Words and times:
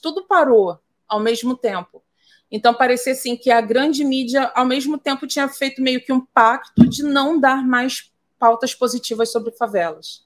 tudo 0.00 0.26
parou 0.26 0.78
ao 1.08 1.20
mesmo 1.20 1.56
tempo. 1.56 2.02
Então 2.50 2.72
parecia 2.72 3.12
assim 3.12 3.36
que 3.36 3.50
a 3.50 3.60
grande 3.60 4.04
mídia, 4.04 4.50
ao 4.54 4.64
mesmo 4.64 4.96
tempo, 4.96 5.26
tinha 5.26 5.48
feito 5.48 5.82
meio 5.82 6.00
que 6.00 6.12
um 6.12 6.24
pacto 6.24 6.88
de 6.88 7.02
não 7.02 7.38
dar 7.38 7.66
mais 7.66 8.10
pautas 8.38 8.74
positivas 8.74 9.30
sobre 9.30 9.52
favelas. 9.52 10.22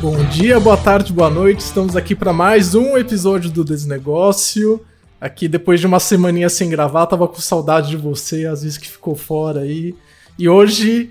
Bom 0.00 0.24
dia, 0.30 0.60
boa 0.60 0.76
tarde, 0.76 1.12
boa 1.12 1.30
noite. 1.30 1.60
Estamos 1.60 1.96
aqui 1.96 2.14
para 2.14 2.32
mais 2.32 2.74
um 2.74 2.98
episódio 2.98 3.50
do 3.50 3.64
Desnegócio. 3.64 4.84
Aqui 5.22 5.46
depois 5.46 5.78
de 5.78 5.86
uma 5.86 6.00
semaninha 6.00 6.48
sem 6.48 6.68
gravar, 6.68 7.06
tava 7.06 7.28
com 7.28 7.36
saudade 7.36 7.90
de 7.90 7.96
você, 7.96 8.44
às 8.44 8.64
vezes 8.64 8.76
que 8.76 8.90
ficou 8.90 9.14
fora 9.14 9.60
aí. 9.60 9.94
E 10.36 10.48
hoje, 10.48 11.10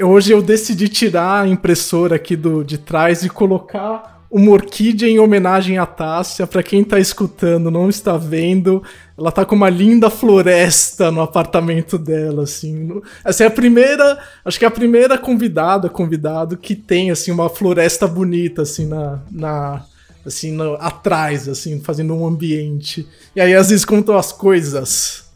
hoje 0.00 0.32
eu 0.32 0.40
decidi 0.40 0.88
tirar 0.88 1.42
a 1.42 1.48
impressora 1.48 2.14
aqui 2.14 2.36
do 2.36 2.62
de 2.62 2.78
trás 2.78 3.24
e 3.24 3.28
colocar 3.28 4.24
uma 4.30 4.52
orquídea 4.52 5.08
em 5.08 5.18
homenagem 5.18 5.76
à 5.76 5.84
Tássia. 5.84 6.46
Para 6.46 6.62
quem 6.62 6.84
tá 6.84 7.00
escutando, 7.00 7.68
não 7.68 7.88
está 7.88 8.16
vendo, 8.16 8.80
ela 9.18 9.32
tá 9.32 9.44
com 9.44 9.56
uma 9.56 9.68
linda 9.68 10.08
floresta 10.08 11.10
no 11.10 11.20
apartamento 11.20 11.98
dela, 11.98 12.44
assim. 12.44 13.02
Essa 13.24 13.42
é 13.42 13.46
a 13.48 13.50
primeira, 13.50 14.20
acho 14.44 14.56
que 14.56 14.64
é 14.64 14.68
a 14.68 14.70
primeira 14.70 15.18
convidada, 15.18 15.88
convidado 15.88 16.56
que 16.56 16.76
tem 16.76 17.10
assim 17.10 17.32
uma 17.32 17.48
floresta 17.48 18.06
bonita 18.06 18.62
assim 18.62 18.86
na, 18.86 19.20
na 19.32 19.84
assim, 20.26 20.52
no, 20.52 20.74
atrás, 20.74 21.48
assim, 21.48 21.80
fazendo 21.80 22.14
um 22.14 22.26
ambiente. 22.26 23.08
E 23.34 23.40
aí, 23.40 23.54
às 23.54 23.70
vezes, 23.70 23.84
contam 23.84 24.16
as 24.16 24.32
coisas. 24.32 25.30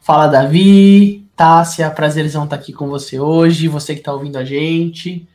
Fala, 0.00 0.26
Davi, 0.26 1.26
Tássia, 1.36 1.90
prazerzão 1.90 2.44
estar 2.44 2.56
aqui 2.56 2.72
com 2.72 2.88
você 2.88 3.18
hoje, 3.18 3.68
você 3.68 3.94
que 3.94 4.00
está 4.00 4.12
ouvindo 4.12 4.36
a 4.36 4.44
gente. 4.44 5.26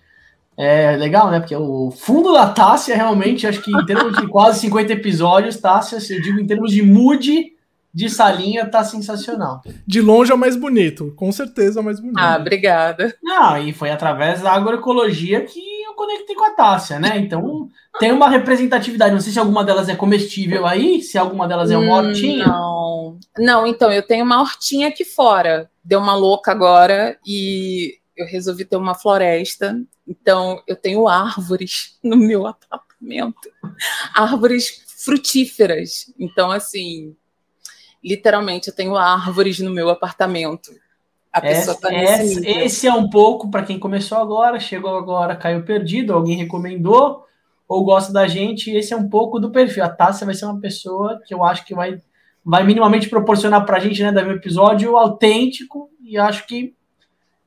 É 0.56 0.98
legal, 0.98 1.32
né? 1.32 1.40
Porque 1.40 1.56
o 1.56 1.90
fundo 1.90 2.34
da 2.34 2.50
Tássia, 2.50 2.96
realmente, 2.96 3.48
acho 3.48 3.62
que 3.62 3.72
em 3.72 3.86
termos 3.86 4.18
de 4.18 4.28
quase 4.28 4.60
50 4.60 4.92
episódios, 4.94 5.58
Tássia, 5.58 5.98
eu 6.14 6.22
digo 6.22 6.40
em 6.40 6.46
termos 6.46 6.72
de 6.72 6.82
mood 6.82 7.54
de 7.94 8.10
salinha, 8.10 8.66
tá 8.66 8.84
sensacional. 8.84 9.62
De 9.86 10.02
longe 10.02 10.32
é 10.32 10.36
o 10.36 10.38
mais 10.38 10.56
bonito, 10.56 11.14
com 11.16 11.32
certeza 11.32 11.80
é 11.80 11.82
o 11.82 11.86
mais 11.86 12.00
bonito. 12.00 12.20
Ah, 12.20 12.38
obrigada. 12.40 13.16
Não, 13.24 13.58
e 13.58 13.74
foi 13.74 13.90
através 13.90 14.42
da 14.42 14.52
agroecologia 14.52 15.42
que 15.42 15.79
conectei 16.00 16.34
com 16.34 16.46
a 16.46 16.52
Tássia, 16.52 16.98
né? 16.98 17.18
Então, 17.18 17.70
tem 18.00 18.12
uma 18.14 18.30
representatividade. 18.30 19.14
Não 19.14 19.20
sei 19.20 19.34
se 19.34 19.40
alguma 19.40 19.66
delas 19.66 19.90
é 19.90 19.96
comestível 19.96 20.66
aí, 20.66 21.02
se 21.02 21.18
alguma 21.18 21.46
delas 21.46 21.70
é 21.70 21.78
uma 21.78 22.02
hum, 22.02 22.08
hortinha. 22.08 22.48
Não, 22.48 23.20
não. 23.38 23.68
Então 23.68 23.92
eu 23.92 24.02
tenho 24.02 24.24
uma 24.24 24.40
hortinha 24.40 24.88
aqui 24.88 25.04
fora. 25.04 25.70
Deu 25.84 26.00
uma 26.00 26.16
louca 26.16 26.52
agora 26.52 27.20
e 27.26 27.98
eu 28.16 28.26
resolvi 28.26 28.64
ter 28.64 28.78
uma 28.78 28.96
floresta. 28.96 29.78
Então 30.08 30.64
eu 30.66 30.76
tenho 30.76 31.08
árvores 31.08 31.98
no 32.02 32.16
meu 32.16 32.48
apartamento, 32.48 33.50
árvores 34.16 34.86
frutíferas. 35.04 36.14
Então 36.18 36.50
assim, 36.50 37.16
literalmente 38.04 38.70
eu 38.70 38.76
tenho 38.76 38.96
árvores 38.96 39.60
no 39.60 39.70
meu 39.70 39.90
apartamento. 39.90 40.72
A 41.32 41.42
pessoa 41.42 41.74
esse, 41.74 41.82
tá 41.82 41.90
nesse 41.90 42.40
esse, 42.40 42.48
esse 42.48 42.88
é 42.88 42.94
um 42.94 43.10
pouco 43.10 43.50
para 43.52 43.64
quem 43.64 43.78
começou 43.78 44.18
agora, 44.18 44.60
chegou 44.60 44.98
agora, 44.98 45.36
caiu 45.36 45.64
perdido, 45.64 46.14
alguém 46.14 46.38
recomendou 46.38 47.24
ou 47.68 47.84
gosta 47.84 48.12
da 48.12 48.28
gente, 48.28 48.72
esse 48.72 48.94
é 48.94 48.98
um 48.98 49.08
pouco 49.08 49.40
do 49.40 49.52
perfil. 49.52 49.84
A 49.84 49.90
Tássia 49.90 50.26
vai 50.26 50.34
ser 50.34 50.46
uma 50.46 50.60
pessoa 50.60 51.22
que 51.24 51.32
eu 51.32 51.44
acho 51.44 51.64
que 51.66 51.76
vai, 51.76 52.02
vai 52.44 52.64
minimamente 52.64 53.08
proporcionar 53.08 53.64
para 53.64 53.78
a 53.78 53.80
gente, 53.80 54.02
né, 54.02 54.12
um 54.24 54.32
episódio 54.32 54.98
autêntico 54.98 55.88
e 56.02 56.18
acho 56.18 56.48
que 56.48 56.74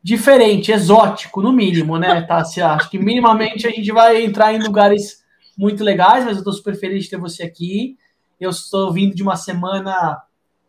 diferente, 0.01 0.71
exótico, 0.71 1.43
no 1.43 1.53
mínimo, 1.53 1.99
né, 1.99 2.23
Tássia? 2.23 2.69
Acho 2.69 2.89
que 2.89 2.99
minimamente 2.99 3.67
a 3.67 3.71
gente 3.71 3.91
vai 3.91 4.25
entrar 4.25 4.55
em 4.55 4.63
lugares 4.63 5.25
muito 5.59 5.83
legais, 5.83 6.25
mas 6.25 6.35
eu 6.35 6.41
estou 6.41 6.53
super 6.53 6.77
feliz 6.77 7.05
de 7.05 7.11
ter 7.11 7.19
você 7.19 7.43
aqui. 7.43 7.97
Eu 8.41 8.51
estou 8.51 8.93
vindo 8.93 9.15
de 9.15 9.23
uma 9.23 9.37
semana 9.37 10.21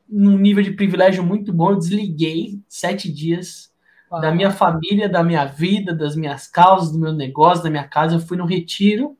num 0.09 0.37
nível 0.37 0.63
de 0.63 0.71
privilégio 0.71 1.23
muito 1.23 1.51
bom. 1.53 1.71
Eu 1.71 1.77
desliguei 1.77 2.59
sete 2.67 3.11
dias 3.11 3.71
Uau. 4.11 4.21
da 4.21 4.31
minha 4.31 4.51
família, 4.51 5.09
da 5.09 5.23
minha 5.23 5.45
vida, 5.45 5.93
das 5.93 6.15
minhas 6.15 6.47
causas, 6.47 6.91
do 6.91 6.99
meu 6.99 7.13
negócio, 7.13 7.63
da 7.63 7.69
minha 7.69 7.87
casa. 7.87 8.15
Eu 8.15 8.19
fui 8.19 8.37
no 8.37 8.45
retiro 8.45 9.17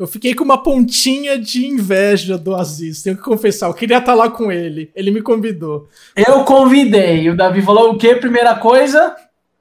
eu 0.00 0.06
fiquei 0.06 0.34
com 0.34 0.42
uma 0.42 0.62
pontinha 0.62 1.38
de 1.38 1.66
inveja 1.66 2.38
do 2.38 2.56
Aziz, 2.56 3.02
tenho 3.02 3.18
que 3.18 3.22
confessar. 3.22 3.66
Eu 3.66 3.74
queria 3.74 3.98
estar 3.98 4.14
lá 4.14 4.30
com 4.30 4.50
ele. 4.50 4.90
Ele 4.94 5.10
me 5.10 5.20
convidou. 5.20 5.90
Eu 6.16 6.42
convidei. 6.42 7.28
O 7.28 7.36
Davi 7.36 7.60
falou 7.60 7.90
o 7.90 7.98
quê? 7.98 8.16
Primeira 8.16 8.54
coisa? 8.54 9.14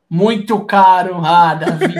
Muito 0.09 0.65
caro. 0.65 1.23
Ah, 1.23 1.53
Davi. 1.53 1.93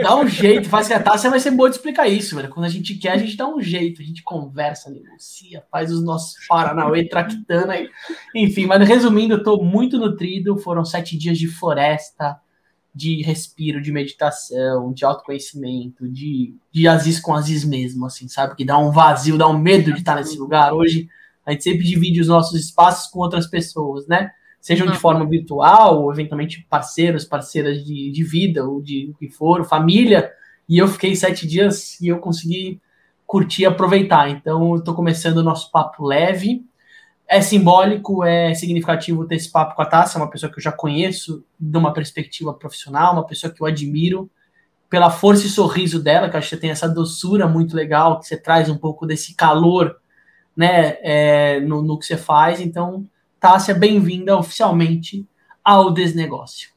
dá 0.00 0.16
um 0.16 0.28
jeito, 0.28 0.68
faz 0.68 0.86
que 0.86 0.94
a 0.94 1.02
taça 1.02 1.28
vai 1.28 1.40
ser 1.40 1.50
boa 1.50 1.68
de 1.68 1.76
explicar 1.76 2.06
isso, 2.06 2.36
velho. 2.36 2.48
Quando 2.48 2.66
a 2.66 2.68
gente 2.68 2.94
quer, 2.94 3.12
a 3.12 3.16
gente 3.16 3.36
dá 3.36 3.48
um 3.48 3.60
jeito, 3.60 4.00
a 4.00 4.04
gente 4.04 4.22
conversa, 4.22 4.90
negocia, 4.90 5.64
faz 5.70 5.90
os 5.90 6.02
nossos 6.04 6.46
Paranauê 6.46 7.08
aí. 7.70 7.88
Enfim, 8.34 8.66
mas 8.66 8.86
resumindo, 8.86 9.34
eu 9.34 9.42
tô 9.42 9.62
muito 9.62 9.98
nutrido. 9.98 10.56
Foram 10.58 10.84
sete 10.84 11.18
dias 11.18 11.36
de 11.36 11.48
floresta 11.48 12.38
de 12.94 13.22
respiro, 13.22 13.80
de 13.80 13.92
meditação, 13.92 14.92
de 14.92 15.04
autoconhecimento, 15.04 16.08
de, 16.08 16.56
de 16.72 16.88
Aziz 16.88 17.20
com 17.20 17.32
Aziz 17.32 17.64
mesmo, 17.64 18.06
assim, 18.06 18.26
sabe? 18.26 18.56
Que 18.56 18.64
dá 18.64 18.76
um 18.76 18.90
vazio, 18.90 19.38
dá 19.38 19.46
um 19.46 19.56
medo 19.56 19.92
de 19.92 20.00
estar 20.00 20.16
nesse 20.16 20.36
lugar. 20.36 20.72
Hoje 20.72 21.08
a 21.46 21.52
gente 21.52 21.62
sempre 21.62 21.86
divide 21.86 22.20
os 22.20 22.26
nossos 22.26 22.58
espaços 22.58 23.08
com 23.08 23.20
outras 23.20 23.46
pessoas, 23.46 24.06
né? 24.08 24.32
Sejam 24.68 24.86
de 24.86 24.92
uhum. 24.92 24.98
forma 24.98 25.26
virtual, 25.26 26.02
ou 26.02 26.12
eventualmente 26.12 26.66
parceiros, 26.68 27.24
parceiras 27.24 27.82
de, 27.82 28.10
de 28.10 28.22
vida, 28.22 28.66
ou 28.66 28.82
de 28.82 29.10
o 29.10 29.14
que 29.14 29.30
for, 29.30 29.64
família. 29.64 30.30
E 30.68 30.76
eu 30.76 30.86
fiquei 30.86 31.16
sete 31.16 31.46
dias 31.46 31.98
e 32.02 32.08
eu 32.08 32.18
consegui 32.18 32.78
curtir 33.26 33.62
e 33.62 33.66
aproveitar. 33.66 34.28
Então, 34.28 34.74
eu 34.74 34.84
tô 34.84 34.94
começando 34.94 35.38
o 35.38 35.42
nosso 35.42 35.70
papo 35.70 36.04
leve 36.04 36.62
é 37.26 37.40
simbólico, 37.40 38.22
é 38.22 38.52
significativo 38.52 39.26
ter 39.26 39.36
esse 39.36 39.50
papo 39.50 39.74
com 39.74 39.80
a 39.80 39.86
Tássia, 39.86 40.18
uma 40.18 40.30
pessoa 40.30 40.52
que 40.52 40.58
eu 40.58 40.62
já 40.62 40.72
conheço 40.72 41.42
de 41.58 41.78
uma 41.78 41.92
perspectiva 41.94 42.52
profissional, 42.52 43.14
uma 43.14 43.26
pessoa 43.26 43.50
que 43.50 43.62
eu 43.62 43.66
admiro 43.66 44.30
pela 44.90 45.10
força 45.10 45.46
e 45.46 45.50
sorriso 45.50 46.02
dela, 46.02 46.28
que 46.28 46.36
eu 46.36 46.38
acho 46.38 46.50
que 46.50 46.56
você 46.56 46.60
tem 46.60 46.70
essa 46.70 46.88
doçura 46.88 47.48
muito 47.48 47.74
legal, 47.74 48.18
que 48.18 48.26
você 48.26 48.36
traz 48.36 48.68
um 48.68 48.76
pouco 48.76 49.06
desse 49.06 49.34
calor 49.34 49.96
né, 50.54 50.98
é, 51.02 51.60
no, 51.60 51.82
no 51.82 51.98
que 51.98 52.04
você 52.04 52.18
faz. 52.18 52.60
Então, 52.60 53.06
Tássia, 53.40 53.72
bem-vinda 53.72 54.36
oficialmente 54.36 55.24
ao 55.62 55.92
Desnegócio. 55.92 56.70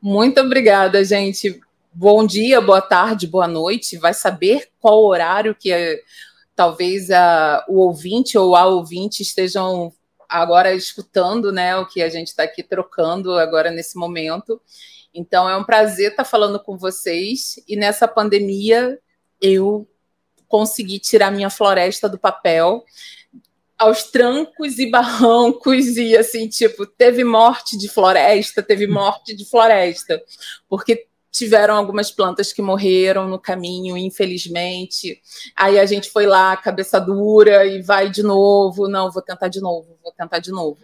Muito 0.00 0.40
obrigada, 0.40 1.04
gente. 1.04 1.60
Bom 1.92 2.24
dia, 2.24 2.60
boa 2.60 2.80
tarde, 2.80 3.26
boa 3.26 3.48
noite. 3.48 3.98
Vai 3.98 4.14
saber 4.14 4.68
qual 4.78 5.04
horário 5.04 5.56
que 5.56 5.72
é 5.72 6.00
talvez 6.54 7.10
a, 7.10 7.64
o 7.68 7.80
ouvinte 7.80 8.38
ou 8.38 8.54
a 8.54 8.64
ouvinte 8.64 9.22
estejam 9.22 9.92
agora 10.28 10.72
escutando 10.72 11.50
né, 11.50 11.76
o 11.76 11.86
que 11.88 12.00
a 12.00 12.08
gente 12.08 12.28
está 12.28 12.44
aqui 12.44 12.62
trocando 12.62 13.32
agora 13.32 13.72
nesse 13.72 13.98
momento. 13.98 14.62
Então 15.12 15.48
é 15.48 15.56
um 15.56 15.64
prazer 15.64 16.12
estar 16.12 16.22
tá 16.22 16.30
falando 16.30 16.60
com 16.60 16.78
vocês. 16.78 17.56
E 17.66 17.74
nessa 17.74 18.06
pandemia 18.06 19.00
eu 19.40 19.84
consegui 20.46 21.00
tirar 21.00 21.32
minha 21.32 21.50
floresta 21.50 22.08
do 22.08 22.20
papel 22.20 22.84
aos 23.78 24.04
trancos 24.04 24.78
e 24.78 24.90
barrancos 24.90 25.96
e 25.96 26.16
assim, 26.16 26.48
tipo, 26.48 26.86
teve 26.86 27.24
morte 27.24 27.76
de 27.76 27.88
floresta, 27.88 28.62
teve 28.62 28.86
morte 28.86 29.34
de 29.34 29.44
floresta, 29.44 30.22
porque 30.68 31.06
tiveram 31.34 31.74
algumas 31.74 32.12
plantas 32.12 32.52
que 32.52 32.62
morreram 32.62 33.28
no 33.28 33.40
caminho, 33.40 33.98
infelizmente. 33.98 35.20
Aí 35.56 35.80
a 35.80 35.84
gente 35.84 36.08
foi 36.08 36.26
lá, 36.26 36.56
cabeça 36.56 37.00
dura, 37.00 37.66
e 37.66 37.82
vai 37.82 38.08
de 38.08 38.22
novo. 38.22 38.88
Não, 38.88 39.10
vou 39.10 39.20
tentar 39.20 39.48
de 39.48 39.60
novo, 39.60 39.98
vou 40.00 40.12
tentar 40.12 40.38
de 40.38 40.52
novo. 40.52 40.78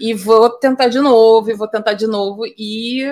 E 0.00 0.12
vou 0.12 0.50
tentar 0.50 0.88
de 0.88 0.98
novo, 0.98 1.48
e 1.48 1.54
vou 1.54 1.68
tentar 1.68 1.92
de 1.92 2.08
novo. 2.08 2.44
E 2.58 3.04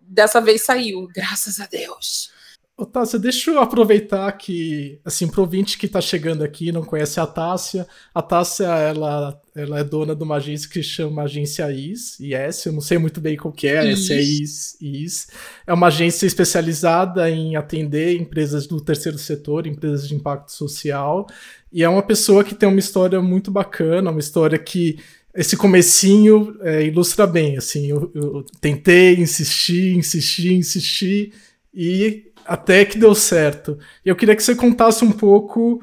dessa 0.00 0.40
vez 0.40 0.62
saiu, 0.62 1.06
graças 1.14 1.60
a 1.60 1.66
Deus. 1.66 2.32
Ô, 2.78 2.84
Tássia, 2.84 3.18
deixa 3.18 3.50
eu 3.50 3.58
aproveitar 3.58 4.30
que, 4.32 5.00
assim, 5.02 5.26
pro 5.26 5.40
ouvinte 5.40 5.78
que 5.78 5.88
tá 5.88 5.98
chegando 5.98 6.44
aqui 6.44 6.70
não 6.70 6.84
conhece 6.84 7.18
a 7.18 7.26
Tássia, 7.26 7.86
a 8.14 8.20
Tássia, 8.20 8.66
ela, 8.66 9.40
ela 9.54 9.80
é 9.80 9.84
dona 9.84 10.14
de 10.14 10.22
uma 10.22 10.36
agência 10.36 10.68
que 10.68 10.82
chama 10.82 11.22
Agência 11.22 11.72
IS, 11.72 12.20
IS, 12.20 12.66
eu 12.66 12.74
não 12.74 12.82
sei 12.82 12.98
muito 12.98 13.18
bem 13.18 13.34
qual 13.34 13.50
que 13.50 13.66
é, 13.66 13.92
essa 13.92 14.12
é 14.12 14.20
IS, 14.20 14.76
IS. 14.78 15.28
É 15.66 15.72
uma 15.72 15.86
agência 15.86 16.26
especializada 16.26 17.30
em 17.30 17.56
atender 17.56 18.20
empresas 18.20 18.66
do 18.66 18.78
terceiro 18.78 19.16
setor, 19.16 19.66
empresas 19.66 20.06
de 20.06 20.14
impacto 20.14 20.52
social, 20.52 21.26
e 21.72 21.82
é 21.82 21.88
uma 21.88 22.02
pessoa 22.02 22.44
que 22.44 22.54
tem 22.54 22.68
uma 22.68 22.78
história 22.78 23.22
muito 23.22 23.50
bacana, 23.50 24.10
uma 24.10 24.20
história 24.20 24.58
que 24.58 24.98
esse 25.34 25.56
comecinho 25.56 26.54
é, 26.60 26.84
ilustra 26.84 27.26
bem, 27.26 27.56
assim, 27.56 27.86
eu, 27.86 28.12
eu 28.14 28.44
tentei, 28.60 29.14
insisti, 29.14 29.96
insisti, 29.96 30.52
insisti, 30.52 31.32
e 31.72 32.25
até 32.46 32.84
que 32.84 32.98
deu 32.98 33.14
certo. 33.14 33.78
E 34.04 34.08
eu 34.08 34.16
queria 34.16 34.36
que 34.36 34.42
você 34.42 34.54
contasse 34.54 35.04
um 35.04 35.12
pouco 35.12 35.82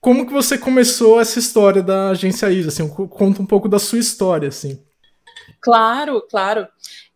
como 0.00 0.26
que 0.26 0.32
você 0.32 0.56
começou 0.56 1.20
essa 1.20 1.38
história 1.38 1.82
da 1.82 2.08
agência 2.08 2.50
ISA? 2.50 2.68
Assim, 2.68 2.88
conta 2.88 3.42
um 3.42 3.46
pouco 3.46 3.68
da 3.68 3.78
sua 3.78 3.98
história, 3.98 4.48
assim. 4.48 4.82
Claro, 5.60 6.22
claro. 6.22 6.66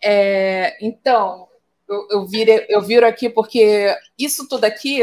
É, 0.02 0.76
então, 0.85 1.49
eu, 1.88 2.08
eu, 2.11 2.29
eu 2.69 2.82
viro 2.82 3.06
aqui 3.06 3.31
porque 3.31 3.96
isso 4.19 4.46
tudo 4.46 4.64
aqui 4.64 5.02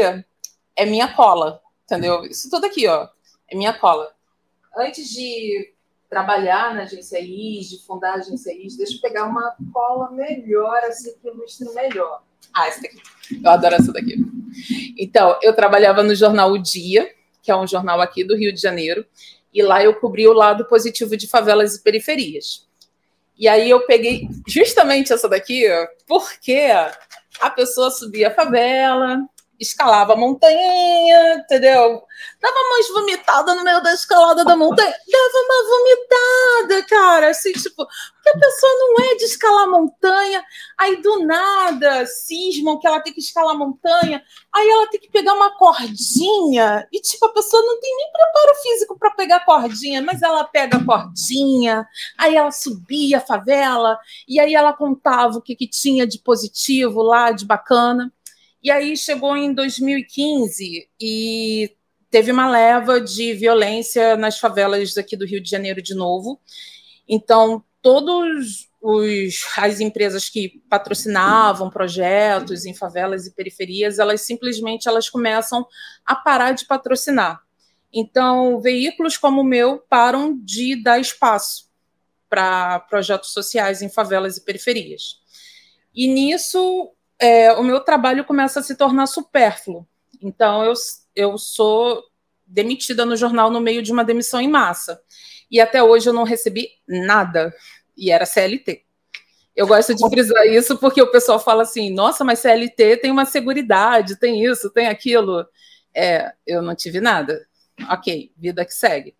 é 0.76 0.86
minha 0.86 1.12
cola, 1.12 1.60
entendeu? 1.84 2.24
Isso 2.24 2.48
tudo 2.48 2.66
aqui, 2.66 2.86
ó, 2.86 3.08
é 3.48 3.56
minha 3.56 3.72
cola. 3.72 4.12
Antes 4.76 5.08
de 5.08 5.74
trabalhar 6.08 6.74
na 6.74 6.82
agência 6.82 7.18
IS, 7.20 7.68
de 7.68 7.84
fundar 7.84 8.12
a 8.12 8.16
agência 8.16 8.52
IS, 8.54 8.76
deixa 8.76 8.94
eu 8.94 9.00
pegar 9.00 9.24
uma 9.24 9.56
cola 9.72 10.10
melhor, 10.12 10.78
assim, 10.84 11.12
que 11.18 11.26
ilustre 11.26 11.68
melhor. 11.74 12.22
Ah, 12.54 12.68
essa 12.68 12.80
daqui. 12.80 13.00
Eu 13.30 13.50
adoro 13.50 13.74
essa 13.74 13.92
daqui. 13.92 14.16
Então, 14.98 15.38
eu 15.42 15.54
trabalhava 15.54 16.02
no 16.02 16.14
jornal 16.14 16.52
O 16.52 16.58
Dia, 16.58 17.08
que 17.42 17.50
é 17.50 17.56
um 17.56 17.66
jornal 17.66 18.00
aqui 18.00 18.24
do 18.24 18.36
Rio 18.36 18.52
de 18.52 18.60
Janeiro, 18.60 19.04
e 19.52 19.62
lá 19.62 19.82
eu 19.82 19.94
cobri 19.94 20.26
o 20.26 20.32
lado 20.32 20.64
positivo 20.66 21.16
de 21.16 21.28
favelas 21.28 21.74
e 21.76 21.82
periferias. 21.82 22.66
E 23.38 23.48
aí 23.48 23.68
eu 23.68 23.80
peguei 23.86 24.28
justamente 24.46 25.12
essa 25.12 25.28
daqui, 25.28 25.64
porque 26.06 26.68
a 27.40 27.50
pessoa 27.50 27.90
subia 27.90 28.28
a 28.28 28.34
favela, 28.34 29.18
escalava 29.58 30.12
a 30.12 30.16
montanha, 30.16 31.34
entendeu? 31.36 32.02
Dava 32.42 32.56
umas 32.58 32.88
vomitadas 32.88 33.56
no 33.56 33.62
meio 33.62 33.80
da 33.80 33.94
escalada 33.94 34.44
da 34.44 34.56
montanha. 34.56 34.90
Dava 34.90 35.38
uma 35.44 36.68
vomitada, 36.68 36.88
cara. 36.88 37.30
Assim, 37.30 37.52
tipo, 37.52 37.86
porque 37.86 38.30
a 38.30 38.40
pessoa 38.40 38.72
não 38.80 39.04
é 39.04 39.14
de 39.14 39.24
escalar 39.26 39.70
montanha. 39.70 40.44
Aí, 40.76 41.00
do 41.00 41.24
nada, 41.24 42.04
cismam 42.04 42.80
que 42.80 42.86
ela 42.88 42.98
tem 42.98 43.12
que 43.12 43.20
escalar 43.20 43.56
montanha. 43.56 44.20
Aí 44.52 44.68
ela 44.68 44.88
tem 44.88 45.00
que 45.00 45.08
pegar 45.08 45.34
uma 45.34 45.56
cordinha. 45.56 46.84
E, 46.92 47.00
tipo, 47.00 47.24
a 47.26 47.32
pessoa 47.32 47.62
não 47.62 47.80
tem 47.80 47.96
nem 47.96 48.10
preparo 48.10 48.54
físico 48.60 48.98
para 48.98 49.12
pegar 49.12 49.36
a 49.36 49.44
cordinha, 49.44 50.02
mas 50.02 50.20
ela 50.20 50.42
pega 50.42 50.78
a 50.78 50.84
cordinha. 50.84 51.86
Aí 52.18 52.34
ela 52.34 52.50
subia 52.50 53.18
a 53.18 53.20
favela. 53.20 53.96
E 54.26 54.40
aí 54.40 54.52
ela 54.52 54.72
contava 54.72 55.38
o 55.38 55.42
que, 55.42 55.54
que 55.54 55.68
tinha 55.68 56.04
de 56.04 56.18
positivo 56.18 57.02
lá, 57.02 57.30
de 57.30 57.44
bacana. 57.44 58.12
E 58.60 58.68
aí 58.68 58.96
chegou 58.96 59.36
em 59.36 59.54
2015 59.54 60.88
e 61.00 61.76
teve 62.12 62.30
uma 62.30 62.48
leva 62.48 63.00
de 63.00 63.32
violência 63.32 64.18
nas 64.18 64.38
favelas 64.38 64.98
aqui 64.98 65.16
do 65.16 65.26
Rio 65.26 65.42
de 65.42 65.48
Janeiro 65.48 65.80
de 65.80 65.94
novo. 65.94 66.38
Então, 67.08 67.64
todos 67.80 68.68
os, 68.82 69.46
as 69.56 69.80
empresas 69.80 70.28
que 70.28 70.62
patrocinavam 70.68 71.70
projetos 71.70 72.66
em 72.66 72.74
favelas 72.74 73.26
e 73.26 73.34
periferias, 73.34 73.98
elas 73.98 74.20
simplesmente 74.20 74.86
elas 74.86 75.08
começam 75.08 75.66
a 76.04 76.14
parar 76.14 76.52
de 76.52 76.66
patrocinar. 76.66 77.40
Então, 77.90 78.60
veículos 78.60 79.16
como 79.16 79.40
o 79.40 79.44
meu 79.44 79.78
param 79.78 80.38
de 80.38 80.82
dar 80.82 81.00
espaço 81.00 81.70
para 82.28 82.78
projetos 82.80 83.32
sociais 83.32 83.80
em 83.80 83.88
favelas 83.88 84.36
e 84.36 84.44
periferias. 84.44 85.18
E 85.94 86.06
nisso 86.08 86.92
é, 87.18 87.52
o 87.54 87.64
meu 87.64 87.80
trabalho 87.80 88.24
começa 88.24 88.60
a 88.60 88.62
se 88.62 88.74
tornar 88.74 89.06
supérfluo. 89.06 89.86
Então, 90.20 90.62
eu, 90.62 90.74
eu 91.14 91.36
sou 91.38 92.02
demitida 92.46 93.04
no 93.04 93.16
jornal 93.16 93.50
no 93.50 93.60
meio 93.60 93.82
de 93.82 93.92
uma 93.92 94.04
demissão 94.04 94.40
em 94.40 94.48
massa. 94.48 95.00
E 95.50 95.60
até 95.60 95.82
hoje 95.82 96.08
eu 96.08 96.12
não 96.12 96.24
recebi 96.24 96.68
nada. 96.86 97.54
E 97.96 98.10
era 98.10 98.26
CLT. 98.26 98.84
Eu 99.54 99.66
gosto 99.66 99.94
de 99.94 100.08
frisar 100.08 100.46
isso 100.46 100.78
porque 100.78 101.02
o 101.02 101.10
pessoal 101.10 101.38
fala 101.38 101.62
assim: 101.62 101.92
nossa, 101.92 102.24
mas 102.24 102.38
CLT 102.38 102.98
tem 102.98 103.10
uma 103.10 103.26
seguridade, 103.26 104.18
tem 104.18 104.44
isso, 104.44 104.70
tem 104.70 104.86
aquilo. 104.86 105.46
É, 105.94 106.32
eu 106.46 106.62
não 106.62 106.74
tive 106.74 107.00
nada. 107.00 107.46
Ok, 107.90 108.32
vida 108.36 108.64
que 108.64 108.72
segue. 108.72 109.14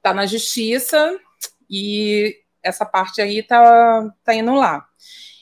Tá 0.00 0.14
na 0.14 0.26
justiça 0.26 1.18
e 1.68 2.36
essa 2.62 2.86
parte 2.86 3.20
aí 3.20 3.42
tá, 3.42 4.12
tá 4.24 4.34
indo 4.34 4.54
lá. 4.54 4.86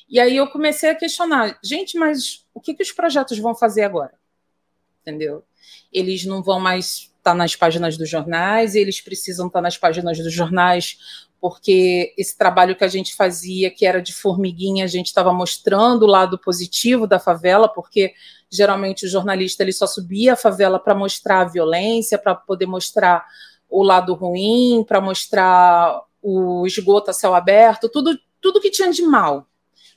E 0.08 0.18
aí 0.18 0.36
eu 0.36 0.48
comecei 0.48 0.90
a 0.90 0.94
questionar, 0.94 1.58
gente, 1.62 1.96
mas 1.98 2.46
o 2.52 2.60
que, 2.60 2.74
que 2.74 2.82
os 2.82 2.90
projetos 2.90 3.38
vão 3.38 3.54
fazer 3.54 3.84
agora? 3.84 4.14
Entendeu? 5.02 5.44
Eles 5.92 6.24
não 6.24 6.42
vão 6.42 6.60
mais 6.60 7.10
estar 7.18 7.32
tá 7.32 7.34
nas 7.34 7.54
páginas 7.54 7.96
dos 7.96 8.08
jornais, 8.08 8.74
eles 8.74 9.00
precisam 9.00 9.46
estar 9.46 9.58
tá 9.58 9.62
nas 9.62 9.76
páginas 9.76 10.18
dos 10.18 10.32
jornais 10.32 10.96
porque 11.40 12.12
esse 12.18 12.36
trabalho 12.36 12.76
que 12.76 12.84
a 12.84 12.88
gente 12.88 13.14
fazia, 13.14 13.70
que 13.70 13.86
era 13.86 14.02
de 14.02 14.12
formiguinha, 14.12 14.84
a 14.84 14.88
gente 14.88 15.06
estava 15.06 15.32
mostrando 15.32 16.02
o 16.02 16.08
lado 16.08 16.38
positivo 16.38 17.06
da 17.06 17.18
favela, 17.18 17.66
porque 17.66 18.12
geralmente 18.50 19.06
o 19.06 19.08
jornalista 19.08 19.62
ele 19.62 19.72
só 19.72 19.86
subia 19.86 20.34
a 20.34 20.36
favela 20.36 20.78
para 20.78 20.94
mostrar 20.94 21.40
a 21.40 21.48
violência, 21.48 22.18
para 22.18 22.34
poder 22.34 22.66
mostrar 22.66 23.24
o 23.70 23.82
lado 23.82 24.12
ruim, 24.12 24.84
para 24.86 25.00
mostrar 25.00 26.02
o 26.20 26.66
esgoto 26.66 27.10
a 27.10 27.14
céu 27.14 27.34
aberto, 27.34 27.88
tudo, 27.88 28.18
tudo 28.40 28.60
que 28.60 28.70
tinha 28.70 28.92
de 28.92 29.02
mal 29.02 29.46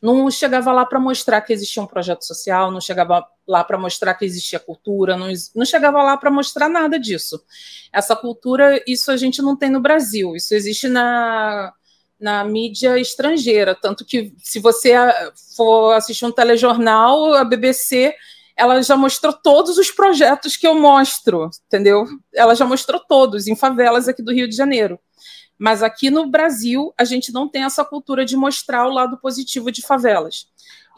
não 0.03 0.29
chegava 0.29 0.73
lá 0.73 0.85
para 0.85 0.99
mostrar 0.99 1.39
que 1.39 1.53
existia 1.53 1.81
um 1.81 1.87
projeto 1.87 2.25
social, 2.25 2.69
não 2.69 2.81
chegava 2.81 3.25
lá 3.47 3.63
para 3.63 3.77
mostrar 3.77 4.13
que 4.15 4.25
existia 4.25 4.59
cultura, 4.59 5.15
não, 5.15 5.31
não 5.55 5.65
chegava 5.65 6.03
lá 6.03 6.17
para 6.17 6.29
mostrar 6.29 6.67
nada 6.67 6.99
disso. 6.99 7.41
Essa 7.91 8.13
cultura, 8.13 8.83
isso 8.85 9.09
a 9.09 9.15
gente 9.15 9.41
não 9.41 9.55
tem 9.55 9.69
no 9.69 9.79
Brasil, 9.79 10.35
isso 10.35 10.53
existe 10.53 10.89
na, 10.89 11.71
na 12.19 12.43
mídia 12.43 12.99
estrangeira, 12.99 13.73
tanto 13.73 14.03
que 14.03 14.33
se 14.39 14.59
você 14.59 14.93
for 15.55 15.93
assistir 15.93 16.25
um 16.25 16.31
telejornal, 16.33 17.33
a 17.35 17.45
BBC 17.45 18.13
ela 18.57 18.81
já 18.83 18.97
mostrou 18.97 19.31
todos 19.33 19.77
os 19.77 19.89
projetos 19.89 20.57
que 20.57 20.67
eu 20.67 20.75
mostro, 20.75 21.49
entendeu? 21.65 22.05
Ela 22.35 22.53
já 22.55 22.65
mostrou 22.65 22.99
todos 22.99 23.47
em 23.47 23.55
favelas 23.55 24.07
aqui 24.07 24.21
do 24.21 24.33
Rio 24.33 24.47
de 24.47 24.55
Janeiro. 24.55 24.99
Mas 25.63 25.81
aqui 25.81 26.09
no 26.09 26.29
Brasil, 26.29 26.93
a 26.99 27.05
gente 27.05 27.31
não 27.31 27.47
tem 27.47 27.63
essa 27.63 27.85
cultura 27.85 28.25
de 28.25 28.35
mostrar 28.35 28.85
o 28.85 28.91
lado 28.93 29.17
positivo 29.17 29.71
de 29.71 29.81
favelas. 29.81 30.45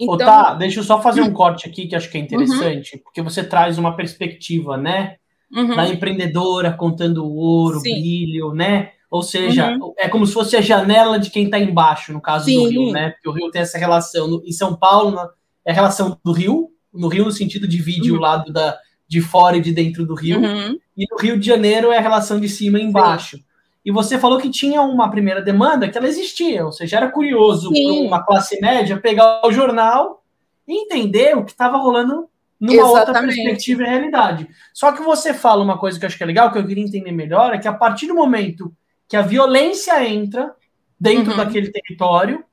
Então... 0.02 0.18
tá, 0.18 0.56
deixa 0.56 0.80
eu 0.80 0.84
só 0.84 1.00
fazer 1.00 1.22
um 1.22 1.32
corte 1.32 1.70
aqui 1.70 1.86
que 1.86 1.96
acho 1.96 2.10
que 2.10 2.18
é 2.18 2.22
interessante, 2.22 2.96
uhum. 2.96 3.02
porque 3.04 3.22
você 3.22 3.44
traz 3.44 3.78
uma 3.78 3.96
perspectiva, 3.96 4.76
né? 4.76 5.18
Uhum. 5.54 5.76
Da 5.76 5.88
empreendedora 5.88 6.74
contando 6.74 7.24
o 7.24 7.36
ouro, 7.36 7.80
Sim. 7.80 7.94
brilho, 7.94 8.56
né? 8.56 8.90
Ou 9.12 9.22
seja, 9.22 9.78
uhum. 9.78 9.94
é 10.00 10.10
como 10.10 10.26
se 10.26 10.34
fosse 10.34 10.58
a 10.58 10.62
janela 10.62 11.20
de 11.20 11.30
quem 11.30 11.46
está 11.46 11.60
embaixo, 11.60 12.12
no 12.12 12.20
caso 12.20 12.46
Sim. 12.46 12.64
do 12.64 12.68
Rio, 12.68 12.92
né? 12.92 13.12
Porque 13.12 13.30
o 13.30 13.34
Rio 13.34 13.52
tem 13.52 13.62
essa 13.62 13.78
relação. 13.78 14.42
Em 14.44 14.52
São 14.52 14.76
Paulo, 14.76 15.16
é 15.64 15.70
a 15.70 15.76
relação 15.76 16.20
do 16.26 16.32
Rio, 16.32 16.72
no 16.92 17.08
Rio 17.08 17.26
no 17.26 17.32
sentido 17.32 17.68
de 17.68 17.80
vídeo 17.80 18.16
uhum. 18.16 18.20
o 18.20 18.24
lado 18.24 18.52
da, 18.52 18.76
de 19.08 19.22
fora 19.22 19.58
e 19.58 19.62
de 19.62 19.72
dentro 19.72 20.08
do 20.08 20.16
Rio. 20.16 20.40
Uhum. 20.40 20.76
E 20.98 21.06
no 21.12 21.18
Rio 21.20 21.40
de 21.40 21.46
Janeiro 21.46 21.92
é 21.92 22.00
a 22.00 22.02
relação 22.02 22.40
de 22.40 22.50
cima 22.50 22.80
e 22.80 22.84
embaixo. 22.84 23.38
Sim. 23.38 23.46
E 23.86 23.92
você 23.92 24.18
falou 24.18 24.40
que 24.40 24.50
tinha 24.50 24.82
uma 24.82 25.12
primeira 25.12 25.44
demanda 25.44 25.88
que 25.88 25.96
ela 25.96 26.08
existia, 26.08 26.66
ou 26.66 26.72
seja, 26.72 26.98
era 26.98 27.12
curioso 27.12 27.72
para 27.72 27.94
uma 27.94 28.25
classe 28.25 28.60
média 28.60 28.98
pegar 29.00 29.42
o 29.46 29.51
jornal 29.51 30.24
e 30.68 30.86
entender 30.86 31.38
o 31.38 31.46
que 31.46 31.51
estava 31.51 31.77
rolando 31.77 32.27
numa 32.60 32.74
Exatamente. 32.74 33.08
outra 33.08 33.22
perspectiva 33.22 33.84
e 33.84 33.86
realidade. 33.86 34.50
Só 34.74 34.92
que 34.92 35.04
você 35.04 35.36
fala 35.36 35.63
uma 35.63 35.77
coisa 35.77 36.00
que 36.00 36.06
eu 36.06 36.08
acho 36.08 36.18
que 36.18 36.24
é 36.24 36.25
legal, 36.25 36.51
que 36.51 36.58
eu 36.58 36.65
queria 36.65 36.84
entender 36.84 37.12
melhor, 37.12 37.54
é 37.54 37.60
que 37.60 37.68
a 37.68 37.74
partir 37.74 38.08
do 38.08 38.15
momento 38.15 38.74
que 39.08 39.15
a 39.15 39.22
violência 39.22 40.04
entra 40.04 40.56
dentro 41.00 41.32
uhum. 41.32 41.38
daquele 41.38 41.72
território, 41.72 42.44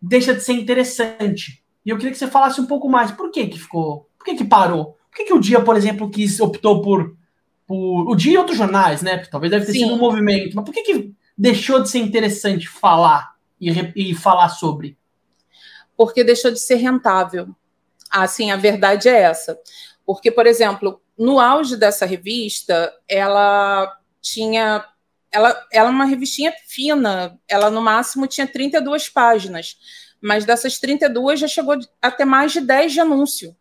deixa 0.00 0.32
de 0.32 0.40
ser 0.40 0.54
interessante. 0.54 1.62
E 1.84 1.90
eu 1.90 1.96
queria 1.96 2.12
que 2.12 2.18
você 2.18 2.28
falasse 2.28 2.60
um 2.62 2.66
pouco 2.66 2.88
mais. 2.88 3.10
Por 3.10 3.30
que 3.30 3.46
que 3.46 3.58
ficou? 3.58 4.08
Por 4.16 4.24
que 4.24 4.36
que 4.36 4.44
parou? 4.44 4.96
Por 5.10 5.18
que 5.18 5.24
que 5.24 5.34
o 5.34 5.40
dia, 5.40 5.60
por 5.60 5.76
exemplo, 5.76 6.08
quis 6.08 6.40
optou 6.40 6.80
por 6.80 7.14
por 7.68 8.10
o 8.10 8.16
dia 8.16 8.32
e 8.32 8.38
outros 8.38 8.56
jornais, 8.56 9.02
né? 9.02 9.18
Porque 9.18 9.30
talvez 9.30 9.50
deve 9.50 9.66
ter 9.66 9.72
Sim. 9.72 9.80
sido 9.80 9.92
um 9.92 9.98
movimento. 9.98 10.56
Mas 10.56 10.64
por 10.64 10.72
que, 10.72 10.82
que 10.82 11.12
deixou 11.36 11.82
de 11.82 11.90
ser 11.90 11.98
interessante 11.98 12.66
falar 12.66 13.34
e, 13.60 13.70
e 13.94 14.14
falar 14.14 14.48
sobre? 14.48 14.96
Porque 15.94 16.24
deixou 16.24 16.50
de 16.50 16.58
ser 16.58 16.76
rentável. 16.76 17.54
Assim, 18.10 18.50
a 18.50 18.56
verdade 18.56 19.06
é 19.06 19.20
essa. 19.20 19.60
Porque, 20.06 20.30
por 20.30 20.46
exemplo, 20.46 20.98
no 21.16 21.38
auge 21.38 21.76
dessa 21.76 22.06
revista, 22.06 22.90
ela 23.06 23.94
tinha. 24.22 24.82
Ela, 25.30 25.66
ela 25.70 25.88
é 25.88 25.90
uma 25.90 26.06
revistinha 26.06 26.54
fina, 26.66 27.38
ela 27.46 27.70
no 27.70 27.82
máximo 27.82 28.26
tinha 28.26 28.46
32 28.46 29.10
páginas, 29.10 29.76
mas 30.22 30.46
dessas 30.46 30.78
32 30.78 31.40
já 31.40 31.46
chegou 31.46 31.76
a 32.00 32.10
ter 32.10 32.24
mais 32.24 32.50
de 32.50 32.62
10 32.62 32.92
de 32.94 33.00
anúncio. 33.00 33.54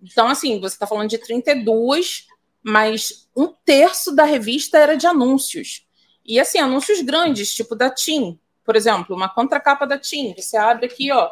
Então, 0.00 0.28
assim, 0.28 0.60
você 0.60 0.76
está 0.76 0.86
falando 0.86 1.10
de 1.10 1.18
32 1.18 2.29
mas 2.62 3.28
um 3.36 3.48
terço 3.64 4.14
da 4.14 4.24
revista 4.24 4.78
era 4.78 4.96
de 4.96 5.06
anúncios. 5.06 5.86
E 6.24 6.38
assim, 6.38 6.58
anúncios 6.58 7.00
grandes, 7.00 7.54
tipo 7.54 7.74
da 7.74 7.90
TIM, 7.90 8.38
por 8.64 8.76
exemplo, 8.76 9.16
uma 9.16 9.28
contracapa 9.28 9.86
da 9.86 9.98
TIM. 9.98 10.34
Você 10.36 10.56
abre 10.56 10.86
aqui, 10.86 11.10
ó, 11.10 11.30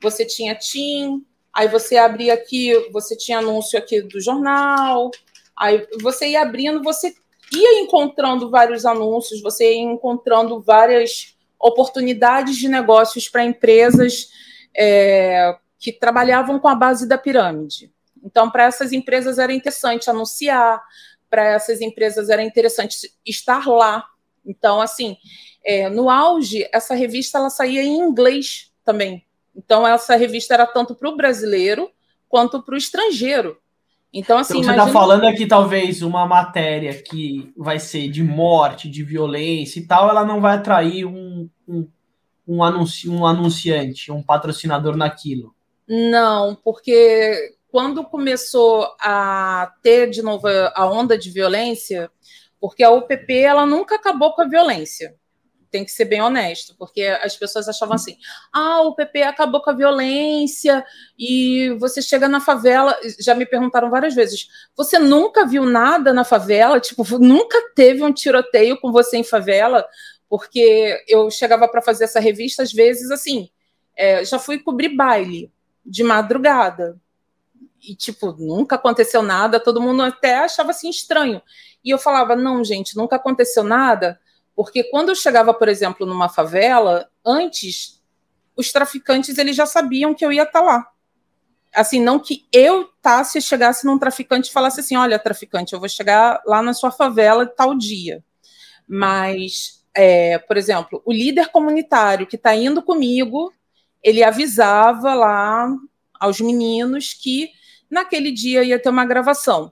você 0.00 0.24
tinha 0.24 0.54
TIM, 0.54 1.24
aí 1.52 1.68
você 1.68 1.96
abria 1.96 2.34
aqui, 2.34 2.72
você 2.90 3.16
tinha 3.16 3.38
anúncio 3.38 3.78
aqui 3.78 4.00
do 4.00 4.20
jornal, 4.20 5.10
aí 5.56 5.86
você 6.00 6.28
ia 6.30 6.42
abrindo, 6.42 6.82
você 6.82 7.14
ia 7.52 7.80
encontrando 7.80 8.50
vários 8.50 8.86
anúncios, 8.86 9.42
você 9.42 9.74
ia 9.74 9.82
encontrando 9.82 10.60
várias 10.60 11.36
oportunidades 11.60 12.56
de 12.56 12.68
negócios 12.68 13.28
para 13.28 13.44
empresas 13.44 14.30
é, 14.76 15.56
que 15.78 15.92
trabalhavam 15.92 16.58
com 16.58 16.68
a 16.68 16.74
base 16.74 17.06
da 17.06 17.18
pirâmide. 17.18 17.91
Então, 18.22 18.50
para 18.50 18.64
essas 18.64 18.92
empresas 18.92 19.38
era 19.38 19.52
interessante 19.52 20.08
anunciar, 20.08 20.82
para 21.28 21.44
essas 21.46 21.80
empresas 21.80 22.28
era 22.28 22.42
interessante 22.42 23.10
estar 23.26 23.66
lá. 23.66 24.04
Então, 24.44 24.80
assim, 24.80 25.16
é, 25.64 25.88
no 25.88 26.10
auge, 26.10 26.68
essa 26.72 26.94
revista 26.94 27.38
ela 27.38 27.50
saía 27.50 27.82
em 27.82 27.98
inglês 27.98 28.70
também. 28.84 29.24
Então, 29.54 29.86
essa 29.86 30.16
revista 30.16 30.54
era 30.54 30.66
tanto 30.66 30.94
para 30.94 31.08
o 31.08 31.16
brasileiro 31.16 31.90
quanto 32.28 32.62
para 32.62 32.74
o 32.74 32.78
estrangeiro. 32.78 33.58
Então, 34.12 34.36
assim. 34.36 34.60
Então, 34.60 34.74
você 34.74 34.80
está 34.80 34.92
falando 34.92 35.26
aqui, 35.26 35.46
talvez, 35.46 36.02
uma 36.02 36.26
matéria 36.26 36.94
que 37.02 37.50
vai 37.56 37.78
ser 37.78 38.08
de 38.08 38.22
morte, 38.22 38.90
de 38.90 39.02
violência 39.02 39.80
e 39.80 39.86
tal, 39.86 40.08
ela 40.08 40.24
não 40.24 40.40
vai 40.40 40.56
atrair 40.56 41.06
um, 41.06 41.48
um, 41.66 41.88
um, 42.46 42.62
anunci, 42.62 43.08
um 43.08 43.26
anunciante, 43.26 44.12
um 44.12 44.22
patrocinador 44.22 44.96
naquilo. 44.96 45.54
Não, 45.88 46.54
porque 46.54 47.54
quando 47.72 48.04
começou 48.04 48.86
a 49.00 49.72
ter 49.82 50.08
de 50.08 50.22
novo 50.22 50.46
a 50.48 50.86
onda 50.86 51.18
de 51.18 51.30
violência, 51.30 52.08
porque 52.60 52.84
a 52.84 52.90
UPP 52.90 53.32
ela 53.32 53.66
nunca 53.66 53.96
acabou 53.96 54.32
com 54.34 54.42
a 54.42 54.48
violência 54.48 55.16
tem 55.72 55.84
que 55.84 55.90
ser 55.90 56.04
bem 56.04 56.20
honesto, 56.20 56.76
porque 56.78 57.00
as 57.00 57.34
pessoas 57.36 57.66
achavam 57.66 57.94
assim: 57.94 58.16
ah, 58.52 58.82
o 58.82 58.94
PP 58.94 59.22
acabou 59.22 59.62
com 59.62 59.70
a 59.70 59.74
violência 59.74 60.84
e 61.18 61.74
você 61.80 62.02
chega 62.02 62.28
na 62.28 62.40
favela. 62.40 62.94
Já 63.18 63.34
me 63.34 63.46
perguntaram 63.46 63.90
várias 63.90 64.14
vezes: 64.14 64.46
você 64.76 64.98
nunca 64.98 65.46
viu 65.46 65.64
nada 65.64 66.12
na 66.12 66.24
favela? 66.24 66.78
Tipo, 66.78 67.18
nunca 67.18 67.58
teve 67.74 68.04
um 68.04 68.12
tiroteio 68.12 68.78
com 68.78 68.92
você 68.92 69.16
em 69.16 69.24
favela? 69.24 69.84
Porque 70.28 71.02
eu 71.08 71.30
chegava 71.30 71.66
para 71.66 71.82
fazer 71.82 72.04
essa 72.04 72.20
revista, 72.20 72.62
às 72.62 72.72
vezes, 72.72 73.10
assim, 73.10 73.48
é, 73.96 74.24
já 74.24 74.38
fui 74.38 74.58
cobrir 74.58 74.90
baile 74.90 75.50
de 75.84 76.04
madrugada. 76.04 77.00
E, 77.82 77.96
tipo, 77.96 78.32
nunca 78.32 78.76
aconteceu 78.76 79.22
nada, 79.22 79.58
todo 79.58 79.80
mundo 79.80 80.02
até 80.02 80.36
achava 80.38 80.70
assim 80.70 80.88
estranho. 80.88 81.42
E 81.84 81.90
eu 81.90 81.98
falava: 81.98 82.36
não, 82.36 82.62
gente, 82.64 82.96
nunca 82.96 83.16
aconteceu 83.16 83.64
nada 83.64 84.20
porque 84.54 84.84
quando 84.84 85.10
eu 85.10 85.14
chegava, 85.14 85.54
por 85.54 85.68
exemplo, 85.68 86.06
numa 86.06 86.28
favela, 86.28 87.08
antes 87.24 88.00
os 88.56 88.70
traficantes 88.70 89.38
eles 89.38 89.56
já 89.56 89.66
sabiam 89.66 90.14
que 90.14 90.24
eu 90.24 90.32
ia 90.32 90.42
estar 90.42 90.60
tá 90.60 90.64
lá. 90.64 90.88
Assim, 91.74 92.00
não 92.00 92.18
que 92.18 92.46
eu, 92.52 92.90
Tássia, 93.00 93.40
chegasse 93.40 93.86
num 93.86 93.98
traficante 93.98 94.50
e 94.50 94.52
falasse 94.52 94.80
assim: 94.80 94.96
olha, 94.96 95.18
traficante, 95.18 95.72
eu 95.72 95.80
vou 95.80 95.88
chegar 95.88 96.42
lá 96.46 96.62
na 96.62 96.74
sua 96.74 96.90
favela 96.90 97.46
tal 97.46 97.76
dia. 97.76 98.22
Mas, 98.86 99.84
é, 99.94 100.38
por 100.38 100.56
exemplo, 100.56 101.02
o 101.06 101.12
líder 101.12 101.48
comunitário 101.48 102.26
que 102.26 102.36
está 102.36 102.54
indo 102.54 102.82
comigo, 102.82 103.52
ele 104.02 104.22
avisava 104.22 105.14
lá 105.14 105.74
aos 106.20 106.40
meninos 106.40 107.14
que 107.14 107.50
naquele 107.92 108.32
dia 108.32 108.64
ia 108.64 108.78
ter 108.78 108.88
uma 108.88 109.04
gravação. 109.04 109.70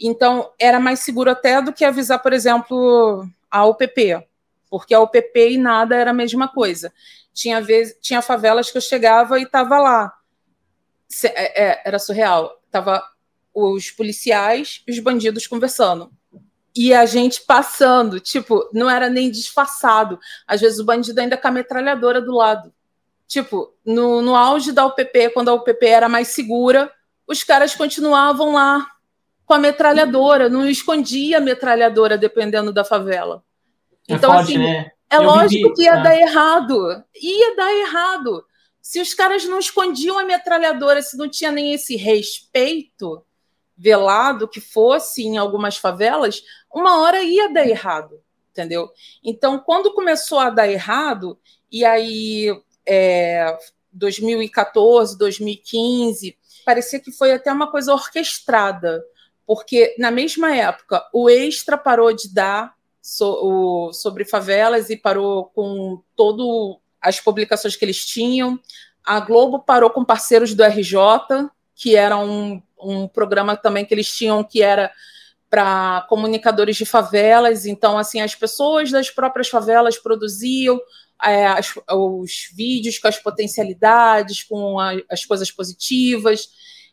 Então, 0.00 0.50
era 0.58 0.80
mais 0.80 1.00
seguro 1.00 1.30
até 1.30 1.60
do 1.60 1.72
que 1.72 1.84
avisar, 1.84 2.20
por 2.20 2.32
exemplo, 2.32 3.28
a 3.50 3.66
UPP, 3.66 4.26
porque 4.70 4.94
a 4.94 5.00
UPP 5.00 5.50
e 5.50 5.58
nada 5.58 5.94
era 5.94 6.10
a 6.10 6.14
mesma 6.14 6.48
coisa. 6.48 6.92
Tinha, 7.34 7.60
vez, 7.60 7.96
tinha 8.00 8.22
favelas 8.22 8.70
que 8.70 8.78
eu 8.78 8.82
chegava 8.82 9.38
e 9.38 9.42
estava 9.42 9.78
lá. 9.78 10.12
É, 11.24 11.64
é, 11.64 11.82
era 11.84 11.98
surreal. 11.98 12.60
Tava 12.70 13.02
os 13.52 13.90
policiais 13.90 14.82
e 14.86 14.90
os 14.90 14.98
bandidos 14.98 15.46
conversando. 15.46 16.10
E 16.74 16.92
a 16.92 17.06
gente 17.06 17.42
passando, 17.42 18.18
tipo, 18.18 18.68
não 18.72 18.90
era 18.90 19.08
nem 19.08 19.30
disfarçado. 19.30 20.18
Às 20.46 20.60
vezes 20.60 20.78
o 20.80 20.84
bandido 20.84 21.20
ainda 21.20 21.36
com 21.36 21.46
a 21.46 21.52
metralhadora 21.52 22.20
do 22.20 22.32
lado. 22.32 22.72
Tipo, 23.28 23.72
no, 23.84 24.22
no 24.22 24.34
auge 24.34 24.72
da 24.72 24.86
UPP, 24.86 25.30
quando 25.30 25.50
a 25.50 25.54
UPP 25.54 25.86
era 25.86 26.08
mais 26.08 26.28
segura, 26.28 26.90
os 27.26 27.42
caras 27.42 27.74
continuavam 27.74 28.52
lá 28.52 28.86
com 29.46 29.54
a 29.54 29.58
metralhadora, 29.58 30.48
não 30.48 30.68
escondia 30.68 31.38
a 31.38 31.40
metralhadora 31.40 32.16
dependendo 32.16 32.72
da 32.72 32.84
favela. 32.84 33.42
É 34.08 34.14
então, 34.14 34.32
forte, 34.32 34.52
assim, 34.52 34.58
né? 34.58 34.90
é 35.10 35.16
Eu 35.16 35.22
lógico 35.22 35.72
que 35.74 35.82
ia 35.82 35.96
tá. 35.96 36.02
dar 36.02 36.16
errado. 36.16 37.04
Ia 37.14 37.56
dar 37.56 37.72
errado. 37.74 38.44
Se 38.80 39.00
os 39.00 39.14
caras 39.14 39.44
não 39.44 39.58
escondiam 39.58 40.18
a 40.18 40.24
metralhadora, 40.24 41.00
se 41.02 41.16
não 41.16 41.28
tinha 41.28 41.50
nem 41.50 41.72
esse 41.72 41.96
respeito 41.96 43.24
velado 43.76 44.46
que 44.46 44.60
fosse 44.60 45.22
em 45.22 45.36
algumas 45.36 45.76
favelas, 45.76 46.42
uma 46.72 47.00
hora 47.00 47.22
ia 47.22 47.52
dar 47.52 47.66
errado, 47.66 48.20
entendeu? 48.50 48.90
Então, 49.22 49.58
quando 49.58 49.94
começou 49.94 50.38
a 50.38 50.50
dar 50.50 50.68
errado, 50.68 51.38
e 51.72 51.84
aí 51.84 52.48
é, 52.86 53.56
2014, 53.92 55.16
2015, 55.18 56.36
parecia 56.64 57.00
que 57.00 57.12
foi 57.12 57.32
até 57.32 57.52
uma 57.52 57.70
coisa 57.70 57.92
orquestrada 57.92 59.04
porque 59.46 59.94
na 59.98 60.10
mesma 60.10 60.54
época 60.54 61.06
o 61.12 61.28
Extra 61.28 61.76
parou 61.76 62.12
de 62.12 62.32
dar 62.32 62.74
so, 63.00 63.24
o, 63.42 63.92
sobre 63.92 64.24
favelas 64.24 64.90
e 64.90 64.96
parou 64.96 65.46
com 65.46 66.02
todo 66.16 66.80
as 67.00 67.20
publicações 67.20 67.76
que 67.76 67.84
eles 67.84 68.04
tinham. 68.04 68.58
A 69.04 69.20
Globo 69.20 69.58
parou 69.58 69.90
com 69.90 70.04
parceiros 70.04 70.54
do 70.54 70.64
RJ, 70.64 71.50
que 71.74 71.94
era 71.94 72.16
um, 72.16 72.62
um 72.80 73.06
programa 73.06 73.56
também 73.56 73.84
que 73.84 73.92
eles 73.92 74.10
tinham 74.14 74.42
que 74.42 74.62
era 74.62 74.90
para 75.50 76.06
comunicadores 76.08 76.76
de 76.76 76.86
favelas. 76.86 77.66
Então, 77.66 77.98
assim, 77.98 78.22
as 78.22 78.34
pessoas 78.34 78.90
das 78.90 79.10
próprias 79.10 79.48
favelas 79.48 79.98
produziam 79.98 80.80
é, 81.22 81.46
as, 81.46 81.74
os 81.90 82.50
vídeos 82.54 82.98
com 82.98 83.08
as 83.08 83.18
potencialidades, 83.18 84.42
com 84.42 84.78
a, 84.78 84.92
as 85.10 85.24
coisas 85.24 85.50
positivas. 85.50 86.48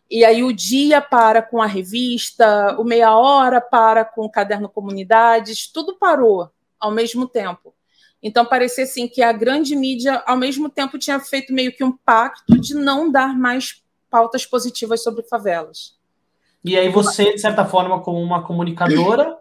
E 0.10 0.25
aí 0.25 0.44
o 0.44 0.51
dia 0.51 1.01
para 1.01 1.42
com 1.42 1.62
a 1.62 1.66
revista, 1.66 2.75
o 2.78 2.84
meia 2.84 3.16
hora 3.16 3.62
para 3.62 4.04
com 4.04 4.25
o 4.25 4.30
caderno 4.30 4.68
comunidades, 4.68 5.72
tudo 5.72 5.98
parou 5.98 6.50
ao 6.80 6.92
mesmo 6.92 7.28
tempo. 7.28 7.74
Então 8.22 8.46
parecia 8.46 8.84
assim 8.84 9.08
que 9.08 9.22
a 9.22 9.32
grande 9.32 9.75
mídia 9.75 10.22
ao 10.28 10.38
mesmo 10.38 10.70
tempo 10.70 11.00
tinha 11.00 11.20
feito 11.20 11.54
meio 11.54 11.72
que 11.72 11.84
um 11.84 11.96
pacto 11.96 12.60
de 12.60 12.74
não 12.74 13.12
dar 13.12 13.38
mais 13.38 13.82
pautas 14.10 14.46
positivas 14.46 15.01
sobre 15.01 15.24
favelas. 15.24 15.96
E 16.63 16.78
aí 16.78 16.90
você, 16.90 17.34
de 17.34 17.42
certa 17.42 17.66
forma, 17.66 18.01
como 18.01 18.20
uma 18.20 18.44
comunicadora, 18.44 19.36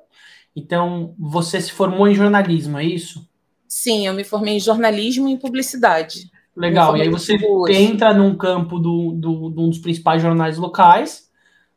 então 0.56 1.14
você 1.18 1.60
se 1.60 1.72
formou 1.72 2.08
em 2.08 2.14
jornalismo, 2.14 2.78
é 2.78 2.84
isso? 2.84 3.28
Sim, 3.70 4.04
eu 4.04 4.12
me 4.12 4.24
formei 4.24 4.56
em 4.56 4.60
jornalismo 4.60 5.28
e 5.28 5.38
publicidade. 5.38 6.28
Legal. 6.56 6.96
E 6.96 7.02
aí 7.02 7.08
você 7.08 7.38
entra 7.68 8.12
num 8.12 8.36
campo 8.36 8.80
do, 8.80 9.12
do, 9.12 9.50
de 9.50 9.60
um 9.60 9.68
dos 9.70 9.78
principais 9.78 10.20
jornais 10.20 10.58
locais 10.58 11.30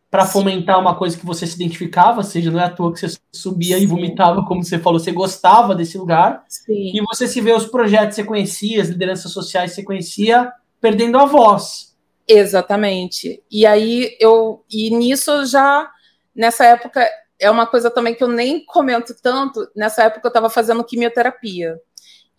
para 0.10 0.26
fomentar 0.26 0.80
uma 0.80 0.96
coisa 0.96 1.16
que 1.16 1.26
você 1.26 1.46
se 1.46 1.56
identificava, 1.56 2.24
seja, 2.24 2.50
não 2.50 2.60
é 2.60 2.64
à 2.66 2.70
toa 2.70 2.92
que 2.92 3.00
você 3.00 3.18
subia 3.32 3.78
Sim. 3.78 3.84
e 3.84 3.86
vomitava, 3.86 4.44
como 4.44 4.64
você 4.64 4.80
falou, 4.80 5.00
você 5.00 5.12
gostava 5.12 5.76
desse 5.76 5.96
lugar. 5.96 6.44
Sim. 6.50 6.92
E 6.96 7.02
você 7.02 7.28
se 7.28 7.40
vê 7.40 7.54
os 7.54 7.68
projetos 7.68 8.16
que 8.16 8.22
você 8.22 8.28
conhecia, 8.28 8.82
as 8.82 8.90
lideranças 8.90 9.32
sociais 9.32 9.72
que 9.72 9.76
você 9.76 9.84
conhecia, 9.84 10.52
perdendo 10.82 11.20
a 11.20 11.26
voz. 11.26 11.96
Exatamente. 12.28 13.44
E 13.52 13.68
aí 13.68 14.18
eu 14.20 14.64
e 14.72 14.90
nisso 14.96 15.30
eu 15.30 15.46
já 15.46 15.92
nessa 16.36 16.66
época 16.66 17.08
é 17.44 17.52
uma 17.52 17.68
coisa 17.68 17.92
também 17.92 18.16
que 18.16 18.24
eu 18.24 18.30
nem 18.30 18.66
comento 18.66 19.14
tanto. 19.22 19.70
Nessa 19.76 20.04
época 20.04 20.26
eu 20.26 20.30
estava 20.30 20.50
fazendo 20.50 20.84
quimioterapia 20.84 21.78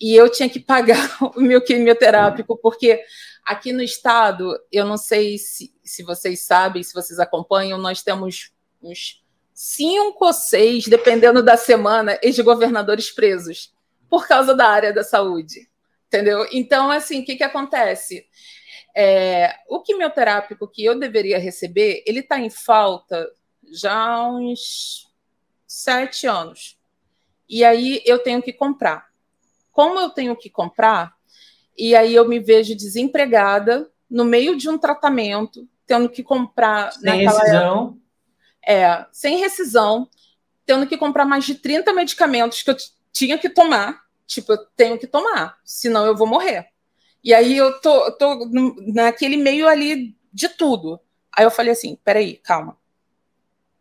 e 0.00 0.16
eu 0.16 0.30
tinha 0.30 0.48
que 0.48 0.58
pagar 0.58 1.16
o 1.36 1.40
meu 1.40 1.62
quimioterápico, 1.62 2.56
porque 2.56 3.02
aqui 3.44 3.70
no 3.70 3.82
estado, 3.82 4.58
eu 4.72 4.86
não 4.86 4.96
sei 4.96 5.36
se, 5.36 5.74
se 5.84 6.02
vocês 6.02 6.46
sabem, 6.46 6.82
se 6.82 6.94
vocês 6.94 7.20
acompanham, 7.20 7.78
nós 7.78 8.02
temos 8.02 8.52
uns 8.82 9.22
cinco 9.52 10.24
ou 10.24 10.32
seis, 10.32 10.86
dependendo 10.86 11.42
da 11.42 11.56
semana, 11.56 12.18
ex-governadores 12.22 13.10
presos 13.10 13.74
por 14.08 14.26
causa 14.26 14.54
da 14.54 14.66
área 14.66 14.92
da 14.92 15.04
saúde. 15.04 15.68
Entendeu? 16.06 16.46
Então, 16.50 16.90
assim, 16.90 17.20
o 17.20 17.24
que, 17.24 17.36
que 17.36 17.44
acontece? 17.44 18.26
É, 18.96 19.54
o 19.68 19.82
quimioterápico 19.82 20.66
que 20.66 20.82
eu 20.84 20.98
deveria 20.98 21.38
receber, 21.38 22.02
ele 22.06 22.20
está 22.20 22.38
em 22.38 22.48
falta 22.48 23.28
já 23.74 23.94
há 23.94 24.28
uns 24.28 25.12
sete 25.66 26.26
anos. 26.26 26.78
E 27.48 27.64
aí 27.64 28.02
eu 28.06 28.18
tenho 28.18 28.42
que 28.42 28.52
comprar 28.52 29.12
como 29.74 29.98
eu 29.98 30.08
tenho 30.08 30.36
que 30.36 30.48
comprar, 30.48 31.12
e 31.76 31.96
aí 31.96 32.14
eu 32.14 32.26
me 32.26 32.38
vejo 32.38 32.76
desempregada 32.76 33.90
no 34.08 34.24
meio 34.24 34.56
de 34.56 34.70
um 34.70 34.78
tratamento, 34.78 35.68
tendo 35.84 36.08
que 36.08 36.22
comprar. 36.22 36.92
Sem 36.92 37.26
rescisão. 37.26 37.98
É, 38.64 39.04
sem 39.12 39.36
rescisão, 39.38 40.08
tendo 40.64 40.86
que 40.86 40.96
comprar 40.96 41.24
mais 41.24 41.44
de 41.44 41.56
30 41.56 41.92
medicamentos 41.92 42.62
que 42.62 42.70
eu 42.70 42.76
tinha 43.12 43.36
que 43.36 43.50
tomar. 43.50 44.04
Tipo, 44.26 44.52
eu 44.52 44.58
tenho 44.76 44.96
que 44.96 45.08
tomar, 45.08 45.58
senão 45.64 46.06
eu 46.06 46.16
vou 46.16 46.26
morrer. 46.26 46.68
E 47.22 47.34
aí 47.34 47.56
eu 47.56 47.80
tô, 47.80 48.12
tô 48.12 48.48
naquele 48.94 49.36
meio 49.36 49.66
ali 49.66 50.16
de 50.32 50.48
tudo. 50.48 51.00
Aí 51.36 51.44
eu 51.44 51.50
falei 51.50 51.72
assim: 51.72 51.98
peraí, 52.04 52.36
calma. 52.36 52.78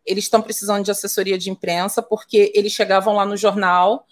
Eles 0.06 0.26
estão 0.26 0.42
precisando 0.42 0.84
de 0.84 0.92
assessoria 0.92 1.38
de 1.38 1.50
imprensa, 1.50 2.02
porque 2.02 2.52
eles 2.56 2.72
chegavam 2.72 3.16
lá 3.16 3.26
no 3.26 3.38
jornal 3.38 4.06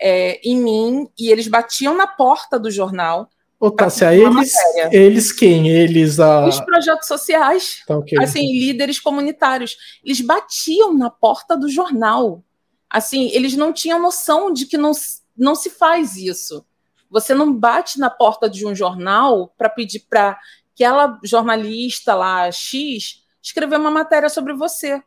é, 0.00 0.40
em 0.42 0.56
mim 0.56 1.08
e 1.18 1.30
eles 1.30 1.48
batiam 1.48 1.96
na 1.96 2.06
porta 2.06 2.58
do 2.58 2.70
jornal 2.70 3.30
Ô, 3.62 3.70
Tássia, 3.70 4.12
eles, 4.12 4.52
eles 4.90 5.30
quem? 5.30 5.68
Eles 5.68 6.18
a... 6.18 6.44
Os 6.44 6.58
projetos 6.58 7.06
sociais, 7.06 7.80
tá, 7.86 7.96
okay. 7.96 8.20
assim, 8.20 8.40
líderes 8.58 8.98
comunitários. 8.98 9.76
Eles 10.04 10.20
batiam 10.20 10.92
na 10.92 11.08
porta 11.08 11.56
do 11.56 11.68
jornal. 11.68 12.42
Assim, 12.90 13.28
eles 13.28 13.54
não 13.54 13.72
tinham 13.72 14.02
noção 14.02 14.52
de 14.52 14.66
que 14.66 14.76
não, 14.76 14.90
não 15.36 15.54
se 15.54 15.70
faz 15.70 16.16
isso. 16.16 16.66
Você 17.08 17.34
não 17.34 17.54
bate 17.54 18.00
na 18.00 18.10
porta 18.10 18.50
de 18.50 18.66
um 18.66 18.74
jornal 18.74 19.54
para 19.56 19.68
pedir 19.68 20.00
para 20.10 20.40
aquela 20.74 21.20
jornalista 21.22 22.16
lá, 22.16 22.50
X, 22.50 23.22
escrever 23.40 23.78
uma 23.78 23.92
matéria 23.92 24.28
sobre 24.28 24.54
você. 24.54 25.00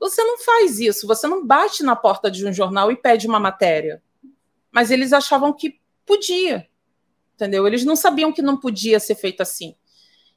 Você 0.00 0.24
não 0.24 0.38
faz 0.38 0.80
isso, 0.80 1.06
você 1.06 1.28
não 1.28 1.46
bate 1.46 1.84
na 1.84 1.94
porta 1.94 2.30
de 2.30 2.44
um 2.46 2.52
jornal 2.52 2.90
e 2.90 2.96
pede 2.96 3.28
uma 3.28 3.38
matéria. 3.38 4.02
Mas 4.72 4.90
eles 4.90 5.12
achavam 5.12 5.52
que 5.52 5.78
podia 6.06 6.70
entendeu? 7.40 7.66
Eles 7.66 7.84
não 7.84 7.96
sabiam 7.96 8.32
que 8.32 8.42
não 8.42 8.56
podia 8.56 9.00
ser 9.00 9.14
feito 9.14 9.40
assim. 9.40 9.74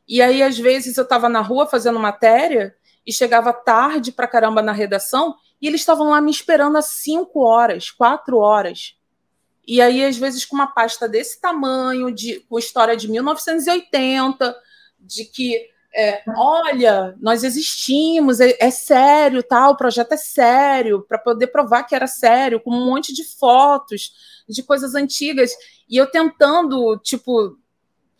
E 0.08 0.22
aí, 0.22 0.42
às 0.42 0.58
vezes, 0.58 0.98
eu 0.98 1.04
estava 1.04 1.28
na 1.28 1.42
rua 1.42 1.66
fazendo 1.66 2.00
matéria 2.00 2.76
e 3.06 3.12
chegava 3.12 3.52
tarde 3.52 4.12
para 4.12 4.28
caramba 4.28 4.62
na 4.62 4.72
redação 4.72 5.36
e 5.62 5.68
eles 5.68 5.82
estavam 5.82 6.10
lá 6.10 6.22
me 6.22 6.32
esperando 6.32 6.78
há 6.78 6.82
cinco 6.82 7.42
horas, 7.42 7.92
quatro 7.92 8.38
horas. 8.38 8.98
E 9.66 9.82
aí, 9.82 10.04
às 10.04 10.18
vezes, 10.18 10.46
com 10.46 10.56
uma 10.56 10.68
pasta 10.68 11.08
desse 11.08 11.40
tamanho, 11.40 12.14
de, 12.14 12.42
com 12.42 12.60
história 12.60 12.96
de 12.96 13.10
1980, 13.10 14.56
de 15.00 15.26
que, 15.26 15.70
é, 15.96 16.24
olha, 16.36 17.16
nós 17.20 17.44
existimos, 17.44 18.40
é, 18.40 18.58
é 18.60 18.72
sério, 18.72 19.44
tá? 19.44 19.70
o 19.70 19.78
projeto 19.78 20.14
é 20.14 20.18
sério, 20.18 21.06
para 21.08 21.20
poder 21.20 21.48
provar 21.48 21.84
que 21.84 21.94
era 21.94 22.08
sério, 22.08 22.60
com 22.60 22.72
um 22.72 22.86
monte 22.86 23.14
de 23.14 23.24
fotos 23.24 24.12
de 24.50 24.64
coisas 24.64 24.96
antigas. 24.96 25.52
E 25.88 25.96
eu 25.96 26.08
tentando, 26.08 26.98
tipo, 26.98 27.58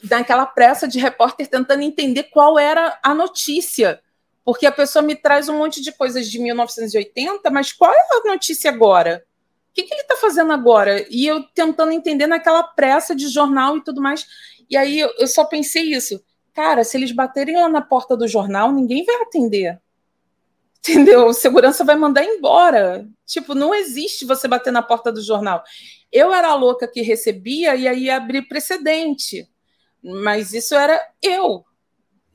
naquela 0.10 0.46
pressa 0.46 0.88
de 0.88 1.00
repórter, 1.00 1.48
tentando 1.48 1.82
entender 1.82 2.24
qual 2.24 2.60
era 2.60 3.00
a 3.02 3.14
notícia. 3.14 4.00
Porque 4.46 4.66
a 4.66 4.72
pessoa 4.72 5.02
me 5.02 5.16
traz 5.16 5.50
um 5.50 5.58
monte 5.58 5.82
de 5.82 5.92
coisas 5.92 6.30
de 6.30 6.38
1980, 6.38 7.50
mas 7.50 7.72
qual 7.72 7.92
é 7.92 7.98
a 7.98 8.32
notícia 8.32 8.70
agora? 8.70 9.26
O 9.72 9.74
que, 9.74 9.84
que 9.84 9.94
ele 9.94 10.02
está 10.02 10.18
fazendo 10.18 10.52
agora? 10.52 11.06
E 11.10 11.26
eu 11.26 11.42
tentando 11.56 11.92
entender 11.92 12.28
naquela 12.28 12.62
pressa 12.62 13.16
de 13.16 13.28
jornal 13.30 13.78
e 13.78 13.84
tudo 13.84 14.02
mais. 14.02 14.28
E 14.70 14.78
aí 14.78 15.00
eu 15.00 15.28
só 15.28 15.46
pensei 15.46 15.94
isso. 15.94 16.22
Cara, 16.54 16.84
se 16.84 16.98
eles 16.98 17.12
baterem 17.12 17.56
lá 17.56 17.68
na 17.68 17.82
porta 17.82 18.16
do 18.16 18.28
jornal, 18.28 18.72
ninguém 18.72 19.04
vai 19.06 19.16
atender. 19.22 19.82
Entendeu? 20.80 21.28
O 21.28 21.34
segurança 21.34 21.84
vai 21.84 21.96
mandar 21.96 22.24
embora. 22.26 23.08
Tipo, 23.26 23.56
não 23.56 23.74
existe 23.74 24.26
você 24.26 24.48
bater 24.48 24.72
na 24.72 24.82
porta 24.82 25.12
do 25.12 25.22
jornal. 25.22 25.64
Eu 26.12 26.34
era 26.34 26.50
a 26.50 26.56
louca 26.56 26.88
que 26.88 27.02
recebia 27.02 27.76
e 27.76 27.88
aí 27.88 28.10
abri 28.10 28.42
precedente. 28.42 29.48
Mas 30.04 30.54
isso 30.54 30.76
era 30.76 31.02
eu, 31.22 31.64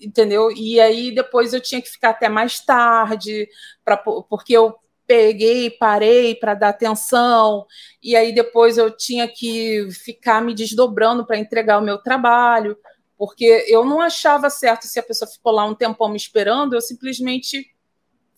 entendeu? 0.00 0.50
E 0.50 0.80
aí 0.80 1.14
depois 1.14 1.52
eu 1.52 1.60
tinha 1.60 1.82
que 1.82 1.90
ficar 1.90 2.10
até 2.10 2.28
mais 2.28 2.60
tarde, 2.60 3.46
pra, 3.84 3.96
porque 3.96 4.54
eu 4.54 4.74
peguei, 5.06 5.70
parei 5.70 6.34
para 6.34 6.54
dar 6.54 6.70
atenção, 6.70 7.66
e 8.02 8.16
aí 8.16 8.34
depois 8.34 8.78
eu 8.78 8.90
tinha 8.90 9.28
que 9.28 9.88
ficar 9.90 10.42
me 10.42 10.54
desdobrando 10.54 11.26
para 11.26 11.38
entregar 11.38 11.78
o 11.78 11.84
meu 11.84 11.98
trabalho, 11.98 12.76
porque 13.18 13.66
eu 13.66 13.84
não 13.84 14.00
achava 14.00 14.48
certo 14.48 14.86
se 14.86 14.98
a 14.98 15.02
pessoa 15.02 15.28
ficou 15.28 15.52
lá 15.52 15.66
um 15.66 15.74
tempão 15.74 16.08
me 16.08 16.16
esperando, 16.16 16.74
eu 16.74 16.80
simplesmente 16.80 17.66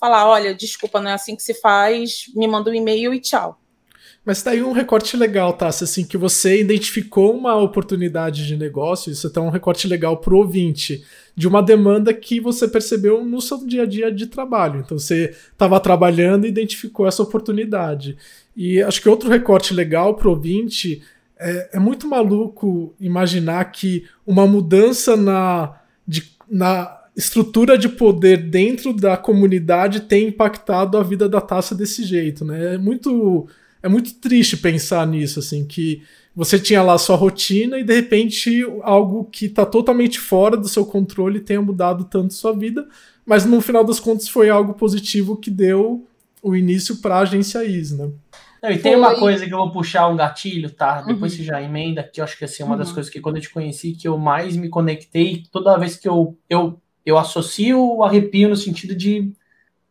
falar, 0.00 0.26
olha, 0.26 0.54
desculpa, 0.54 0.98
não 1.00 1.10
é 1.10 1.12
assim 1.12 1.36
que 1.36 1.42
se 1.42 1.52
faz, 1.52 2.24
me 2.34 2.48
manda 2.48 2.70
um 2.70 2.74
e-mail 2.74 3.12
e 3.12 3.20
tchau. 3.20 3.60
Mas 4.24 4.42
tá 4.42 4.50
aí 4.50 4.62
um 4.62 4.72
recorte 4.72 5.16
legal, 5.16 5.52
tá? 5.52 5.68
Assim, 5.68 6.04
que 6.04 6.16
você 6.16 6.60
identificou 6.60 7.36
uma 7.36 7.56
oportunidade 7.56 8.46
de 8.46 8.56
negócio, 8.56 9.10
isso 9.10 9.30
tá 9.30 9.40
um 9.40 9.50
recorte 9.50 9.86
legal 9.86 10.18
pro 10.18 10.38
ouvinte, 10.38 11.04
de 11.34 11.48
uma 11.48 11.62
demanda 11.62 12.12
que 12.12 12.40
você 12.40 12.68
percebeu 12.68 13.24
no 13.24 13.40
seu 13.40 13.66
dia 13.66 13.82
a 13.82 13.86
dia 13.86 14.12
de 14.12 14.26
trabalho. 14.26 14.80
Então 14.80 14.98
você 14.98 15.34
estava 15.52 15.80
trabalhando 15.80 16.46
e 16.46 16.48
identificou 16.48 17.06
essa 17.06 17.22
oportunidade. 17.22 18.16
E 18.54 18.82
acho 18.82 19.00
que 19.00 19.08
outro 19.08 19.30
recorte 19.30 19.72
legal 19.72 20.14
pro 20.14 20.30
ouvinte 20.30 21.02
é, 21.40 21.70
é 21.72 21.78
muito 21.78 22.06
maluco 22.06 22.94
imaginar 23.00 23.64
que 23.72 24.04
uma 24.26 24.46
mudança 24.46 25.16
na, 25.16 25.74
de, 26.06 26.32
na 26.48 27.00
estrutura 27.16 27.78
de 27.78 27.88
poder 27.88 28.36
dentro 28.36 28.92
da 28.92 29.16
comunidade 29.16 30.00
tem 30.00 30.28
impactado 30.28 30.98
a 30.98 31.02
vida 31.02 31.28
da 31.28 31.40
taça 31.40 31.74
desse 31.74 32.04
jeito, 32.04 32.44
né? 32.44 32.74
É 32.74 32.78
muito 32.78 33.48
é 33.82 33.88
muito 33.88 34.14
triste 34.14 34.58
pensar 34.58 35.06
nisso, 35.06 35.38
assim, 35.38 35.64
que 35.64 36.02
você 36.36 36.58
tinha 36.58 36.82
lá 36.82 36.98
sua 36.98 37.16
rotina 37.16 37.78
e 37.78 37.84
de 37.84 37.94
repente 37.94 38.62
algo 38.82 39.24
que 39.24 39.46
está 39.46 39.64
totalmente 39.64 40.18
fora 40.20 40.54
do 40.56 40.68
seu 40.68 40.84
controle 40.84 41.40
tenha 41.40 41.62
mudado 41.62 42.04
tanto 42.04 42.34
sua 42.34 42.52
vida, 42.52 42.86
mas 43.24 43.46
no 43.46 43.60
final 43.60 43.82
das 43.82 43.98
contas 43.98 44.28
foi 44.28 44.50
algo 44.50 44.74
positivo 44.74 45.36
que 45.36 45.50
deu 45.50 46.06
o 46.42 46.54
início 46.54 46.96
para 46.96 47.16
a 47.16 47.20
agência 47.20 47.64
IS, 47.64 47.92
né? 47.92 48.10
Não, 48.62 48.70
e 48.70 48.78
tem 48.78 48.94
uma 48.94 49.14
coisa 49.14 49.46
que 49.46 49.54
eu 49.54 49.58
vou 49.58 49.72
puxar 49.72 50.08
um 50.08 50.16
gatilho, 50.16 50.70
tá? 50.70 51.00
Depois 51.00 51.32
uhum. 51.32 51.38
você 51.38 51.44
já 51.44 51.62
emenda, 51.62 52.02
que 52.02 52.20
eu 52.20 52.24
acho 52.24 52.36
que 52.36 52.44
assim, 52.44 52.62
uma 52.62 52.72
uhum. 52.72 52.78
das 52.78 52.92
coisas 52.92 53.10
que 53.10 53.20
quando 53.20 53.36
eu 53.36 53.42
te 53.42 53.50
conheci, 53.50 53.92
que 53.92 54.06
eu 54.06 54.18
mais 54.18 54.54
me 54.56 54.68
conectei, 54.68 55.44
toda 55.50 55.78
vez 55.78 55.96
que 55.96 56.08
eu, 56.08 56.36
eu, 56.48 56.78
eu 57.04 57.16
associo 57.16 57.80
o 57.80 58.04
arrepio 58.04 58.50
no 58.50 58.56
sentido 58.56 58.94
de 58.94 59.32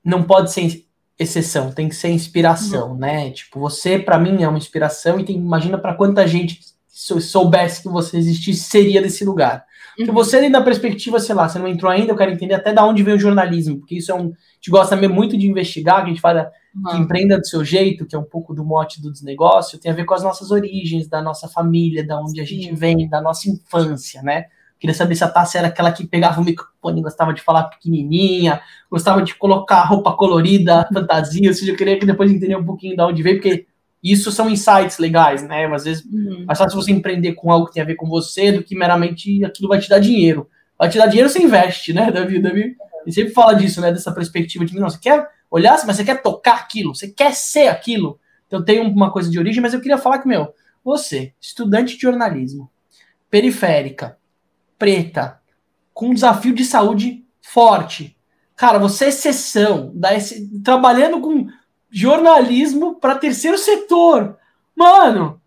não 0.03 0.23
pode 0.23 0.51
ser 0.51 0.85
exceção, 1.17 1.71
tem 1.71 1.89
que 1.89 1.95
ser 1.95 2.09
inspiração, 2.09 2.91
uhum. 2.91 2.97
né? 2.97 3.31
Tipo, 3.31 3.59
você 3.59 3.97
para 3.97 4.19
mim 4.19 4.43
é 4.43 4.47
uma 4.47 4.57
inspiração 4.57 5.19
e 5.19 5.25
tem, 5.25 5.35
imagina 5.35 5.77
para 5.77 5.95
quanta 5.95 6.27
gente 6.27 6.59
se 6.87 7.19
soubesse 7.21 7.81
que 7.81 7.89
você 7.89 8.17
existisse 8.17 8.69
seria 8.69 9.01
desse 9.01 9.25
lugar. 9.25 9.65
Uhum. 9.97 10.05
Porque 10.05 10.11
você 10.11 10.37
ali 10.37 10.49
na 10.49 10.61
perspectiva, 10.61 11.19
sei 11.19 11.33
lá, 11.33 11.49
você 11.49 11.57
não 11.57 11.67
entrou 11.67 11.91
ainda, 11.91 12.11
eu 12.11 12.15
quero 12.15 12.31
entender 12.31 12.53
até 12.53 12.71
da 12.71 12.85
onde 12.85 13.01
vem 13.01 13.15
o 13.15 13.19
jornalismo, 13.19 13.79
porque 13.79 13.95
isso 13.95 14.11
é 14.11 14.15
um, 14.15 14.27
a 14.27 14.55
gente 14.55 14.69
gosta 14.69 14.95
muito 15.09 15.35
de 15.35 15.47
investigar, 15.47 15.97
que 15.97 16.05
a 16.05 16.09
gente 16.09 16.21
fala 16.21 16.51
uhum. 16.83 16.91
que 16.91 16.97
empreenda 16.97 17.37
do 17.37 17.45
seu 17.45 17.63
jeito, 17.63 18.05
que 18.05 18.15
é 18.15 18.19
um 18.19 18.23
pouco 18.23 18.53
do 18.53 18.63
mote 18.63 19.01
do 19.01 19.11
desnegócio, 19.11 19.79
tem 19.79 19.91
a 19.91 19.95
ver 19.95 20.05
com 20.05 20.13
as 20.13 20.23
nossas 20.23 20.51
origens, 20.51 21.07
da 21.07 21.21
nossa 21.21 21.47
família, 21.47 22.05
da 22.05 22.19
onde 22.19 22.39
a 22.41 22.45
gente 22.45 22.73
vem, 22.73 23.07
da 23.07 23.21
nossa 23.21 23.49
infância, 23.49 24.21
né? 24.21 24.45
Queria 24.79 24.93
saber 24.93 25.15
se 25.15 25.23
a 25.23 25.27
Tassi 25.27 25.57
era 25.57 25.67
aquela 25.67 25.91
que 25.91 26.07
pegava 26.07 26.39
o 26.39 26.43
microfone, 26.43 27.01
gostava 27.01 27.33
de 27.33 27.41
falar 27.41 27.63
pequenininha, 27.63 28.61
gostava 28.89 29.21
de 29.21 29.35
colocar 29.35 29.83
roupa 29.83 30.13
colorida, 30.13 30.87
fantasia, 30.93 31.49
ou 31.49 31.53
seja, 31.53 31.71
eu 31.73 31.75
queria 31.75 31.99
que 31.99 32.05
depois 32.05 32.31
entender 32.31 32.55
um 32.55 32.65
pouquinho 32.65 32.95
de 32.95 33.01
onde 33.01 33.21
veio, 33.21 33.35
porque 33.37 33.67
isso 34.01 34.31
são 34.31 34.49
insights 34.49 34.97
legais, 34.97 35.43
né? 35.45 35.65
Às 35.65 35.83
vezes, 35.83 36.05
uhum. 36.05 36.45
mais 36.47 36.57
fácil 36.57 36.81
você 36.81 36.91
empreender 36.91 37.33
com 37.33 37.51
algo 37.51 37.67
que 37.67 37.73
tem 37.73 37.83
a 37.83 37.85
ver 37.85 37.95
com 37.95 38.07
você 38.07 38.53
do 38.53 38.63
que 38.63 38.73
meramente 38.73 39.43
aquilo 39.43 39.67
vai 39.67 39.79
te 39.79 39.89
dar 39.89 39.99
dinheiro. 39.99 40.47
Vai 40.77 40.87
te 40.87 40.97
dar 40.97 41.07
dinheiro, 41.07 41.29
você 41.29 41.43
investe, 41.43 41.91
né, 41.91 42.09
Davi? 42.09 42.41
Davi 42.41 42.73
e 43.05 43.11
sempre 43.11 43.33
fala 43.33 43.53
disso, 43.53 43.81
né? 43.81 43.91
Dessa 43.91 44.11
perspectiva 44.11 44.65
de, 44.65 44.75
não, 44.75 44.89
você 44.89 44.99
quer 44.99 45.27
olhar, 45.49 45.77
mas 45.85 45.97
você 45.97 46.03
quer 46.03 46.21
tocar 46.21 46.55
aquilo, 46.55 46.95
você 46.95 47.07
quer 47.07 47.33
ser 47.33 47.67
aquilo. 47.67 48.19
Então 48.47 48.63
tem 48.63 48.79
uma 48.79 49.11
coisa 49.11 49.29
de 49.29 49.37
origem, 49.39 49.61
mas 49.61 49.73
eu 49.73 49.81
queria 49.81 49.97
falar 49.97 50.19
que, 50.19 50.27
meu, 50.27 50.53
você, 50.83 51.33
estudante 51.39 51.95
de 51.95 52.01
jornalismo, 52.01 52.69
periférica, 53.29 54.17
preta, 54.77 55.39
com 55.93 56.07
um 56.07 56.13
desafio 56.13 56.53
de 56.53 56.63
saúde 56.63 57.25
forte. 57.41 58.17
Cara, 58.55 58.79
você 58.79 59.05
é 59.05 59.09
exceção, 59.09 59.91
da, 59.93 60.09
trabalhando 60.63 61.21
com 61.21 61.47
jornalismo 61.91 62.95
para 62.95 63.15
terceiro 63.15 63.57
setor. 63.57 64.37
Mano, 64.75 65.41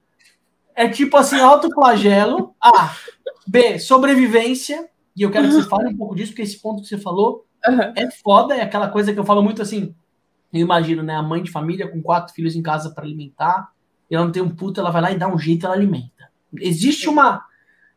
é 0.74 0.88
tipo 0.88 1.16
assim, 1.16 1.38
autoflagelo. 1.38 2.54
A. 2.60 2.94
B, 3.46 3.78
sobrevivência. 3.78 4.88
E 5.16 5.22
eu 5.22 5.30
quero 5.30 5.46
que 5.48 5.54
você 5.54 5.68
fale 5.68 5.88
um 5.88 5.96
pouco 5.96 6.14
disso, 6.14 6.32
porque 6.32 6.42
esse 6.42 6.60
ponto 6.60 6.82
que 6.82 6.88
você 6.88 6.98
falou 6.98 7.46
uhum. 7.66 7.92
é 7.94 8.10
foda. 8.10 8.54
É 8.54 8.62
aquela 8.62 8.88
coisa 8.88 9.12
que 9.12 9.18
eu 9.18 9.24
falo 9.24 9.42
muito 9.42 9.60
assim. 9.62 9.94
Eu 10.52 10.60
imagino, 10.60 11.02
né? 11.02 11.14
A 11.14 11.22
mãe 11.22 11.42
de 11.42 11.50
família 11.50 11.88
com 11.88 12.02
quatro 12.02 12.34
filhos 12.34 12.56
em 12.56 12.62
casa 12.62 12.90
para 12.90 13.04
alimentar. 13.04 13.70
E 14.10 14.14
ela 14.14 14.24
não 14.24 14.32
tem 14.32 14.42
um 14.42 14.54
puto, 14.54 14.80
ela 14.80 14.90
vai 14.90 15.02
lá 15.02 15.12
e 15.12 15.18
dá 15.18 15.26
um 15.26 15.38
jeito, 15.38 15.66
ela 15.66 15.74
alimenta. 15.74 16.30
Existe 16.60 17.08
uma 17.08 17.44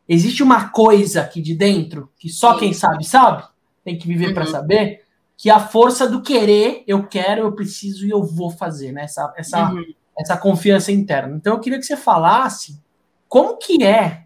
Existe 0.08 0.42
uma 0.42 0.68
coisa 0.68 1.22
aqui 1.22 1.42
de 1.42 1.54
dentro 1.54 2.10
que 2.16 2.28
só 2.28 2.54
Sim. 2.54 2.60
quem 2.60 2.72
sabe 2.72 3.04
sabe, 3.04 3.44
tem 3.84 3.98
que 3.98 4.06
viver 4.06 4.28
uhum. 4.28 4.34
para 4.34 4.46
saber, 4.46 5.02
que 5.36 5.50
a 5.50 5.58
força 5.58 6.08
do 6.08 6.22
querer, 6.22 6.84
eu 6.86 7.06
quero, 7.06 7.42
eu 7.42 7.52
preciso 7.52 8.06
e 8.06 8.10
eu 8.10 8.22
vou 8.22 8.50
fazer, 8.50 8.92
né? 8.92 9.02
Essa, 9.02 9.34
essa, 9.36 9.70
uhum. 9.70 9.84
essa 10.18 10.36
confiança 10.36 10.92
interna. 10.92 11.36
Então 11.36 11.54
eu 11.54 11.60
queria 11.60 11.78
que 11.78 11.84
você 11.84 11.96
falasse 11.96 12.80
como 13.28 13.58
que 13.58 13.82
é 13.82 14.25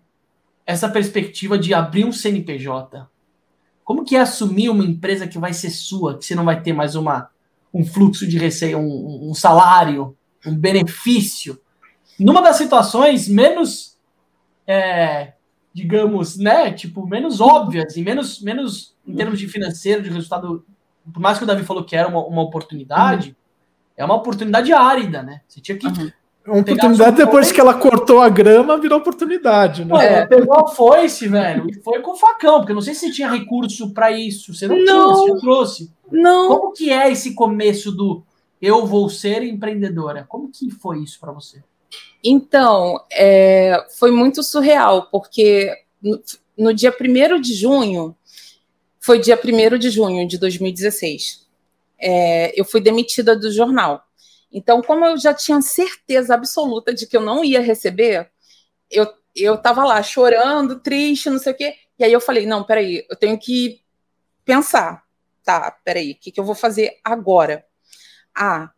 essa 0.71 0.89
perspectiva 0.89 1.59
de 1.59 1.75
abrir 1.75 2.05
um 2.05 2.13
CNPJ. 2.13 3.09
Como 3.85 4.05
que 4.05 4.17
é 4.17 4.21
assumir 4.21 4.69
uma 4.69 4.85
empresa 4.85 5.27
que 5.27 5.39
vai 5.39 5.53
ser 5.53 5.71
sua, 5.71 6.19
que 6.19 6.25
você 6.25 6.35
não 6.35 6.45
vai 6.45 6.61
ter 6.63 6.73
mais 6.73 6.95
uma, 6.95 7.29
um 7.73 7.85
fluxo 7.85 8.27
de 8.27 8.39
receita, 8.39 8.77
um, 8.77 9.31
um 9.31 9.35
salário, 9.35 10.17
um 10.47 10.55
benefício? 10.55 11.61
Numa 12.19 12.41
das 12.41 12.57
situações 12.57 13.29
menos 13.29 13.99
é, 14.67 15.33
digamos, 15.73 16.37
né, 16.37 16.73
tipo, 16.73 17.07
menos 17.07 17.41
óbvias 17.41 17.97
e 17.97 18.03
menos, 18.03 18.41
menos 18.41 18.95
em 19.07 19.15
termos 19.15 19.39
de 19.39 19.49
financeiro, 19.49 20.03
de 20.03 20.11
resultado, 20.11 20.65
por 21.13 21.21
mais 21.21 21.39
que 21.39 21.45
o 21.45 21.47
Davi 21.47 21.65
falou 21.65 21.85
que 21.85 21.97
era 21.97 22.09
uma, 22.09 22.25
uma 22.25 22.43
oportunidade, 22.43 23.31
uhum. 23.31 23.35
é 23.97 24.05
uma 24.05 24.15
oportunidade 24.15 24.73
árida, 24.73 25.23
né? 25.23 25.41
Você 25.49 25.61
tinha 25.61 25.77
que 25.77 25.87
uhum. 25.87 26.11
É 26.47 26.51
uma 26.51 26.61
oportunidade 26.61 27.17
depois 27.17 27.53
que 27.53 27.61
ela 27.61 27.75
cortou 27.75 28.21
a 28.21 28.29
grama, 28.29 28.79
virou 28.79 28.99
oportunidade, 28.99 29.85
né? 29.85 30.21
é. 30.21 30.27
pegou 30.27 30.55
a 30.55 30.69
foice, 30.69 31.29
velho, 31.29 31.69
e 31.69 31.75
foi 31.75 32.01
com 32.01 32.13
o 32.13 32.17
facão, 32.17 32.59
porque 32.59 32.73
eu 32.73 32.77
não 32.77 32.83
sei 32.83 32.95
se 32.95 33.07
você 33.07 33.13
tinha 33.13 33.31
recurso 33.31 33.93
para 33.93 34.11
isso. 34.11 34.55
Você 34.55 34.67
não, 34.67 34.77
não, 34.77 35.15
tinha, 35.15 35.35
você 35.35 35.41
trouxe. 35.41 35.93
Não. 36.11 36.49
Como 36.49 36.73
que 36.73 36.91
é 36.91 37.13
esse 37.13 37.35
começo 37.35 37.93
do 37.93 38.23
eu 38.61 38.87
vou 38.87 39.09
ser 39.09 39.43
empreendedora? 39.43 40.25
Como 40.29 40.51
que 40.51 40.71
foi 40.71 41.01
isso 41.01 41.19
para 41.21 41.33
você? 41.33 41.63
Então, 42.23 43.01
é, 43.13 43.87
foi 43.99 44.11
muito 44.11 44.43
surreal, 44.43 45.09
porque 45.11 45.75
no, 46.03 46.21
no 46.57 46.75
dia 46.75 46.95
1 46.99 47.41
de 47.41 47.55
junho, 47.55 48.15
foi 48.99 49.19
dia 49.19 49.39
1 49.43 49.79
de 49.79 49.91
junho 49.91 50.27
de 50.29 50.39
2016, 50.39 51.47
é, 51.99 52.59
eu 52.59 52.65
fui 52.65 52.81
demitida 52.81 53.37
do 53.37 53.51
jornal. 53.51 54.05
Então, 54.53 54.83
como 54.83 55.05
eu 55.05 55.17
já 55.17 55.33
tinha 55.33 55.61
certeza 55.63 56.35
absoluta 56.35 56.93
de 56.93 57.07
que 57.07 57.17
eu 57.17 57.21
não 57.21 57.45
ia 57.45 57.61
receber, 57.61 58.31
eu 58.91 59.07
eu 59.35 59.55
estava 59.55 59.85
lá 59.85 60.03
chorando, 60.03 60.81
triste, 60.81 61.31
não 61.31 61.39
sei 61.39 61.53
o 61.53 61.57
quê. 61.57 61.75
E 61.99 62.05
aí 62.05 62.13
eu 62.13 62.21
falei, 62.21 62.47
não, 62.47 62.65
peraí, 62.65 63.07
eu 63.09 63.17
tenho 63.17 63.39
que 63.39 63.81
pensar. 64.45 65.05
Tá, 65.45 65.71
peraí, 65.85 66.13
o 66.13 66.17
que, 66.17 66.33
que 66.33 66.41
eu 66.41 66.45
vou 66.45 66.55
fazer 66.55 66.99
agora? 67.05 67.65
Ah, 68.37 68.71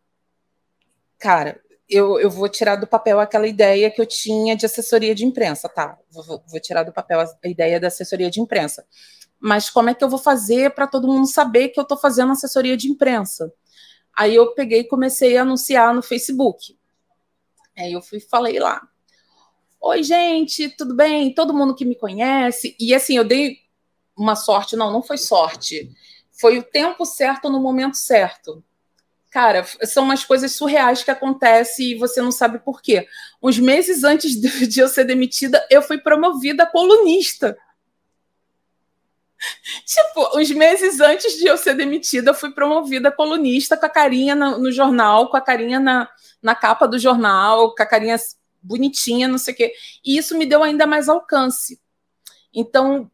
cara, 1.19 1.59
eu, 1.89 2.19
eu 2.19 2.29
vou 2.29 2.49
tirar 2.49 2.75
do 2.75 2.87
papel 2.87 3.19
aquela 3.19 3.47
ideia 3.47 3.91
que 3.91 4.01
eu 4.01 4.05
tinha 4.05 4.55
de 4.55 4.65
assessoria 4.65 5.13
de 5.13 5.25
imprensa, 5.25 5.69
tá? 5.69 5.97
Vou, 6.09 6.43
vou 6.47 6.59
tirar 6.59 6.83
do 6.83 6.93
papel 6.93 7.19
a 7.19 7.47
ideia 7.47 7.79
da 7.79 7.87
assessoria 7.87 8.29
de 8.29 8.39
imprensa. 8.39 8.85
Mas 9.39 9.69
como 9.69 9.89
é 9.89 9.93
que 9.93 10.03
eu 10.03 10.09
vou 10.09 10.19
fazer 10.19 10.73
para 10.73 10.87
todo 10.87 11.07
mundo 11.07 11.27
saber 11.27 11.69
que 11.69 11.79
eu 11.79 11.83
estou 11.83 11.97
fazendo 11.97 12.31
assessoria 12.31 12.77
de 12.77 12.89
imprensa? 12.89 13.53
Aí 14.15 14.35
eu 14.35 14.53
peguei 14.53 14.81
e 14.81 14.87
comecei 14.87 15.37
a 15.37 15.41
anunciar 15.41 15.93
no 15.93 16.01
Facebook. 16.01 16.77
Aí 17.77 17.93
eu 17.93 18.01
fui 18.01 18.19
falei 18.19 18.59
lá. 18.59 18.81
Oi, 19.81 20.03
gente, 20.03 20.69
tudo 20.69 20.95
bem? 20.95 21.33
Todo 21.33 21.53
mundo 21.53 21.75
que 21.75 21.83
me 21.83 21.95
conhece. 21.95 22.75
E 22.79 22.93
assim, 22.93 23.17
eu 23.17 23.23
dei 23.23 23.57
uma 24.15 24.35
sorte, 24.35 24.75
não, 24.75 24.91
não 24.91 25.01
foi 25.01 25.17
sorte. 25.17 25.91
Foi 26.31 26.57
o 26.57 26.63
tempo 26.63 27.05
certo 27.05 27.49
no 27.49 27.59
momento 27.59 27.97
certo. 27.97 28.63
Cara, 29.31 29.65
são 29.83 30.03
umas 30.03 30.23
coisas 30.23 30.51
surreais 30.55 31.03
que 31.03 31.09
acontecem 31.09 31.91
e 31.91 31.95
você 31.95 32.21
não 32.21 32.31
sabe 32.31 32.59
por 32.59 32.81
quê. 32.81 33.07
Uns 33.41 33.57
meses 33.57 34.03
antes 34.03 34.39
de 34.39 34.79
eu 34.79 34.87
ser 34.87 35.05
demitida, 35.05 35.65
eu 35.71 35.81
fui 35.81 35.97
promovida 35.97 36.63
a 36.63 36.67
colunista. 36.67 37.57
Tipo, 39.85 40.37
uns 40.37 40.49
meses 40.51 40.99
antes 40.99 41.37
de 41.37 41.45
eu 41.45 41.57
ser 41.57 41.75
demitida, 41.75 42.31
eu 42.31 42.33
fui 42.33 42.51
promovida 42.51 43.11
colunista 43.11 43.77
com 43.77 43.85
a 43.85 43.89
carinha 43.89 44.35
no, 44.35 44.71
jornal, 44.71 45.29
com 45.29 45.37
a 45.37 45.41
carinha 45.41 45.79
na, 45.79 46.09
na 46.41 46.55
capa 46.55 46.87
do 46.87 46.97
jornal, 46.97 47.73
com 47.75 47.83
a 47.83 47.85
carinha 47.85 48.15
bonitinha, 48.61 49.27
não 49.27 49.37
sei 49.37 49.53
o 49.53 49.57
quê. 49.57 49.73
E 50.03 50.17
isso 50.17 50.37
me 50.37 50.45
deu 50.45 50.63
ainda 50.63 50.85
mais 50.85 51.09
alcance. 51.09 51.79
Então, 52.53 53.09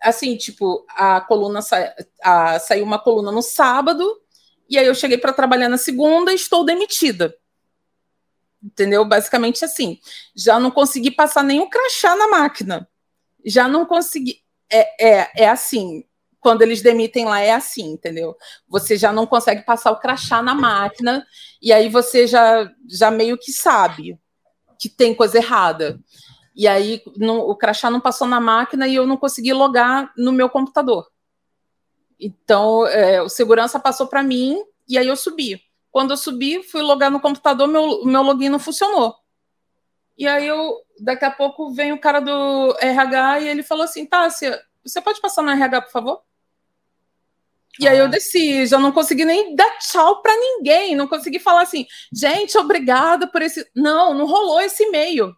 assim, 0.00 0.36
tipo, 0.36 0.86
a 0.90 1.20
coluna 1.20 1.62
sa 1.62 1.94
a, 2.22 2.58
saiu 2.58 2.84
uma 2.84 2.98
coluna 2.98 3.32
no 3.32 3.42
sábado, 3.42 4.20
e 4.68 4.78
aí 4.78 4.86
eu 4.86 4.94
cheguei 4.94 5.18
para 5.18 5.32
trabalhar 5.32 5.68
na 5.68 5.78
segunda 5.78 6.30
e 6.30 6.36
estou 6.36 6.64
demitida. 6.64 7.34
Entendeu? 8.62 9.04
Basicamente 9.04 9.64
assim. 9.64 9.98
Já 10.34 10.58
não 10.60 10.70
consegui 10.70 11.10
passar 11.10 11.42
nenhum 11.42 11.70
crachá 11.70 12.16
na 12.16 12.28
máquina. 12.28 12.88
Já 13.44 13.68
não 13.68 13.86
consegui 13.86 14.42
é, 14.70 15.08
é, 15.18 15.30
é 15.44 15.48
assim. 15.48 16.04
Quando 16.40 16.62
eles 16.62 16.82
demitem 16.82 17.24
lá, 17.24 17.40
é 17.40 17.52
assim, 17.52 17.92
entendeu? 17.92 18.36
Você 18.68 18.96
já 18.96 19.12
não 19.12 19.26
consegue 19.26 19.62
passar 19.62 19.90
o 19.90 19.98
crachá 19.98 20.40
na 20.40 20.54
máquina, 20.54 21.26
e 21.60 21.72
aí 21.72 21.88
você 21.88 22.26
já, 22.26 22.70
já 22.88 23.10
meio 23.10 23.36
que 23.36 23.52
sabe 23.52 24.18
que 24.78 24.88
tem 24.88 25.14
coisa 25.14 25.38
errada. 25.38 25.98
E 26.54 26.66
aí 26.66 27.02
o 27.20 27.54
crachá 27.56 27.90
não 27.90 28.00
passou 28.00 28.26
na 28.26 28.40
máquina 28.40 28.86
e 28.86 28.94
eu 28.94 29.06
não 29.06 29.16
consegui 29.16 29.52
logar 29.52 30.12
no 30.16 30.32
meu 30.32 30.48
computador. 30.48 31.06
Então, 32.18 32.86
é, 32.86 33.22
o 33.22 33.28
segurança 33.28 33.78
passou 33.78 34.06
para 34.06 34.22
mim 34.22 34.60
e 34.88 34.98
aí 34.98 35.06
eu 35.06 35.16
subi. 35.16 35.60
Quando 35.90 36.10
eu 36.12 36.16
subi, 36.16 36.62
fui 36.62 36.82
logar 36.82 37.10
no 37.10 37.20
computador, 37.20 37.68
meu, 37.68 38.04
meu 38.04 38.22
login 38.22 38.48
não 38.48 38.58
funcionou. 38.58 39.14
E 40.18 40.26
aí 40.26 40.48
eu, 40.48 40.74
daqui 41.00 41.24
a 41.24 41.30
pouco 41.30 41.70
vem 41.70 41.92
o 41.92 42.00
cara 42.00 42.18
do 42.18 42.76
RH 42.80 43.40
e 43.40 43.48
ele 43.48 43.62
falou 43.62 43.84
assim: 43.84 44.04
Tássia, 44.04 44.60
você 44.84 45.00
pode 45.00 45.20
passar 45.20 45.42
no 45.42 45.50
RH, 45.50 45.82
por 45.82 45.92
favor? 45.92 46.22
E 47.78 47.86
ah. 47.86 47.92
aí 47.92 47.98
eu 47.98 48.06
ah. 48.06 48.08
desci, 48.08 48.66
já 48.66 48.78
não 48.78 48.90
consegui 48.90 49.24
nem 49.24 49.54
dar 49.54 49.78
tchau 49.78 50.20
para 50.20 50.34
ninguém, 50.34 50.96
não 50.96 51.06
consegui 51.06 51.38
falar 51.38 51.62
assim, 51.62 51.86
gente, 52.12 52.58
obrigada 52.58 53.26
por 53.28 53.42
esse. 53.42 53.64
Não, 53.74 54.12
não 54.12 54.26
rolou 54.26 54.60
esse 54.60 54.82
e-mail. 54.82 55.32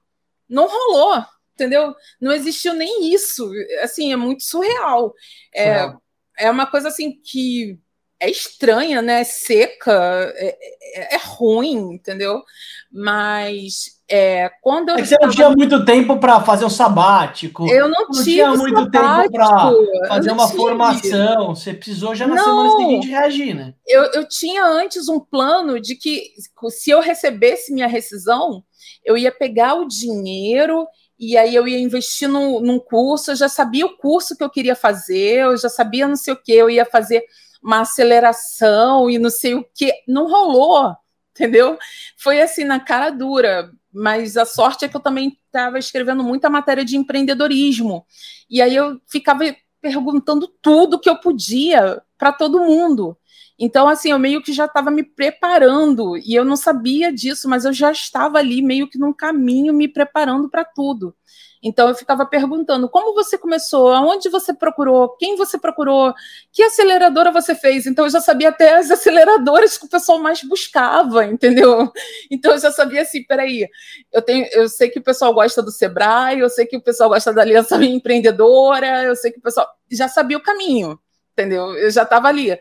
Não 0.49 0.67
rolou, 0.67 1.25
entendeu? 1.55 1.95
Não 2.21 2.33
existiu 2.33 2.73
nem 2.73 3.13
isso. 3.13 3.53
Assim, 3.83 4.13
é 4.13 4.17
muito 4.17 4.43
surreal. 4.43 5.15
É, 5.55 5.93
é 6.39 6.51
uma 6.51 6.67
coisa 6.67 6.89
assim 6.89 7.21
que 7.21 7.79
é 8.19 8.31
estranha, 8.31 9.01
né? 9.03 9.21
É 9.21 9.25
seca, 9.25 9.93
é, 10.37 10.59
é, 10.95 11.15
é 11.17 11.19
ruim, 11.19 11.95
entendeu? 11.95 12.43
Mas 12.91 14.00
é, 14.11 14.51
quando 14.61 14.89
eu. 14.89 14.97
É 14.97 15.03
que 15.03 15.07
você 15.07 15.17
não 15.21 15.31
tinha 15.31 15.51
muito 15.51 15.85
tempo 15.85 16.19
para 16.19 16.41
fazer 16.41 16.65
um 16.65 16.71
sabático. 16.71 17.71
Eu 17.71 17.89
não, 17.89 18.09
não 18.09 18.25
tinha 18.25 18.53
muito 18.53 18.91
tempo 18.91 19.31
para 19.31 19.73
fazer 20.09 20.33
uma 20.33 20.47
tive. 20.47 20.57
formação. 20.57 21.55
Você 21.55 21.73
precisou 21.73 22.15
já 22.15 22.27
na 22.27 22.35
não, 22.35 22.45
semana 22.45 22.71
seguinte 22.77 23.09
reagir, 23.09 23.55
né? 23.55 23.75
Eu, 23.87 24.03
eu 24.15 24.29
tinha 24.29 24.65
antes 24.65 25.09
um 25.09 25.21
plano 25.21 25.81
de 25.81 25.95
que 25.95 26.33
se 26.71 26.91
eu 26.91 27.01
recebesse 27.01 27.73
minha 27.73 27.87
rescisão, 27.87 28.65
eu 29.05 29.17
ia 29.17 29.31
pegar 29.31 29.75
o 29.75 29.87
dinheiro 29.87 30.87
e 31.17 31.37
aí 31.37 31.55
eu 31.55 31.69
ia 31.69 31.79
investir 31.79 32.29
num, 32.29 32.61
num 32.61 32.81
curso. 32.81 33.31
Eu 33.31 33.37
já 33.37 33.49
sabia 33.49 33.87
o 33.87 33.97
curso 33.97 34.37
que 34.37 34.43
eu 34.43 34.51
queria 34.51 34.75
fazer, 34.75 35.43
eu 35.43 35.57
já 35.57 35.69
sabia 35.69 36.09
não 36.09 36.17
sei 36.17 36.35
o 36.35 36.43
que, 36.43 36.53
eu 36.53 36.69
ia 36.69 36.85
fazer 36.85 37.23
uma 37.63 37.83
aceleração 37.83 39.09
e 39.09 39.19
não 39.21 39.31
sei 39.31 39.55
o 39.55 39.65
que. 39.75 39.93
Não 40.09 40.27
rolou, 40.27 40.97
entendeu? 41.31 41.79
Foi 42.17 42.41
assim, 42.41 42.65
na 42.65 42.81
cara 42.81 43.11
dura. 43.11 43.71
Mas 43.93 44.37
a 44.37 44.45
sorte 44.45 44.85
é 44.85 44.89
que 44.89 44.97
eu 44.97 45.01
também 45.01 45.37
estava 45.47 45.79
escrevendo 45.79 46.23
muita 46.23 46.49
matéria 46.49 46.85
de 46.85 46.97
empreendedorismo. 46.97 48.07
E 48.49 48.63
aí 48.63 48.75
eu 48.75 49.01
ficava 49.09 49.45
perguntando 49.81 50.47
tudo 50.63 50.99
que 50.99 51.09
eu 51.09 51.19
podia 51.19 52.01
para 52.19 52.33
todo 52.33 52.61
mundo. 52.61 53.17
Então, 53.59 53.89
assim, 53.89 54.11
eu 54.11 54.19
meio 54.19 54.43
que 54.43 54.53
já 54.55 54.65
estava 54.65 54.91
me 54.91 55.03
preparando, 55.03 56.17
e 56.17 56.35
eu 56.35 56.47
não 56.47 56.57
sabia 56.57 57.13
disso, 57.13 57.47
mas 57.47 57.67
eu 57.67 57.73
já 57.75 57.93
estava 57.93 58.39
ali 58.39 58.63
meio 58.63 58.89
que 58.89 58.99
num 58.99 59.13
caminho 59.13 59.75
me 59.75 59.87
preparando 59.87 60.49
para 60.49 60.65
tudo. 60.65 61.15
Então 61.63 61.89
eu 61.89 61.95
ficava 61.95 62.25
perguntando 62.25 62.89
como 62.89 63.15
você 63.15 63.37
começou, 63.37 63.89
aonde 63.93 64.31
você 64.31 64.55
procurou, 64.55 65.11
quem 65.17 65.37
você 65.37 65.59
procurou, 65.59 66.15
que 66.51 66.63
aceleradora 66.63 67.31
você 67.31 67.55
fez. 67.55 67.87
Então 67.87 68.07
eu 68.07 68.11
já 68.11 68.21
sabia 68.21 68.49
até 68.49 68.77
as 68.77 68.91
aceleradoras 68.91 69.77
que 69.77 69.85
o 69.85 69.89
pessoal 69.89 70.19
mais 70.19 70.43
buscava, 70.43 71.25
entendeu? 71.27 71.93
Então 72.31 72.53
eu 72.53 72.59
já 72.59 72.71
sabia 72.71 73.03
assim, 73.03 73.23
peraí, 73.25 73.69
eu 74.13 74.23
tenho, 74.23 74.47
eu 74.53 74.69
sei 74.69 74.89
que 74.89 74.99
o 74.99 75.03
pessoal 75.03 75.35
gosta 75.35 75.63
do 75.63 75.71
Sebrae, 75.71 76.39
eu 76.39 76.49
sei 76.49 76.65
que 76.65 76.77
o 76.77 76.83
pessoal 76.83 77.09
gosta 77.11 77.33
da 77.33 77.43
Aliança 77.43 77.77
Empreendedora, 77.85 79.03
eu 79.05 79.17
sei 79.17 79.31
que 79.33 79.39
o 79.39 79.43
pessoal 79.43 79.67
já 79.91 80.09
sabia 80.09 80.37
o 80.39 80.43
caminho, 80.43 80.99
entendeu? 81.33 81.75
Eu 81.77 81.91
já 81.91 82.05
estava 82.05 82.29
ali. 82.29 82.59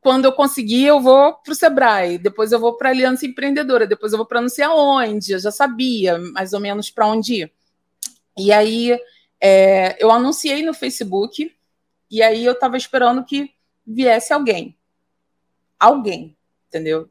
Quando 0.00 0.26
eu 0.26 0.32
conseguir, 0.32 0.86
eu 0.86 1.00
vou 1.00 1.34
para 1.34 1.52
o 1.52 1.54
Sebrae, 1.54 2.18
depois 2.18 2.52
eu 2.52 2.60
vou 2.60 2.76
para 2.76 2.88
a 2.90 2.92
Aliança 2.92 3.26
Empreendedora, 3.26 3.86
depois 3.86 4.12
eu 4.12 4.18
vou 4.18 4.26
para 4.26 4.40
não 4.40 4.48
sei 4.48 4.64
aonde, 4.64 5.32
eu 5.32 5.38
já 5.40 5.50
sabia 5.50 6.18
mais 6.32 6.52
ou 6.52 6.60
menos 6.60 6.90
para 6.90 7.06
onde 7.06 7.42
ir. 7.42 7.57
E 8.38 8.52
aí 8.52 8.98
é, 9.40 10.02
eu 10.02 10.10
anunciei 10.10 10.62
no 10.62 10.72
Facebook, 10.72 11.52
e 12.10 12.22
aí 12.22 12.44
eu 12.44 12.52
estava 12.52 12.76
esperando 12.76 13.24
que 13.24 13.50
viesse 13.86 14.32
alguém. 14.32 14.76
Alguém, 15.78 16.36
entendeu? 16.68 17.08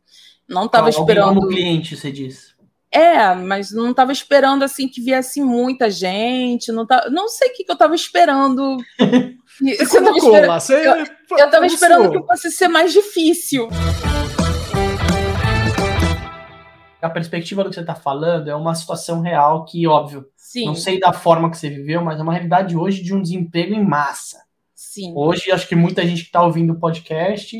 Não 0.48 0.66
estava 0.66 0.90
esperando. 0.90 1.40
Como 1.40 1.50
cliente, 1.50 1.96
você 1.96 2.12
disse. 2.12 2.56
É, 2.90 3.34
mas 3.36 3.72
não 3.72 3.92
estava 3.92 4.14
esperando 4.14 4.64
assim 4.64 4.88
que 4.88 5.02
viesse 5.02 5.42
muita 5.42 5.92
gente, 5.92 6.72
não, 6.72 6.86
tá, 6.86 7.10
não 7.12 7.28
sei 7.28 7.50
o 7.50 7.54
que, 7.54 7.64
que 7.66 7.72
eu 7.72 7.74
estava 7.74 7.94
esperando. 7.94 8.78
você 8.98 9.72
eu 9.72 9.84
estava 9.84 10.18
esperando, 10.18 10.48
lá, 10.48 10.60
você 10.60 10.88
eu, 10.88 11.38
eu 11.38 11.50
tava 11.50 11.66
esperando 11.66 12.12
que 12.12 12.28
fosse 12.28 12.52
ser 12.52 12.70
mais 12.70 12.94
difícil. 12.94 13.68
A 17.02 17.10
perspectiva 17.10 17.64
do 17.64 17.70
que 17.70 17.76
você 17.76 17.82
está 17.82 17.94
falando 17.94 18.50
é 18.50 18.56
uma 18.56 18.74
situação 18.74 19.22
real 19.22 19.66
que, 19.66 19.86
óbvio, 19.86 20.26
Sim. 20.58 20.66
Não 20.66 20.76
sei 20.76 21.00
da 21.00 21.14
forma 21.14 21.52
que 21.52 21.58
você 21.58 21.70
viveu, 21.70 22.04
mas 22.04 22.20
é 22.20 22.24
uma 22.24 22.34
realidade 22.34 22.76
hoje 22.76 23.04
de 23.04 23.14
um 23.14 23.22
desemprego 23.22 23.76
em 23.76 23.84
massa. 23.84 24.40
Sim. 24.74 25.14
Hoje, 25.16 25.52
acho 25.52 25.68
que 25.68 25.76
muita 25.76 26.06
gente 26.06 26.22
que 26.22 26.30
está 26.30 26.44
ouvindo 26.44 26.74
o 26.74 26.80
podcast 26.80 27.56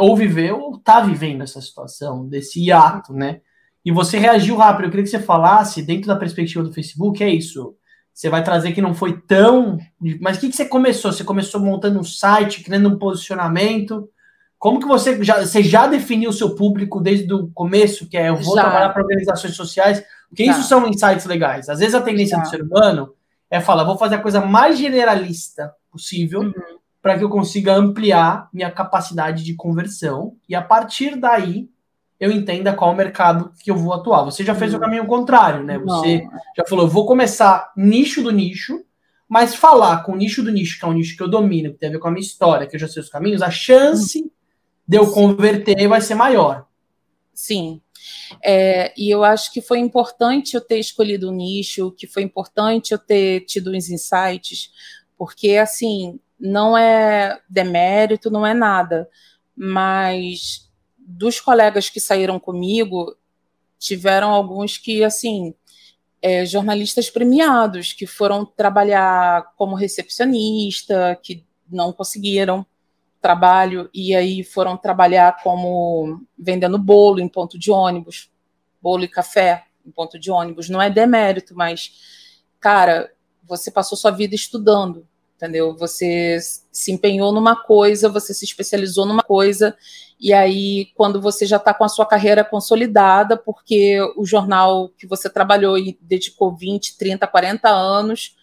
ou 0.00 0.16
viveu 0.16 0.60
ou 0.60 0.76
está 0.76 1.00
vivendo 1.00 1.42
essa 1.42 1.60
situação, 1.60 2.28
desse 2.28 2.64
hiato, 2.64 3.12
né? 3.12 3.40
E 3.84 3.92
você 3.92 4.18
reagiu 4.18 4.56
rápido. 4.56 4.86
Eu 4.86 4.90
queria 4.90 5.04
que 5.04 5.10
você 5.10 5.20
falasse, 5.20 5.82
dentro 5.82 6.08
da 6.08 6.16
perspectiva 6.16 6.64
do 6.64 6.72
Facebook, 6.72 7.22
é 7.22 7.28
isso. 7.28 7.76
Você 8.12 8.28
vai 8.28 8.42
trazer 8.42 8.72
que 8.72 8.82
não 8.82 8.94
foi 8.94 9.20
tão. 9.20 9.78
Mas 10.20 10.36
o 10.36 10.40
que, 10.40 10.48
que 10.48 10.56
você 10.56 10.64
começou? 10.64 11.12
Você 11.12 11.22
começou 11.22 11.60
montando 11.60 12.00
um 12.00 12.04
site, 12.04 12.64
criando 12.64 12.88
um 12.88 12.98
posicionamento? 12.98 14.10
como 14.58 14.80
que 14.80 14.86
você 14.86 15.22
já, 15.22 15.44
você 15.44 15.62
já 15.62 15.86
definiu 15.86 16.30
o 16.30 16.32
seu 16.32 16.54
público 16.54 17.00
desde 17.00 17.32
o 17.32 17.48
começo, 17.48 18.08
que 18.08 18.16
é 18.16 18.30
eu 18.30 18.36
vou 18.36 18.56
já. 18.56 18.62
trabalhar 18.62 18.88
para 18.90 19.02
organizações 19.02 19.54
sociais? 19.54 20.02
Porque 20.28 20.44
já. 20.44 20.52
isso 20.52 20.68
são 20.68 20.86
insights 20.86 21.26
legais. 21.26 21.68
Às 21.68 21.78
vezes 21.78 21.94
a 21.94 22.00
tendência 22.00 22.36
já. 22.36 22.42
do 22.42 22.48
ser 22.48 22.62
humano 22.62 23.14
é 23.50 23.60
falar, 23.60 23.84
vou 23.84 23.96
fazer 23.96 24.16
a 24.16 24.22
coisa 24.22 24.40
mais 24.40 24.78
generalista 24.78 25.72
possível 25.90 26.40
uhum. 26.40 26.52
para 27.00 27.16
que 27.16 27.24
eu 27.24 27.28
consiga 27.28 27.74
ampliar 27.74 28.48
minha 28.52 28.70
capacidade 28.70 29.44
de 29.44 29.54
conversão 29.54 30.36
e 30.48 30.54
a 30.54 30.62
partir 30.62 31.16
daí 31.16 31.68
eu 32.18 32.30
entenda 32.30 32.72
qual 32.72 32.92
o 32.92 32.96
mercado 32.96 33.52
que 33.62 33.70
eu 33.70 33.76
vou 33.76 33.92
atuar. 33.92 34.24
Você 34.24 34.42
já 34.42 34.54
fez 34.54 34.72
uhum. 34.72 34.78
o 34.78 34.80
caminho 34.80 35.06
contrário, 35.06 35.62
né? 35.62 35.78
Você 35.78 36.22
Não. 36.22 36.30
já 36.56 36.64
falou, 36.66 36.88
vou 36.88 37.06
começar 37.06 37.72
nicho 37.76 38.22
do 38.22 38.30
nicho, 38.30 38.82
mas 39.28 39.54
falar 39.54 40.02
com 40.02 40.12
o 40.12 40.16
nicho 40.16 40.42
do 40.42 40.50
nicho, 40.50 40.78
que 40.78 40.84
é 40.84 40.88
um 40.88 40.94
nicho 40.94 41.16
que 41.16 41.22
eu 41.22 41.28
domino, 41.28 41.72
que 41.72 41.78
tem 41.78 41.88
a 41.88 41.92
ver 41.92 41.98
com 41.98 42.08
a 42.08 42.10
minha 42.10 42.24
história, 42.24 42.66
que 42.66 42.76
eu 42.76 42.80
já 42.80 42.88
sei 42.88 43.02
os 43.02 43.08
caminhos, 43.08 43.42
a 43.42 43.50
chance 43.50 44.20
uhum. 44.20 44.30
de 44.88 44.96
eu 44.96 45.10
converter 45.10 45.86
vai 45.88 46.00
ser 46.00 46.14
maior. 46.14 46.66
Sim. 47.34 47.82
É, 48.42 48.92
e 48.96 49.10
eu 49.10 49.24
acho 49.24 49.52
que 49.52 49.60
foi 49.60 49.78
importante 49.78 50.54
eu 50.54 50.60
ter 50.60 50.78
escolhido 50.78 51.28
o 51.28 51.32
nicho, 51.32 51.92
que 51.92 52.06
foi 52.06 52.22
importante 52.22 52.92
eu 52.92 52.98
ter 52.98 53.40
tido 53.40 53.70
uns 53.70 53.88
insights, 53.88 54.70
porque 55.16 55.56
assim, 55.56 56.18
não 56.38 56.76
é 56.76 57.40
demérito, 57.48 58.30
não 58.30 58.46
é 58.46 58.54
nada, 58.54 59.08
mas 59.56 60.70
dos 60.98 61.40
colegas 61.40 61.88
que 61.88 62.00
saíram 62.00 62.38
comigo, 62.38 63.16
tiveram 63.78 64.30
alguns 64.30 64.76
que, 64.76 65.04
assim, 65.04 65.54
é, 66.20 66.44
jornalistas 66.44 67.08
premiados, 67.08 67.92
que 67.92 68.06
foram 68.06 68.44
trabalhar 68.44 69.52
como 69.56 69.76
recepcionista, 69.76 71.18
que 71.22 71.44
não 71.70 71.92
conseguiram 71.92 72.66
trabalho 73.20 73.90
e 73.92 74.14
aí 74.14 74.44
foram 74.44 74.76
trabalhar 74.76 75.42
como 75.42 76.20
vendendo 76.38 76.78
bolo 76.78 77.20
em 77.20 77.28
ponto 77.28 77.58
de 77.58 77.70
ônibus, 77.70 78.30
bolo 78.80 79.04
e 79.04 79.08
café 79.08 79.64
em 79.84 79.90
ponto 79.90 80.18
de 80.18 80.30
ônibus. 80.30 80.68
Não 80.68 80.80
é 80.80 80.90
demérito, 80.90 81.54
mas, 81.54 81.92
cara, 82.60 83.10
você 83.44 83.70
passou 83.70 83.96
sua 83.96 84.10
vida 84.10 84.34
estudando, 84.34 85.06
entendeu? 85.36 85.76
Você 85.76 86.38
se 86.70 86.92
empenhou 86.92 87.32
numa 87.32 87.56
coisa, 87.56 88.08
você 88.08 88.32
se 88.32 88.44
especializou 88.44 89.06
numa 89.06 89.22
coisa, 89.22 89.76
e 90.18 90.32
aí, 90.32 90.86
quando 90.94 91.20
você 91.20 91.44
já 91.44 91.58
está 91.58 91.74
com 91.74 91.84
a 91.84 91.88
sua 91.88 92.06
carreira 92.06 92.42
consolidada, 92.42 93.36
porque 93.36 93.98
o 94.16 94.24
jornal 94.24 94.88
que 94.96 95.06
você 95.06 95.28
trabalhou 95.28 95.76
e 95.76 95.98
dedicou 96.00 96.56
20, 96.56 96.96
30, 96.96 97.26
40 97.26 97.68
anos, 97.68 98.34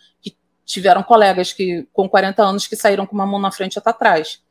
tiveram 0.66 1.04
colegas 1.04 1.52
que 1.52 1.88
com 1.92 2.08
40 2.08 2.42
anos 2.44 2.68
que 2.68 2.76
saíram 2.76 3.06
com 3.06 3.16
uma 3.16 3.26
mão 3.26 3.40
na 3.40 3.52
frente 3.52 3.74
e 3.74 3.80
outra 3.80 3.92
atrás 3.92 4.43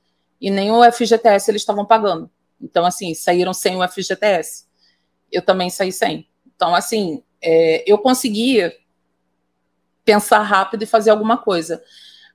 e 0.43 0.51
nem 0.51 0.73
o 0.73 0.83
FGTS 0.83 1.49
eles 1.49 1.63
estavam 1.63 1.87
pagando. 1.87 2.29
Então, 2.61 2.85
assim, 2.85 3.15
saíram 3.15 3.55
sem 3.55 3.77
o 3.77 3.89
FGTS. 3.89 4.67
Eu 5.31 5.41
também 5.41 5.71
saí 5.71 5.93
sem. 5.93 6.29
Então, 6.55 6.75
assim, 6.75 7.23
é, 7.41 7.85
eu 7.87 7.97
conseguia 7.97 8.77
pensar 10.05 10.43
rápido 10.43 10.83
e 10.83 10.87
fazer 10.87 11.11
alguma 11.11 11.39
coisa. 11.39 11.81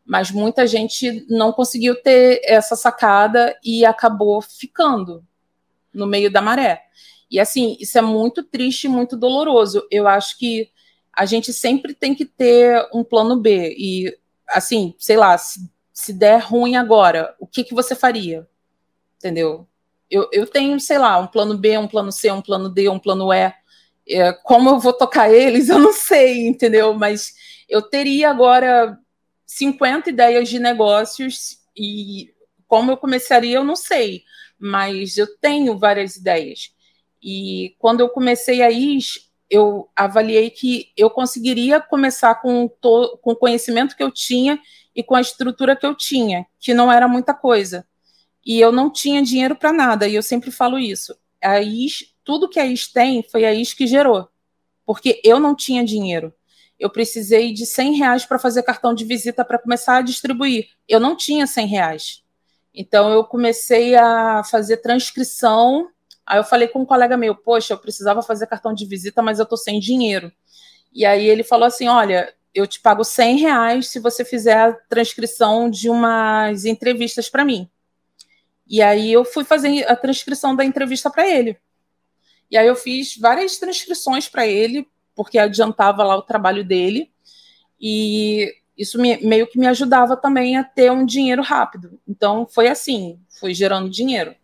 Mas 0.05 0.31
muita 0.31 0.65
gente 0.65 1.25
não 1.29 1.51
conseguiu 1.51 2.01
ter 2.01 2.39
essa 2.45 2.77
sacada 2.77 3.53
e 3.61 3.85
acabou 3.85 4.41
ficando 4.41 5.21
no 5.93 6.07
meio 6.07 6.31
da 6.31 6.41
maré. 6.41 6.83
E 7.29 7.41
assim, 7.41 7.75
isso 7.77 7.97
é 7.97 8.01
muito 8.01 8.41
triste, 8.41 8.87
muito 8.87 9.17
doloroso. 9.17 9.85
Eu 9.91 10.07
acho 10.07 10.37
que 10.37 10.71
a 11.11 11.25
gente 11.25 11.51
sempre 11.51 11.93
tem 11.93 12.15
que 12.15 12.23
ter 12.23 12.87
um 12.93 13.03
plano 13.03 13.35
B. 13.35 13.75
E, 13.77 14.17
assim, 14.47 14.95
sei 14.97 15.17
lá, 15.17 15.37
se 15.37 15.69
se 15.97 16.13
der 16.13 16.37
ruim 16.37 16.75
agora, 16.75 17.35
o 17.39 17.47
que, 17.47 17.63
que 17.63 17.73
você 17.73 17.95
faria? 17.95 18.47
Entendeu? 19.17 19.67
Eu, 20.11 20.29
eu 20.31 20.45
tenho, 20.45 20.79
sei 20.79 20.99
lá, 20.99 21.17
um 21.17 21.25
plano 21.25 21.57
B, 21.57 21.75
um 21.75 21.87
plano 21.87 22.11
C, 22.11 22.31
um 22.31 22.39
plano 22.39 22.69
D, 22.69 22.87
um 22.87 22.99
plano 22.99 23.33
E. 23.33 23.51
É, 24.07 24.31
como 24.31 24.69
eu 24.69 24.79
vou 24.79 24.93
tocar 24.93 25.33
eles, 25.33 25.69
eu 25.69 25.79
não 25.79 25.91
sei, 25.91 26.45
entendeu? 26.45 26.93
Mas 26.93 27.33
eu 27.67 27.81
teria 27.81 28.29
agora 28.29 28.95
50 29.47 30.11
ideias 30.11 30.47
de 30.47 30.59
negócios 30.59 31.57
e 31.75 32.31
como 32.67 32.91
eu 32.91 32.97
começaria, 32.97 33.55
eu 33.57 33.63
não 33.63 33.75
sei, 33.75 34.21
mas 34.59 35.17
eu 35.17 35.25
tenho 35.39 35.79
várias 35.79 36.15
ideias. 36.15 36.75
E 37.23 37.75
quando 37.79 38.01
eu 38.01 38.09
comecei 38.09 38.61
a 38.61 38.69
IS, 38.69 39.31
eu 39.49 39.89
avaliei 39.95 40.51
que 40.51 40.91
eu 40.95 41.09
conseguiria 41.09 41.81
começar 41.81 42.35
com, 42.35 42.67
to, 42.67 43.17
com 43.19 43.31
o 43.31 43.35
conhecimento 43.35 43.97
que 43.97 44.03
eu 44.03 44.11
tinha 44.11 44.59
e 44.97 45.03
com 45.03 45.13
a 45.13 45.21
estrutura 45.21 45.75
que 45.75 45.85
eu 45.85 45.93
tinha, 45.93 46.47
que 46.59 46.73
não 46.73 46.91
era 46.91 47.07
muita 47.07 47.31
coisa. 47.31 47.85
E 48.43 48.59
eu 48.59 48.71
não 48.71 48.91
tinha 48.91 49.21
dinheiro 49.21 49.55
para 49.55 49.71
nada, 49.71 50.07
e 50.07 50.15
eu 50.15 50.23
sempre 50.23 50.49
falo 50.49 50.79
isso. 50.79 51.15
A 51.39 51.61
IS, 51.61 52.15
tudo 52.23 52.49
que 52.49 52.59
a 52.59 52.65
IS 52.65 52.87
tem 52.87 53.21
foi 53.21 53.45
a 53.45 53.53
IS 53.53 53.75
que 53.75 53.85
gerou, 53.85 54.27
porque 54.83 55.21
eu 55.23 55.39
não 55.39 55.55
tinha 55.55 55.85
dinheiro. 55.85 56.33
Eu 56.79 56.89
precisei 56.89 57.53
de 57.53 57.63
100 57.63 57.93
reais 57.93 58.25
para 58.25 58.39
fazer 58.39 58.63
cartão 58.63 58.91
de 58.91 59.05
visita 59.05 59.45
para 59.45 59.59
começar 59.59 59.97
a 59.97 60.01
distribuir. 60.01 60.67
Eu 60.87 60.99
não 60.99 61.15
tinha 61.15 61.45
100 61.45 61.67
reais. 61.67 62.23
Então 62.73 63.11
eu 63.11 63.23
comecei 63.23 63.95
a 63.95 64.43
fazer 64.43 64.77
transcrição. 64.77 65.89
Aí 66.25 66.39
eu 66.39 66.43
falei 66.43 66.67
com 66.67 66.81
um 66.81 66.85
colega 66.85 67.17
meu, 67.17 67.35
poxa, 67.35 67.73
eu 67.73 67.77
precisava 67.77 68.23
fazer 68.23 68.47
cartão 68.47 68.73
de 68.73 68.85
visita, 68.85 69.21
mas 69.21 69.37
eu 69.37 69.45
tô 69.45 69.57
sem 69.57 69.79
dinheiro. 69.79 70.31
E 70.93 71.05
aí 71.05 71.27
ele 71.27 71.43
falou 71.43 71.65
assim: 71.65 71.87
olha, 71.87 72.33
eu 72.57 72.65
te 72.65 72.79
pago 72.79 73.03
100 73.03 73.37
reais 73.37 73.87
se 73.87 73.99
você 73.99 74.25
fizer 74.25 74.57
a 74.57 74.73
transcrição 74.73 75.69
de 75.69 75.89
umas 75.89 76.65
entrevistas 76.65 77.29
para 77.29 77.45
mim. 77.45 77.69
E 78.67 78.81
aí 78.81 79.13
eu 79.13 79.23
fui 79.23 79.43
fazer 79.43 79.89
a 79.89 79.95
transcrição 79.95 80.55
da 80.55 80.65
entrevista 80.65 81.09
para 81.09 81.27
ele. 81.27 81.55
E 82.49 82.57
aí 82.57 82.65
eu 82.65 82.75
fiz 82.75 83.15
várias 83.15 83.57
transcrições 83.57 84.27
para 84.27 84.47
ele, 84.47 84.87
porque 85.15 85.37
adiantava 85.37 86.03
lá 86.03 86.17
o 86.17 86.23
trabalho 86.23 86.65
dele. 86.65 87.11
E 87.79 88.51
isso 88.75 88.99
me, 88.99 89.17
meio 89.17 89.45
que 89.45 89.59
me 89.59 89.67
ajudava 89.67 90.17
também 90.17 90.57
a 90.57 90.63
ter 90.63 90.91
um 90.91 91.05
dinheiro 91.05 91.43
rápido. 91.43 91.99
Então 92.07 92.47
foi 92.47 92.67
assim, 92.67 93.19
foi 93.29 93.53
gerando 93.53 93.87
dinheiro. 93.87 94.35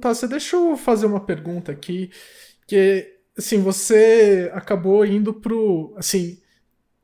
Tá, 0.00 0.12
deixa 0.28 0.56
eu 0.56 0.76
fazer 0.76 1.06
uma 1.06 1.20
pergunta 1.20 1.72
aqui, 1.72 2.10
que 2.66 3.18
assim, 3.36 3.60
você 3.60 4.50
acabou 4.54 5.04
indo 5.04 5.34
pro, 5.34 5.92
assim, 5.96 6.41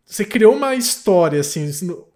você 0.08 0.24
criou 0.24 0.54
uma 0.54 0.74
história, 0.74 1.40
assim. 1.40 1.70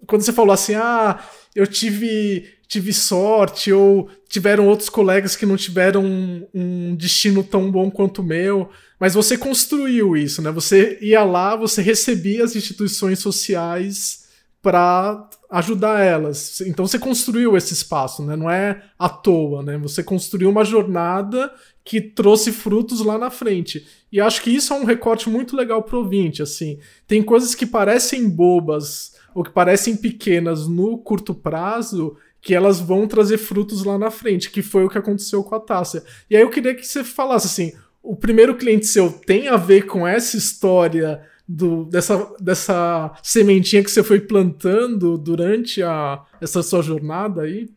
Quando 0.07 0.23
você 0.23 0.33
falou 0.33 0.53
assim, 0.53 0.75
ah, 0.75 1.23
eu 1.55 1.67
tive, 1.67 2.49
tive 2.67 2.91
sorte, 2.91 3.71
ou 3.71 4.09
tiveram 4.31 4.67
outros 4.67 4.89
colegas 4.89 5.37
que 5.37 5.45
não 5.45 5.59
tiveram 5.59 6.03
um, 6.03 6.49
um 6.55 6.97
destino 6.97 7.45
tão 7.45 7.71
bom 7.71 7.91
quanto 7.91 8.23
o 8.23 8.25
meu. 8.25 8.71
Mas 8.99 9.13
você 9.13 9.37
construiu 9.37 10.17
isso, 10.17 10.41
né? 10.41 10.51
Você 10.51 10.99
ia 11.03 11.23
lá, 11.23 11.55
você 11.55 11.83
recebia 11.83 12.45
as 12.45 12.57
instituições 12.57 13.19
sociais 13.19 14.23
para 14.63 15.29
ajudar 15.51 16.01
elas. 16.01 16.63
Então 16.63 16.87
você 16.87 16.99
construiu 16.99 17.59
esse 17.59 17.75
espaço, 17.75 18.25
né? 18.25 18.37
Não 18.37 18.51
é 18.51 18.85
à 18.99 19.09
toa, 19.11 19.63
né? 19.63 19.77
Você 19.77 20.03
construiu 20.03 20.49
uma 20.49 20.65
jornada 20.65 21.53
que 21.85 22.01
trouxe 22.01 22.53
frutos 22.53 23.01
lá 23.01 23.19
na 23.19 23.31
frente. 23.31 23.87
E 24.11 24.21
acho 24.21 24.43
que 24.43 24.51
isso 24.51 24.73
é 24.73 24.77
um 24.77 24.85
recorte 24.85 25.29
muito 25.29 25.57
legal 25.57 25.83
pro 25.83 25.99
ouvinte, 25.99 26.43
assim. 26.43 26.79
Tem 27.07 27.23
coisas 27.23 27.55
que 27.55 27.67
parecem 27.67 28.29
bobas 28.29 29.13
ou 29.35 29.43
que 29.43 29.51
parecem 29.51 29.97
pequenas 29.97 30.69
no 30.69 30.99
curto 30.99 31.35
prazo 31.35 32.17
que 32.41 32.55
elas 32.55 32.81
vão 32.81 33.07
trazer 33.07 33.39
frutos 33.39 33.85
lá 33.85 33.97
na 33.97 34.11
frente, 34.11 34.51
que 34.51 34.63
foi 34.63 34.85
o 34.85 34.89
que 34.89 34.99
aconteceu 34.99 35.45
com 35.45 35.55
a 35.55 35.61
Tássia. 35.61 36.03
E 36.29 36.37
aí 36.37 36.43
eu 36.43 36.51
queria 36.51 36.75
que 36.75 36.87
você 36.87 37.05
falasse 37.05 37.47
assim, 37.47 37.73
o 38.03 38.17
primeiro 38.17 38.57
cliente 38.57 38.87
seu 38.87 39.13
tem 39.13 39.47
a 39.47 39.57
ver 39.57 39.87
com 39.87 40.07
essa 40.07 40.37
história 40.37 41.23
do, 41.49 41.85
dessa, 41.85 42.35
dessa 42.41 43.13
sementinha 43.23 43.83
que 43.83 43.91
você 43.91 44.03
foi 44.03 44.21
plantando 44.21 45.17
durante 45.17 45.83
a, 45.83 46.21
essa 46.41 46.63
sua 46.63 46.83
jornada 46.83 47.43
aí? 47.43 47.69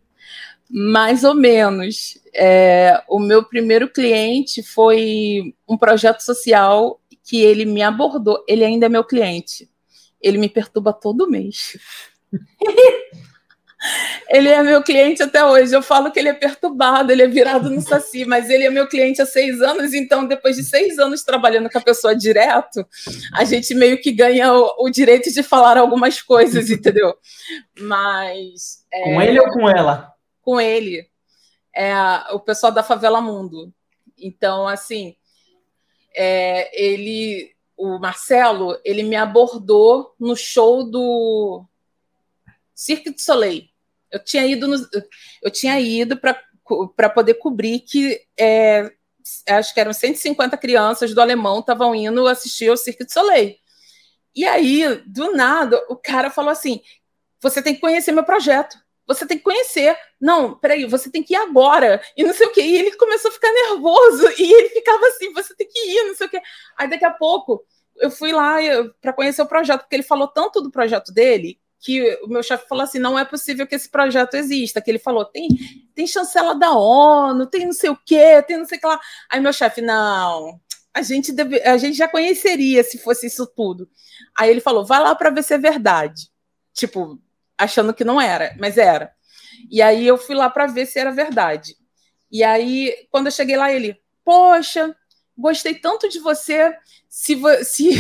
Mais 0.69 1.23
ou 1.23 1.35
menos. 1.35 2.17
É, 2.35 3.01
o 3.07 3.19
meu 3.19 3.43
primeiro 3.43 3.89
cliente 3.89 4.61
foi 4.61 5.55
um 5.67 5.77
projeto 5.77 6.21
social 6.21 6.99
que 7.23 7.41
ele 7.41 7.65
me 7.65 7.81
abordou. 7.81 8.43
Ele 8.47 8.63
ainda 8.63 8.85
é 8.85 8.89
meu 8.89 9.03
cliente. 9.03 9.69
Ele 10.21 10.37
me 10.37 10.49
perturba 10.49 10.91
todo 10.93 11.29
mês. 11.29 11.77
ele 14.29 14.49
é 14.49 14.61
meu 14.61 14.83
cliente 14.83 15.23
até 15.23 15.43
hoje. 15.45 15.73
Eu 15.73 15.81
falo 15.81 16.11
que 16.11 16.19
ele 16.19 16.29
é 16.29 16.33
perturbado, 16.33 17.11
ele 17.11 17.23
é 17.23 17.27
virado 17.27 17.69
no 17.69 17.81
saci, 17.81 18.25
mas 18.25 18.49
ele 18.49 18.65
é 18.65 18.69
meu 18.69 18.87
cliente 18.87 19.21
há 19.21 19.25
seis 19.25 19.61
anos. 19.61 19.93
Então, 19.93 20.27
depois 20.27 20.55
de 20.55 20.63
seis 20.63 20.99
anos 20.99 21.23
trabalhando 21.23 21.69
com 21.69 21.77
a 21.77 21.81
pessoa 21.81 22.15
direto, 22.15 22.85
a 23.33 23.43
gente 23.43 23.73
meio 23.73 24.01
que 24.01 24.11
ganha 24.11 24.53
o, 24.53 24.85
o 24.85 24.89
direito 24.89 25.31
de 25.31 25.41
falar 25.41 25.77
algumas 25.77 26.21
coisas, 26.21 26.69
entendeu? 26.69 27.15
Mas. 27.79 28.83
É... 28.91 29.03
Com 29.03 29.21
ele 29.21 29.39
ou 29.39 29.49
com 29.49 29.69
ela? 29.69 30.15
com 30.45 30.61
ele, 30.61 31.07
é, 31.75 31.93
o 32.31 32.39
pessoal 32.39 32.71
da 32.71 32.81
Favela 32.81 33.21
Mundo. 33.21 33.73
Então, 34.17 34.67
assim, 34.67 35.15
é, 36.15 36.69
ele, 36.81 37.53
o 37.77 37.99
Marcelo, 37.99 38.79
ele 38.85 39.03
me 39.03 39.15
abordou 39.15 40.15
no 40.19 40.35
show 40.35 40.89
do 40.89 41.65
Cirque 42.73 43.11
du 43.11 43.21
Soleil. 43.21 43.67
Eu 44.09 44.23
tinha 44.23 44.45
ido, 44.45 44.67
no, 44.67 44.77
eu 45.43 45.51
tinha 45.51 45.79
ido 45.79 46.17
para 46.17 47.09
poder 47.09 47.33
cobrir 47.35 47.81
que 47.81 48.21
é, 48.39 48.91
acho 49.49 49.73
que 49.73 49.79
eram 49.79 49.91
150 49.91 50.57
crianças 50.57 51.13
do 51.13 51.19
alemão 51.19 51.59
estavam 51.59 51.93
indo 51.93 52.27
assistir 52.27 52.69
ao 52.69 52.77
Cirque 52.77 53.03
du 53.03 53.11
Soleil. 53.11 53.55
E 54.33 54.45
aí, 54.45 55.01
do 55.05 55.33
nada, 55.33 55.83
o 55.89 55.95
cara 55.95 56.29
falou 56.29 56.51
assim: 56.51 56.81
você 57.41 57.61
tem 57.61 57.75
que 57.75 57.81
conhecer 57.81 58.11
meu 58.11 58.23
projeto. 58.23 58.77
Você 59.07 59.25
tem 59.25 59.37
que 59.37 59.43
conhecer. 59.43 59.95
Não, 60.19 60.57
peraí, 60.57 60.85
você 60.85 61.11
tem 61.11 61.21
que 61.21 61.33
ir 61.33 61.37
agora. 61.37 62.01
E 62.17 62.23
não 62.23 62.33
sei 62.33 62.47
o 62.47 62.51
quê. 62.51 62.61
E 62.61 62.77
ele 62.77 62.95
começou 62.95 63.29
a 63.29 63.33
ficar 63.33 63.51
nervoso. 63.51 64.27
E 64.37 64.53
ele 64.53 64.69
ficava 64.69 65.05
assim: 65.07 65.31
você 65.33 65.55
tem 65.55 65.67
que 65.67 65.79
ir, 65.79 66.07
não 66.07 66.15
sei 66.15 66.27
o 66.27 66.29
quê. 66.29 66.41
Aí 66.77 66.89
daqui 66.89 67.05
a 67.05 67.11
pouco 67.11 67.63
eu 67.97 68.11
fui 68.11 68.31
lá 68.31 68.57
para 69.01 69.13
conhecer 69.13 69.41
o 69.41 69.47
projeto, 69.47 69.81
porque 69.81 69.95
ele 69.95 70.03
falou 70.03 70.27
tanto 70.27 70.61
do 70.61 70.71
projeto 70.71 71.13
dele 71.13 71.59
que 71.79 72.19
o 72.23 72.27
meu 72.27 72.41
chefe 72.41 72.67
falou 72.67 72.83
assim: 72.83 72.99
não 72.99 73.17
é 73.17 73.23
possível 73.23 73.67
que 73.67 73.75
esse 73.75 73.89
projeto 73.89 74.33
exista. 74.33 74.81
Que 74.81 74.89
ele 74.89 74.99
falou: 74.99 75.23
tem, 75.23 75.47
tem 75.93 76.07
chancela 76.07 76.55
da 76.55 76.71
ONU, 76.71 77.45
tem 77.45 77.65
não 77.65 77.73
sei 77.73 77.91
o 77.91 77.99
quê, 78.05 78.41
tem 78.41 78.57
não 78.57 78.65
sei 78.65 78.77
o 78.77 78.81
que 78.81 78.87
lá. 78.87 78.99
Aí 79.29 79.39
meu 79.39 79.53
chefe, 79.53 79.81
não, 79.81 80.59
a 80.93 81.01
gente, 81.01 81.31
deve, 81.31 81.61
a 81.61 81.77
gente 81.77 81.97
já 81.97 82.07
conheceria 82.07 82.83
se 82.83 82.97
fosse 82.97 83.27
isso 83.27 83.45
tudo. 83.45 83.87
Aí 84.35 84.49
ele 84.49 84.61
falou: 84.61 84.85
vai 84.85 84.99
lá 84.99 85.13
para 85.13 85.29
ver 85.29 85.43
se 85.43 85.53
é 85.53 85.57
verdade. 85.57 86.29
Tipo, 86.73 87.19
achando 87.57 87.93
que 87.93 88.03
não 88.03 88.19
era, 88.19 88.55
mas 88.59 88.77
era. 88.77 89.11
E 89.69 89.81
aí 89.81 90.05
eu 90.05 90.17
fui 90.17 90.35
lá 90.35 90.49
para 90.49 90.67
ver 90.67 90.85
se 90.85 90.99
era 90.99 91.11
verdade. 91.11 91.75
E 92.31 92.43
aí, 92.43 93.07
quando 93.11 93.27
eu 93.27 93.31
cheguei 93.31 93.55
lá, 93.55 93.71
ele, 93.71 93.99
poxa, 94.23 94.95
gostei 95.37 95.75
tanto 95.75 96.09
de 96.09 96.19
você. 96.19 96.75
Se, 97.09 97.35
se, 97.63 97.91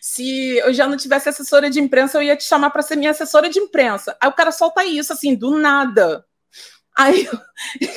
se 0.00 0.56
eu 0.58 0.72
já 0.72 0.88
não 0.88 0.96
tivesse 0.96 1.28
assessora 1.28 1.70
de 1.70 1.80
imprensa, 1.80 2.18
eu 2.18 2.22
ia 2.22 2.36
te 2.36 2.44
chamar 2.44 2.70
para 2.70 2.82
ser 2.82 2.96
minha 2.96 3.10
assessora 3.10 3.48
de 3.48 3.58
imprensa. 3.58 4.16
Aí 4.20 4.28
o 4.28 4.34
cara 4.34 4.50
solta 4.52 4.84
isso, 4.84 5.12
assim, 5.12 5.34
do 5.34 5.58
nada. 5.58 6.24
Aí, 6.96 7.28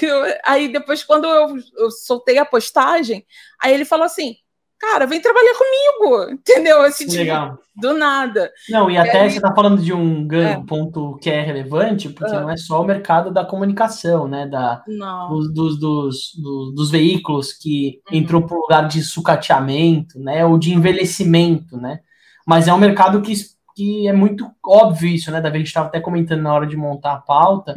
eu, 0.01 0.23
aí 0.45 0.67
depois, 0.71 1.03
quando 1.03 1.25
eu, 1.25 1.55
eu 1.77 1.91
soltei 1.91 2.37
a 2.37 2.45
postagem, 2.45 3.25
aí 3.61 3.73
ele 3.73 3.85
falou 3.85 4.05
assim: 4.05 4.35
cara, 4.79 5.05
vem 5.05 5.21
trabalhar 5.21 5.53
comigo, 5.55 6.31
entendeu? 6.33 6.81
Assim, 6.81 7.05
tipo, 7.05 7.17
Legal. 7.17 7.57
do 7.75 7.93
nada. 7.93 8.51
Não, 8.69 8.89
e, 8.89 8.93
e 8.93 8.97
até 8.97 9.21
aí... 9.21 9.29
você 9.29 9.37
está 9.37 9.53
falando 9.53 9.81
de 9.81 9.93
um 9.93 10.27
é. 10.31 10.63
ponto 10.65 11.17
que 11.21 11.29
é 11.29 11.41
relevante, 11.41 12.09
porque 12.09 12.33
não 12.33 12.49
é 12.49 12.57
só 12.57 12.81
o 12.81 12.85
mercado 12.85 13.31
da 13.31 13.45
comunicação, 13.45 14.27
né? 14.27 14.47
Da, 14.47 14.83
dos, 15.29 15.53
dos, 15.53 15.79
dos, 15.79 16.31
dos, 16.75 16.89
veículos 16.89 17.53
que 17.53 17.99
uhum. 18.09 18.17
entrou 18.17 18.41
para 18.45 18.57
o 18.57 18.61
lugar 18.61 18.87
de 18.87 19.03
sucateamento, 19.03 20.19
né? 20.19 20.45
Ou 20.45 20.57
de 20.57 20.73
envelhecimento, 20.73 21.77
né? 21.77 21.99
Mas 22.47 22.67
é 22.67 22.73
um 22.73 22.79
mercado 22.79 23.21
que 23.21 23.33
que 23.79 24.09
é 24.09 24.11
muito 24.11 24.51
óbvio 24.61 25.07
isso, 25.07 25.31
né, 25.31 25.39
Davi? 25.39 25.55
A 25.55 25.59
gente 25.59 25.67
estava 25.67 25.87
até 25.87 26.01
comentando 26.01 26.41
na 26.41 26.53
hora 26.53 26.67
de 26.67 26.75
montar 26.75 27.13
a 27.13 27.21
pauta, 27.21 27.73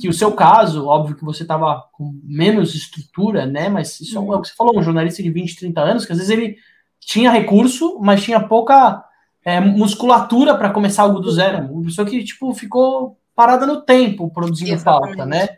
que 0.00 0.08
o 0.08 0.12
seu 0.12 0.32
caso, 0.32 0.86
óbvio 0.86 1.14
que 1.14 1.26
você 1.26 1.42
estava 1.42 1.84
com 1.92 2.18
menos 2.24 2.74
estrutura, 2.74 3.44
né, 3.44 3.68
mas 3.68 4.00
isso 4.00 4.16
é 4.16 4.20
o 4.20 4.40
que 4.40 4.48
você 4.48 4.54
falou, 4.54 4.78
um 4.78 4.82
jornalista 4.82 5.22
de 5.22 5.28
20, 5.28 5.56
30 5.56 5.80
anos, 5.82 6.06
que 6.06 6.12
às 6.12 6.16
vezes 6.16 6.32
ele 6.32 6.56
tinha 6.98 7.30
recurso, 7.30 7.98
mas 8.00 8.22
tinha 8.22 8.40
pouca 8.40 9.04
é, 9.44 9.60
musculatura 9.60 10.56
para 10.56 10.70
começar 10.70 11.02
algo 11.02 11.20
do 11.20 11.30
zero. 11.30 11.70
Uma 11.70 11.84
pessoa 11.84 12.08
que, 12.08 12.24
tipo, 12.24 12.54
ficou 12.54 13.18
parada 13.36 13.66
no 13.66 13.82
tempo 13.82 14.30
produzindo 14.30 14.72
Exatamente. 14.72 15.18
pauta, 15.18 15.26
né? 15.26 15.48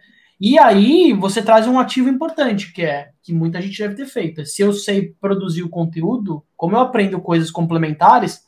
E 0.40 0.58
aí 0.58 1.12
você 1.12 1.40
traz 1.40 1.68
um 1.68 1.78
ativo 1.78 2.08
importante, 2.08 2.72
que 2.72 2.82
é 2.82 3.10
que 3.22 3.32
muita 3.32 3.62
gente 3.62 3.78
deve 3.78 3.94
ter 3.94 4.06
feito. 4.06 4.44
Se 4.44 4.60
eu 4.60 4.72
sei 4.72 5.14
produzir 5.20 5.62
o 5.62 5.68
conteúdo, 5.68 6.42
como 6.56 6.74
eu 6.74 6.80
aprendo 6.80 7.20
coisas 7.20 7.48
complementares, 7.48 8.43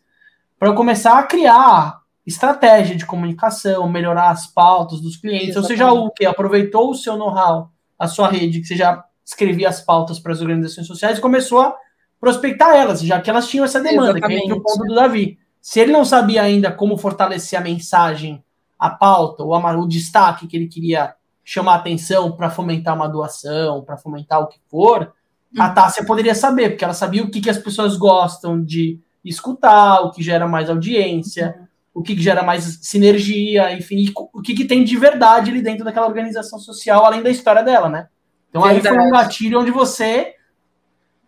para 0.59 0.73
começar 0.73 1.19
a 1.19 1.23
criar 1.23 2.01
estratégia 2.27 2.97
de 2.97 3.07
comunicação, 3.07 3.89
melhorar 3.89 4.31
as 4.31 4.47
pautas 4.47 5.01
dos 5.01 5.17
clientes, 5.17 5.51
Exatamente. 5.51 5.83
ou 5.83 5.89
seja, 5.89 5.93
o 5.93 6.11
que 6.11 6.27
aproveitou 6.27 6.91
o 6.91 6.95
seu 6.95 7.17
know-how, 7.17 7.71
a 7.99 8.09
sua 8.09 8.29
rede, 8.29 8.61
que 8.61 8.67
você 8.67 8.77
já 8.77 9.05
escrevia 9.25 9.69
as 9.69 9.81
pautas 9.81 10.19
para 10.19 10.33
as 10.33 10.41
organizações 10.41 10.87
sociais 10.87 11.19
e 11.19 11.21
começou 11.21 11.61
a 11.61 11.77
prospectar 12.21 12.75
elas, 12.75 13.01
já 13.01 13.21
que 13.21 13.31
elas 13.31 13.49
tinham 13.49 13.65
essa 13.65 13.81
demanda, 13.81 14.19
Exatamente. 14.19 14.47
que 14.47 14.51
é 14.51 14.55
o 14.55 14.61
ponto 14.61 14.85
do 14.85 14.95
Davi. 14.95 15.39
Se 15.61 15.81
ele 15.81 15.93
não 15.93 16.05
sabia 16.05 16.43
ainda 16.43 16.73
como 16.73 16.97
fortalecer 16.97 17.59
a 17.59 17.63
mensagem, 17.63 18.43
a 18.79 18.91
pauta, 18.91 19.43
ou 19.43 19.55
a, 19.55 19.77
o 19.77 19.87
destaque 19.87 20.47
que 20.47 20.57
ele 20.57 20.69
queria 20.69 21.15
chamar 21.45 21.77
atenção 21.77 22.33
para 22.33 22.51
fomentar 22.51 22.95
uma 22.95 23.09
doação, 23.09 23.85
para 23.85 23.97
fomentar 23.97 24.41
o 24.41 24.49
que 24.49 24.59
for, 24.69 25.13
a 25.59 25.69
uhum. 25.69 25.75
Tássia 25.75 26.05
poderia 26.05 26.35
saber, 26.35 26.71
porque 26.71 26.85
ela 26.85 26.95
sabia 26.95 27.23
o 27.23 27.31
que, 27.31 27.41
que 27.41 27.51
as 27.51 27.59
pessoas 27.59 27.97
gostam 27.97 28.63
de 28.63 29.01
escutar, 29.29 30.01
o 30.03 30.11
que 30.11 30.23
gera 30.23 30.47
mais 30.47 30.71
audiência, 30.71 31.69
o 31.93 32.03
que 32.03 32.17
gera 32.21 32.43
mais 32.43 32.79
sinergia, 32.83 33.73
enfim, 33.73 34.13
o 34.15 34.43
que, 34.43 34.55
que 34.55 34.65
tem 34.65 34.85
de 34.85 34.97
verdade 34.97 35.51
ali 35.51 35.63
dentro 35.63 35.85
daquela 35.85 36.07
organização 36.07 36.59
social, 36.59 37.05
além 37.05 37.23
da 37.23 37.31
história 37.31 37.63
dela, 37.63 37.89
né? 37.89 38.09
Então 38.51 38.63
verdade. 38.63 38.89
aí 38.89 38.95
foi 38.95 39.07
um 39.07 39.11
gatilho 39.11 39.61
onde 39.61 39.71
você 39.71 40.35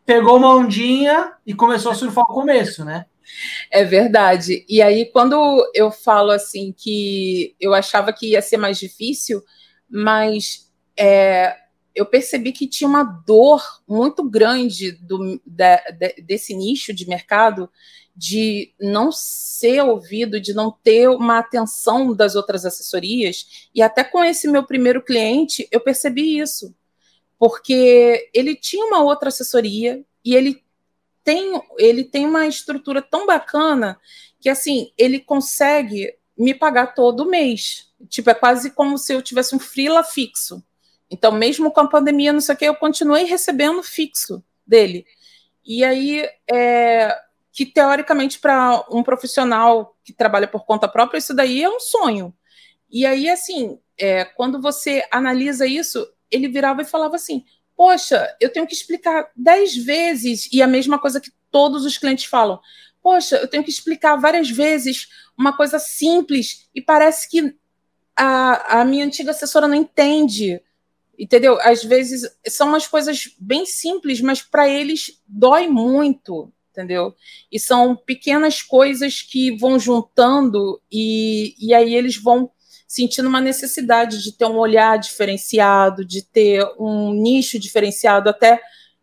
pegou 0.05 0.37
uma 0.37 0.55
ondinha 0.55 1.33
e 1.47 1.53
começou 1.53 1.93
a 1.93 1.95
surfar 1.95 2.25
o 2.25 2.35
começo, 2.35 2.85
né? 2.85 3.07
É 3.71 3.85
verdade. 3.85 4.65
E 4.69 4.81
aí, 4.81 5.07
quando 5.13 5.71
eu 5.75 5.91
falo 5.91 6.31
assim 6.31 6.75
que 6.77 7.55
eu 7.61 7.75
achava 7.75 8.13
que 8.13 8.31
ia 8.31 8.41
ser 8.41 8.57
mais 8.57 8.79
difícil, 8.79 9.43
mas 9.89 10.71
é, 10.97 11.55
eu 11.99 12.07
percebi 12.07 12.53
que 12.53 12.69
tinha 12.69 12.89
uma 12.89 13.03
dor 13.03 13.61
muito 13.87 14.23
grande 14.23 14.93
do, 14.93 15.41
da, 15.45 15.83
desse 16.23 16.55
nicho 16.55 16.95
de 16.95 17.09
mercado 17.09 17.69
de 18.15 18.73
não 18.81 19.11
ser 19.11 19.83
ouvido, 19.83 20.41
de 20.41 20.53
não 20.53 20.71
ter 20.71 21.09
uma 21.09 21.39
atenção 21.39 22.15
das 22.15 22.37
outras 22.37 22.65
assessorias. 22.65 23.69
E 23.75 23.83
até 23.83 24.05
com 24.05 24.25
esse 24.25 24.49
meu 24.49 24.65
primeiro 24.65 25.03
cliente, 25.03 25.69
eu 25.73 25.81
percebi 25.81 26.39
isso. 26.39 26.75
Porque 27.37 28.31
ele 28.33 28.55
tinha 28.55 28.87
uma 28.87 29.03
outra 29.03 29.29
assessoria 29.29 30.05
e 30.25 30.35
ele 30.35 30.63
tem, 31.25 31.61
ele 31.79 32.05
tem 32.05 32.27
uma 32.27 32.47
estrutura 32.47 33.03
tão 33.03 33.27
bacana 33.27 34.01
que 34.41 34.49
assim 34.49 34.93
ele 34.97 35.19
consegue 35.19 36.15
me 36.37 36.55
pagar 36.55 36.95
todo 36.95 37.29
mês. 37.29 37.89
Tipo, 38.09 38.31
é 38.31 38.35
quase 38.35 38.71
como 38.71 38.97
se 38.99 39.13
eu 39.13 39.23
tivesse 39.23 39.55
um 39.55 39.59
freela 39.59 40.05
fixo. 40.05 40.63
Então, 41.11 41.33
mesmo 41.33 41.71
com 41.71 41.81
a 41.81 41.89
pandemia, 41.89 42.33
não 42.33 42.41
sei 42.41 42.55
o 42.55 42.59
que, 42.59 42.65
eu 42.65 42.75
continuei 42.75 43.25
recebendo 43.25 43.83
fixo 43.83 44.45
dele. 44.67 45.07
E 45.65 45.85
aí, 45.85 46.29
é, 46.51 47.17
que 47.53 47.67
teoricamente, 47.67 48.39
para 48.39 48.85
um 48.91 49.03
profissional 49.03 49.97
que 50.05 50.13
trabalha 50.13 50.47
por 50.47 50.65
conta 50.65 50.87
própria, 50.87 51.19
isso 51.19 51.35
daí 51.35 51.63
é 51.63 51.69
um 51.69 51.81
sonho. 51.81 52.35
E 52.91 53.05
aí, 53.05 53.29
assim, 53.29 53.79
é, 53.99 54.25
quando 54.25 54.61
você 54.61 55.05
analisa 55.11 55.67
isso, 55.67 56.07
ele 56.31 56.49
virava 56.49 56.83
e 56.83 56.87
falava 56.87 57.17
assim: 57.17 57.45
Poxa, 57.77 58.37
eu 58.41 58.53
tenho 58.53 58.67
que 58.67 58.75
explicar 58.75 59.31
dez 59.37 59.77
vezes, 59.77 60.49
e 60.53 60.63
a 60.63 60.67
mesma 60.67 60.99
coisa 60.99 61.21
que 61.21 61.31
todos 61.51 61.85
os 61.85 61.97
clientes 61.97 62.25
falam. 62.25 62.61
Poxa, 63.03 63.37
eu 63.37 63.49
tenho 63.49 63.65
que 63.65 63.71
explicar 63.71 64.17
várias 64.17 64.51
vezes 64.51 65.09
uma 65.37 65.57
coisa 65.57 65.79
simples 65.79 66.69
e 66.75 66.83
parece 66.83 67.31
que 67.31 67.55
a, 68.17 68.81
a 68.81 68.85
minha 68.85 69.05
antiga 69.05 69.31
assessora 69.31 69.69
não 69.69 69.77
entende 69.77 70.61
entendeu? 71.19 71.59
Às 71.61 71.83
vezes 71.83 72.23
são 72.47 72.69
umas 72.69 72.87
coisas 72.87 73.35
bem 73.39 73.67
simples, 73.67 74.21
mas 74.21 74.41
para 74.41 74.69
eles 74.69 75.21
dói 75.27 75.67
muito, 75.67 76.53
entendeu? 76.71 77.15
E 77.51 77.59
são 77.59 77.97
pequenas 77.97 78.63
coisas 78.63 79.21
que 79.21 79.57
vão 79.57 79.79
juntando 79.79 80.81
e, 80.91 81.55
e 81.59 81.75
aí 81.75 81.95
eles 81.95 82.17
vão 82.17 82.51
sentindo 82.87 83.29
uma 83.29 83.41
necessidade 83.41 84.23
de 84.23 84.33
ter 84.33 84.47
um 84.47 84.57
olhar 84.57 84.99
diferenciado, 84.99 86.05
de 86.05 86.23
ter 86.23 86.65
um 86.79 87.13
nicho 87.13 87.59
diferenciado, 87.59 88.31
até 88.31 88.61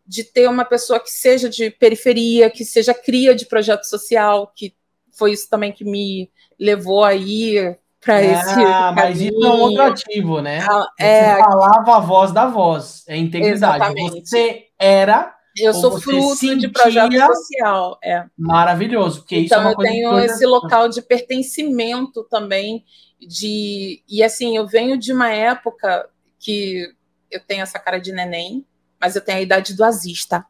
de 0.08 0.23
ter 0.23 0.49
uma 0.49 0.65
pessoa 0.65 0.99
que 0.99 1.12
seja 1.12 1.49
de 1.49 1.69
periferia, 1.69 2.49
que 2.49 2.63
seja 2.63 2.93
cria 2.93 3.36
de 3.36 3.45
projeto 3.45 3.84
social, 3.84 4.51
que 4.56 4.75
foi 5.12 5.34
isso 5.34 5.49
também 5.49 5.71
que 5.71 5.84
me 5.84 6.32
levou 6.60 7.04
aí 7.04 7.75
para 8.05 8.21
é, 8.21 8.33
esse. 8.33 8.63
Ah, 8.63 8.93
mas 8.95 9.19
isso 9.19 9.43
é 9.43 9.49
um 9.49 9.59
outro 9.61 9.81
ativo, 9.81 10.41
né? 10.41 10.59
Ah, 10.69 10.87
é, 10.99 11.33
Você 11.33 11.39
falava 11.39 11.95
a 11.95 11.99
voz 11.99 12.31
da 12.31 12.45
voz, 12.45 13.03
é 13.07 13.17
integridade. 13.17 13.77
Exatamente. 13.83 14.29
Você 14.29 14.67
era. 14.77 15.33
Eu 15.57 15.73
sou 15.73 15.99
fruto 15.99 16.35
sentia... 16.35 16.57
de 16.57 16.67
projeto 16.67 17.13
social. 17.17 17.97
É. 18.03 18.25
Maravilhoso, 18.37 19.21
porque 19.21 19.37
então, 19.37 19.45
isso 19.45 19.53
é 19.55 19.57
uma 19.57 19.75
coisa 19.75 19.91
eu 19.91 19.95
tenho 19.95 20.19
esse 20.19 20.45
local 20.45 20.89
de 20.89 21.01
pertencimento 21.01 22.23
também. 22.29 22.83
De, 23.19 24.03
e 24.07 24.21
assim, 24.21 24.57
eu 24.57 24.67
venho 24.67 24.97
de 24.97 25.13
uma 25.13 25.31
época 25.31 26.09
que 26.37 26.93
eu 27.31 27.39
tenho 27.39 27.63
essa 27.63 27.79
cara 27.79 27.97
de 27.97 28.11
neném, 28.11 28.65
mas 28.99 29.15
eu 29.15 29.21
tenho 29.21 29.37
a 29.37 29.41
idade 29.41 29.73
do 29.73 29.83
azista. 29.83 30.45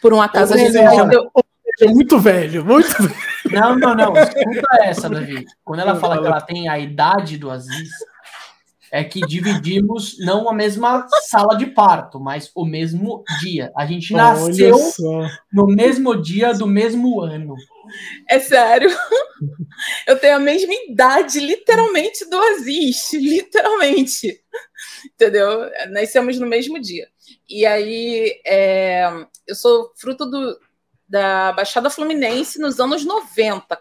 Por 0.00 0.12
um 0.14 0.22
acaso, 0.22 0.54
a 0.54 0.56
gente. 0.56 0.74
Eu, 0.74 1.30
muito 1.90 2.18
velho, 2.18 2.64
muito 2.64 2.90
velho. 3.02 3.31
Não, 3.52 3.76
não, 3.76 3.94
não. 3.94 4.12
Escuta 4.16 4.68
essa, 4.82 5.08
Davi. 5.08 5.44
Quando 5.64 5.80
ela 5.80 5.96
fala 5.96 6.20
que 6.20 6.26
ela 6.26 6.40
tem 6.40 6.68
a 6.68 6.78
idade 6.78 7.36
do 7.38 7.50
Aziz, 7.50 7.90
é 8.92 9.02
que 9.02 9.20
dividimos 9.22 10.18
não 10.18 10.48
a 10.48 10.54
mesma 10.54 11.06
sala 11.28 11.56
de 11.56 11.66
parto, 11.66 12.20
mas 12.20 12.50
o 12.54 12.64
mesmo 12.64 13.24
dia. 13.40 13.72
A 13.74 13.86
gente 13.86 14.12
nasceu 14.12 14.76
no 15.50 15.66
mesmo 15.66 16.20
dia 16.20 16.52
do 16.52 16.66
mesmo 16.66 17.20
ano. 17.22 17.54
É 18.28 18.38
sério. 18.38 18.90
Eu 20.06 20.18
tenho 20.18 20.36
a 20.36 20.38
mesma 20.38 20.72
idade, 20.88 21.40
literalmente, 21.40 22.28
do 22.28 22.38
Aziz. 22.38 23.12
Literalmente. 23.14 24.40
entendeu? 25.14 25.70
Nascemos 25.90 26.38
no 26.38 26.46
mesmo 26.46 26.80
dia. 26.80 27.08
E 27.48 27.64
aí, 27.64 28.40
é, 28.46 29.10
eu 29.46 29.54
sou 29.54 29.90
fruto 29.96 30.26
do, 30.26 30.58
da 31.12 31.52
Baixada 31.52 31.90
Fluminense 31.90 32.58
nos 32.58 32.80
anos 32.80 33.04
90, 33.04 33.78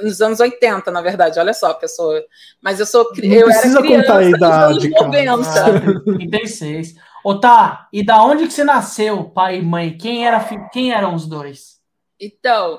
nos 0.00 0.22
anos 0.22 0.38
80, 0.38 0.92
na 0.92 1.00
verdade. 1.00 1.40
Olha 1.40 1.52
só, 1.52 1.74
pessoa. 1.74 2.24
Mas 2.62 2.78
eu 2.78 2.86
sou 2.86 3.10
Não 3.16 3.34
eu 3.34 3.46
precisa 3.46 3.80
era 3.80 3.88
contar 3.88 4.18
a 4.18 4.24
idade, 4.24 4.88
nos 4.88 5.16
anos 5.16 5.46
90. 5.48 6.04
36. 6.04 6.94
Ô, 7.24 7.34
tá, 7.34 7.88
e 7.92 8.04
da 8.04 8.22
onde 8.22 8.46
que 8.46 8.52
você 8.52 8.62
nasceu, 8.62 9.24
pai 9.24 9.58
e 9.58 9.62
mãe? 9.62 9.98
Quem, 9.98 10.24
era, 10.24 10.38
quem 10.72 10.92
eram 10.92 11.16
os 11.16 11.26
dois? 11.26 11.80
Então, 12.20 12.78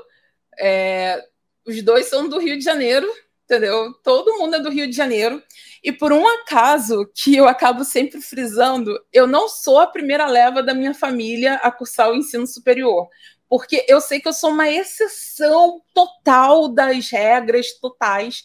é, 0.58 1.22
os 1.68 1.84
dois 1.84 2.06
são 2.06 2.30
do 2.30 2.40
Rio 2.40 2.58
de 2.58 2.64
Janeiro, 2.64 3.06
entendeu? 3.44 3.94
Todo 4.02 4.38
mundo 4.38 4.56
é 4.56 4.60
do 4.62 4.72
Rio 4.72 4.90
de 4.90 4.96
Janeiro. 4.96 5.44
E 5.84 5.92
por 5.92 6.14
um 6.14 6.26
acaso 6.26 7.06
que 7.14 7.36
eu 7.36 7.50
acabo 7.50 7.84
sempre 7.84 8.22
frisando, 8.22 8.98
eu 9.12 9.28
não 9.28 9.50
sou 9.50 9.78
a 9.78 9.88
primeira 9.88 10.26
leva 10.26 10.64
da 10.64 10.74
minha 10.74 10.94
família 10.94 11.56
a 11.56 11.70
cursar 11.70 12.10
o 12.10 12.16
ensino 12.16 12.48
superior 12.48 13.10
porque 13.50 13.84
eu 13.88 14.00
sei 14.00 14.22
que 14.22 14.28
eu 14.28 14.34
sou 14.34 14.52
uma 14.52 14.70
exceção 14.70 15.82
total 15.94 16.70
das 16.70 17.10
regras 17.10 17.74
totais, 17.80 18.44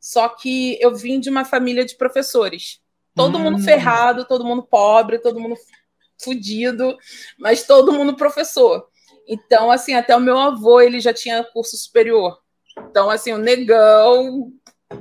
só 0.00 0.28
que 0.28 0.78
eu 0.80 0.94
vim 0.94 1.18
de 1.18 1.28
uma 1.28 1.44
família 1.44 1.84
de 1.84 1.96
professores. 1.96 2.80
Todo 3.14 3.36
hum. 3.36 3.40
mundo 3.40 3.58
ferrado, 3.58 4.24
todo 4.24 4.44
mundo 4.44 4.62
pobre, 4.62 5.18
todo 5.18 5.40
mundo 5.40 5.56
fudido, 6.22 6.96
mas 7.38 7.66
todo 7.66 7.92
mundo 7.92 8.16
professor. 8.16 8.86
Então, 9.26 9.70
assim, 9.70 9.94
até 9.94 10.14
o 10.14 10.20
meu 10.20 10.38
avô, 10.38 10.80
ele 10.80 11.00
já 11.00 11.12
tinha 11.12 11.42
curso 11.42 11.76
superior. 11.76 12.38
Então, 12.90 13.10
assim, 13.10 13.32
o 13.32 13.38
negão, 13.38 14.52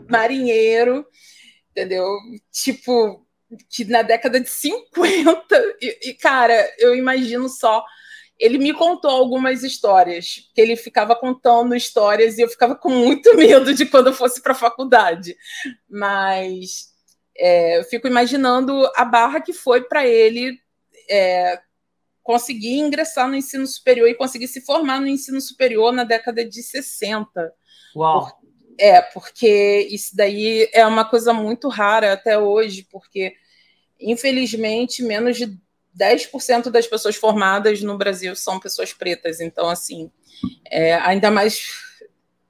marinheiro, 0.10 1.06
entendeu? 1.72 2.08
Tipo, 2.52 3.26
que 3.70 3.86
na 3.86 4.02
década 4.02 4.40
de 4.40 4.50
50, 4.50 5.78
e, 5.82 6.10
e 6.10 6.14
cara, 6.14 6.74
eu 6.80 6.96
imagino 6.96 7.50
só 7.50 7.84
ele 8.40 8.58
me 8.58 8.74
contou 8.74 9.12
algumas 9.12 9.64
histórias, 9.64 10.50
que 10.54 10.62
ele 10.62 10.76
ficava 10.76 11.16
contando 11.16 11.76
histórias 11.76 12.38
e 12.38 12.42
eu 12.42 12.50
ficava 12.50 12.76
com 12.76 12.90
muito 12.90 13.34
medo 13.38 13.74
de 13.74 13.86
quando 13.86 14.08
eu 14.08 14.14
fosse 14.14 14.42
para 14.42 14.54
a 14.54 14.56
faculdade. 14.56 15.36
Mas 15.90 16.92
é, 17.38 17.80
eu 17.80 17.84
fico 17.84 18.08
imaginando 18.08 18.90
a 18.96 19.06
barra 19.06 19.42
que 19.42 19.54
foi 19.54 19.82
para 19.82 20.06
ele 20.06 20.58
é, 21.10 21.60
conseguir 22.22 22.78
ingressar 22.80 23.28
no 23.28 23.36
ensino 23.36 23.68
superior 23.68 24.08
e 24.08 24.16
conseguir 24.16 24.48
se 24.48 24.62
formar 24.62 25.00
no 25.00 25.08
ensino 25.08 25.40
superior 25.40 25.92
na 25.92 26.04
década 26.04 26.44
de 26.44 26.62
60. 26.64 27.54
Uau! 27.96 28.26
Por, 28.26 28.44
é, 28.80 29.02
porque 29.02 29.88
isso 29.92 30.16
daí 30.16 30.70
é 30.74 30.86
uma 30.86 31.06
coisa 31.06 31.34
muito 31.34 31.68
rara 31.68 32.14
até 32.14 32.38
hoje, 32.40 32.88
porque 32.92 33.34
infelizmente 34.00 35.04
menos 35.04 35.38
de 35.38 35.58
10% 35.98 36.70
das 36.70 36.88
pessoas 36.88 37.16
formadas 37.16 37.82
no 37.82 37.98
Brasil 37.98 38.36
são 38.36 38.60
pessoas 38.60 38.94
pretas. 38.94 39.40
Então, 39.40 39.70
assim, 39.70 40.12
é, 40.70 40.96
ainda 40.96 41.30
mais 41.30 41.68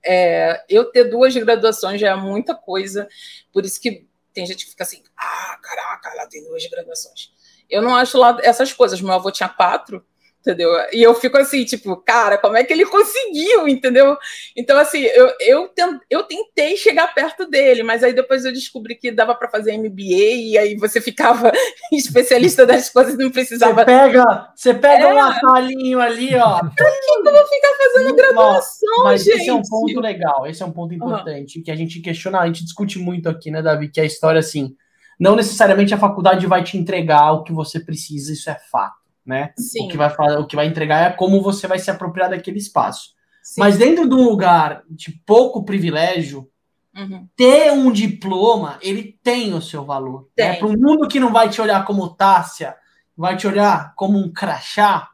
é, 0.05 0.63
eu 0.69 0.85
ter 0.85 1.05
duas 1.05 1.35
graduações 1.35 1.99
já 1.99 2.11
é 2.11 2.15
muita 2.15 2.55
coisa. 2.55 3.07
Por 3.51 3.65
isso 3.65 3.79
que 3.79 4.07
tem 4.33 4.45
gente 4.45 4.65
que 4.65 4.71
fica 4.71 4.83
assim, 4.83 5.03
ah, 5.17 5.59
caraca, 5.61 6.09
ela 6.09 6.27
tem 6.27 6.43
duas 6.43 6.65
graduações. 6.67 7.31
Eu 7.69 7.81
não 7.81 7.95
acho 7.95 8.17
lá 8.17 8.37
essas 8.41 8.73
coisas. 8.73 9.01
Meu 9.01 9.13
avô 9.13 9.31
tinha 9.31 9.49
quatro, 9.49 10.05
entendeu? 10.43 10.69
E 10.91 11.01
eu 11.01 11.15
fico 11.15 11.37
assim, 11.37 11.63
tipo, 11.63 11.95
cara, 11.95 12.37
como 12.37 12.57
é 12.57 12.63
que 12.63 12.73
ele 12.73 12.85
conseguiu, 12.85 13.67
entendeu? 13.67 14.17
Então, 14.55 14.77
assim, 14.77 14.99
eu, 14.99 15.31
eu, 15.39 15.69
eu 16.09 16.23
tentei 16.23 16.75
chegar 16.75 17.13
perto 17.13 17.49
dele, 17.49 17.81
mas 17.81 18.03
aí 18.03 18.13
depois 18.13 18.43
eu 18.43 18.51
descobri 18.51 18.95
que 18.95 19.09
dava 19.09 19.33
para 19.33 19.49
fazer 19.49 19.77
MBA 19.77 20.01
e 20.01 20.57
aí 20.57 20.75
você 20.75 20.99
ficava 20.99 21.51
especialista 21.93 22.65
das 22.65 22.89
coisas, 22.89 23.17
não 23.17 23.31
precisava. 23.31 23.73
Você 23.73 23.85
pega, 23.85 24.51
você 24.53 24.73
pega 24.73 25.05
é. 25.05 25.13
um 25.13 25.21
atalhinho 25.21 25.99
ali, 26.01 26.35
ó. 26.35 26.59
Por 26.59 26.75
que 26.75 27.27
eu 27.29 27.33
vou 27.33 27.47
ficar 27.47 27.73
fazendo 27.93 28.15
graduação, 28.15 29.03
mas 29.05 29.23
gente? 29.23 29.39
Esse 29.39 29.49
é 29.49 29.53
um 29.53 29.61
ponto 29.61 29.99
legal, 30.01 30.45
esse 30.45 30.61
é 30.61 30.65
um 30.65 30.71
ponto 30.71 30.93
importante, 30.93 31.57
uhum. 31.57 31.63
que 31.63 31.71
a 31.71 31.75
gente 31.75 32.01
questiona, 32.01 32.41
a 32.41 32.45
gente 32.45 32.65
discute 32.65 32.99
muito 32.99 33.29
aqui, 33.29 33.49
né, 33.49 33.61
Davi, 33.61 33.89
que 33.89 33.99
é 33.99 34.03
a 34.03 34.07
história 34.07 34.39
assim. 34.39 34.75
Não 35.17 35.35
necessariamente 35.35 35.93
a 35.93 35.97
faculdade 35.97 36.45
vai 36.47 36.63
te 36.63 36.77
entregar 36.77 37.31
o 37.31 37.43
que 37.43 37.53
você 37.53 37.79
precisa, 37.79 38.33
isso 38.33 38.49
é 38.49 38.57
fato 38.69 39.02
né? 39.25 39.53
Sim. 39.57 39.85
O 39.85 39.89
que 39.89 39.97
vai 39.97 40.09
falar, 40.09 40.39
o 40.39 40.47
que 40.47 40.55
vai 40.55 40.67
entregar 40.67 41.11
é 41.11 41.13
como 41.13 41.41
você 41.41 41.67
vai 41.67 41.79
se 41.79 41.89
apropriar 41.89 42.29
daquele 42.29 42.57
espaço. 42.57 43.13
Sim. 43.41 43.61
Mas 43.61 43.77
dentro 43.77 44.07
de 44.07 44.15
um 44.15 44.23
lugar 44.23 44.83
de 44.89 45.11
pouco 45.25 45.63
privilégio, 45.63 46.49
uhum. 46.95 47.27
ter 47.35 47.71
um 47.71 47.91
diploma, 47.91 48.77
ele 48.81 49.17
tem 49.23 49.53
o 49.53 49.61
seu 49.61 49.83
valor. 49.83 50.29
Né? 50.37 50.55
Para 50.55 50.67
um 50.67 50.77
mundo 50.77 51.07
que 51.07 51.19
não 51.19 51.31
vai 51.31 51.49
te 51.49 51.61
olhar 51.61 51.85
como 51.85 52.13
Tássia, 52.15 52.75
vai 53.15 53.35
te 53.37 53.47
olhar 53.47 53.93
como 53.95 54.17
um 54.17 54.31
crachá, 54.31 55.09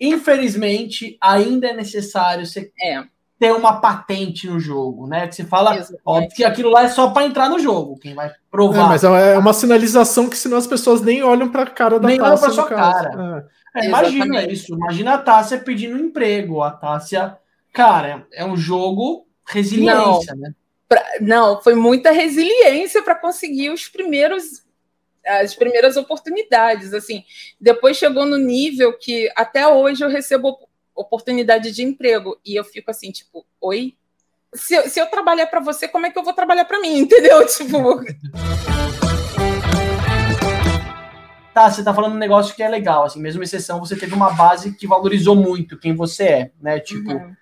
infelizmente, 0.00 1.18
ainda 1.20 1.68
é 1.68 1.74
necessário 1.74 2.46
você 2.46 2.72
é 2.80 3.02
ter 3.40 3.52
uma 3.54 3.80
patente 3.80 4.46
no 4.46 4.60
jogo, 4.60 5.06
né? 5.06 5.26
Que 5.26 5.34
você 5.34 5.44
fala, 5.44 5.74
Exatamente. 5.74 6.02
óbvio 6.04 6.36
que 6.36 6.44
aquilo 6.44 6.68
lá 6.68 6.82
é 6.82 6.88
só 6.88 7.08
para 7.08 7.26
entrar 7.26 7.48
no 7.48 7.58
jogo, 7.58 7.98
quem 7.98 8.14
vai 8.14 8.30
provar. 8.50 8.84
É, 8.84 8.88
mas 8.88 9.02
é 9.02 9.38
uma 9.38 9.54
sinalização 9.54 10.28
que 10.28 10.36
senão 10.36 10.58
as 10.58 10.66
pessoas 10.66 11.00
nem 11.00 11.22
olham 11.22 11.48
para 11.48 11.62
a 11.62 11.66
cara 11.66 11.98
da 11.98 12.06
nem 12.06 12.18
Tássia. 12.18 12.48
Nem 12.48 12.58
olham 12.58 12.68
para 12.68 12.68
sua 12.68 12.76
cara. 12.76 13.46
É. 13.74 13.82
É, 13.82 13.86
imagina 13.86 14.42
isso, 14.44 14.74
imagina 14.74 15.14
a 15.14 15.18
Tássia 15.18 15.58
pedindo 15.58 15.96
um 15.96 16.06
emprego, 16.06 16.60
a 16.60 16.70
Tássia, 16.70 17.38
cara, 17.72 18.26
é 18.30 18.44
um 18.44 18.56
jogo 18.56 19.26
resiliência, 19.46 20.34
não, 20.34 20.42
né? 20.42 20.54
Pra, 20.86 21.02
não, 21.20 21.62
foi 21.62 21.74
muita 21.74 22.10
resiliência 22.10 23.02
para 23.02 23.14
conseguir 23.14 23.70
os 23.70 23.88
primeiros 23.88 24.68
as 25.24 25.54
primeiras 25.54 25.96
oportunidades, 25.96 26.92
assim. 26.92 27.24
Depois 27.60 27.96
chegou 27.96 28.26
no 28.26 28.36
nível 28.36 28.96
que 28.98 29.30
até 29.36 29.66
hoje 29.68 30.02
eu 30.02 30.08
recebo 30.08 30.58
oportunidade 30.94 31.70
de 31.72 31.82
emprego. 31.82 32.38
E 32.44 32.58
eu 32.58 32.64
fico 32.64 32.90
assim, 32.90 33.10
tipo, 33.10 33.46
oi? 33.60 33.96
Se, 34.54 34.74
eu, 34.74 34.88
se 34.88 34.98
eu 35.00 35.06
trabalhar 35.06 35.46
para 35.46 35.60
você, 35.60 35.86
como 35.86 36.06
é 36.06 36.10
que 36.10 36.18
eu 36.18 36.24
vou 36.24 36.32
trabalhar 36.32 36.64
para 36.64 36.80
mim? 36.80 36.98
Entendeu? 37.00 37.46
Tipo. 37.48 38.02
Tá, 41.52 41.70
você 41.70 41.82
tá 41.82 41.92
falando 41.92 42.14
um 42.14 42.18
negócio 42.18 42.54
que 42.54 42.62
é 42.62 42.68
legal, 42.68 43.04
assim, 43.04 43.20
mesmo 43.20 43.42
exceção, 43.42 43.80
você 43.80 43.96
teve 43.96 44.14
uma 44.14 44.32
base 44.32 44.72
que 44.72 44.86
valorizou 44.86 45.34
muito 45.34 45.76
quem 45.76 45.94
você 45.94 46.24
é, 46.24 46.52
né? 46.60 46.78
Tipo, 46.78 47.12
uhum. 47.12 47.34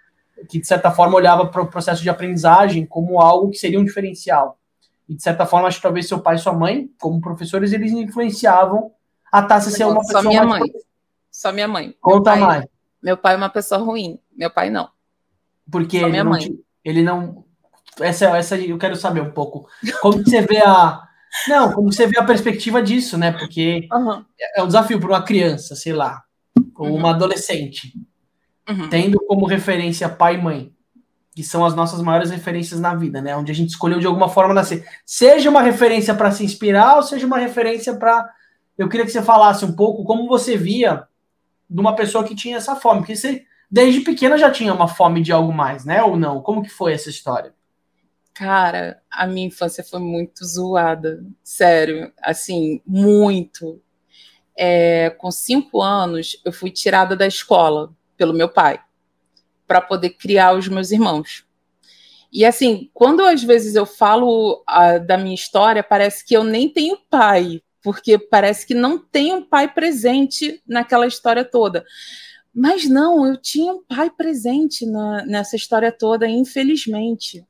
que 0.49 0.59
de 0.59 0.66
certa 0.66 0.90
forma 0.90 1.14
olhava 1.14 1.46
para 1.46 1.61
o 1.61 1.66
processo 1.66 2.03
de 2.03 2.09
aprendizagem 2.09 2.86
como 2.86 3.20
algo 3.20 3.51
que 3.51 3.59
seria 3.59 3.78
um 3.78 3.84
diferencial. 3.84 4.59
E 5.07 5.14
de 5.14 5.22
certa 5.22 5.44
forma, 5.44 5.68
acho 5.68 5.76
que 5.76 5.82
talvez 5.82 6.09
seu 6.09 6.20
pai 6.20 6.36
e 6.36 6.38
sua 6.38 6.53
mãe, 6.55 6.90
como 6.99 7.20
professores, 7.20 7.72
eles 7.72 7.92
influenciavam 7.92 8.92
a 9.30 9.42
Tássia 9.42 9.70
ser 9.70 9.84
uma 9.84 10.01
pessoa 10.01 10.22
Só 10.22 10.28
minha 10.28 10.44
mãe. 10.44 10.62
Só 11.30 11.53
minha 11.53 11.68
mãe. 11.68 11.94
Conta 12.01 12.36
mais. 12.36 12.64
Meu 13.03 13.16
pai 13.16 13.34
é 13.34 13.36
uma 13.36 13.49
pessoa 13.49 13.80
ruim, 13.80 14.18
meu 14.36 14.51
pai 14.51 14.70
não. 14.70 14.90
Porque 15.70 15.99
ele 15.99 16.22
não, 16.22 16.38
te, 16.38 16.61
ele 16.84 17.03
não. 17.03 17.44
Essa, 18.01 18.36
essa 18.36 18.57
eu 18.57 18.78
quero 18.78 18.96
saber 18.96 19.20
um 19.20 19.30
pouco. 19.30 19.68
Como 20.01 20.22
você 20.24 20.40
vê 20.40 20.59
a. 20.59 21.03
Não, 21.46 21.72
como 21.72 21.92
você 21.92 22.07
vê 22.07 22.18
a 22.18 22.24
perspectiva 22.24 22.82
disso, 22.82 23.18
né? 23.18 23.32
Porque 23.32 23.86
uhum. 23.92 24.24
é 24.57 24.62
um 24.62 24.66
desafio 24.66 24.99
para 24.99 25.11
uma 25.11 25.22
criança, 25.22 25.76
sei 25.76 25.92
lá, 25.92 26.22
ou 26.74 26.88
uhum. 26.88 26.96
uma 26.96 27.11
adolescente, 27.11 27.92
uhum. 28.68 28.88
tendo 28.88 29.18
como 29.26 29.46
referência 29.46 30.09
pai 30.09 30.36
e 30.36 30.42
mãe, 30.42 30.72
que 31.36 31.44
são 31.44 31.64
as 31.66 31.74
nossas 31.74 32.01
maiores 32.01 32.30
referências 32.30 32.80
na 32.80 32.94
vida, 32.94 33.20
né? 33.20 33.36
Onde 33.36 33.53
a 33.53 33.55
gente 33.55 33.68
escolheu 33.68 34.01
de 34.01 34.07
alguma 34.07 34.28
forma 34.28 34.55
nascer. 34.55 34.88
Seja 35.05 35.51
uma 35.51 35.61
referência 35.61 36.14
para 36.14 36.30
se 36.30 36.44
inspirar, 36.44 36.96
ou 36.96 37.03
seja 37.03 37.26
uma 37.26 37.38
referência 37.38 37.94
para. 37.94 38.28
Eu 38.76 38.88
queria 38.88 39.05
que 39.05 39.12
você 39.12 39.22
falasse 39.22 39.64
um 39.64 39.72
pouco 39.72 40.05
como 40.05 40.26
você 40.26 40.57
via 40.57 41.07
de 41.69 41.81
uma 41.81 41.95
pessoa 41.95 42.25
que 42.25 42.35
tinha 42.35 42.57
essa 42.57 42.77
fome. 42.77 43.01
Porque 43.01 43.16
você, 43.16 43.45
desde 43.71 44.01
pequena, 44.01 44.39
já 44.39 44.51
tinha 44.51 44.73
uma 44.73 44.89
fome 44.89 45.23
de 45.23 45.33
algo 45.33 45.53
mais, 45.53 45.85
né? 45.85 46.03
Ou 46.03 46.16
não? 46.16 46.41
Como 46.41 46.62
que 46.62 46.71
foi 46.71 46.93
essa 46.93 47.11
história? 47.11 47.55
Cara, 48.35 49.03
a 49.11 49.27
minha 49.27 49.49
infância 49.49 49.83
foi 49.83 49.99
muito 49.99 50.45
zoada. 50.47 51.25
Sério, 51.43 52.12
assim, 52.23 52.81
muito. 52.87 53.83
É, 54.57 55.11
com 55.11 55.31
cinco 55.31 55.83
anos, 55.83 56.41
eu 56.45 56.53
fui 56.53 56.71
tirada 56.71 57.16
da 57.16 57.27
escola 57.27 57.93
pelo 58.16 58.33
meu 58.33 58.49
pai 58.49 58.81
para 59.66 59.81
poder 59.81 60.11
criar 60.11 60.55
os 60.55 60.66
meus 60.66 60.91
irmãos. 60.91 61.47
E 62.33 62.45
assim, 62.45 62.91
quando 62.93 63.23
às 63.23 63.43
vezes 63.43 63.75
eu 63.75 63.87
falo 63.87 64.62
a, 64.66 64.99
da 64.99 65.16
minha 65.16 65.35
história, 65.35 65.83
parece 65.83 66.25
que 66.25 66.37
eu 66.37 66.45
nem 66.45 66.69
tenho 66.69 66.99
pai, 67.11 67.62
porque 67.83 68.18
parece 68.18 68.66
que 68.66 68.74
não 68.74 68.99
tem 68.99 69.33
um 69.33 69.43
pai 69.43 69.72
presente 69.72 70.62
naquela 70.66 71.07
história 71.07 71.45
toda. 71.45 71.85
Mas 72.55 72.89
não, 72.89 73.26
eu 73.26 73.37
tinha 73.37 73.72
um 73.72 73.85
pai 73.85 74.11
presente 74.11 74.85
na, 74.85 75.24
nessa 75.24 75.55
história 75.57 75.93
toda, 75.93 76.29
infelizmente. 76.29 77.47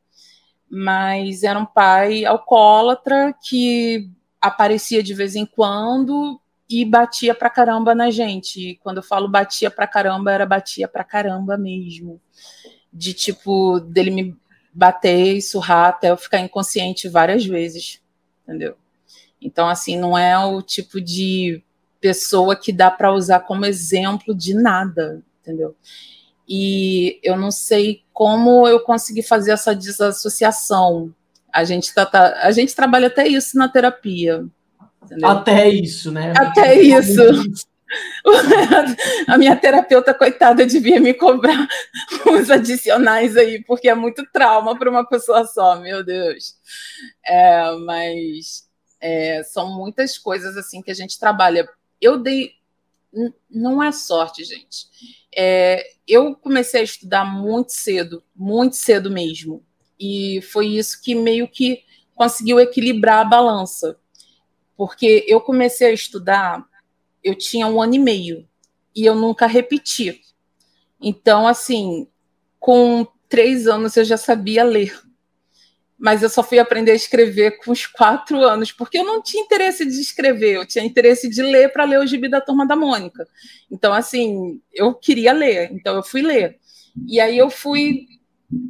Mas 0.70 1.42
era 1.42 1.58
um 1.58 1.64
pai 1.64 2.24
alcoólatra 2.24 3.34
que 3.42 4.10
aparecia 4.40 5.02
de 5.02 5.14
vez 5.14 5.34
em 5.34 5.46
quando 5.46 6.40
e 6.68 6.84
batia 6.84 7.34
pra 7.34 7.48
caramba 7.48 7.94
na 7.94 8.10
gente. 8.10 8.70
E 8.70 8.76
quando 8.76 8.98
eu 8.98 9.02
falo 9.02 9.28
batia 9.28 9.70
pra 9.70 9.86
caramba, 9.86 10.32
era 10.32 10.44
batia 10.44 10.86
pra 10.86 11.02
caramba 11.02 11.56
mesmo. 11.56 12.20
De 12.92 13.14
tipo, 13.14 13.80
dele 13.80 14.10
me 14.10 14.36
bater 14.74 15.36
e 15.36 15.42
surrar 15.42 15.88
até 15.88 16.10
eu 16.10 16.16
ficar 16.16 16.40
inconsciente 16.40 17.08
várias 17.08 17.44
vezes, 17.46 18.02
entendeu? 18.42 18.76
Então, 19.40 19.68
assim, 19.68 19.96
não 19.96 20.16
é 20.16 20.38
o 20.38 20.60
tipo 20.60 21.00
de 21.00 21.62
pessoa 22.00 22.56
que 22.56 22.72
dá 22.72 22.90
para 22.90 23.12
usar 23.12 23.40
como 23.40 23.66
exemplo 23.66 24.34
de 24.34 24.54
nada, 24.54 25.22
entendeu? 25.40 25.74
E 26.48 27.20
eu 27.22 27.36
não 27.36 27.50
sei 27.50 28.02
como 28.12 28.66
eu 28.66 28.80
consegui 28.80 29.22
fazer 29.22 29.52
essa 29.52 29.74
desassociação. 29.74 31.14
A 31.52 31.64
gente, 31.64 31.92
tá, 31.92 32.06
tá 32.06 32.40
a 32.42 32.50
gente 32.50 32.74
trabalha 32.74 33.08
até 33.08 33.26
isso 33.28 33.56
na 33.58 33.68
terapia. 33.68 34.44
Entendeu? 35.04 35.28
Até 35.28 35.68
isso, 35.68 36.10
né? 36.10 36.32
Até 36.36 36.80
isso. 36.80 37.22
a 39.26 39.38
minha 39.38 39.56
terapeuta, 39.56 40.12
coitada, 40.12 40.66
devia 40.66 41.00
me 41.00 41.14
cobrar 41.14 41.66
uns 42.26 42.50
adicionais 42.50 43.36
aí, 43.36 43.62
porque 43.64 43.88
é 43.88 43.94
muito 43.94 44.26
trauma 44.32 44.78
para 44.78 44.90
uma 44.90 45.06
pessoa 45.06 45.46
só, 45.46 45.76
meu 45.80 46.04
Deus. 46.04 46.54
É, 47.26 47.72
mas 47.84 48.67
é, 49.00 49.42
são 49.42 49.76
muitas 49.76 50.18
coisas 50.18 50.56
assim 50.56 50.82
que 50.82 50.90
a 50.90 50.94
gente 50.94 51.18
trabalha. 51.18 51.68
Eu 52.00 52.18
dei. 52.18 52.52
Não 53.50 53.82
é 53.82 53.90
sorte, 53.90 54.44
gente. 54.44 54.86
É, 55.34 55.84
eu 56.06 56.34
comecei 56.34 56.80
a 56.80 56.84
estudar 56.84 57.24
muito 57.24 57.72
cedo, 57.72 58.22
muito 58.34 58.76
cedo 58.76 59.10
mesmo. 59.10 59.64
E 59.98 60.40
foi 60.42 60.66
isso 60.66 61.00
que 61.02 61.14
meio 61.14 61.48
que 61.48 61.82
conseguiu 62.14 62.60
equilibrar 62.60 63.20
a 63.20 63.28
balança. 63.28 63.98
Porque 64.76 65.24
eu 65.26 65.40
comecei 65.40 65.88
a 65.88 65.92
estudar 65.92 66.68
eu 67.22 67.34
tinha 67.34 67.66
um 67.66 67.80
ano 67.80 67.94
e 67.94 67.98
meio 67.98 68.48
e 68.94 69.04
eu 69.04 69.14
nunca 69.14 69.46
repeti. 69.46 70.20
Então, 71.00 71.46
assim, 71.46 72.08
com 72.58 73.06
três 73.28 73.66
anos 73.66 73.96
eu 73.96 74.04
já 74.04 74.16
sabia 74.16 74.64
ler. 74.64 74.98
Mas 75.98 76.22
eu 76.22 76.28
só 76.28 76.42
fui 76.42 76.58
aprender 76.58 76.92
a 76.92 76.94
escrever 76.94 77.58
com 77.58 77.72
os 77.72 77.84
quatro 77.86 78.40
anos, 78.42 78.70
porque 78.70 78.98
eu 78.98 79.04
não 79.04 79.20
tinha 79.20 79.42
interesse 79.42 79.84
de 79.84 80.00
escrever, 80.00 80.56
eu 80.56 80.66
tinha 80.66 80.84
interesse 80.84 81.28
de 81.28 81.42
ler 81.42 81.72
para 81.72 81.84
ler 81.84 81.98
o 81.98 82.06
gibi 82.06 82.28
da 82.28 82.40
Turma 82.40 82.66
da 82.66 82.76
Mônica. 82.76 83.26
Então, 83.70 83.92
assim, 83.92 84.60
eu 84.72 84.94
queria 84.94 85.32
ler, 85.32 85.72
então 85.72 85.96
eu 85.96 86.02
fui 86.02 86.22
ler. 86.22 86.58
E 87.06 87.18
aí 87.18 87.36
eu 87.36 87.50
fui 87.50 88.06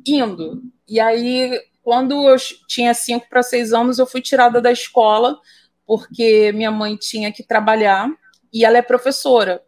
indo. 0.07 0.63
E 0.89 0.99
aí, 0.99 1.61
quando 1.83 2.29
eu 2.29 2.37
tinha 2.67 2.95
cinco 2.95 3.29
para 3.29 3.43
seis 3.43 3.73
anos, 3.73 3.99
eu 3.99 4.07
fui 4.07 4.21
tirada 4.21 4.61
da 4.61 4.73
escola, 4.73 5.39
porque 5.87 6.53
minha 6.53 6.71
mãe 6.71 6.97
tinha 6.97 7.33
que 7.33 7.43
trabalhar 7.43 8.11
e 8.53 8.65
ela 8.65 8.79
é 8.79 8.83
professora, 8.83 9.63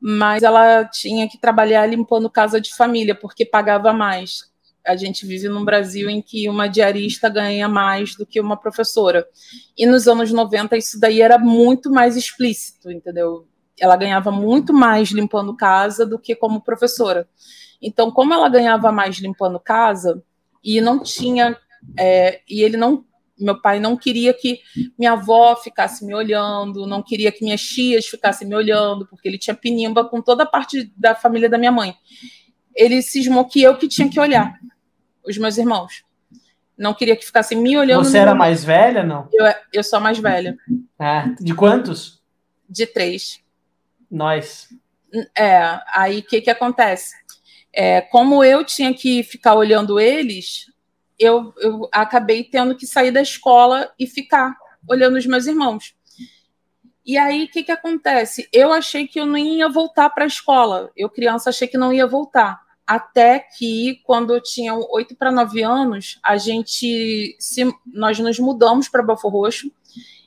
mas 0.00 0.42
ela 0.42 0.84
tinha 0.84 1.28
que 1.28 1.38
trabalhar 1.38 1.86
limpando 1.86 2.30
casa 2.30 2.60
de 2.60 2.74
família, 2.74 3.14
porque 3.14 3.44
pagava 3.44 3.92
mais. 3.92 4.50
A 4.86 4.96
gente 4.96 5.26
vive 5.26 5.48
num 5.48 5.64
Brasil 5.64 6.08
em 6.08 6.22
que 6.22 6.48
uma 6.48 6.66
diarista 6.66 7.28
ganha 7.28 7.68
mais 7.68 8.14
do 8.14 8.24
que 8.24 8.40
uma 8.40 8.56
professora. 8.56 9.26
E 9.76 9.86
nos 9.86 10.08
anos 10.08 10.32
90 10.32 10.76
isso 10.76 10.98
daí 10.98 11.20
era 11.20 11.38
muito 11.38 11.90
mais 11.90 12.16
explícito, 12.16 12.90
entendeu? 12.90 13.46
Ela 13.78 13.96
ganhava 13.96 14.30
muito 14.30 14.72
mais 14.72 15.10
limpando 15.10 15.56
casa 15.56 16.06
do 16.06 16.18
que 16.18 16.34
como 16.34 16.62
professora. 16.62 17.28
Então, 17.80 18.10
como 18.10 18.34
ela 18.34 18.48
ganhava 18.48 18.90
mais 18.90 19.16
limpando 19.18 19.60
casa 19.60 20.22
e 20.64 20.80
não 20.80 21.02
tinha 21.02 21.56
é, 21.96 22.40
e 22.48 22.62
ele 22.62 22.76
não 22.76 23.04
meu 23.40 23.60
pai 23.60 23.78
não 23.78 23.96
queria 23.96 24.34
que 24.34 24.60
minha 24.98 25.12
avó 25.12 25.54
ficasse 25.54 26.04
me 26.04 26.14
olhando, 26.14 26.86
não 26.86 27.02
queria 27.02 27.30
que 27.30 27.44
minhas 27.44 27.62
tias 27.62 28.06
ficassem 28.06 28.48
me 28.48 28.54
olhando, 28.54 29.06
porque 29.06 29.28
ele 29.28 29.38
tinha 29.38 29.54
pinimba 29.54 30.04
com 30.04 30.20
toda 30.20 30.42
a 30.42 30.46
parte 30.46 30.92
da 30.96 31.14
família 31.14 31.48
da 31.48 31.56
minha 31.56 31.72
mãe. 31.72 31.94
Ele 32.74 33.02
cismou 33.02 33.44
que 33.44 33.62
eu 33.62 33.76
que 33.76 33.88
tinha 33.88 34.08
que 34.08 34.20
olhar, 34.20 34.58
os 35.26 35.36
meus 35.36 35.58
irmãos. 35.58 36.04
Não 36.76 36.94
queria 36.94 37.16
que 37.16 37.26
ficassem 37.26 37.58
me 37.58 37.76
olhando. 37.76 38.04
Você 38.04 38.18
era 38.18 38.34
mais 38.34 38.62
velha, 38.62 39.02
não? 39.02 39.28
Eu, 39.32 39.52
eu 39.72 39.82
sou 39.82 39.96
a 39.98 40.00
mais 40.00 40.18
velha. 40.18 40.56
É. 40.98 41.24
De 41.40 41.52
quantos? 41.54 42.22
De 42.68 42.86
três. 42.86 43.40
Nós. 44.08 44.68
É, 45.36 45.80
aí 45.92 46.20
o 46.20 46.22
que, 46.22 46.40
que 46.40 46.50
acontece? 46.50 47.14
É, 47.72 48.00
como 48.00 48.44
eu 48.44 48.64
tinha 48.64 48.94
que 48.94 49.22
ficar 49.22 49.54
olhando 49.54 49.98
eles, 49.98 50.66
eu, 51.18 51.52
eu 51.58 51.88
acabei 51.92 52.44
tendo 52.44 52.76
que 52.76 52.86
sair 52.86 53.10
da 53.10 53.20
escola 53.20 53.92
e 53.98 54.06
ficar 54.06 54.56
olhando 54.88 55.16
os 55.16 55.26
meus 55.26 55.46
irmãos. 55.46 55.94
E 57.08 57.16
aí, 57.16 57.44
o 57.44 57.48
que, 57.48 57.62
que 57.62 57.72
acontece? 57.72 58.46
Eu 58.52 58.70
achei 58.70 59.08
que 59.08 59.18
eu 59.18 59.24
não 59.24 59.38
ia 59.38 59.66
voltar 59.66 60.10
para 60.10 60.24
a 60.24 60.26
escola. 60.26 60.90
Eu, 60.94 61.08
criança, 61.08 61.48
achei 61.48 61.66
que 61.66 61.78
não 61.78 61.90
ia 61.90 62.06
voltar. 62.06 62.60
Até 62.86 63.38
que, 63.38 64.02
quando 64.04 64.34
eu 64.34 64.42
tinha 64.42 64.74
oito 64.74 65.16
para 65.16 65.32
nove 65.32 65.62
anos, 65.62 66.20
a 66.22 66.36
gente 66.36 67.34
se, 67.40 67.64
nós 67.86 68.18
nos 68.18 68.38
mudamos 68.38 68.90
para 68.90 69.02
Belfor 69.02 69.32
Roxo. 69.32 69.72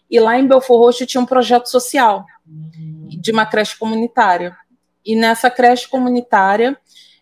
E 0.09 0.19
lá 0.19 0.39
em 0.39 0.47
Belfor 0.47 0.79
Roxo 0.79 1.05
tinha 1.05 1.21
um 1.21 1.25
projeto 1.25 1.67
social 1.67 2.25
de 2.43 3.32
uma 3.32 3.45
creche 3.45 3.77
comunitária. 3.77 4.57
E 5.05 5.15
nessa 5.15 5.51
creche 5.51 5.88
comunitária, 5.88 6.75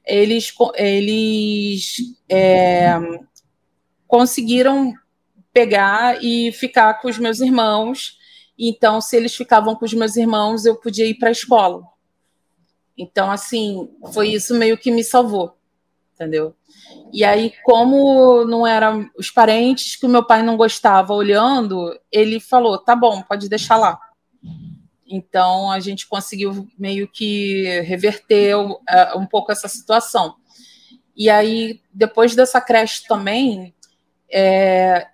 eles, 0.05 0.53
eles 0.75 1.97
é, 2.29 2.97
conseguiram 4.07 4.93
pegar 5.51 6.23
e 6.23 6.49
ficar 6.53 6.93
com 7.01 7.09
os 7.09 7.17
meus 7.17 7.41
irmãos. 7.41 8.18
Então, 8.59 8.99
se 8.99 9.15
eles 9.15 9.33
ficavam 9.33 9.73
com 9.73 9.85
os 9.85 9.93
meus 9.93 10.17
irmãos, 10.17 10.65
eu 10.65 10.75
podia 10.75 11.05
ir 11.05 11.15
para 11.15 11.29
a 11.29 11.31
escola. 11.31 11.81
Então, 12.97 13.31
assim, 13.31 13.89
foi 14.11 14.33
isso 14.33 14.53
meio 14.53 14.77
que 14.77 14.91
me 14.91 15.01
salvou, 15.01 15.55
entendeu? 16.13 16.53
E 17.13 17.23
aí, 17.23 17.53
como 17.63 18.43
não 18.43 18.67
eram 18.67 19.09
os 19.17 19.31
parentes 19.31 19.95
que 19.95 20.05
o 20.05 20.09
meu 20.09 20.25
pai 20.25 20.43
não 20.43 20.57
gostava 20.57 21.13
olhando, 21.13 21.97
ele 22.11 22.41
falou: 22.41 22.77
tá 22.77 22.93
bom, 22.93 23.21
pode 23.21 23.47
deixar 23.47 23.77
lá. 23.77 23.97
Então, 25.07 25.71
a 25.71 25.79
gente 25.79 26.05
conseguiu 26.05 26.67
meio 26.77 27.07
que 27.07 27.81
reverter 27.81 28.57
uh, 28.57 28.77
um 29.15 29.25
pouco 29.25 29.53
essa 29.53 29.69
situação. 29.69 30.35
E 31.15 31.29
aí, 31.29 31.81
depois 31.93 32.35
dessa 32.35 32.59
creche 32.59 33.07
também, 33.07 33.73
é, 34.31 35.07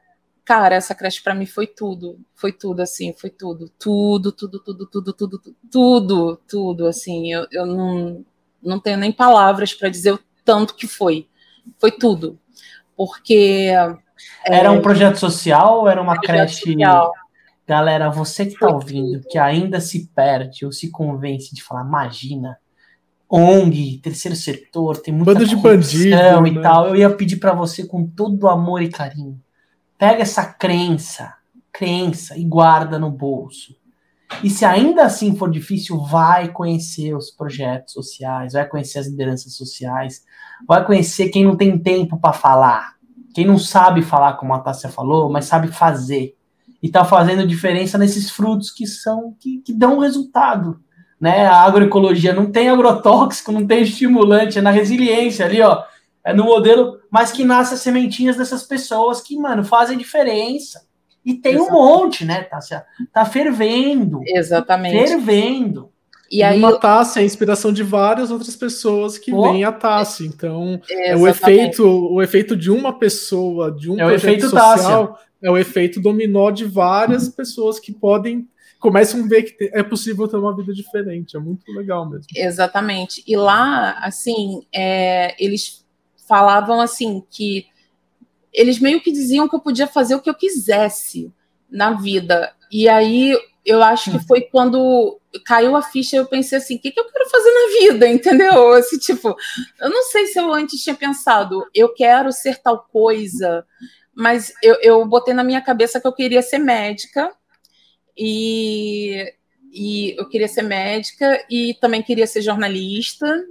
cara, 0.45 0.75
essa 0.75 0.93
creche 0.93 1.21
para 1.21 1.33
mim 1.33 1.47
foi 1.47 1.65
tudo, 1.65 2.19
foi 2.35 2.51
tudo 2.51 2.81
assim, 2.81 3.13
foi 3.13 3.31
tudo, 3.31 3.69
tudo, 3.79 4.31
tudo, 4.31 4.59
tudo, 4.59 4.85
tudo, 4.85 5.13
tudo, 5.13 5.55
tudo, 5.71 6.39
tudo, 6.47 6.87
assim, 6.87 7.33
eu, 7.33 7.47
eu 7.51 7.65
não, 7.65 8.23
não 8.61 8.79
tenho 8.79 8.97
nem 8.97 9.11
palavras 9.11 9.73
para 9.73 9.89
dizer 9.89 10.13
o 10.13 10.19
tanto 10.45 10.75
que 10.75 10.87
foi, 10.87 11.27
foi 11.79 11.91
tudo, 11.91 12.39
porque 12.95 13.71
era 14.45 14.67
é, 14.67 14.69
um 14.69 14.81
projeto 14.81 15.17
social 15.17 15.79
ou 15.79 15.89
era 15.89 16.01
uma 16.01 16.19
creche? 16.19 16.71
Social. 16.71 17.11
Galera, 17.67 18.09
você 18.09 18.45
que 18.45 18.53
está 18.53 18.67
ouvindo, 18.67 19.21
que 19.27 19.39
ainda 19.39 19.81
se 19.81 20.07
perde 20.13 20.65
ou 20.65 20.71
se 20.71 20.91
convence 20.91 21.53
de 21.53 21.63
falar, 21.63 21.83
imagina, 21.83 22.59
ONG, 23.27 23.99
terceiro 24.03 24.37
setor, 24.37 24.97
tem 24.97 25.11
muita 25.11 25.33
Bando 25.33 25.47
de 25.47 25.55
bandido, 25.55 26.47
e 26.47 26.51
né? 26.51 26.61
tal. 26.61 26.89
Eu 26.89 26.95
ia 26.95 27.09
pedir 27.09 27.37
para 27.37 27.53
você 27.53 27.85
com 27.85 28.05
todo 28.05 28.47
amor 28.47 28.83
e 28.83 28.89
carinho. 28.89 29.41
Pega 29.97 30.21
essa 30.21 30.45
crença, 30.45 31.33
crença 31.71 32.37
e 32.37 32.43
guarda 32.43 32.99
no 32.99 33.09
bolso. 33.09 33.75
E 34.43 34.49
se 34.49 34.65
ainda 34.65 35.03
assim 35.03 35.35
for 35.35 35.49
difícil, 35.49 35.99
vai 35.99 36.49
conhecer 36.49 37.15
os 37.15 37.31
projetos 37.31 37.93
sociais, 37.93 38.53
vai 38.53 38.67
conhecer 38.67 38.99
as 38.99 39.07
lideranças 39.07 39.55
sociais, 39.55 40.23
vai 40.67 40.83
conhecer 40.85 41.29
quem 41.29 41.45
não 41.45 41.55
tem 41.55 41.77
tempo 41.77 42.19
para 42.19 42.33
falar, 42.33 42.95
quem 43.33 43.45
não 43.45 43.57
sabe 43.57 44.01
falar 44.01 44.33
como 44.33 44.53
a 44.53 44.59
Tássia 44.59 44.89
falou, 44.89 45.29
mas 45.29 45.45
sabe 45.45 45.67
fazer. 45.67 46.35
E 46.81 46.89
tá 46.89 47.05
fazendo 47.05 47.47
diferença 47.47 47.97
nesses 47.97 48.29
frutos 48.29 48.71
que 48.71 48.85
são 48.85 49.35
que, 49.39 49.59
que 49.59 49.73
dão 49.73 49.99
resultado 49.99 50.79
né? 51.19 51.47
A 51.47 51.63
agroecologia 51.63 52.33
não 52.33 52.51
tem 52.51 52.69
agrotóxico, 52.69 53.51
não 53.51 53.65
tem 53.65 53.81
estimulante, 53.81 54.59
é 54.59 54.61
na 54.61 54.71
resiliência 54.71 55.45
ali, 55.45 55.61
ó. 55.61 55.83
É 56.25 56.33
no 56.33 56.45
modelo, 56.45 56.99
mas 57.11 57.31
que 57.31 57.45
nasce 57.45 57.75
as 57.75 57.81
sementinhas 57.81 58.35
dessas 58.35 58.63
pessoas 58.63 59.21
que, 59.21 59.37
mano, 59.37 59.63
fazem 59.63 59.97
diferença. 59.97 60.85
E 61.23 61.35
tem 61.35 61.53
Exatamente. 61.53 61.71
um 61.71 61.87
monte, 61.87 62.25
né, 62.25 62.43
Tássia? 62.43 62.83
Tá 63.13 63.25
fervendo. 63.25 64.21
Exatamente. 64.25 65.07
Fervendo. 65.07 65.91
E 66.31 66.41
aí 66.41 66.57
uma 66.57 66.79
taça 66.79 67.19
é 67.19 67.21
a 67.21 67.25
inspiração 67.25 67.71
de 67.71 67.83
várias 67.83 68.31
outras 68.31 68.55
pessoas 68.55 69.17
que 69.17 69.31
oh. 69.31 69.43
vêm 69.43 69.63
a 69.63 69.71
taça. 69.71 70.23
Então, 70.23 70.81
é 70.89 71.15
o 71.15 71.27
efeito, 71.27 71.85
o 71.85 72.21
efeito 72.21 72.55
de 72.55 72.71
uma 72.71 72.97
pessoa, 72.97 73.71
de 73.71 73.91
um 73.91 73.99
é 73.99 74.05
projeto 74.05 74.41
social, 74.41 75.07
Tássia. 75.07 75.25
é 75.43 75.51
o 75.51 75.57
efeito 75.57 76.01
dominó 76.01 76.49
de 76.49 76.65
várias 76.65 77.29
pessoas 77.29 77.79
que 77.79 77.91
podem 77.91 78.47
começam 78.79 79.23
a 79.23 79.27
ver 79.27 79.43
que 79.43 79.71
é 79.73 79.81
possível 79.81 80.27
ter 80.27 80.37
uma 80.37 80.55
vida 80.55 80.73
diferente. 80.73 81.35
É 81.35 81.39
muito 81.39 81.71
legal 81.71 82.07
mesmo. 82.07 82.25
Exatamente. 82.35 83.23
E 83.25 83.35
lá, 83.35 83.97
assim, 83.99 84.61
é, 84.73 85.35
eles 85.43 85.84
falavam 86.27 86.81
assim 86.81 87.23
que 87.29 87.67
eles 88.53 88.79
meio 88.79 89.01
que 89.01 89.11
diziam 89.11 89.47
que 89.47 89.55
eu 89.55 89.59
podia 89.59 89.87
fazer 89.87 90.15
o 90.15 90.21
que 90.21 90.29
eu 90.29 90.35
quisesse 90.35 91.31
na 91.69 91.91
vida. 91.91 92.53
E 92.71 92.87
aí 92.87 93.37
eu 93.65 93.81
acho 93.83 94.11
que 94.11 94.17
hum. 94.17 94.25
foi 94.27 94.41
quando 94.41 95.19
caiu 95.45 95.75
a 95.75 95.81
ficha, 95.81 96.15
eu 96.15 96.25
pensei 96.25 96.57
assim, 96.57 96.75
o 96.75 96.79
que, 96.79 96.91
que 96.91 96.99
eu 96.99 97.11
quero 97.11 97.29
fazer 97.29 97.51
na 97.51 97.79
vida, 97.79 98.07
entendeu? 98.09 98.77
Esse 98.77 98.99
tipo, 98.99 99.35
eu 99.81 99.89
não 99.89 100.03
sei 100.03 100.27
se 100.27 100.39
eu 100.39 100.53
antes 100.53 100.81
tinha 100.81 100.95
pensado, 100.95 101.65
eu 101.73 101.93
quero 101.93 102.31
ser 102.31 102.61
tal 102.61 102.83
coisa, 102.91 103.65
mas 104.13 104.53
eu, 104.61 104.75
eu 104.81 105.05
botei 105.05 105.33
na 105.33 105.43
minha 105.43 105.61
cabeça 105.61 105.99
que 105.99 106.07
eu 106.07 106.13
queria 106.13 106.41
ser 106.41 106.59
médica 106.59 107.29
E, 108.15 109.33
e 109.73 110.15
eu 110.17 110.29
queria 110.29 110.47
ser 110.47 110.61
médica 110.61 111.43
e 111.49 111.73
também 111.81 112.01
queria 112.01 112.27
ser 112.27 112.41
jornalista 112.41 113.43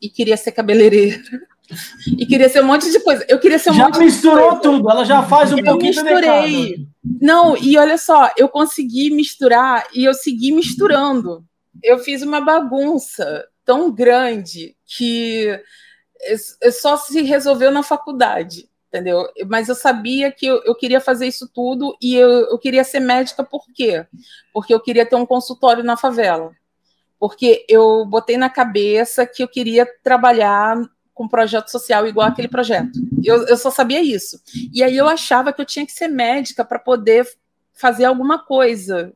e 0.00 0.08
queria 0.08 0.36
ser 0.36 0.52
cabeleireira. 0.52 1.20
E 2.06 2.26
queria 2.26 2.48
ser 2.48 2.62
um 2.62 2.66
monte 2.66 2.90
de 2.90 3.00
coisa. 3.00 3.24
Eu 3.28 3.38
queria 3.38 3.58
ser 3.58 3.70
um 3.70 3.74
já 3.74 3.84
monte 3.84 3.98
misturou 3.98 4.58
tudo, 4.60 4.90
ela 4.90 5.04
já 5.04 5.22
faz 5.22 5.52
um 5.52 5.58
eu 5.58 5.64
pouquinho 5.64 5.90
misturei. 5.90 6.86
Não, 7.20 7.56
e 7.56 7.76
olha 7.78 7.98
só, 7.98 8.30
eu 8.36 8.48
consegui 8.48 9.10
misturar 9.10 9.86
e 9.94 10.04
eu 10.04 10.14
segui 10.14 10.52
misturando. 10.52 11.44
Eu 11.82 11.98
fiz 11.98 12.22
uma 12.22 12.40
bagunça 12.40 13.46
tão 13.64 13.90
grande 13.90 14.76
que 14.84 15.60
só 16.72 16.96
se 16.96 17.22
resolveu 17.22 17.70
na 17.70 17.82
faculdade, 17.82 18.68
entendeu? 18.88 19.26
Mas 19.48 19.68
eu 19.68 19.74
sabia 19.74 20.30
que 20.30 20.46
eu, 20.46 20.62
eu 20.64 20.74
queria 20.74 21.00
fazer 21.00 21.26
isso 21.26 21.48
tudo 21.52 21.96
e 22.00 22.14
eu, 22.14 22.28
eu 22.28 22.58
queria 22.58 22.84
ser 22.84 23.00
médica 23.00 23.42
por 23.42 23.64
quê? 23.74 24.06
Porque 24.52 24.72
eu 24.72 24.80
queria 24.80 25.06
ter 25.06 25.16
um 25.16 25.26
consultório 25.26 25.82
na 25.82 25.96
favela. 25.96 26.52
Porque 27.18 27.64
eu 27.68 28.04
botei 28.04 28.36
na 28.36 28.50
cabeça 28.50 29.24
que 29.24 29.42
eu 29.42 29.48
queria 29.48 29.86
trabalhar 30.02 30.76
com 31.14 31.28
projeto 31.28 31.68
social 31.68 32.06
igual 32.06 32.28
aquele 32.28 32.48
projeto. 32.48 32.98
Eu, 33.24 33.46
eu 33.46 33.56
só 33.56 33.70
sabia 33.70 34.02
isso. 34.02 34.40
E 34.72 34.82
aí 34.82 34.96
eu 34.96 35.08
achava 35.08 35.52
que 35.52 35.60
eu 35.60 35.66
tinha 35.66 35.86
que 35.86 35.92
ser 35.92 36.08
médica 36.08 36.64
para 36.64 36.78
poder 36.78 37.26
fazer 37.72 38.04
alguma 38.04 38.38
coisa, 38.38 39.12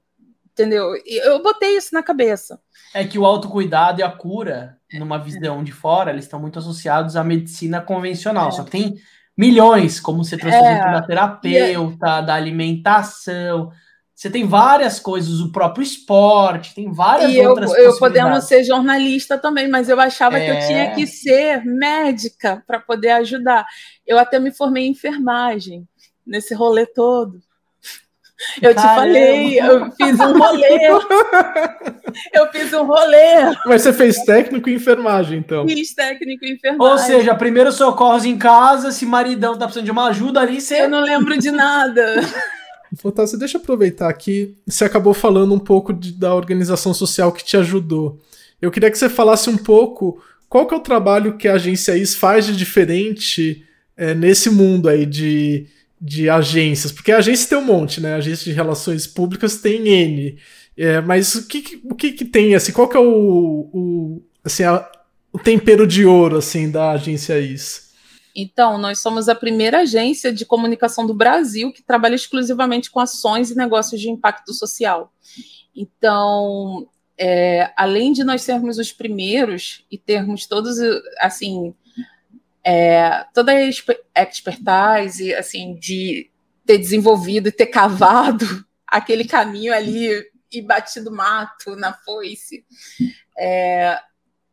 entendeu? 0.52 0.92
Eu 1.06 1.42
botei 1.42 1.76
isso 1.76 1.94
na 1.94 2.02
cabeça. 2.02 2.60
É 2.94 3.04
que 3.04 3.18
o 3.18 3.24
autocuidado 3.24 4.00
e 4.00 4.02
a 4.02 4.10
cura, 4.10 4.78
numa 4.94 5.18
visão 5.18 5.62
de 5.62 5.72
fora, 5.72 6.10
eles 6.10 6.24
estão 6.24 6.40
muito 6.40 6.58
associados 6.58 7.16
à 7.16 7.24
medicina 7.24 7.80
convencional. 7.80 8.48
É. 8.48 8.52
Só 8.52 8.64
que 8.64 8.70
tem 8.70 8.94
milhões, 9.36 10.00
como 10.00 10.24
você 10.24 10.36
trouxe 10.36 10.56
é. 10.56 10.60
exemplo 10.60 10.92
da 10.92 11.02
terapeuta, 11.02 12.20
da 12.20 12.34
alimentação, 12.34 13.70
você 14.16 14.30
tem 14.30 14.46
várias 14.46 14.98
coisas, 14.98 15.40
o 15.40 15.52
próprio 15.52 15.82
esporte, 15.82 16.74
tem 16.74 16.90
várias 16.90 17.34
e 17.34 17.46
outras 17.46 17.70
eu, 17.72 17.84
eu 17.84 17.98
podemos 17.98 18.44
ser 18.44 18.64
jornalista 18.64 19.36
também, 19.36 19.68
mas 19.68 19.90
eu 19.90 20.00
achava 20.00 20.38
é... 20.38 20.44
que 20.46 20.50
eu 20.52 20.66
tinha 20.66 20.84
é. 20.84 20.94
que 20.94 21.06
ser 21.06 21.62
médica 21.66 22.64
para 22.66 22.80
poder 22.80 23.10
ajudar. 23.10 23.66
Eu 24.06 24.18
até 24.18 24.38
me 24.38 24.50
formei 24.50 24.86
em 24.86 24.92
enfermagem 24.92 25.86
nesse 26.26 26.54
rolê 26.54 26.86
todo. 26.86 27.42
Eu 28.62 28.74
Caramba. 28.74 28.92
te 28.92 28.94
falei, 28.96 29.60
eu 29.60 29.92
fiz 29.92 30.18
um 30.18 30.38
rolê. 30.38 30.88
eu 32.32 32.52
fiz 32.52 32.72
um 32.72 32.84
rolê. 32.86 33.54
Mas 33.66 33.82
você 33.82 33.92
fez 33.92 34.16
técnico 34.24 34.70
em 34.70 34.74
enfermagem, 34.74 35.38
então? 35.40 35.68
Fiz 35.68 35.94
técnico 35.94 36.42
em 36.46 36.52
enfermagem. 36.52 36.92
Ou 36.92 36.98
seja, 36.98 37.34
primeiro 37.34 37.70
socorros 37.70 38.24
em 38.24 38.38
casa, 38.38 38.92
se 38.92 39.04
maridão 39.04 39.58
tá 39.58 39.66
precisando 39.66 39.84
de 39.84 39.90
uma 39.90 40.08
ajuda 40.08 40.40
ali, 40.40 40.58
você. 40.58 40.82
Eu 40.82 40.88
não 40.88 41.02
lembro 41.02 41.36
de 41.36 41.50
nada. 41.50 42.14
Fantástico, 42.96 43.38
deixa 43.38 43.58
eu 43.58 43.62
aproveitar 43.62 44.08
aqui. 44.08 44.56
Você 44.66 44.84
acabou 44.84 45.12
falando 45.14 45.54
um 45.54 45.58
pouco 45.58 45.92
de, 45.92 46.12
da 46.12 46.34
organização 46.34 46.94
social 46.94 47.32
que 47.32 47.44
te 47.44 47.56
ajudou. 47.56 48.20
Eu 48.60 48.70
queria 48.70 48.90
que 48.90 48.98
você 48.98 49.08
falasse 49.08 49.50
um 49.50 49.56
pouco 49.56 50.22
qual 50.48 50.66
que 50.66 50.74
é 50.74 50.76
o 50.76 50.80
trabalho 50.80 51.36
que 51.36 51.48
a 51.48 51.54
agência 51.54 51.96
IS 51.96 52.14
faz 52.14 52.46
de 52.46 52.56
diferente 52.56 53.64
é, 53.96 54.14
nesse 54.14 54.48
mundo 54.48 54.88
aí 54.88 55.04
de, 55.04 55.66
de 56.00 56.30
agências. 56.30 56.92
Porque 56.92 57.12
a 57.12 57.18
agência 57.18 57.48
tem 57.48 57.58
um 57.58 57.64
monte, 57.64 58.00
né? 58.00 58.14
A 58.14 58.18
agência 58.18 58.44
de 58.44 58.52
relações 58.52 59.06
públicas 59.06 59.58
tem 59.58 59.88
N. 59.88 60.38
É, 60.76 61.00
mas 61.00 61.34
o 61.34 61.46
que, 61.46 61.80
o 61.84 61.94
que, 61.94 62.12
que 62.12 62.24
tem, 62.24 62.54
assim, 62.54 62.72
qual 62.72 62.88
que 62.88 62.96
é 62.96 63.00
o, 63.00 63.68
o, 63.72 64.22
assim, 64.44 64.62
a, 64.62 64.86
o 65.32 65.38
tempero 65.38 65.86
de 65.86 66.04
ouro, 66.04 66.36
assim, 66.36 66.70
da 66.70 66.92
agência 66.92 67.38
IS? 67.38 67.85
Então, 68.38 68.76
nós 68.76 68.98
somos 68.98 69.30
a 69.30 69.34
primeira 69.34 69.80
agência 69.80 70.30
de 70.30 70.44
comunicação 70.44 71.06
do 71.06 71.14
Brasil 71.14 71.72
que 71.72 71.82
trabalha 71.82 72.14
exclusivamente 72.14 72.90
com 72.90 73.00
ações 73.00 73.50
e 73.50 73.56
negócios 73.56 73.98
de 73.98 74.10
impacto 74.10 74.52
social. 74.52 75.10
Então, 75.74 76.86
é, 77.16 77.72
além 77.74 78.12
de 78.12 78.22
nós 78.22 78.42
sermos 78.42 78.76
os 78.76 78.92
primeiros 78.92 79.86
e 79.90 79.96
termos 79.96 80.44
todos, 80.44 80.76
assim, 81.18 81.74
é, 82.62 83.24
toda 83.32 83.52
a 83.52 84.22
expertise, 84.22 85.32
assim, 85.34 85.74
de 85.74 86.30
ter 86.66 86.76
desenvolvido 86.76 87.48
e 87.48 87.52
ter 87.52 87.66
cavado 87.66 88.44
aquele 88.86 89.24
caminho 89.24 89.72
ali 89.72 90.10
e 90.52 90.60
batido 90.60 91.10
mato 91.10 91.74
na 91.74 91.94
foice, 91.94 92.66
é, 93.38 93.98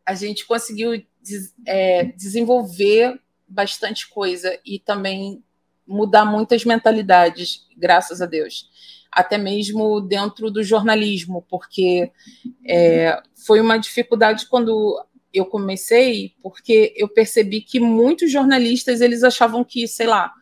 a 0.06 0.16
gente 0.16 0.46
conseguiu 0.46 1.04
des, 1.22 1.54
é, 1.66 2.06
desenvolver 2.06 3.20
bastante 3.54 4.10
coisa 4.10 4.60
e 4.66 4.80
também 4.80 5.44
mudar 5.88 6.26
muitas 6.26 6.66
mentalidades, 6.66 7.68
graças 7.78 8.22
a 8.22 8.26
Deus. 8.26 8.70
Até 9.12 9.38
mesmo 9.38 10.02
dentro 10.02 10.50
do 10.50 10.64
jornalismo, 10.64 11.46
porque 11.50 12.12
é, 12.68 13.22
foi 13.46 13.62
uma 13.62 13.78
dificuldade 13.78 14.48
quando 14.48 15.00
eu 15.32 15.46
comecei, 15.46 16.34
porque 16.42 16.94
eu 16.96 17.08
percebi 17.08 17.62
que 17.62 17.80
muitos 17.80 18.32
jornalistas 18.32 19.02
eles 19.02 19.24
achavam 19.24 19.64
que, 19.64 19.88
sei 19.88 20.08
lá, 20.08 20.34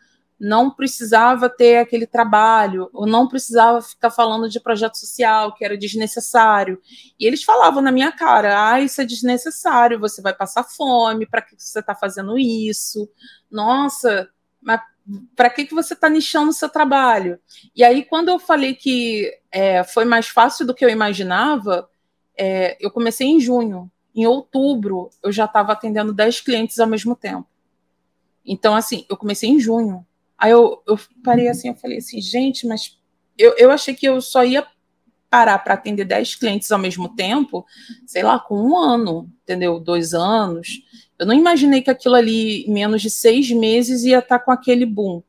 não 0.41 0.71
precisava 0.71 1.47
ter 1.47 1.77
aquele 1.77 2.07
trabalho, 2.07 2.89
ou 2.93 3.05
não 3.05 3.27
precisava 3.27 3.79
ficar 3.79 4.09
falando 4.09 4.49
de 4.49 4.59
projeto 4.59 4.97
social, 4.97 5.53
que 5.53 5.63
era 5.63 5.77
desnecessário. 5.77 6.81
E 7.19 7.27
eles 7.27 7.43
falavam 7.43 7.79
na 7.79 7.91
minha 7.91 8.11
cara: 8.11 8.71
ah, 8.71 8.81
isso 8.81 8.99
é 8.99 9.05
desnecessário, 9.05 9.99
você 9.99 10.19
vai 10.19 10.33
passar 10.33 10.63
fome, 10.63 11.27
para 11.27 11.43
que 11.43 11.55
você 11.55 11.79
está 11.79 11.93
fazendo 11.93 12.39
isso? 12.39 13.07
Nossa, 13.51 14.27
mas 14.59 14.81
para 15.35 15.51
que, 15.51 15.65
que 15.65 15.75
você 15.75 15.93
está 15.93 16.09
nichando 16.09 16.49
o 16.49 16.53
seu 16.53 16.69
trabalho? 16.69 17.39
E 17.75 17.83
aí, 17.83 18.03
quando 18.03 18.29
eu 18.29 18.39
falei 18.39 18.73
que 18.73 19.31
é, 19.51 19.83
foi 19.83 20.05
mais 20.05 20.27
fácil 20.27 20.65
do 20.65 20.73
que 20.73 20.83
eu 20.83 20.89
imaginava, 20.89 21.87
é, 22.35 22.77
eu 22.83 22.89
comecei 22.89 23.27
em 23.27 23.39
junho. 23.39 23.91
Em 24.15 24.25
outubro, 24.25 25.11
eu 25.21 25.31
já 25.31 25.45
estava 25.45 25.71
atendendo 25.71 26.11
10 26.11 26.41
clientes 26.41 26.79
ao 26.79 26.87
mesmo 26.87 27.15
tempo. 27.15 27.47
Então, 28.43 28.75
assim, 28.75 29.05
eu 29.07 29.15
comecei 29.15 29.47
em 29.47 29.59
junho. 29.59 30.03
Aí 30.41 30.49
eu, 30.49 30.81
eu 30.87 30.99
parei 31.23 31.47
assim, 31.47 31.67
eu 31.67 31.75
falei 31.75 31.99
assim, 31.99 32.19
gente, 32.19 32.65
mas 32.65 32.97
eu, 33.37 33.53
eu 33.59 33.69
achei 33.69 33.93
que 33.93 34.07
eu 34.07 34.19
só 34.19 34.43
ia 34.43 34.65
parar 35.29 35.59
para 35.59 35.75
atender 35.75 36.03
10 36.03 36.33
clientes 36.33 36.71
ao 36.71 36.79
mesmo 36.79 37.15
tempo, 37.15 37.63
sei 38.07 38.23
lá, 38.23 38.39
com 38.39 38.55
um 38.55 38.75
ano, 38.75 39.31
entendeu? 39.43 39.79
Dois 39.79 40.15
anos. 40.15 40.81
Eu 41.19 41.27
não 41.27 41.35
imaginei 41.35 41.83
que 41.83 41.91
aquilo 41.91 42.15
ali, 42.15 42.63
em 42.63 42.73
menos 42.73 43.03
de 43.03 43.11
seis 43.11 43.51
meses, 43.51 44.03
ia 44.03 44.17
estar 44.17 44.39
tá 44.39 44.43
com 44.43 44.51
aquele 44.51 44.83
boom. 44.83 45.21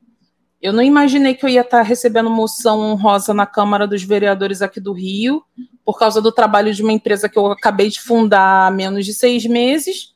Eu 0.62 0.72
não 0.72 0.82
imaginei 0.82 1.34
que 1.34 1.44
eu 1.44 1.50
ia 1.50 1.60
estar 1.60 1.78
tá 1.78 1.82
recebendo 1.82 2.30
moção 2.30 2.80
honrosa 2.80 3.34
na 3.34 3.44
Câmara 3.44 3.86
dos 3.86 4.02
Vereadores 4.02 4.62
aqui 4.62 4.80
do 4.80 4.94
Rio, 4.94 5.44
por 5.84 5.98
causa 5.98 6.22
do 6.22 6.32
trabalho 6.32 6.72
de 6.72 6.82
uma 6.82 6.92
empresa 6.92 7.28
que 7.28 7.38
eu 7.38 7.48
acabei 7.48 7.90
de 7.90 8.00
fundar 8.00 8.68
há 8.68 8.70
menos 8.70 9.04
de 9.04 9.12
seis 9.12 9.44
meses. 9.44 10.14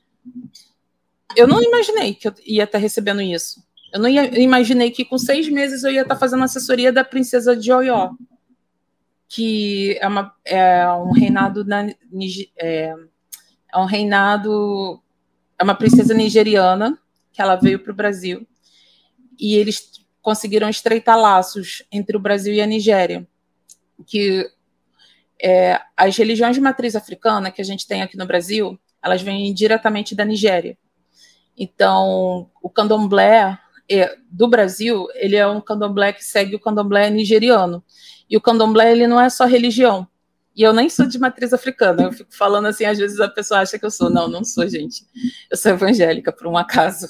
Eu 1.36 1.46
não 1.46 1.62
imaginei 1.62 2.14
que 2.14 2.28
eu 2.28 2.34
ia 2.46 2.64
estar 2.64 2.78
tá 2.78 2.82
recebendo 2.82 3.20
isso. 3.20 3.65
Eu 3.92 4.00
não 4.00 4.08
ia, 4.08 4.38
imaginei 4.40 4.90
que 4.90 5.04
com 5.04 5.18
seis 5.18 5.48
meses 5.48 5.84
eu 5.84 5.90
ia 5.90 6.02
estar 6.02 6.16
fazendo 6.16 6.44
assessoria 6.44 6.92
da 6.92 7.04
princesa 7.04 7.56
de 7.56 7.72
Oió, 7.72 8.10
que 9.28 9.98
é, 10.00 10.06
uma, 10.06 10.34
é 10.44 10.88
um 10.92 11.12
reinado 11.12 11.64
na, 11.64 11.86
é, 12.58 12.94
é 13.72 13.78
um 13.78 13.84
reinado 13.84 15.02
é 15.58 15.64
uma 15.64 15.74
princesa 15.74 16.12
nigeriana 16.12 16.98
que 17.32 17.40
ela 17.40 17.56
veio 17.56 17.78
para 17.78 17.92
o 17.92 17.96
Brasil 17.96 18.46
e 19.38 19.54
eles 19.54 20.04
conseguiram 20.22 20.68
estreitar 20.68 21.18
laços 21.18 21.82
entre 21.90 22.16
o 22.16 22.20
Brasil 22.20 22.52
e 22.52 22.60
a 22.60 22.66
Nigéria, 22.66 23.26
que 24.06 24.50
é, 25.40 25.80
as 25.96 26.16
religiões 26.16 26.56
de 26.56 26.60
matriz 26.60 26.96
africana 26.96 27.50
que 27.50 27.60
a 27.60 27.64
gente 27.64 27.86
tem 27.86 28.02
aqui 28.02 28.16
no 28.16 28.26
Brasil, 28.26 28.78
elas 29.02 29.22
vêm 29.22 29.52
diretamente 29.54 30.14
da 30.14 30.24
Nigéria. 30.24 30.76
Então, 31.56 32.50
o 32.62 32.68
candomblé 32.68 33.58
é, 33.90 34.16
do 34.30 34.48
Brasil, 34.48 35.06
ele 35.14 35.36
é 35.36 35.46
um 35.46 35.60
candomblé 35.60 36.12
que 36.12 36.24
segue 36.24 36.56
o 36.56 36.60
candomblé 36.60 37.10
nigeriano. 37.10 37.82
E 38.28 38.36
o 38.36 38.40
candomblé, 38.40 38.92
ele 38.92 39.06
não 39.06 39.20
é 39.20 39.30
só 39.30 39.44
religião. 39.44 40.06
E 40.54 40.62
eu 40.62 40.72
nem 40.72 40.88
sou 40.88 41.06
de 41.06 41.18
matriz 41.18 41.52
africana. 41.52 42.04
Eu 42.04 42.12
fico 42.12 42.34
falando 42.34 42.66
assim, 42.66 42.84
às 42.84 42.98
vezes 42.98 43.20
a 43.20 43.28
pessoa 43.28 43.60
acha 43.60 43.78
que 43.78 43.84
eu 43.84 43.90
sou. 43.90 44.08
Não, 44.08 44.26
não 44.26 44.42
sou, 44.42 44.66
gente. 44.68 45.04
Eu 45.50 45.56
sou 45.56 45.72
evangélica, 45.72 46.32
por 46.32 46.46
um 46.46 46.56
acaso. 46.56 47.06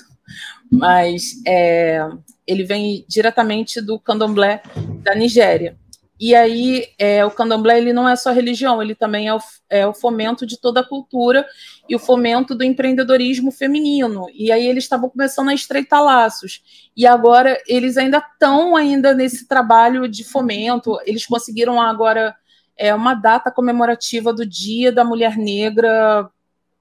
Mas 0.71 1.41
é, 1.47 2.01
ele 2.47 2.65
vem 2.65 3.05
diretamente 3.09 3.81
do 3.81 4.01
candomblé 4.01 4.63
da 5.03 5.15
Nigéria. 5.15 5.77
E 6.19 6.35
aí, 6.35 6.89
é, 6.99 7.25
o 7.25 7.31
candomblé 7.31 7.77
ele 7.77 7.93
não 7.93 8.09
é 8.09 8.17
só 8.17 8.33
religião, 8.33 8.83
ele 8.83 8.95
também 8.95 9.29
é 9.29 9.35
o, 9.35 9.39
é 9.69 9.87
o, 9.87 9.93
fomento 9.93 10.47
de 10.47 10.59
toda 10.59 10.81
a 10.81 10.89
cultura 10.89 11.47
e 11.87 11.95
o 11.95 11.99
fomento 11.99 12.55
do 12.55 12.65
empreendedorismo 12.65 13.53
feminino. 13.53 14.27
E 14.33 14.51
aí 14.51 14.67
eles 14.67 14.85
estavam 14.85 15.11
começando 15.11 15.51
a 15.51 15.55
estreitar 15.55 16.03
laços. 16.03 16.63
E 16.97 17.07
agora 17.07 17.61
eles 17.69 17.99
ainda 17.99 18.19
estão 18.19 18.75
ainda 18.75 19.13
nesse 19.13 19.47
trabalho 19.47 20.09
de 20.09 20.25
fomento. 20.25 20.99
Eles 21.05 21.27
conseguiram 21.27 21.79
agora 21.79 22.35
é, 22.79 22.95
uma 22.95 23.13
data 23.13 23.51
comemorativa 23.51 24.33
do 24.33 24.47
Dia 24.47 24.91
da 24.91 25.05
Mulher 25.05 25.37
Negra 25.37 26.31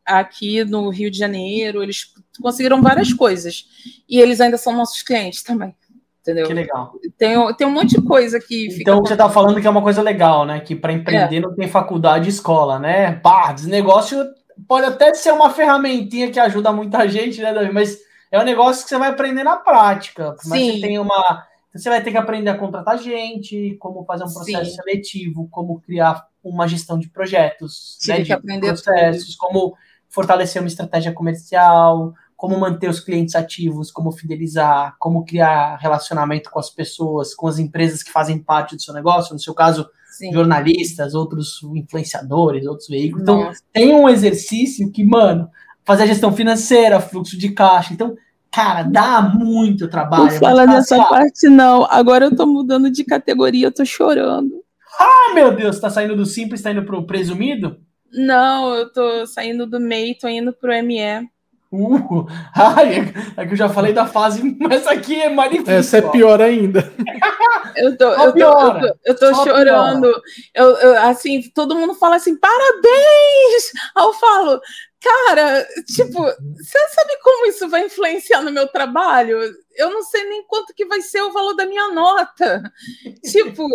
aqui 0.06 0.64
no 0.64 0.90
Rio 0.90 1.12
de 1.12 1.18
Janeiro. 1.18 1.84
Eles 1.84 2.14
conseguiram 2.42 2.82
várias 2.82 3.12
coisas. 3.12 3.66
E 4.08 4.18
eles 4.20 4.40
ainda 4.40 4.58
são 4.58 4.74
nossos 4.74 5.02
clientes 5.02 5.44
também. 5.44 5.76
Entendeu? 6.26 6.48
Que 6.48 6.54
legal. 6.56 6.92
Tem, 7.20 7.54
tem 7.54 7.68
um 7.68 7.72
monte 7.72 7.96
de 7.96 8.02
coisa 8.02 8.40
que 8.40 8.72
fica. 8.72 8.82
Então, 8.82 9.00
você 9.00 9.16
tá 9.16 9.30
falando 9.30 9.62
que 9.62 9.68
é 9.68 9.70
uma 9.70 9.82
coisa 9.82 10.02
legal, 10.02 10.44
né? 10.44 10.60
Que 10.60 10.76
para 10.76 10.92
empreender 10.92 11.38
é. 11.38 11.40
não 11.40 11.54
tem 11.54 11.68
faculdade 11.68 12.26
e 12.26 12.30
escola, 12.30 12.80
né? 12.80 13.12
Pá, 13.18 13.54
esse 13.56 13.70
negócio 13.70 14.26
pode 14.68 14.88
até 14.88 15.14
ser 15.14 15.32
uma 15.32 15.52
ferramentinha 15.52 16.32
que 16.32 16.40
ajuda 16.40 16.72
muita 16.72 17.08
gente, 17.08 17.40
né, 17.42 17.54
Davi? 17.54 17.72
Mas 17.72 18.00
é 18.32 18.40
um 18.40 18.44
negócio 18.44 18.84
que 18.84 18.90
você 18.90 18.98
vai 18.98 19.10
aprender 19.10 19.44
na 19.44 19.58
prática. 19.58 20.36
Mas 20.46 20.60
Sim. 20.60 20.72
você 20.74 20.82
tem 20.82 20.98
uma. 20.98 21.46
Você 21.72 21.90
vai 21.90 22.02
ter 22.02 22.10
que 22.10 22.18
aprender 22.18 22.50
a 22.50 22.58
contratar 22.58 22.98
gente, 22.98 23.76
como 23.80 24.04
fazer 24.06 24.24
um 24.24 24.34
processo 24.34 24.72
Sim. 24.72 24.76
seletivo, 24.78 25.48
como 25.52 25.80
criar 25.80 26.26
uma 26.44 26.68
gestão 26.68 26.98
de 26.98 27.08
projetos, 27.08 27.98
Tive 28.02 28.18
né, 28.18 28.24
de 28.24 28.34
aprender 28.34 28.68
processos, 28.68 29.36
tudo. 29.36 29.38
como 29.38 29.78
fortalecer 30.10 30.60
uma 30.62 30.70
estratégia 30.70 31.12
comercial, 31.12 32.14
como 32.36 32.60
manter 32.60 32.90
os 32.90 33.00
clientes 33.00 33.36
ativos, 33.36 33.92
como 33.92 34.12
fidelizar, 34.12 34.96
como 35.00 35.26
criar 35.26 35.78
relacionamento 35.78 36.50
com 36.52 36.60
as 36.60 36.70
pessoas, 36.70 37.34
com 37.34 37.48
as 37.48 37.60
empresas 37.60 38.04
que 38.04 38.12
fazem 38.12 38.38
parte 38.38 38.76
do 38.76 38.82
seu 38.82 38.94
negócio, 38.94 39.34
no 39.34 39.40
seu 39.40 39.54
caso, 39.54 39.88
Sim. 40.12 40.34
jornalistas, 40.34 41.14
outros 41.14 41.62
influenciadores, 41.76 42.66
outros 42.66 42.88
veículos. 42.88 43.24
Então, 43.24 43.46
Nossa. 43.46 43.62
tem 43.72 43.94
um 43.94 44.10
exercício 44.10 44.92
que, 44.92 45.04
mano, 45.04 45.50
fazer 45.86 46.04
a 46.04 46.08
gestão 46.08 46.34
financeira, 46.34 47.00
fluxo 47.00 47.38
de 47.38 47.50
caixa. 47.50 47.94
Então, 47.94 48.16
cara, 48.52 48.84
dá 48.84 49.22
muito 49.22 49.88
trabalho. 49.88 50.26
Não 50.26 50.40
fala 50.40 50.66
nessa 50.66 50.98
parte, 51.04 51.48
não. 51.48 51.86
Agora 51.90 52.26
eu 52.26 52.36
tô 52.36 52.46
mudando 52.46 52.90
de 52.90 53.04
categoria, 53.04 53.68
eu 53.68 53.72
tô 53.72 53.86
chorando. 53.86 54.64
Ah, 55.00 55.34
meu 55.34 55.56
Deus, 55.56 55.80
tá 55.80 55.90
saindo 55.90 56.16
do 56.16 56.26
simples, 56.26 56.62
tá 56.62 56.72
indo 56.72 56.84
pro 56.84 57.06
presumido? 57.06 57.78
Não, 58.12 58.74
eu 58.74 58.92
tô 58.92 59.28
saindo 59.28 59.66
do 59.66 59.80
MEI, 59.80 60.16
tô 60.16 60.28
indo 60.28 60.54
pro 60.54 60.72
ME. 60.84 61.30
Uh, 61.76 62.26
ai, 62.56 63.14
é 63.36 63.46
que 63.46 63.54
eu 63.54 63.58
já 63.58 63.68
falei 63.68 63.92
da 63.92 64.06
fase, 64.06 64.42
mas 64.60 64.88
aqui 64.88 65.22
é 65.22 65.30
mais 65.30 65.52
difícil. 65.52 65.74
Essa 65.74 65.98
é 65.98 66.02
pior 66.02 66.42
ainda. 66.42 66.80
eu 67.76 67.98
tô, 67.98 68.06
eu 68.06 68.32
tô, 68.32 68.40
eu 68.40 68.80
tô, 68.80 68.98
eu 69.06 69.16
tô 69.16 69.44
chorando. 69.44 70.10
Eu, 70.54 70.70
eu, 70.78 70.98
assim, 71.04 71.42
todo 71.54 71.76
mundo 71.76 71.94
fala 71.96 72.16
assim, 72.16 72.38
parabéns! 72.38 73.74
Aí 73.96 74.04
eu 74.06 74.14
falo, 74.14 74.62
cara, 75.02 75.68
tipo, 75.86 76.24
você 76.24 76.88
sabe 76.96 77.18
como 77.22 77.48
isso 77.48 77.68
vai 77.68 77.86
influenciar 77.86 78.42
no 78.42 78.52
meu 78.52 78.68
trabalho? 78.68 79.38
Eu 79.76 79.90
não 79.92 80.02
sei 80.02 80.24
nem 80.24 80.46
quanto 80.48 80.74
que 80.74 80.86
vai 80.86 81.02
ser 81.02 81.22
o 81.22 81.34
valor 81.34 81.56
da 81.56 81.66
minha 81.66 81.92
nota. 81.92 82.64
tipo, 83.30 83.68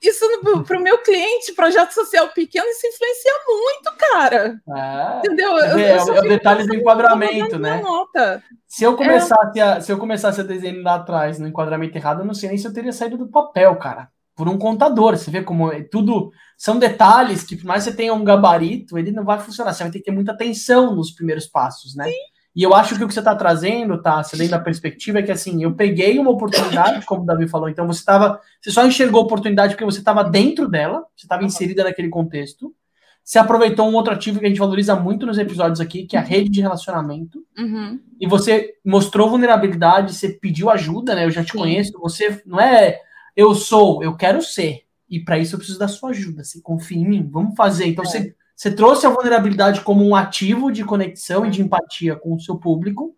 isso 0.00 0.24
para 0.64 0.78
o 0.78 0.82
meu 0.82 0.98
cliente, 0.98 1.52
projeto 1.52 1.92
social 1.92 2.28
pequeno, 2.28 2.66
isso 2.66 2.86
influencia 2.86 3.32
muito, 3.46 3.96
cara. 3.98 4.60
É, 4.76 5.18
Entendeu? 5.18 5.50
Eu, 5.56 5.78
é, 5.78 5.96
eu 5.96 6.14
é 6.14 6.20
o 6.20 6.28
detalhe 6.28 6.66
do 6.66 6.74
enquadramento, 6.74 7.58
né? 7.58 7.80
Nota. 7.80 8.42
Se 8.66 8.84
eu 8.84 8.96
começasse 8.96 9.58
é. 9.58 9.62
a, 9.62 9.80
se 9.80 9.90
eu 9.90 9.98
começasse 9.98 10.40
a 10.40 10.44
desenhar 10.44 10.82
lá 10.82 10.94
atrás 10.96 11.38
no 11.38 11.48
enquadramento 11.48 11.96
errado, 11.96 12.20
eu 12.20 12.26
não 12.26 12.34
sei 12.34 12.48
nem 12.48 12.58
se 12.58 12.66
eu 12.66 12.72
teria 12.72 12.92
saído 12.92 13.18
do 13.18 13.28
papel, 13.28 13.74
cara. 13.76 14.08
Por 14.36 14.48
um 14.48 14.56
contador, 14.56 15.16
você 15.16 15.32
vê 15.32 15.42
como 15.42 15.72
é 15.72 15.82
tudo 15.82 16.30
são 16.56 16.78
detalhes 16.78 17.42
que, 17.42 17.56
por 17.56 17.66
mais 17.66 17.84
que 17.84 17.90
você 17.90 17.96
tenha 17.96 18.14
um 18.14 18.22
gabarito, 18.22 18.96
ele 18.96 19.10
não 19.10 19.24
vai 19.24 19.38
funcionar. 19.40 19.72
Você 19.72 19.82
vai 19.82 19.92
ter 19.92 19.98
que 19.98 20.04
ter 20.04 20.10
muita 20.12 20.32
atenção 20.32 20.94
nos 20.94 21.12
primeiros 21.12 21.46
passos, 21.46 21.96
né? 21.96 22.04
Sim. 22.04 22.37
E 22.54 22.62
eu 22.62 22.74
acho 22.74 22.96
que 22.96 23.04
o 23.04 23.08
que 23.08 23.14
você 23.14 23.20
está 23.20 23.34
trazendo, 23.36 24.00
tá, 24.02 24.20
dentro 24.32 24.48
da 24.48 24.58
perspectiva, 24.58 25.18
é 25.18 25.22
que 25.22 25.30
assim, 25.30 25.62
eu 25.62 25.74
peguei 25.74 26.18
uma 26.18 26.30
oportunidade, 26.30 27.06
como 27.06 27.22
o 27.22 27.26
Davi 27.26 27.46
falou, 27.46 27.68
então 27.68 27.86
você 27.86 28.00
estava. 28.00 28.40
Você 28.60 28.70
só 28.70 28.86
enxergou 28.86 29.20
a 29.20 29.24
oportunidade 29.24 29.74
porque 29.74 29.84
você 29.84 29.98
estava 29.98 30.24
dentro 30.24 30.68
dela, 30.68 31.04
você 31.16 31.26
estava 31.26 31.44
inserida 31.44 31.84
naquele 31.84 32.08
contexto. 32.08 32.74
Você 33.22 33.38
aproveitou 33.38 33.86
um 33.86 33.94
outro 33.94 34.14
ativo 34.14 34.40
que 34.40 34.46
a 34.46 34.48
gente 34.48 34.58
valoriza 34.58 34.96
muito 34.96 35.26
nos 35.26 35.36
episódios 35.36 35.80
aqui, 35.80 36.06
que 36.06 36.16
é 36.16 36.18
a 36.18 36.22
rede 36.22 36.48
de 36.48 36.62
relacionamento. 36.62 37.44
Uhum. 37.58 38.00
E 38.18 38.26
você 38.26 38.72
mostrou 38.82 39.28
vulnerabilidade, 39.28 40.14
você 40.14 40.30
pediu 40.30 40.70
ajuda, 40.70 41.14
né? 41.14 41.26
Eu 41.26 41.30
já 41.30 41.44
te 41.44 41.52
Sim. 41.52 41.58
conheço. 41.58 41.92
Você 42.00 42.40
não 42.46 42.58
é 42.58 42.98
eu 43.36 43.54
sou, 43.54 44.02
eu 44.02 44.16
quero 44.16 44.40
ser. 44.40 44.84
E 45.08 45.20
para 45.20 45.38
isso 45.38 45.54
eu 45.54 45.58
preciso 45.58 45.78
da 45.78 45.86
sua 45.86 46.10
ajuda. 46.10 46.42
Você 46.42 46.60
confia 46.60 46.98
em 46.98 47.06
mim? 47.06 47.28
Vamos 47.30 47.54
fazer. 47.54 47.86
Então 47.86 48.02
é. 48.02 48.08
você 48.08 48.34
você 48.58 48.72
trouxe 48.72 49.06
a 49.06 49.10
vulnerabilidade 49.10 49.82
como 49.82 50.04
um 50.04 50.16
ativo 50.16 50.72
de 50.72 50.84
conexão 50.84 51.46
e 51.46 51.50
de 51.50 51.62
empatia 51.62 52.16
com 52.16 52.34
o 52.34 52.40
seu 52.40 52.56
público. 52.56 53.16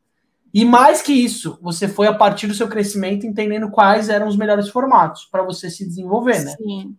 E 0.52 0.66
mais 0.66 1.00
que 1.00 1.14
isso, 1.14 1.58
você 1.62 1.88
foi 1.88 2.06
a 2.06 2.12
partir 2.12 2.46
do 2.46 2.52
seu 2.52 2.68
crescimento 2.68 3.24
entendendo 3.24 3.70
quais 3.70 4.10
eram 4.10 4.28
os 4.28 4.36
melhores 4.36 4.68
formatos 4.68 5.24
para 5.24 5.42
você 5.42 5.70
se 5.70 5.86
desenvolver, 5.86 6.44
né? 6.44 6.54
Sim. 6.58 6.94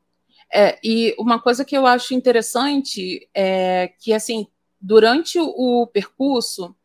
É, 0.52 0.80
e 0.84 1.16
uma 1.20 1.39
coisa 1.39 1.64
que 1.64 1.78
eu 1.78 1.86
acho 1.86 2.16
interessante 2.16 3.30
é 3.32 3.92
que, 4.00 4.12
assim, 4.12 4.48
durante 4.82 5.38
o, 5.39 5.86
percurso, 5.86 6.76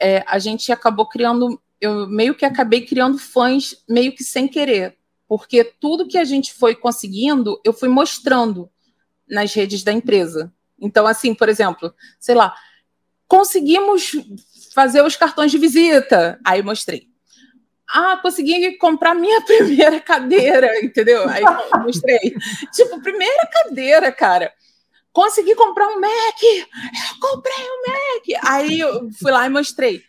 é, 0.00 0.24
a 0.26 0.38
gente 0.38 0.72
acabou 0.72 1.06
criando, 1.06 1.60
eu 1.78 2.08
meio 2.08 2.34
que 2.34 2.46
acabei 2.46 2.86
criando 2.86 3.18
fãs 3.18 3.84
meio 3.86 4.14
que 4.14 4.24
sem 4.24 4.48
querer, 4.48 4.96
porque 5.28 5.62
tudo 5.62 6.08
que 6.08 6.16
a 6.16 6.24
gente 6.24 6.54
foi 6.54 6.74
conseguindo, 6.74 7.60
eu 7.62 7.74
fui 7.74 7.90
mostrando 7.90 8.70
nas 9.28 9.52
redes 9.52 9.82
da 9.82 9.92
empresa. 9.92 10.50
Então, 10.80 11.06
assim, 11.06 11.34
por 11.34 11.48
exemplo, 11.48 11.94
sei 12.18 12.34
lá, 12.34 12.54
conseguimos 13.28 14.12
fazer 14.74 15.02
os 15.02 15.16
cartões 15.16 15.50
de 15.50 15.58
visita. 15.58 16.40
Aí 16.44 16.62
mostrei. 16.62 17.08
Ah, 17.92 18.18
consegui 18.22 18.76
comprar 18.76 19.14
minha 19.14 19.40
primeira 19.46 20.00
cadeira, 20.00 20.84
entendeu? 20.84 21.28
Aí 21.28 21.42
mostrei. 21.82 22.34
tipo, 22.72 23.00
primeira 23.02 23.46
cadeira, 23.46 24.12
cara. 24.12 24.52
Consegui 25.12 25.56
comprar 25.56 25.88
um 25.88 26.00
Mac. 26.00 26.42
Eu 26.42 27.20
comprei 27.20 27.56
um 27.58 27.90
Mac. 27.90 28.44
Aí 28.48 28.78
eu 28.78 29.10
fui 29.20 29.32
lá 29.32 29.44
e 29.44 29.50
mostrei. 29.50 30.02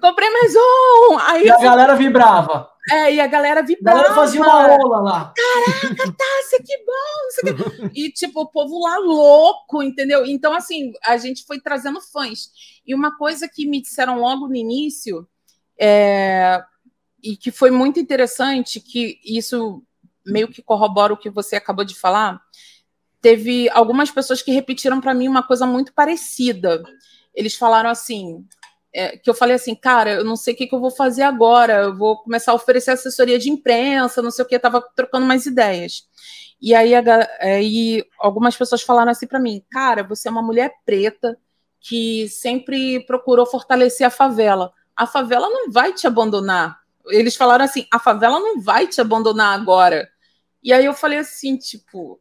Comprei 0.00 0.28
mais 0.30 0.52
um. 0.56 1.18
Aí 1.20 1.46
e 1.46 1.50
a 1.50 1.58
galera 1.58 1.94
vibrava. 1.94 2.68
É, 2.90 3.14
e 3.14 3.20
a 3.20 3.26
galera 3.26 3.62
vibrava. 3.62 3.98
A 3.98 4.02
galera 4.02 4.14
fazia 4.14 4.40
uma 4.40 4.76
ola 4.76 5.00
lá. 5.00 5.34
Caraca, 5.36 5.96
Tássia, 6.16 6.62
que 6.64 6.84
bom! 6.84 7.90
E, 7.94 8.10
tipo, 8.10 8.40
o 8.40 8.46
povo 8.46 8.80
lá 8.82 8.98
louco, 8.98 9.82
entendeu? 9.82 10.24
Então, 10.24 10.54
assim, 10.54 10.92
a 11.04 11.16
gente 11.16 11.44
foi 11.44 11.60
trazendo 11.60 12.00
fãs. 12.00 12.50
E 12.86 12.94
uma 12.94 13.16
coisa 13.16 13.48
que 13.48 13.66
me 13.66 13.82
disseram 13.82 14.18
logo 14.18 14.48
no 14.48 14.56
início, 14.56 15.28
é, 15.78 16.62
e 17.22 17.36
que 17.36 17.50
foi 17.50 17.70
muito 17.70 18.00
interessante, 18.00 18.80
que 18.80 19.18
isso 19.24 19.82
meio 20.24 20.48
que 20.48 20.62
corrobora 20.62 21.12
o 21.12 21.16
que 21.16 21.30
você 21.30 21.56
acabou 21.56 21.84
de 21.84 21.94
falar, 21.94 22.40
teve 23.20 23.68
algumas 23.70 24.10
pessoas 24.10 24.42
que 24.42 24.52
repetiram 24.52 25.00
para 25.00 25.14
mim 25.14 25.28
uma 25.28 25.42
coisa 25.42 25.66
muito 25.66 25.92
parecida. 25.92 26.82
Eles 27.34 27.54
falaram 27.54 27.90
assim: 27.90 28.46
é, 28.98 29.16
que 29.16 29.30
eu 29.30 29.34
falei 29.34 29.54
assim, 29.54 29.76
cara, 29.76 30.14
eu 30.14 30.24
não 30.24 30.34
sei 30.34 30.54
o 30.54 30.56
que, 30.56 30.66
que, 30.66 30.74
eu 30.74 30.80
vou 30.80 30.90
fazer 30.90 31.22
agora, 31.22 31.84
eu 31.84 31.96
vou 31.96 32.18
começar 32.18 32.50
a 32.50 32.54
oferecer 32.56 32.90
assessoria 32.90 33.38
de 33.38 33.48
imprensa, 33.48 34.20
não 34.20 34.30
sei 34.32 34.44
o 34.44 34.48
que, 34.48 34.58
tava 34.58 34.82
trocando 34.96 35.24
mais 35.24 35.46
ideias. 35.46 36.02
E 36.60 36.74
aí, 36.74 36.92
aí 37.40 38.04
algumas 38.18 38.56
pessoas 38.56 38.82
falaram 38.82 39.12
assim 39.12 39.28
para 39.28 39.38
mim, 39.38 39.62
cara, 39.70 40.02
você 40.02 40.26
é 40.26 40.30
uma 40.30 40.42
mulher 40.42 40.72
preta 40.84 41.38
que 41.80 42.28
sempre 42.28 43.06
procurou 43.06 43.46
fortalecer 43.46 44.04
a 44.04 44.10
favela. 44.10 44.72
A 44.96 45.06
favela 45.06 45.48
não 45.48 45.70
vai 45.70 45.92
te 45.92 46.08
abandonar. 46.08 46.80
Eles 47.06 47.36
falaram 47.36 47.64
assim, 47.64 47.86
a 47.92 48.00
favela 48.00 48.40
não 48.40 48.60
vai 48.60 48.88
te 48.88 49.00
abandonar 49.00 49.56
agora. 49.56 50.08
E 50.60 50.72
aí 50.72 50.84
eu 50.84 50.92
falei 50.92 51.20
assim, 51.20 51.56
tipo, 51.56 52.20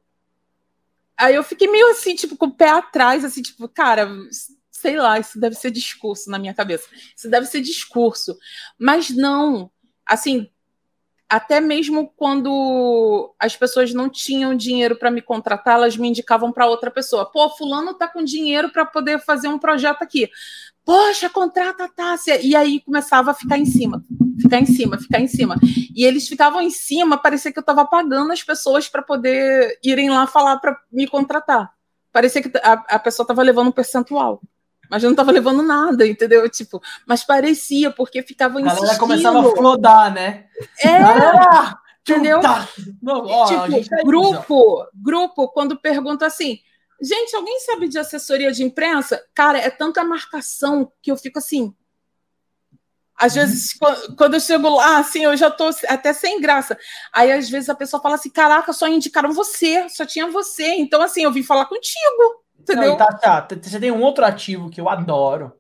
aí 1.18 1.34
eu 1.34 1.44
fiquei 1.44 1.68
meio 1.68 1.90
assim, 1.90 2.16
tipo, 2.16 2.38
com 2.38 2.46
o 2.46 2.56
pé 2.56 2.70
atrás, 2.70 3.26
assim, 3.26 3.42
tipo, 3.42 3.68
cara, 3.68 4.08
sei 4.78 4.96
lá, 4.96 5.18
isso 5.20 5.40
deve 5.40 5.56
ser 5.56 5.72
discurso 5.72 6.30
na 6.30 6.38
minha 6.38 6.54
cabeça. 6.54 6.88
Isso 7.16 7.28
deve 7.28 7.48
ser 7.48 7.62
discurso. 7.62 8.38
Mas 8.78 9.10
não, 9.10 9.72
assim, 10.06 10.48
até 11.28 11.60
mesmo 11.60 12.14
quando 12.16 13.34
as 13.40 13.56
pessoas 13.56 13.92
não 13.92 14.08
tinham 14.08 14.56
dinheiro 14.56 14.96
para 14.96 15.10
me 15.10 15.20
contratar, 15.20 15.76
elas 15.76 15.98
me 15.98 16.08
indicavam 16.08 16.52
para 16.52 16.68
outra 16.68 16.92
pessoa. 16.92 17.26
Pô, 17.26 17.50
fulano 17.50 17.96
tá 17.96 18.08
com 18.08 18.24
dinheiro 18.24 18.72
para 18.72 18.86
poder 18.86 19.20
fazer 19.20 19.48
um 19.48 19.58
projeto 19.58 20.04
aqui. 20.04 20.30
Poxa, 20.86 21.28
contrata 21.28 21.86
a 21.86 21.90
Tássia. 21.90 22.40
E 22.40 22.56
aí 22.56 22.80
começava 22.82 23.32
a 23.32 23.34
ficar 23.34 23.58
em 23.58 23.66
cima, 23.66 24.04
ficar 24.40 24.60
em 24.60 24.68
cima, 24.68 25.00
ficar 25.00 25.20
em 25.20 25.28
cima. 25.28 25.56
E 25.96 26.06
eles 26.06 26.28
ficavam 26.28 26.62
em 26.62 26.70
cima, 26.70 27.18
parecia 27.18 27.52
que 27.52 27.58
eu 27.58 27.62
estava 27.62 27.84
pagando 27.84 28.32
as 28.32 28.44
pessoas 28.44 28.88
para 28.88 29.02
poder 29.02 29.80
irem 29.84 30.12
lá 30.12 30.28
falar 30.28 30.58
para 30.58 30.80
me 30.92 31.08
contratar. 31.08 31.74
Parecia 32.12 32.44
que 32.44 32.52
a, 32.60 32.74
a 32.74 33.00
pessoa 33.00 33.24
estava 33.24 33.42
levando 33.42 33.70
um 33.70 33.72
percentual 33.72 34.40
mas 34.90 35.04
eu 35.04 35.10
não 35.10 35.16
tava 35.16 35.32
levando 35.32 35.62
nada, 35.62 36.06
entendeu? 36.08 36.48
Tipo, 36.50 36.82
mas 37.06 37.24
parecia, 37.24 37.92
porque 37.92 38.22
ficava 38.22 38.60
insistindo. 38.60 38.78
A 38.78 38.82
galera 38.82 39.00
começava 39.00 39.40
a 39.40 39.56
flodar, 39.56 40.14
né? 40.14 40.46
É, 40.84 40.98
ah, 40.98 41.78
entendeu? 42.02 42.40
Não, 43.02 43.26
ó, 43.26 43.46
tipo, 43.68 44.06
grupo, 44.06 44.88
grupo, 44.94 45.48
quando 45.50 45.80
pergunta 45.80 46.26
assim, 46.26 46.60
gente, 47.02 47.36
alguém 47.36 47.60
sabe 47.62 47.88
de 47.88 48.00
assessoria 48.00 48.52
de 48.52 48.64
imprensa? 48.64 49.24
Cara, 49.34 49.58
é 49.58 49.70
tanta 49.70 50.04
marcação 50.04 50.92
que 51.02 51.12
eu 51.12 51.18
fico 51.18 51.40
assim, 51.40 51.74
às 53.18 53.36
uhum. 53.36 53.42
vezes, 53.42 53.74
quando 54.16 54.36
eu 54.36 54.40
chego 54.40 54.70
lá, 54.70 55.00
assim, 55.00 55.24
eu 55.24 55.36
já 55.36 55.50
tô 55.50 55.72
até 55.88 56.14
sem 56.14 56.40
graça. 56.40 56.78
Aí, 57.12 57.32
às 57.32 57.50
vezes, 57.50 57.68
a 57.68 57.76
pessoa 57.76 58.02
fala 58.02 58.16
assim: 58.16 58.30
caraca, 58.30 58.72
só 58.72 58.88
indicaram 58.88 59.34
você, 59.34 59.90
só 59.90 60.06
tinha 60.06 60.28
você. 60.28 60.76
Então, 60.76 61.02
assim, 61.02 61.24
eu 61.24 61.32
vim 61.32 61.42
falar 61.42 61.66
contigo. 61.66 62.44
Entendeu? 62.60 62.90
Não, 62.90 62.98
tá, 62.98 63.42
tá, 63.42 63.48
você 63.62 63.80
tem 63.80 63.92
um 63.92 64.02
outro 64.02 64.26
ativo 64.26 64.70
que 64.70 64.82
eu 64.82 64.90
adoro, 64.90 65.54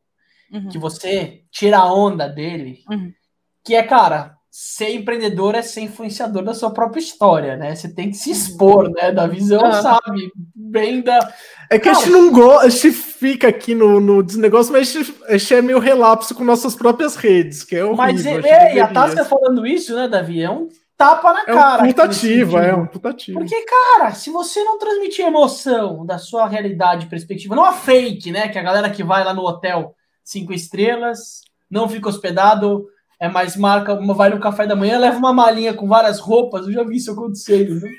uhum. 0.51 0.69
que 0.69 0.77
você 0.77 1.41
tira 1.51 1.77
a 1.77 1.93
onda 1.93 2.27
dele, 2.27 2.79
uhum. 2.89 3.11
que 3.63 3.75
é, 3.75 3.83
cara, 3.83 4.37
ser 4.59 4.89
empreendedor 4.89 5.53
é 5.53 5.61
ser 5.61 5.81
influenciador 5.81 6.43
da 6.43 6.53
sua 6.53 6.71
própria 6.71 6.99
história, 6.99 7.55
né? 7.55 7.75
Você 7.75 7.93
tem 7.93 8.09
que 8.09 8.17
se 8.17 8.31
expor, 8.31 8.89
né? 8.89 9.11
Da 9.11 9.27
visão, 9.27 9.63
ah. 9.63 9.81
sabe? 9.83 10.31
Bem 10.55 11.01
da. 11.01 11.31
É 11.69 11.77
que 11.77 11.85
Cara, 11.85 11.97
a 11.97 11.99
gente 11.99 12.11
não 12.11 12.31
gosta, 12.31 12.65
a 12.65 12.69
gente 12.69 12.91
fica 12.91 13.47
aqui 13.49 13.75
no, 13.75 13.99
no 13.99 14.23
desnegócio, 14.23 14.73
mas 14.73 14.89
a 14.89 14.99
gente, 14.99 15.15
a 15.27 15.37
gente 15.37 15.53
é 15.53 15.61
meio 15.61 15.77
relapso 15.77 16.33
com 16.33 16.43
nossas 16.43 16.73
próprias 16.73 17.15
redes, 17.15 17.63
que 17.63 17.75
é 17.75 17.83
horrível. 17.83 17.97
Mas 17.97 18.25
é, 18.25 18.69
é 18.71 18.75
e 18.75 18.79
a 18.79 18.87
Tasca 18.87 19.23
falando 19.25 19.65
isso, 19.67 19.95
né, 19.95 20.07
Davi? 20.07 20.41
É 20.41 20.49
um 20.49 20.67
tapa 20.97 21.31
na 21.31 21.41
é 21.41 21.45
cara. 21.45 21.83
Um 21.83 21.87
putativo, 21.87 22.57
é 22.57 22.75
um 22.75 22.87
putativo. 22.87 23.39
Porque, 23.39 23.63
cara, 23.63 24.11
se 24.13 24.29
você 24.31 24.63
não 24.63 24.79
transmitir 24.79 25.25
emoção 25.25 26.05
da 26.05 26.17
sua 26.17 26.47
realidade 26.47 27.05
perspectiva, 27.05 27.55
não 27.55 27.63
a 27.63 27.73
fake, 27.73 28.31
né? 28.31 28.47
Que 28.47 28.57
a 28.57 28.63
galera 28.63 28.89
que 28.89 29.03
vai 29.03 29.23
lá 29.23 29.33
no 29.33 29.45
hotel 29.45 29.93
cinco 30.23 30.51
estrelas, 30.53 31.41
não 31.69 31.87
fica 31.87 32.09
hospedado 32.09 32.87
é 33.19 33.27
mais 33.27 33.55
marca, 33.55 33.93
uma 33.93 34.13
vai 34.13 34.29
no 34.29 34.39
café 34.39 34.67
da 34.67 34.75
manhã, 34.75 34.99
leva 34.99 35.17
uma 35.17 35.33
malinha 35.33 35.73
com 35.73 35.87
várias 35.87 36.19
roupas, 36.19 36.67
eu 36.67 36.73
já 36.73 36.83
vi 36.83 36.97
isso 36.97 37.11
acontecer, 37.11 37.67
né? 37.67 37.89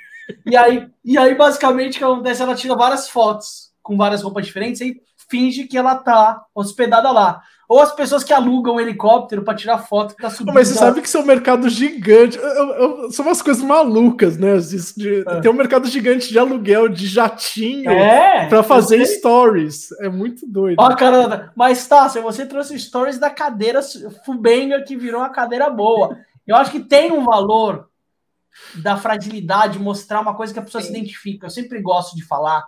E 0.46 0.57
aí, 0.57 0.88
e 1.05 1.18
aí 1.18 1.34
basicamente, 1.34 1.96
o 1.96 1.99
que 1.99 2.05
acontece? 2.05 2.42
Ela 2.42 2.55
tira 2.55 2.76
várias 2.76 3.09
fotos 3.09 3.72
com 3.82 3.96
várias 3.96 4.22
roupas 4.22 4.46
diferentes 4.46 4.80
e 4.80 5.01
finge 5.28 5.64
que 5.64 5.76
ela 5.76 5.96
tá 5.96 6.44
hospedada 6.55 7.11
lá. 7.11 7.40
Ou 7.68 7.80
as 7.80 7.94
pessoas 7.94 8.24
que 8.24 8.32
alugam 8.32 8.76
um 8.76 8.80
helicóptero 8.80 9.42
para 9.42 9.54
tirar 9.54 9.76
foto 9.76 10.16
que 10.16 10.22
tá 10.22 10.30
subindo. 10.30 10.54
Mas 10.54 10.68
você 10.68 10.74
sabe 10.74 11.02
que 11.02 11.06
isso 11.06 11.18
é 11.18 11.20
um 11.20 11.26
mercado 11.26 11.68
gigante. 11.68 12.38
Eu, 12.38 12.44
eu, 12.44 13.12
são 13.12 13.26
umas 13.26 13.42
coisas 13.42 13.62
malucas, 13.62 14.38
né? 14.38 14.56
De, 14.56 15.20
é. 15.28 15.40
Tem 15.40 15.50
um 15.50 15.54
mercado 15.54 15.86
gigante 15.86 16.30
de 16.30 16.38
aluguel 16.38 16.88
de 16.88 17.06
jatinho 17.06 17.90
é, 17.90 18.48
para 18.48 18.62
fazer 18.62 19.04
stories. 19.04 19.92
É 20.00 20.08
muito 20.08 20.46
doido. 20.46 20.78
Ó, 20.78 20.96
cara, 20.96 21.52
mas 21.54 21.86
tá, 21.86 22.08
se 22.08 22.18
você 22.22 22.46
trouxe 22.46 22.78
stories 22.78 23.18
da 23.18 23.28
cadeira 23.28 23.82
Fubenga 24.24 24.82
que 24.82 24.96
virou 24.96 25.20
uma 25.20 25.28
cadeira 25.28 25.68
boa. 25.68 26.16
Eu 26.46 26.56
acho 26.56 26.70
que 26.70 26.80
tem 26.80 27.12
um 27.12 27.22
valor 27.22 27.90
da 28.76 28.96
fragilidade, 28.96 29.78
mostrar 29.78 30.22
uma 30.22 30.34
coisa 30.34 30.54
que 30.54 30.58
a 30.58 30.62
pessoa 30.62 30.80
Sim. 30.80 30.88
se 30.88 30.96
identifica. 30.96 31.46
Eu 31.46 31.50
sempre 31.50 31.82
gosto 31.82 32.16
de 32.16 32.24
falar 32.24 32.64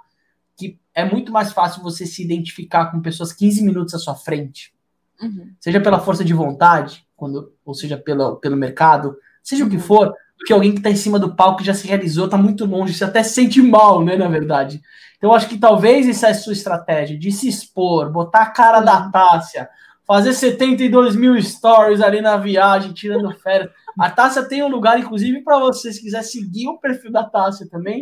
que 0.59 0.79
é 0.95 1.07
muito 1.07 1.33
mais 1.33 1.55
fácil 1.55 1.83
você 1.83 2.05
se 2.05 2.23
identificar 2.23 2.91
com 2.91 3.01
pessoas 3.01 3.33
15 3.33 3.65
minutos 3.65 3.95
à 3.95 3.99
sua 3.99 4.15
frente 4.15 4.79
Uhum. 5.21 5.53
Seja 5.61 5.81
pela 5.81 6.01
força 6.01 6.25
de 6.25 6.33
vontade, 6.33 7.05
quando, 7.17 7.53
ou 7.65 7.75
seja 7.75 7.97
pelo, 7.97 8.37
pelo 8.37 8.57
mercado, 8.57 9.17
seja 9.43 9.63
uhum. 9.63 9.69
o 9.69 9.71
que 9.71 9.77
uhum. 9.77 9.83
for, 9.83 10.07
do 10.09 10.45
que 10.47 10.53
alguém 10.53 10.73
que 10.73 10.79
está 10.79 10.91
em 10.91 10.97
cima 10.97 11.19
do 11.19 11.35
palco 11.35 11.59
que 11.59 11.65
já 11.65 11.75
se 11.75 11.87
realizou, 11.87 12.25
está 12.25 12.37
muito 12.37 12.65
longe, 12.65 12.95
você 12.95 13.05
até 13.05 13.23
se 13.23 13.35
sente 13.35 13.61
mal, 13.61 14.03
né, 14.03 14.17
na 14.17 14.29
verdade. 14.29 14.81
Então, 15.19 15.35
acho 15.35 15.49
que 15.49 15.59
talvez 15.59 16.09
essa 16.09 16.29
é 16.29 16.31
a 16.31 16.35
sua 16.35 16.55
estratégia, 16.55 17.19
de 17.19 17.31
se 17.31 17.47
expor, 17.47 18.11
botar 18.11 18.43
a 18.43 18.51
cara 18.51 18.79
uhum. 18.79 18.85
da 18.85 19.11
Tássia, 19.11 19.69
fazer 20.07 20.33
72 20.33 21.15
mil 21.15 21.41
stories 21.41 22.01
ali 22.01 22.21
na 22.23 22.37
viagem, 22.39 22.93
tirando 22.93 23.31
férias. 23.35 23.71
A 23.99 24.11
Tássia 24.11 24.43
tem 24.43 24.63
um 24.63 24.69
lugar, 24.69 24.99
inclusive, 24.99 25.43
para 25.43 25.59
você, 25.59 25.93
se 25.93 26.01
quiser 26.01 26.23
seguir 26.23 26.69
o 26.69 26.79
perfil 26.79 27.13
da 27.13 27.23
Tássia 27.23 27.69
também. 27.69 28.01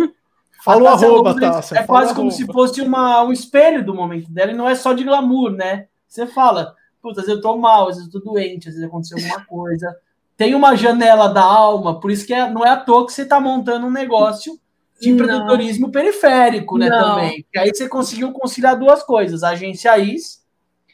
Fala 0.64 0.82
o 0.82 0.86
arroba, 0.86 1.38
Tássia. 1.38 1.80
É 1.80 1.82
quase 1.82 2.14
como 2.14 2.30
se 2.30 2.46
fosse 2.46 2.80
uma, 2.80 3.22
um 3.24 3.32
espelho 3.32 3.84
do 3.84 3.94
momento 3.94 4.30
dela, 4.30 4.52
e 4.52 4.56
não 4.56 4.68
é 4.68 4.74
só 4.74 4.92
de 4.92 5.02
glamour, 5.02 5.50
né? 5.50 5.86
Você 6.06 6.26
fala, 6.26 6.74
Putz, 7.02 7.18
às 7.18 7.26
vezes 7.26 7.36
eu 7.36 7.40
tô 7.42 7.56
mal, 7.56 7.88
às 7.88 7.96
vezes 7.96 8.12
eu 8.12 8.20
tô 8.20 8.32
doente, 8.32 8.68
às 8.68 8.74
vezes 8.74 8.88
aconteceu 8.88 9.18
alguma 9.18 9.44
coisa. 9.46 9.96
Tem 10.36 10.54
uma 10.54 10.76
janela 10.76 11.28
da 11.28 11.42
alma, 11.42 12.00
por 12.00 12.10
isso 12.10 12.26
que 12.26 12.32
é, 12.32 12.48
não 12.50 12.64
é 12.64 12.70
à 12.70 12.76
toa 12.76 13.06
que 13.06 13.12
você 13.12 13.24
tá 13.24 13.40
montando 13.40 13.86
um 13.86 13.90
negócio 13.90 14.58
de 15.00 15.10
empreendedorismo 15.10 15.90
periférico, 15.90 16.78
né, 16.78 16.88
não. 16.88 17.16
também. 17.16 17.44
E 17.54 17.58
aí 17.58 17.70
você 17.74 17.88
conseguiu 17.88 18.32
conciliar 18.32 18.78
duas 18.78 19.02
coisas, 19.02 19.42
a 19.42 19.50
agência 19.50 19.96
IS, 19.98 20.44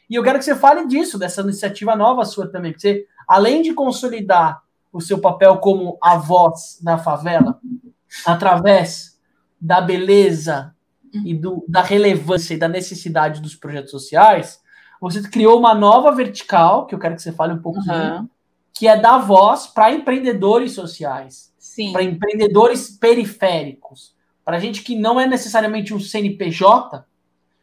e 0.09 0.15
eu 0.15 0.23
quero 0.23 0.37
que 0.37 0.45
você 0.45 0.55
fale 0.55 0.87
disso, 0.87 1.17
dessa 1.17 1.41
iniciativa 1.41 1.95
nova 1.95 2.25
sua 2.25 2.47
também, 2.47 2.71
porque 2.71 2.81
você, 2.81 3.05
além 3.27 3.61
de 3.61 3.73
consolidar 3.73 4.61
o 4.91 5.01
seu 5.01 5.19
papel 5.19 5.57
como 5.57 5.97
a 6.01 6.17
voz 6.17 6.79
da 6.81 6.97
favela, 6.97 7.59
através 8.25 9.19
da 9.59 9.81
beleza 9.81 10.73
e 11.25 11.33
do, 11.33 11.65
da 11.67 11.81
relevância 11.81 12.53
e 12.53 12.57
da 12.57 12.67
necessidade 12.67 13.41
dos 13.41 13.55
projetos 13.55 13.91
sociais, 13.91 14.59
você 15.01 15.21
criou 15.21 15.59
uma 15.59 15.73
nova 15.73 16.11
vertical, 16.11 16.85
que 16.85 16.95
eu 16.95 16.99
quero 16.99 17.15
que 17.15 17.21
você 17.21 17.31
fale 17.31 17.53
um 17.53 17.61
pouco, 17.61 17.79
uhum. 17.79 18.27
que 18.73 18.87
é 18.87 18.97
dar 18.97 19.17
voz 19.17 19.67
para 19.67 19.91
empreendedores 19.91 20.73
sociais, 20.73 21.53
para 21.91 22.03
empreendedores 22.03 22.89
periféricos, 22.89 24.13
para 24.43 24.59
gente 24.59 24.83
que 24.83 24.95
não 24.95 25.19
é 25.19 25.27
necessariamente 25.27 25.93
um 25.93 25.99
CNPJ, 25.99 26.97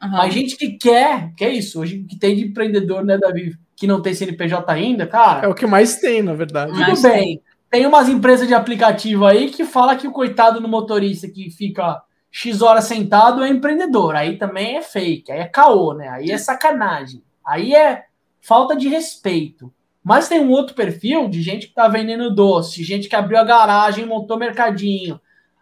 uhum. 0.03 0.11
mas 0.11 0.35
gente 0.35 0.57
que 0.57 0.77
quer, 0.77 1.33
que 1.35 1.45
é 1.45 1.51
isso, 1.51 1.81
hoje 1.81 2.05
que 2.09 2.19
tem 2.19 2.37
de 2.37 2.45
empreendedor, 2.45 3.05
né, 3.05 3.17
Davi, 3.19 3.57
que 3.77 3.87
não 3.87 4.01
tem 4.01 4.15
CNPJ 4.15 4.71
ainda, 4.71 5.07
cara. 5.07 5.47
É 5.47 5.49
o 5.49 5.55
que 5.55 5.67
mais 5.67 5.97
tem, 5.97 6.23
na 6.23 6.35
verdade. 6.35 6.73
Tudo 6.73 7.03
bem. 7.03 7.13
Tem. 7.13 7.41
tem 7.71 7.87
umas 7.87 8.09
empresas 8.09 8.47
de 8.47 8.55
aplicativo 8.55 9.25
aí 9.25 9.51
que 9.51 9.65
fala 9.65 9.97
que 9.97 10.07
o 10.07 10.13
coitado 10.13 10.61
do 10.61 10.69
motorista 10.69 11.29
que 11.29 11.51
fica 11.51 12.03
X 12.35 12.63
horas 12.63 12.85
sentado 12.85 13.45
é 13.45 13.49
empreendedor. 13.51 14.17
Aí 14.17 14.39
também 14.39 14.79
é 14.79 14.83
fake, 14.83 15.31
aí 15.31 15.41
é 15.41 15.47
caô, 15.47 15.93
né? 15.93 16.09
Aí 16.09 16.31
é 16.31 16.39
sacanagem. 16.39 17.23
Aí 17.47 17.75
é 17.75 18.07
falta 18.41 18.75
de 18.75 18.89
respeito. 18.89 19.71
Mas 20.03 20.29
tem 20.29 20.41
um 20.41 20.51
outro 20.51 20.75
perfil 20.75 21.29
de 21.29 21.43
gente 21.43 21.69
que 21.69 21.75
tá 21.75 21.87
vendendo 21.87 22.35
doce, 22.35 22.83
gente 22.83 23.09
que 23.09 23.15
abriu 23.15 23.39
a 23.39 23.45
garagem, 23.45 24.07
montou 24.07 24.39
mercadinho. 24.39 25.21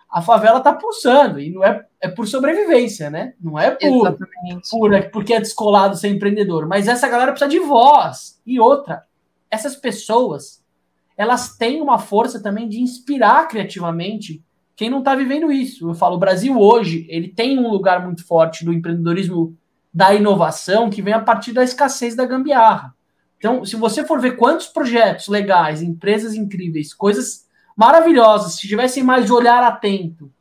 A 0.09 0.23
favela 0.23 0.61
tá 0.61 0.73
pulsando 0.73 1.41
e 1.41 1.51
não 1.51 1.65
é, 1.65 1.85
é 2.01 2.09
por 2.09 2.27
sobrevivência, 2.27 3.11
né? 3.11 3.35
Não 3.41 3.59
é 3.59 3.73
por, 3.73 4.17
por 4.71 4.95
é 4.95 5.03
porque 5.03 5.35
é 5.35 5.41
descolado 5.41 5.97
ser 5.97 6.09
empreendedor, 6.09 6.67
mas 6.67 6.89
essa 6.89 7.09
galera 7.09 7.33
precisa 7.33 7.51
de 7.51 7.59
voz. 7.59 8.41
E 8.47 8.59
outra, 8.59 9.05
essas 9.51 9.77
pessoas, 9.77 10.65
elas 11.17 11.57
têm 11.57 11.83
uma 11.83 11.99
força 11.99 12.41
também 12.41 12.69
de 12.69 12.81
inspirar 12.81 13.47
criativamente 13.49 14.43
quem 14.81 14.89
não 14.89 15.01
está 15.01 15.15
vivendo 15.15 15.53
isso. 15.53 15.91
Eu 15.91 15.95
falo, 15.95 16.17
o 16.17 16.19
Brasil 16.19 16.59
hoje, 16.59 17.05
ele 17.11 17.29
tem 17.29 17.59
um 17.59 17.71
lugar 17.71 18.03
muito 18.03 18.27
forte 18.27 18.65
do 18.65 18.73
empreendedorismo 18.73 19.55
da 19.93 20.15
inovação 20.15 20.89
que 20.89 21.03
vem 21.03 21.13
a 21.13 21.21
partir 21.21 21.53
da 21.53 21.63
escassez 21.63 22.17
da 22.17 22.25
gambiarra. 22.25 22.95
Então, 23.37 23.63
se 23.63 23.77
você 23.77 24.07
for 24.07 24.19
ver 24.19 24.39
quantos 24.39 24.69
projetos 24.69 25.29
legais, 25.29 25.83
empresas 25.83 26.35
incríveis, 26.35 26.95
coisas 26.95 27.47
maravilhosas, 27.77 28.55
se 28.55 28.67
tivessem 28.67 29.03
mais 29.03 29.31
olhar 29.31 29.63
atento, 29.63 30.33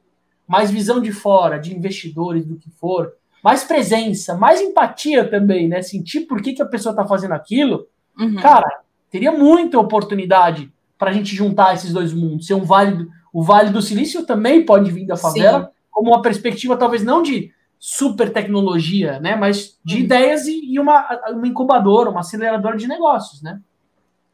mais 0.47 0.71
visão 0.71 1.01
de 1.01 1.11
fora, 1.11 1.59
de 1.59 1.75
investidores, 1.75 2.45
do 2.45 2.55
que 2.55 2.69
for, 2.69 3.11
mais 3.43 3.65
presença, 3.65 4.37
mais 4.37 4.61
empatia 4.61 5.29
também, 5.29 5.67
né? 5.67 5.81
Sentir 5.81 6.21
por 6.21 6.41
que, 6.41 6.53
que 6.53 6.61
a 6.61 6.65
pessoa 6.65 6.93
está 6.93 7.05
fazendo 7.05 7.33
aquilo, 7.33 7.87
uhum. 8.17 8.37
cara, 8.37 8.83
teria 9.11 9.33
muita 9.33 9.77
oportunidade 9.77 10.71
para 10.97 11.09
a 11.09 11.13
gente 11.13 11.35
juntar 11.35 11.73
esses 11.73 11.91
dois 11.91 12.13
mundos. 12.13 12.47
Ser 12.47 12.53
um 12.53 12.63
vale, 12.63 13.05
o 13.34 13.43
Vale 13.43 13.69
do 13.69 13.82
Silício 13.82 14.25
também 14.25 14.65
pode 14.65 14.91
vir 14.91 15.05
da 15.05 15.15
favela, 15.15 15.65
Sim. 15.65 15.71
como 15.91 16.11
uma 16.11 16.21
perspectiva 16.21 16.77
talvez 16.77 17.03
não 17.03 17.21
de 17.21 17.53
super 17.80 18.32
tecnologia, 18.32 19.19
né? 19.19 19.36
Mas 19.36 19.77
de 19.84 19.95
uhum. 19.95 20.01
ideias 20.01 20.47
e, 20.47 20.73
e, 20.73 20.80
uma, 20.80 21.07
uma 21.30 21.47
incubadora, 21.47 22.09
uma 22.09 22.19
aceleradora 22.19 22.75
de 22.75 22.88
negócios, 22.88 23.41
né? 23.41 23.61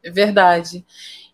É 0.02 0.10
verdade. 0.10 0.84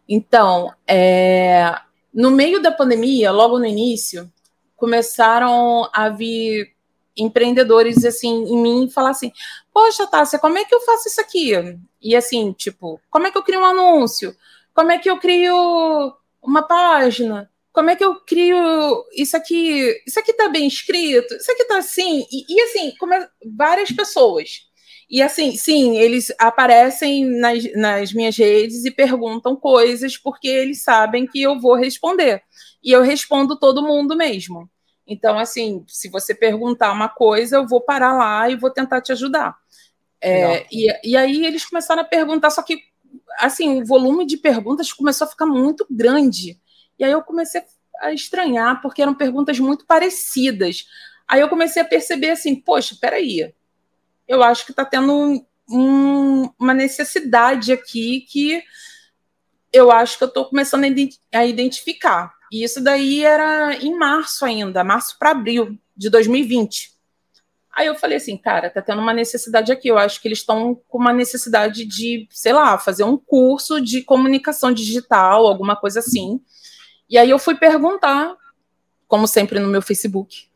Então, 0.09 0.73
é, 0.87 1.75
no 2.13 2.31
meio 2.31 2.61
da 2.61 2.71
pandemia, 2.71 3.31
logo 3.31 3.59
no 3.59 3.65
início, 3.65 4.31
começaram 4.77 5.89
a 5.93 6.09
vir 6.09 6.73
empreendedores 7.17 8.05
assim 8.05 8.45
em 8.45 8.61
mim 8.61 8.91
falar 8.91 9.11
assim: 9.11 9.33
Poxa, 9.73 10.07
Tássia, 10.07 10.39
como 10.39 10.59
é 10.59 10.65
que 10.65 10.75
eu 10.75 10.81
faço 10.81 11.09
isso 11.09 11.21
aqui? 11.21 11.53
E 12.01 12.17
assim, 12.17 12.53
tipo, 12.53 13.01
como 13.11 13.27
é 13.27 13.31
que 13.31 13.39
eu 13.39 13.43
crio 13.43 13.61
um 13.61 13.65
anúncio? 13.65 14.37
Como 14.75 14.91
é 14.91 14.99
que 14.99 15.09
eu 15.09 15.19
crio 15.19 15.55
uma 16.43 16.63
página? 16.63 17.51
Como 17.73 17.91
é 17.91 17.97
que 17.97 18.05
eu 18.05 18.17
crio 18.25 19.05
isso 19.15 19.37
aqui? 19.37 20.03
Isso 20.07 20.21
aqui 20.21 20.33
tá 20.35 20.49
bem 20.49 20.67
escrito? 20.67 21.35
Isso 21.35 21.51
aqui 21.51 21.65
tá 21.65 21.79
assim? 21.79 22.25
E, 22.31 22.55
e 22.55 22.61
assim, 22.63 22.93
como 22.99 23.15
é, 23.15 23.29
várias 23.57 23.91
pessoas. 23.91 24.71
E 25.09 25.23
assim, 25.23 25.53
sim, 25.53 25.97
eles 25.97 26.33
aparecem 26.39 27.25
nas, 27.25 27.65
nas 27.75 28.13
minhas 28.13 28.37
redes 28.37 28.85
e 28.85 28.91
perguntam 28.91 29.57
coisas 29.57 30.17
porque 30.17 30.49
eles 30.49 30.83
sabem 30.83 31.27
que 31.27 31.41
eu 31.43 31.61
vou 31.61 31.75
responder. 31.75 32.43
E 32.83 32.93
eu 32.93 33.03
respondo 33.03 33.59
todo 33.59 33.83
mundo 33.83 34.17
mesmo. 34.17 34.71
Então, 35.07 35.39
assim, 35.39 35.85
se 35.89 36.09
você 36.09 36.35
perguntar 36.35 36.93
uma 36.93 37.09
coisa, 37.09 37.57
eu 37.57 37.67
vou 37.67 37.81
parar 37.81 38.13
lá 38.13 38.49
e 38.49 38.57
vou 38.57 38.71
tentar 38.71 39.01
te 39.01 39.13
ajudar. 39.13 39.57
É, 40.21 40.67
e, 40.71 41.11
e 41.11 41.17
aí 41.17 41.45
eles 41.45 41.65
começaram 41.65 42.03
a 42.03 42.05
perguntar, 42.05 42.51
só 42.51 42.63
que 42.63 42.79
assim, 43.39 43.83
o 43.83 43.85
volume 43.85 44.25
de 44.25 44.37
perguntas 44.37 44.93
começou 44.93 45.27
a 45.27 45.31
ficar 45.31 45.47
muito 45.47 45.87
grande. 45.91 46.59
E 46.99 47.05
aí 47.05 47.13
eu 47.13 47.23
comecei 47.23 47.63
a 48.01 48.13
estranhar, 48.13 48.81
porque 48.81 49.03
eram 49.03 49.15
perguntas 49.15 49.59
muito 49.59 49.87
parecidas. 49.87 50.87
Aí 51.27 51.41
eu 51.41 51.49
comecei 51.49 51.81
a 51.83 51.87
perceber 51.87 52.31
assim, 52.31 52.55
poxa, 52.55 52.97
peraí, 53.01 53.55
eu 54.27 54.43
acho 54.43 54.65
que 54.65 54.73
está 54.73 54.85
tendo 54.85 55.13
um, 55.13 55.47
um, 55.71 56.51
uma 56.59 56.75
necessidade 56.75 57.73
aqui 57.73 58.27
que 58.29 58.63
eu 59.73 59.91
acho 59.91 60.19
que 60.19 60.25
eu 60.25 60.29
estou 60.29 60.45
começando 60.45 60.85
a 61.33 61.47
identificar. 61.47 62.35
E 62.51 62.63
isso 62.63 62.83
daí 62.83 63.25
era 63.25 63.75
em 63.77 63.97
março 63.97 64.45
ainda, 64.45 64.85
março 64.85 65.17
para 65.19 65.31
abril 65.31 65.79
de 65.97 66.11
2020. 66.11 66.93
Aí 67.75 67.87
eu 67.87 67.95
falei 67.95 68.19
assim, 68.19 68.37
cara, 68.37 68.69
tá 68.69 68.83
tendo 68.83 69.01
uma 69.01 69.15
necessidade 69.15 69.73
aqui. 69.73 69.89
Eu 69.89 69.97
acho 69.97 70.21
que 70.21 70.29
eles 70.29 70.41
estão 70.41 70.79
com 70.89 70.99
uma 70.99 71.13
necessidade 71.13 71.87
de, 71.87 72.29
sei 72.31 72.53
lá, 72.53 72.77
fazer 72.77 73.05
um 73.05 73.17
curso 73.17 73.81
de 73.81 74.03
comunicação 74.03 74.71
digital, 74.71 75.47
alguma 75.47 75.75
coisa 75.75 76.01
assim. 76.01 76.39
E 77.13 77.19
aí 77.19 77.29
eu 77.29 77.39
fui 77.39 77.55
perguntar, 77.55 78.35
como 79.07 79.29
sempre 79.29 79.61
no 79.61 79.69
meu 79.69 79.83
Facebook, 79.83 80.51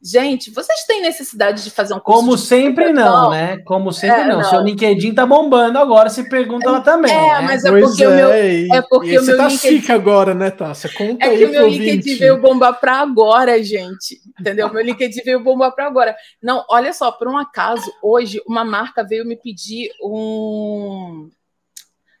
Gente, 0.00 0.52
vocês 0.52 0.84
têm 0.84 1.02
necessidade 1.02 1.64
de 1.64 1.70
fazer 1.70 1.92
um 1.92 1.98
curso? 1.98 2.20
Como 2.20 2.38
sempre 2.38 2.92
não, 2.92 3.30
né? 3.30 3.58
Como 3.64 3.92
sempre 3.92 4.20
é, 4.20 4.28
não. 4.28 4.36
não. 4.36 4.44
Seu 4.44 4.60
LinkedIn 4.60 5.12
tá 5.12 5.26
bombando 5.26 5.78
agora, 5.78 6.08
se 6.08 6.28
pergunta 6.28 6.70
lá 6.70 6.80
também. 6.80 7.10
É, 7.10 7.40
né? 7.40 7.40
mas 7.40 7.64
é 7.64 7.70
pois 7.70 7.84
porque 7.86 8.04
é, 8.04 8.08
o 8.08 8.14
meu. 8.14 8.30
É 8.30 8.82
porque 8.88 9.18
o 9.18 9.24
meu 9.24 9.36
tá 9.36 9.48
LinkedIn. 9.48 9.76
Chique 9.78 9.90
agora, 9.90 10.32
né, 10.32 10.50
Tássia? 10.50 10.90
Conta 10.96 11.26
é 11.26 11.36
que 11.36 11.44
o 11.46 11.50
meu 11.50 11.66
LinkedIn 11.66 12.14
veio 12.18 12.40
bombar 12.40 12.78
para 12.78 13.00
agora, 13.00 13.60
gente. 13.64 14.20
Entendeu? 14.38 14.72
meu 14.72 14.84
LinkedIn 14.84 15.22
veio 15.24 15.42
bombar 15.42 15.74
para 15.74 15.86
agora. 15.86 16.14
Não, 16.40 16.64
olha 16.70 16.92
só, 16.92 17.10
por 17.10 17.26
um 17.26 17.36
acaso, 17.36 17.90
hoje 18.00 18.40
uma 18.46 18.64
marca 18.64 19.02
veio 19.02 19.24
me 19.24 19.34
pedir 19.34 19.90
um 20.00 21.28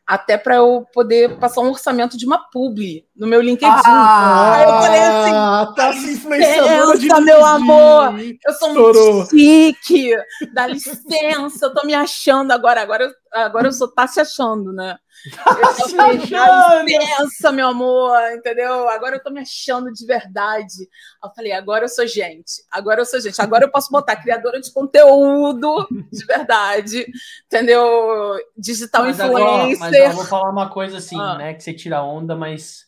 até 0.06 0.38
para 0.38 0.56
eu 0.56 0.86
poder 0.92 1.36
passar 1.38 1.62
um 1.62 1.70
orçamento 1.70 2.16
de 2.16 2.24
uma 2.24 2.38
publi 2.50 3.04
no 3.16 3.26
meu 3.26 3.40
LinkedIn. 3.40 3.72
Ah, 3.84 4.54
Aí 4.54 4.62
eu 4.62 4.68
falei 4.68 5.00
assim, 5.00 5.74
tá 5.74 5.92
se 5.92 6.12
influenciando 6.12 6.98
de 6.98 7.20
meu 7.22 7.44
amor, 7.44 8.14
eu 8.20 8.52
sou 8.54 8.68
Estourou. 8.68 9.14
muito 9.14 9.30
chique, 9.30 10.10
dá 10.54 10.66
licença, 10.68 11.66
eu 11.66 11.74
tô 11.74 11.84
me 11.84 11.94
achando 11.94 12.52
agora, 12.52 12.80
agora 12.80 13.12
agora 13.32 13.66
eu 13.68 13.72
só 13.72 13.88
tá 13.88 14.06
se 14.06 14.20
achando, 14.20 14.72
né? 14.72 14.96
Tá 15.34 16.82
licença, 16.82 17.50
meu 17.52 17.68
amor, 17.68 18.16
entendeu? 18.32 18.88
Agora 18.88 19.16
eu 19.16 19.22
tô 19.22 19.30
me 19.30 19.40
achando 19.40 19.92
de 19.92 20.06
verdade. 20.06 20.88
Eu 21.22 21.30
falei, 21.34 21.52
agora 21.52 21.84
eu 21.84 21.88
sou 21.88 22.06
gente, 22.06 22.62
agora 22.70 23.00
eu 23.00 23.04
sou 23.04 23.20
gente, 23.20 23.40
agora 23.40 23.64
eu 23.64 23.70
posso 23.70 23.90
botar 23.90 24.16
criadora 24.16 24.60
de 24.60 24.72
conteúdo 24.72 25.86
de 26.12 26.24
verdade, 26.24 27.06
entendeu? 27.46 28.36
Digital 28.56 29.04
mas 29.04 29.18
influencer. 29.18 29.46
Agora, 29.46 29.78
mas 29.78 29.94
eu 29.94 30.12
vou 30.12 30.24
falar 30.24 30.50
uma 30.50 30.68
coisa 30.68 30.98
assim, 30.98 31.20
ah. 31.20 31.36
né? 31.36 31.54
Que 31.54 31.62
você 31.62 31.72
tira 31.72 32.02
onda, 32.02 32.36
mas 32.36 32.86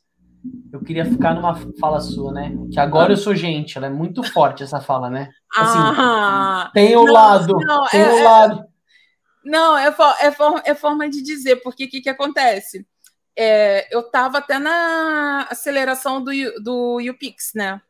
eu 0.72 0.80
queria 0.80 1.04
ficar 1.04 1.34
numa 1.34 1.54
fala 1.80 2.00
sua, 2.00 2.32
né? 2.32 2.56
Que 2.72 2.78
agora 2.78 3.12
eu 3.12 3.16
sou 3.16 3.34
gente, 3.34 3.76
ela 3.76 3.86
é 3.86 3.90
muito 3.90 4.22
forte 4.22 4.62
essa 4.62 4.80
fala, 4.80 5.10
né? 5.10 5.28
Assim, 5.56 5.78
ah, 5.78 6.70
tem 6.72 6.96
o 6.96 7.04
não, 7.04 7.12
lado, 7.12 7.56
não, 7.58 7.86
tem 7.86 8.00
é, 8.00 8.08
o 8.08 8.18
é, 8.18 8.22
lado. 8.22 8.64
Não, 9.48 9.78
é, 9.78 9.90
for, 9.90 10.14
é, 10.20 10.30
for, 10.30 10.62
é 10.64 10.74
forma 10.74 11.08
de 11.08 11.22
dizer, 11.22 11.56
porque 11.56 11.84
o 11.84 11.88
que, 11.88 12.02
que 12.02 12.10
acontece? 12.10 12.86
É, 13.34 13.88
eu 13.94 14.00
estava 14.00 14.38
até 14.38 14.58
na 14.58 15.46
aceleração 15.50 16.22
do, 16.22 16.30
do 16.62 16.98
UPix, 16.98 17.52
né? 17.54 17.80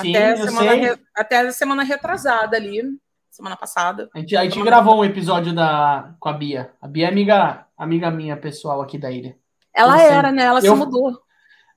Sim, 0.00 0.16
até, 0.16 0.32
a 0.32 0.36
semana 0.36 0.74
re, 0.74 0.98
até 1.14 1.38
a 1.38 1.52
semana 1.52 1.82
retrasada 1.84 2.56
ali, 2.56 2.82
semana 3.30 3.56
passada. 3.56 4.08
A 4.12 4.18
gente, 4.18 4.36
a 4.36 4.42
gente 4.42 4.60
gravou 4.62 4.98
um 4.98 5.04
episódio 5.04 5.54
da, 5.54 6.14
com 6.18 6.28
a 6.28 6.32
Bia. 6.32 6.72
A 6.82 6.88
Bia 6.88 7.06
é 7.06 7.08
amiga, 7.08 7.64
amiga 7.78 8.10
minha 8.10 8.36
pessoal 8.36 8.82
aqui 8.82 8.98
da 8.98 9.10
ilha. 9.12 9.36
Ela 9.72 10.02
era, 10.02 10.32
né? 10.32 10.42
Ela 10.42 10.58
eu, 10.58 10.72
se 10.72 10.78
mudou. 10.78 11.16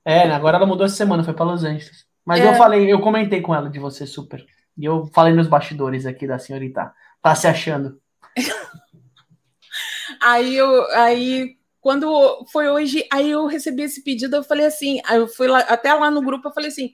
É, 0.04 0.28
né? 0.28 0.34
agora 0.34 0.58
ela 0.58 0.66
mudou 0.66 0.86
essa 0.86 0.96
semana, 0.96 1.24
foi 1.24 1.34
para 1.34 1.46
Los 1.46 1.64
Angeles. 1.64 2.08
Mas 2.26 2.42
é. 2.42 2.48
eu 2.48 2.56
falei, 2.56 2.92
eu 2.92 3.00
comentei 3.02 3.40
com 3.42 3.54
ela 3.54 3.70
de 3.70 3.78
você 3.78 4.08
super. 4.08 4.44
E 4.76 4.86
eu 4.86 5.06
falei 5.14 5.34
nos 5.34 5.48
bastidores 5.48 6.08
aqui 6.08 6.26
da 6.26 6.40
senhorita. 6.40 6.92
Tá 7.22 7.36
se 7.36 7.48
achando. 7.48 8.00
Aí 10.22 10.56
eu, 10.56 10.86
aí 10.92 11.58
quando 11.88 12.46
foi 12.52 12.68
hoje, 12.68 13.08
aí 13.10 13.32
eu 13.32 13.46
recebi 13.46 13.84
esse 13.84 14.04
pedido, 14.04 14.36
eu 14.36 14.44
falei 14.44 14.66
assim, 14.66 15.00
aí 15.06 15.20
eu 15.20 15.28
fui 15.28 15.48
lá, 15.48 15.60
até 15.60 15.94
lá 15.94 16.12
no 16.12 16.22
grupo, 16.22 16.50
eu 16.50 16.54
falei 16.54 16.70
assim, 16.70 16.92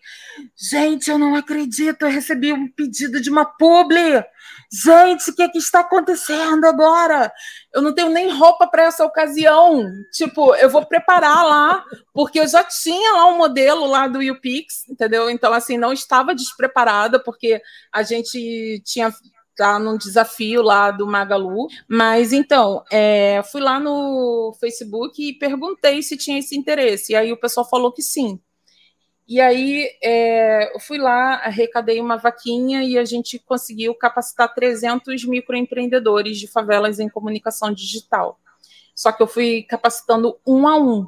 gente, 0.55 1.09
eu 1.09 1.17
não 1.17 1.35
acredito, 1.35 2.03
eu 2.03 2.09
recebi 2.09 2.53
um 2.53 2.71
pedido 2.71 3.19
de 3.19 3.27
uma 3.27 3.43
publi. 3.43 4.23
Gente, 4.71 5.31
o 5.31 5.35
que, 5.35 5.41
é 5.41 5.49
que 5.49 5.57
está 5.57 5.79
acontecendo 5.79 6.65
agora? 6.65 7.33
Eu 7.73 7.81
não 7.81 7.93
tenho 7.93 8.09
nem 8.09 8.29
roupa 8.31 8.67
para 8.67 8.83
essa 8.83 9.03
ocasião. 9.03 9.83
Tipo, 10.11 10.53
eu 10.55 10.69
vou 10.69 10.85
preparar 10.85 11.43
lá, 11.43 11.83
porque 12.13 12.39
eu 12.39 12.47
já 12.47 12.63
tinha 12.63 13.13
lá 13.13 13.27
um 13.27 13.37
modelo 13.37 13.87
lá 13.87 14.07
do 14.07 14.19
UPix, 14.19 14.87
entendeu? 14.87 15.27
Então, 15.27 15.53
assim, 15.53 15.75
não 15.75 15.91
estava 15.91 16.35
despreparada, 16.35 17.19
porque 17.19 17.59
a 17.91 18.03
gente 18.03 18.81
tinha 18.85 19.11
tá 19.55 19.79
num 19.79 19.97
desafio 19.97 20.61
lá 20.61 20.91
do 20.91 21.07
Magalu. 21.07 21.67
Mas 21.87 22.33
então, 22.33 22.83
é, 22.91 23.41
fui 23.51 23.61
lá 23.61 23.79
no 23.79 24.55
Facebook 24.59 25.29
e 25.29 25.33
perguntei 25.33 26.01
se 26.01 26.17
tinha 26.17 26.39
esse 26.39 26.57
interesse. 26.57 27.13
E 27.13 27.15
aí 27.15 27.31
o 27.31 27.37
pessoal 27.37 27.67
falou 27.67 27.91
que 27.91 28.01
sim. 28.01 28.39
E 29.27 29.39
aí 29.39 29.89
é, 30.03 30.75
eu 30.75 30.79
fui 30.79 30.97
lá, 30.97 31.35
arrecadei 31.35 31.99
uma 31.99 32.17
vaquinha 32.17 32.83
e 32.83 32.97
a 32.97 33.05
gente 33.05 33.39
conseguiu 33.39 33.95
capacitar 33.95 34.53
300 34.53 35.23
microempreendedores 35.25 36.37
de 36.37 36.47
favelas 36.47 36.99
em 36.99 37.07
comunicação 37.07 37.73
digital. 37.73 38.39
Só 38.93 39.11
que 39.11 39.23
eu 39.23 39.27
fui 39.27 39.63
capacitando 39.63 40.37
um 40.45 40.67
a 40.67 40.77
um. 40.77 41.07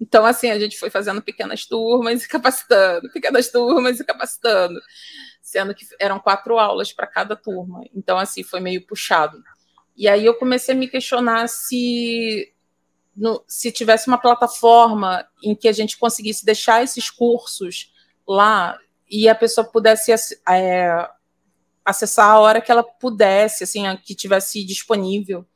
Então, 0.00 0.26
assim, 0.26 0.50
a 0.50 0.58
gente 0.58 0.78
foi 0.78 0.90
fazendo 0.90 1.22
pequenas 1.22 1.64
turmas 1.64 2.24
e 2.24 2.28
capacitando, 2.28 3.10
pequenas 3.10 3.48
turmas 3.50 3.98
e 3.98 4.04
capacitando 4.04 4.78
sendo 5.54 5.72
que 5.72 5.86
eram 6.00 6.18
quatro 6.18 6.58
aulas 6.58 6.92
para 6.92 7.06
cada 7.06 7.36
turma. 7.36 7.84
Então, 7.94 8.18
assim, 8.18 8.42
foi 8.42 8.58
meio 8.58 8.84
puxado. 8.84 9.40
E 9.96 10.08
aí 10.08 10.26
eu 10.26 10.34
comecei 10.34 10.74
a 10.74 10.76
me 10.76 10.88
questionar 10.88 11.48
se 11.48 12.52
no, 13.16 13.44
se 13.46 13.70
tivesse 13.70 14.08
uma 14.08 14.18
plataforma 14.18 15.24
em 15.44 15.54
que 15.54 15.68
a 15.68 15.72
gente 15.72 15.96
conseguisse 15.96 16.44
deixar 16.44 16.82
esses 16.82 17.08
cursos 17.08 17.92
lá 18.26 18.76
e 19.08 19.28
a 19.28 19.34
pessoa 19.36 19.64
pudesse 19.64 20.12
é, 20.48 21.08
acessar 21.84 22.30
a 22.30 22.40
hora 22.40 22.60
que 22.60 22.72
ela 22.72 22.82
pudesse, 22.82 23.62
assim, 23.62 23.84
que 24.04 24.12
tivesse 24.12 24.64
disponível, 24.64 25.46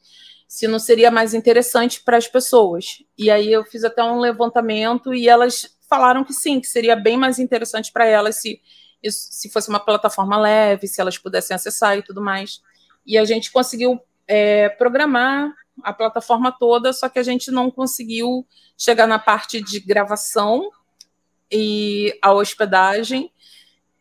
se 0.47 0.69
não 0.69 0.79
seria 0.79 1.11
mais 1.11 1.35
interessante 1.35 2.01
para 2.05 2.17
as 2.17 2.29
pessoas. 2.29 3.03
E 3.19 3.33
aí 3.33 3.53
eu 3.53 3.65
fiz 3.65 3.83
até 3.83 4.05
um 4.05 4.21
levantamento 4.21 5.13
e 5.13 5.29
elas 5.29 5.77
falaram 5.91 6.23
que 6.23 6.33
sim, 6.33 6.61
que 6.61 6.69
seria 6.69 6.95
bem 6.95 7.17
mais 7.17 7.41
interessante 7.41 7.91
para 7.91 8.07
elas 8.07 8.37
se 8.37 8.61
isso, 9.03 9.29
se 9.31 9.49
fosse 9.51 9.69
uma 9.69 9.81
plataforma 9.81 10.37
leve, 10.39 10.87
se 10.87 11.01
elas 11.01 11.19
pudessem 11.19 11.55
acessar 11.55 11.97
e 11.97 12.03
tudo 12.03 12.21
mais. 12.21 12.63
E 13.07 13.17
a 13.17 13.25
gente 13.25 13.51
conseguiu 13.51 14.01
é, 14.27 14.69
programar 14.69 15.53
a 15.83 15.93
plataforma 15.93 16.51
toda, 16.53 16.93
só 16.93 17.09
que 17.09 17.19
a 17.19 17.23
gente 17.23 17.51
não 17.51 17.71
conseguiu 17.71 18.47
chegar 18.77 19.07
na 19.07 19.19
parte 19.19 19.61
de 19.61 19.81
gravação 19.81 20.71
e 21.51 22.19
a 22.21 22.33
hospedagem 22.33 23.33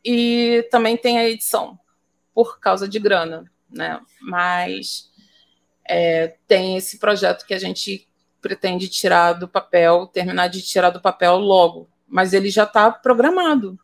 e 0.03 0.67
também 0.71 0.97
tem 0.97 1.19
a 1.19 1.29
edição 1.29 1.79
por 2.33 2.59
causa 2.59 2.87
de 2.87 2.99
grana, 2.99 3.49
né? 3.69 3.99
Mas 4.21 5.11
é, 5.87 6.35
tem 6.47 6.77
esse 6.77 6.99
projeto 6.99 7.45
que 7.45 7.53
a 7.53 7.59
gente 7.59 8.07
pretende 8.41 8.87
tirar 8.87 9.33
do 9.33 9.47
papel, 9.47 10.07
terminar 10.07 10.47
de 10.47 10.61
tirar 10.61 10.89
do 10.89 11.01
papel 11.01 11.37
logo, 11.37 11.89
mas 12.07 12.33
ele 12.33 12.49
já 12.49 12.63
está 12.63 12.91
programado. 12.91 13.79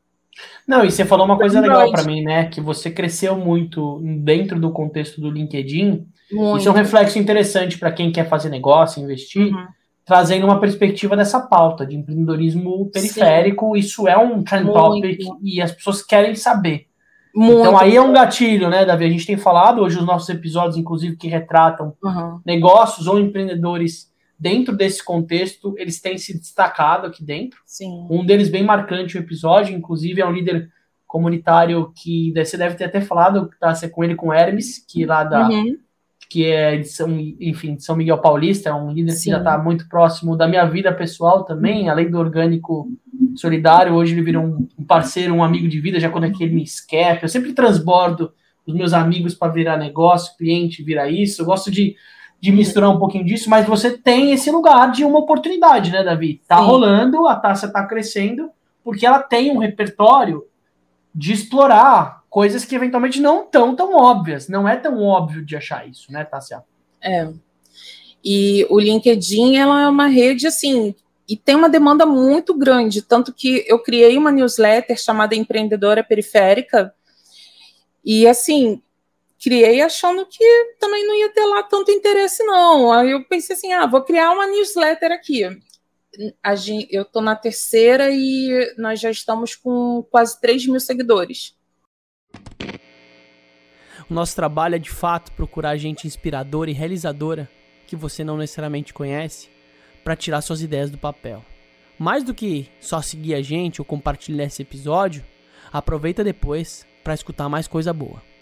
Não, 0.67 0.83
e 0.83 0.91
você 0.91 1.05
falou 1.05 1.25
uma 1.25 1.37
coisa 1.37 1.59
legal 1.59 1.91
para 1.91 2.03
mim, 2.03 2.21
né? 2.21 2.45
Que 2.45 2.61
você 2.61 2.89
cresceu 2.89 3.35
muito 3.35 4.01
dentro 4.21 4.59
do 4.59 4.71
contexto 4.71 5.19
do 5.19 5.29
LinkedIn. 5.29 6.05
Muito. 6.31 6.57
Isso 6.57 6.69
é 6.69 6.71
um 6.71 6.75
reflexo 6.75 7.19
interessante 7.19 7.77
para 7.77 7.91
quem 7.91 8.11
quer 8.11 8.27
fazer 8.27 8.49
negócio, 8.49 9.01
investir, 9.01 9.53
uhum. 9.53 9.67
trazendo 10.05 10.45
uma 10.45 10.59
perspectiva 10.59 11.15
dessa 11.15 11.39
pauta 11.39 11.85
de 11.85 11.95
empreendedorismo 11.95 12.89
periférico. 12.91 13.73
Sim. 13.73 13.79
Isso 13.79 14.07
é 14.07 14.17
um 14.17 14.43
trend 14.43 14.65
muito. 14.65 14.79
topic 14.79 15.19
e 15.43 15.61
as 15.61 15.71
pessoas 15.71 16.01
querem 16.01 16.35
saber. 16.35 16.87
Muito. 17.35 17.61
Então 17.61 17.77
aí 17.77 17.95
é 17.95 18.01
um 18.01 18.13
gatilho, 18.13 18.69
né, 18.69 18.85
Davi? 18.85 19.05
A 19.05 19.09
gente 19.09 19.25
tem 19.25 19.37
falado 19.37 19.81
hoje 19.81 19.97
os 19.97 20.05
nossos 20.05 20.29
episódios, 20.29 20.77
inclusive, 20.77 21.17
que 21.17 21.27
retratam 21.27 21.93
uhum. 22.03 22.39
negócios 22.45 23.07
ou 23.07 23.19
empreendedores 23.19 24.12
dentro 24.43 24.75
desse 24.75 25.01
contexto, 25.01 25.73
eles 25.77 26.01
têm 26.01 26.17
se 26.17 26.37
destacado 26.37 27.07
aqui 27.07 27.23
dentro. 27.23 27.61
Sim. 27.65 28.05
Um 28.11 28.25
deles 28.25 28.49
bem 28.49 28.61
marcante 28.61 29.17
o 29.17 29.21
episódio, 29.21 29.73
inclusive 29.73 30.19
é 30.19 30.27
um 30.27 30.33
líder 30.33 30.69
comunitário 31.07 31.93
que 31.95 32.33
você 32.35 32.57
deve 32.57 32.75
ter 32.75 32.83
até 32.83 32.99
falado, 32.99 33.49
tá 33.57 33.73
ser 33.73 33.87
com 33.87 34.03
ele 34.03 34.15
com 34.15 34.33
Hermes, 34.33 34.85
que 34.85 35.05
lá 35.05 35.23
da 35.23 35.47
uhum. 35.47 35.77
que 36.29 36.45
é 36.45 36.75
de 36.75 36.89
São, 36.89 37.17
enfim, 37.39 37.75
de 37.75 37.85
São 37.85 37.95
Miguel 37.95 38.17
Paulista, 38.17 38.69
é 38.69 38.73
um 38.73 38.91
líder 38.91 39.13
Sim. 39.13 39.23
que 39.23 39.29
já 39.29 39.37
está 39.37 39.57
muito 39.57 39.87
próximo 39.87 40.35
da 40.35 40.45
minha 40.45 40.65
vida 40.65 40.91
pessoal 40.91 41.45
também, 41.45 41.87
além 41.87 42.11
do 42.11 42.19
orgânico 42.19 42.89
solidário, 43.37 43.93
hoje 43.93 44.13
ele 44.13 44.23
virou 44.23 44.43
um 44.43 44.83
parceiro, 44.85 45.33
um 45.33 45.43
amigo 45.43 45.69
de 45.69 45.79
vida, 45.79 46.01
já 46.01 46.09
quando 46.09 46.25
é 46.25 46.31
que 46.31 46.43
ele 46.43 46.55
me 46.55 46.63
esquece, 46.63 47.23
eu 47.23 47.29
sempre 47.29 47.53
transbordo 47.53 48.33
os 48.65 48.73
meus 48.73 48.91
amigos 48.91 49.33
para 49.33 49.53
virar 49.53 49.77
negócio, 49.77 50.35
cliente 50.37 50.83
virar 50.83 51.09
isso, 51.09 51.41
eu 51.41 51.45
gosto 51.45 51.71
de 51.71 51.95
de 52.43 52.51
misturar 52.51 52.89
um 52.89 52.99
pouquinho 52.99 53.23
disso, 53.23 53.49
mas 53.49 53.65
você 53.65 53.97
tem 53.97 54.33
esse 54.33 54.51
lugar 54.51 54.91
de 54.91 55.05
uma 55.05 55.17
oportunidade, 55.17 55.89
né, 55.89 56.03
Davi? 56.03 56.41
Tá 56.45 56.57
Sim. 56.57 56.65
rolando, 56.65 57.25
a 57.25 57.37
taxa 57.37 57.69
tá 57.69 57.87
crescendo, 57.87 58.49
porque 58.83 59.05
ela 59.05 59.19
tem 59.19 59.49
um 59.49 59.59
repertório 59.59 60.43
de 61.15 61.31
explorar 61.31 62.21
coisas 62.29 62.65
que 62.65 62.75
eventualmente 62.75 63.21
não 63.21 63.45
tão 63.45 63.73
tão 63.73 63.95
óbvias. 63.95 64.49
Não 64.49 64.67
é 64.67 64.75
tão 64.75 65.01
óbvio 65.01 65.45
de 65.45 65.55
achar 65.55 65.87
isso, 65.87 66.11
né, 66.11 66.25
Tássia? 66.25 66.61
É. 67.01 67.29
E 68.21 68.67
o 68.69 68.77
LinkedIn 68.77 69.55
ela 69.55 69.83
é 69.83 69.87
uma 69.87 70.07
rede 70.07 70.45
assim 70.45 70.93
e 71.25 71.37
tem 71.37 71.55
uma 71.55 71.69
demanda 71.69 72.05
muito 72.05 72.53
grande, 72.53 73.01
tanto 73.01 73.31
que 73.31 73.63
eu 73.69 73.79
criei 73.79 74.17
uma 74.17 74.33
newsletter 74.33 74.99
chamada 74.99 75.33
Empreendedora 75.33 76.03
Periférica. 76.03 76.93
E 78.03 78.27
assim, 78.27 78.81
criei 79.43 79.81
achando 79.81 80.25
que 80.25 80.75
também 80.79 81.05
não 81.05 81.13
ia 81.15 81.29
ter 81.33 81.45
lá 81.45 81.63
tanto 81.63 81.91
interesse, 81.91 82.43
não. 82.43 82.93
Aí 82.93 83.11
eu 83.11 83.25
pensei 83.25 83.55
assim: 83.55 83.73
ah, 83.73 83.85
vou 83.85 84.01
criar 84.01 84.31
uma 84.31 84.47
newsletter 84.47 85.11
aqui. 85.11 85.41
Eu 86.89 87.01
estou 87.01 87.21
na 87.21 87.35
terceira 87.35 88.09
e 88.09 88.73
nós 88.77 88.99
já 88.99 89.11
estamos 89.11 89.55
com 89.55 90.07
quase 90.09 90.39
3 90.39 90.67
mil 90.67 90.79
seguidores. 90.79 91.55
O 94.09 94.13
nosso 94.13 94.35
trabalho 94.35 94.75
é 94.75 94.79
de 94.79 94.91
fato 94.91 95.31
procurar 95.33 95.75
gente 95.75 96.07
inspiradora 96.07 96.69
e 96.69 96.73
realizadora 96.73 97.49
que 97.87 97.95
você 97.95 98.23
não 98.23 98.37
necessariamente 98.37 98.93
conhece 98.93 99.49
para 100.03 100.15
tirar 100.15 100.41
suas 100.41 100.61
ideias 100.61 100.89
do 100.89 100.97
papel. 100.97 101.43
Mais 101.97 102.23
do 102.23 102.33
que 102.33 102.69
só 102.79 103.01
seguir 103.01 103.33
a 103.33 103.41
gente 103.41 103.81
ou 103.81 103.85
compartilhar 103.85 104.45
esse 104.45 104.61
episódio, 104.61 105.25
aproveita 105.71 106.23
depois 106.23 106.85
para 107.03 107.13
escutar 107.13 107.49
mais 107.49 107.67
coisa 107.67 107.93
boa. 107.93 108.32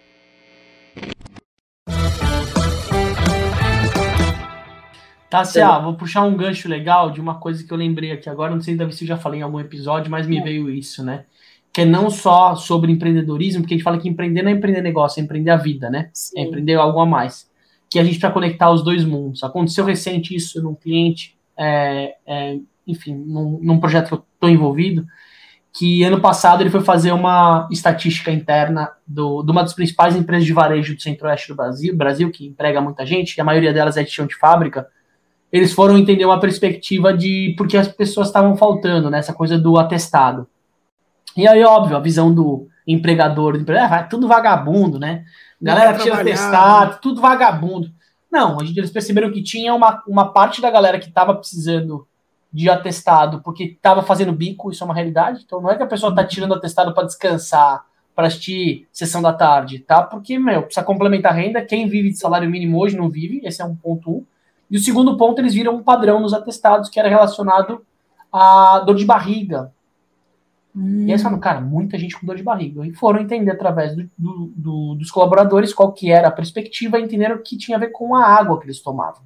Tássia, 5.32 5.80
vou 5.80 5.94
puxar 5.94 6.24
um 6.24 6.36
gancho 6.36 6.68
legal 6.68 7.10
de 7.10 7.22
uma 7.22 7.36
coisa 7.36 7.64
que 7.64 7.72
eu 7.72 7.78
lembrei 7.78 8.12
aqui 8.12 8.30
agora, 8.30 8.54
não 8.54 8.60
sei 8.60 8.76
se 8.76 9.06
eu 9.06 9.08
já 9.08 9.16
falei 9.16 9.40
em 9.40 9.44
algum 9.44 9.62
episódio, 9.62 10.12
mas 10.12 10.28
me 10.28 10.42
veio 10.42 10.70
isso, 10.70 11.06
né? 11.06 11.24
Que 11.72 11.82
é 11.82 11.86
não 11.86 12.10
só 12.10 12.54
sobre 12.54 12.92
empreendedorismo, 12.92 13.62
porque 13.62 13.74
a 13.74 13.78
gente 13.78 13.84
fala 13.86 13.98
que 13.98 14.10
empreender 14.10 14.42
não 14.42 14.52
é 14.52 14.54
empreender 14.54 14.82
negócio, 14.82 15.22
é 15.22 15.24
empreender 15.24 15.52
a 15.52 15.56
vida, 15.56 15.90
né? 15.90 16.10
Sim. 16.14 16.38
É 16.38 16.44
empreender 16.44 16.74
algo 16.74 17.00
a 17.00 17.06
mais. 17.06 17.50
Que 17.90 17.98
a 17.98 18.04
gente 18.04 18.20
para 18.20 18.30
conectar 18.30 18.70
os 18.72 18.84
dois 18.84 19.06
mundos. 19.06 19.42
Aconteceu 19.42 19.86
recente 19.86 20.36
isso 20.36 20.62
num 20.62 20.76
cliente, 20.76 21.38
é, 21.58 22.16
é, 22.28 22.58
enfim, 22.86 23.16
num, 23.16 23.58
num 23.64 23.80
projeto 23.80 24.10
que 24.10 24.14
eu 24.16 24.26
estou 24.36 24.50
envolvido, 24.50 25.08
que 25.74 26.04
ano 26.04 26.20
passado 26.20 26.62
ele 26.62 26.70
foi 26.70 26.82
fazer 26.82 27.14
uma 27.14 27.70
estatística 27.72 28.30
interna 28.32 28.92
do, 29.08 29.42
de 29.44 29.52
uma 29.52 29.62
das 29.62 29.74
principais 29.74 30.14
empresas 30.14 30.46
de 30.46 30.52
varejo 30.52 30.94
do 30.94 31.02
centro-oeste 31.02 31.48
do 31.48 31.56
Brasil, 31.56 31.96
Brasil, 31.96 32.30
que 32.30 32.48
emprega 32.48 32.82
muita 32.82 33.06
gente, 33.06 33.34
que 33.34 33.40
a 33.40 33.46
maioria 33.46 33.72
delas 33.72 33.96
é 33.96 34.04
de 34.04 34.12
chão 34.12 34.28
de 34.28 34.36
fábrica, 34.36 34.86
eles 35.52 35.74
foram 35.74 35.97
entender 35.97 36.26
uma 36.26 36.39
perspectiva 36.39 37.14
de 37.14 37.54
porque 37.58 37.78
as 37.78 37.88
pessoas 37.88 38.28
estavam 38.28 38.56
faltando, 38.56 39.10
né, 39.10 39.20
essa 39.20 39.34
coisa 39.34 39.58
do 39.58 39.78
atestado. 39.78 40.47
E 41.36 41.47
aí, 41.47 41.64
óbvio, 41.64 41.97
a 41.97 41.99
visão 41.99 42.34
do 42.34 42.68
empregador, 42.88 43.54
do 43.54 43.60
empregador, 43.60 43.93
ah, 43.93 44.04
tudo 44.04 44.28
vagabundo, 44.28 44.99
né? 44.99 45.24
Galera 45.62 45.97
tira 45.97 46.20
atestado, 46.20 46.99
tudo 47.02 47.22
vagabundo. 47.22 47.91
Não, 48.32 48.60
a 48.60 48.66
gente, 48.66 48.78
eles 48.78 48.91
perceberam 48.91 49.32
que 49.32 49.43
tinha 49.43 49.74
uma, 49.74 50.02
uma 50.08 50.32
parte 50.32 50.62
da 50.62 50.72
galera 50.72 50.99
que 50.99 51.10
estava 51.10 51.36
precisando 51.36 52.08
de 52.52 52.70
atestado 52.70 53.41
porque 53.41 53.64
estava 53.64 54.02
fazendo 54.02 54.34
bico, 54.34 54.72
isso 54.72 54.84
é 54.84 54.86
uma 54.86 54.93
realidade. 54.93 55.43
Então 55.45 55.62
não 55.62 55.70
é 55.70 55.76
que 55.76 55.84
a 55.84 55.88
pessoa 55.88 56.10
está 56.10 56.24
tirando 56.24 56.54
atestado 56.54 56.93
para 56.93 57.06
descansar, 57.06 57.86
para 58.16 58.28
assistir 58.28 58.88
sessão 58.91 59.22
da 59.22 59.34
tarde, 59.34 59.80
tá? 59.80 60.02
Porque, 60.04 60.38
meu, 60.39 60.64
precisa 60.64 60.86
complementar 60.86 61.32
a 61.32 61.36
renda. 61.36 61.62
Quem 61.62 61.88
vive 61.88 62.10
de 62.10 62.18
salário 62.18 62.49
mínimo 62.49 62.80
hoje 62.80 62.97
não 62.97 63.10
vive, 63.10 63.41
esse 63.43 63.62
é 63.62 63.66
um 63.66 63.76
ponto 63.76 64.10
um. 64.12 64.26
E 64.72 64.78
o 64.78 64.80
segundo 64.80 65.17
ponto, 65.17 65.39
eles 65.39 65.53
viram 65.53 65.76
um 65.76 65.84
padrão 65.84 66.22
nos 66.22 66.34
atestados 66.34 66.89
que 66.89 66.97
era 66.97 67.09
relacionado 67.09 67.86
à 68.32 68.80
dor 68.80 68.95
de 68.95 69.03
barriga. 69.03 69.74
Hum. 70.74 71.05
E 71.05 71.11
aí 71.11 71.19
falam, 71.19 71.41
cara, 71.41 71.59
muita 71.59 71.97
gente 71.97 72.17
com 72.17 72.26
dor 72.26 72.38
de 72.38 72.43
barriga. 72.43 72.88
E 72.88 72.93
foram 72.93 73.19
entender 73.19 73.51
através 73.51 73.93
do, 73.93 74.09
do, 74.17 74.53
do, 74.55 74.95
dos 74.95 75.11
colaboradores 75.11 75.74
qual 75.74 75.91
que 75.91 76.09
era 76.09 76.30
a 76.30 76.32
perspectiva 76.32 76.97
e 76.97 77.03
entenderam 77.03 77.43
que 77.43 77.57
tinha 77.57 77.76
a 77.76 77.80
ver 77.80 77.89
com 77.89 78.15
a 78.15 78.26
água 78.26 78.57
que 78.57 78.65
eles 78.65 78.80
tomavam. 78.80 79.22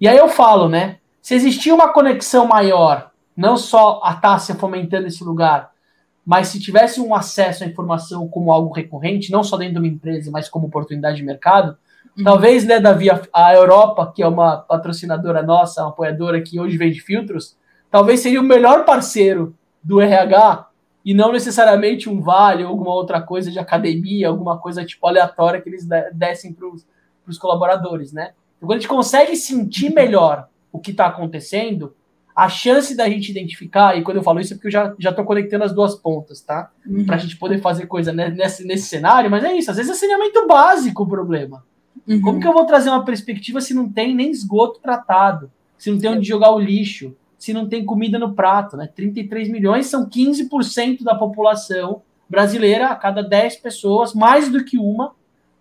E 0.00 0.06
aí 0.06 0.16
eu 0.16 0.28
falo, 0.28 0.68
né? 0.68 0.98
Se 1.20 1.34
existia 1.34 1.74
uma 1.74 1.92
conexão 1.92 2.46
maior, 2.46 3.10
não 3.36 3.56
só 3.56 4.00
a 4.04 4.14
Tássia 4.14 4.54
fomentando 4.54 5.08
esse 5.08 5.24
lugar, 5.24 5.72
mas 6.24 6.48
se 6.48 6.60
tivesse 6.60 7.00
um 7.00 7.12
acesso 7.12 7.64
à 7.64 7.66
informação 7.66 8.28
como 8.28 8.52
algo 8.52 8.72
recorrente, 8.72 9.32
não 9.32 9.42
só 9.42 9.56
dentro 9.56 9.74
de 9.74 9.80
uma 9.80 9.88
empresa, 9.88 10.30
mas 10.30 10.48
como 10.48 10.68
oportunidade 10.68 11.16
de 11.16 11.24
mercado, 11.24 11.76
uhum. 12.16 12.24
talvez, 12.24 12.64
né, 12.64 12.80
Davi, 12.80 13.08
a 13.32 13.54
Europa, 13.54 14.12
que 14.14 14.22
é 14.22 14.26
uma 14.26 14.58
patrocinadora 14.58 15.42
nossa, 15.42 15.82
uma 15.82 15.90
apoiadora 15.90 16.40
que 16.40 16.58
hoje 16.58 16.76
vende 16.76 17.00
filtros, 17.00 17.56
talvez 17.90 18.20
seria 18.20 18.40
o 18.40 18.44
melhor 18.44 18.84
parceiro 18.84 19.54
do 19.82 20.00
RH 20.00 20.68
e 21.04 21.12
não 21.12 21.30
necessariamente 21.32 22.08
um 22.08 22.20
vale 22.20 22.64
ou 22.64 22.70
alguma 22.70 22.94
outra 22.94 23.20
coisa 23.20 23.50
de 23.50 23.58
academia, 23.58 24.28
alguma 24.28 24.58
coisa 24.58 24.84
tipo 24.84 25.06
aleatória 25.06 25.60
que 25.60 25.68
eles 25.68 25.86
dessem 26.12 26.52
para 26.52 26.66
os 27.26 27.38
colaboradores, 27.38 28.12
né? 28.12 28.32
Então, 28.56 28.66
quando 28.66 28.78
a 28.78 28.80
gente 28.80 28.88
consegue 28.88 29.36
sentir 29.36 29.90
melhor 29.90 30.48
o 30.72 30.78
que 30.78 30.92
está 30.92 31.06
acontecendo, 31.06 31.94
a 32.34 32.48
chance 32.48 32.96
da 32.96 33.08
gente 33.08 33.30
identificar, 33.30 33.96
e 33.96 34.02
quando 34.02 34.16
eu 34.16 34.22
falo 34.22 34.40
isso 34.40 34.54
é 34.54 34.56
porque 34.56 34.66
eu 34.66 34.72
já, 34.72 34.94
já 34.98 35.12
tô 35.12 35.22
conectando 35.24 35.64
as 35.64 35.72
duas 35.72 35.94
pontas, 35.94 36.40
tá? 36.40 36.70
Uhum. 36.84 37.04
Para 37.04 37.16
a 37.16 37.18
gente 37.18 37.36
poder 37.36 37.60
fazer 37.60 37.86
coisa 37.86 38.12
nesse, 38.12 38.66
nesse 38.66 38.86
cenário, 38.86 39.30
mas 39.30 39.44
é 39.44 39.52
isso, 39.52 39.70
às 39.70 39.76
vezes 39.76 39.92
é 39.92 39.94
saneamento 39.94 40.46
básico 40.46 41.04
o 41.04 41.08
problema. 41.08 41.64
Uhum. 42.06 42.20
Como 42.20 42.40
que 42.40 42.46
eu 42.46 42.52
vou 42.52 42.66
trazer 42.66 42.90
uma 42.90 43.04
perspectiva 43.04 43.60
se 43.60 43.74
não 43.74 43.88
tem 43.88 44.14
nem 44.14 44.30
esgoto 44.30 44.80
tratado, 44.80 45.50
se 45.78 45.90
não 45.90 45.98
tem 45.98 46.10
onde 46.10 46.26
jogar 46.26 46.52
o 46.52 46.58
lixo, 46.58 47.14
se 47.38 47.52
não 47.52 47.68
tem 47.68 47.84
comida 47.84 48.18
no 48.18 48.34
prato, 48.34 48.76
né? 48.76 48.88
33 48.94 49.48
milhões 49.50 49.86
são 49.86 50.08
15% 50.08 51.02
da 51.02 51.14
população 51.14 52.02
brasileira, 52.28 52.88
a 52.88 52.96
cada 52.96 53.22
10 53.22 53.56
pessoas, 53.56 54.14
mais 54.14 54.48
do 54.50 54.64
que 54.64 54.78
uma, 54.78 55.12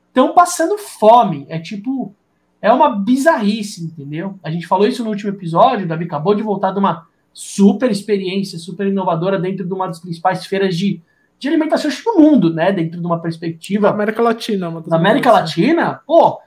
estão 0.07 0.33
passando 0.33 0.77
fome. 0.77 1.45
É 1.49 1.59
tipo 1.59 2.13
é 2.61 2.71
uma 2.71 2.95
bizarrice, 2.95 3.83
entendeu? 3.83 4.39
A 4.41 4.49
gente 4.49 4.65
falou 4.65 4.87
isso 4.87 5.03
no 5.03 5.09
último 5.09 5.31
episódio, 5.31 5.85
o 5.85 5.87
Davi 5.87 6.05
acabou 6.05 6.33
de 6.33 6.41
voltar 6.41 6.71
de 6.71 6.79
uma 6.79 7.05
super 7.33 7.91
experiência, 7.91 8.57
super 8.57 8.87
inovadora 8.87 9.37
dentro 9.37 9.65
de 9.65 9.73
uma 9.73 9.87
das 9.87 9.99
principais 9.99 10.45
feiras 10.45 10.77
de, 10.77 11.01
de 11.43 11.49
alimentação 11.49 11.91
do 11.91 12.19
mundo, 12.19 12.53
né? 12.53 12.71
Dentro 12.71 12.99
de 12.99 13.05
uma 13.05 13.19
perspectiva. 13.19 13.89
Na 13.89 13.93
América 13.93 14.21
Latina, 14.21 14.69
uma 14.69 14.83
Na 14.87 14.95
América 14.95 15.29
Latina, 15.29 15.99
pô, 16.07 16.39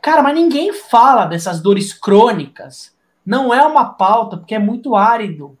cara, 0.00 0.22
mas 0.22 0.34
ninguém 0.34 0.72
fala 0.72 1.26
dessas 1.26 1.60
dores 1.60 1.92
crônicas. 1.92 2.94
Não 3.26 3.52
é 3.52 3.66
uma 3.66 3.84
pauta, 3.86 4.36
porque 4.36 4.54
é 4.54 4.58
muito 4.58 4.94
árido. 4.94 5.58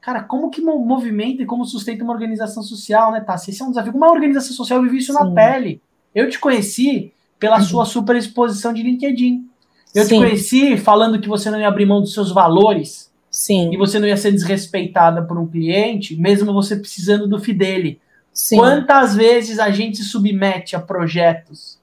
Cara, 0.00 0.22
como 0.22 0.50
que 0.50 0.60
movimenta 0.60 1.42
e 1.42 1.46
como 1.46 1.64
sustenta 1.64 2.04
uma 2.04 2.12
organização 2.12 2.62
social, 2.62 3.12
né, 3.12 3.20
Tassi? 3.20 3.50
Esse 3.50 3.62
é 3.62 3.64
um 3.64 3.70
desafio. 3.70 3.94
Uma 3.94 4.10
organização 4.10 4.54
social 4.54 4.82
vive 4.82 4.98
isso 4.98 5.12
Sim. 5.12 5.18
na 5.18 5.30
pele. 5.32 5.80
Eu 6.14 6.28
te 6.28 6.38
conheci 6.38 7.12
pela 7.38 7.56
uhum. 7.56 7.64
sua 7.64 7.84
super 7.86 8.14
exposição 8.14 8.74
de 8.74 8.82
LinkedIn. 8.82 9.48
Eu 9.94 10.04
Sim. 10.04 10.08
te 10.08 10.26
conheci 10.26 10.76
falando 10.76 11.18
que 11.18 11.28
você 11.28 11.50
não 11.50 11.58
ia 11.58 11.68
abrir 11.68 11.86
mão 11.86 12.02
dos 12.02 12.12
seus 12.12 12.30
valores. 12.30 13.10
Sim. 13.30 13.72
E 13.72 13.76
você 13.78 13.98
não 13.98 14.06
ia 14.06 14.16
ser 14.18 14.32
desrespeitada 14.32 15.22
por 15.22 15.38
um 15.38 15.46
cliente, 15.46 16.14
mesmo 16.14 16.52
você 16.52 16.76
precisando 16.76 17.26
do 17.26 17.38
Fidele. 17.38 17.98
Sim. 18.32 18.56
Quantas 18.56 19.16
vezes 19.16 19.58
a 19.58 19.70
gente 19.70 19.98
se 19.98 20.04
submete 20.04 20.76
a 20.76 20.80
projetos, 20.80 21.78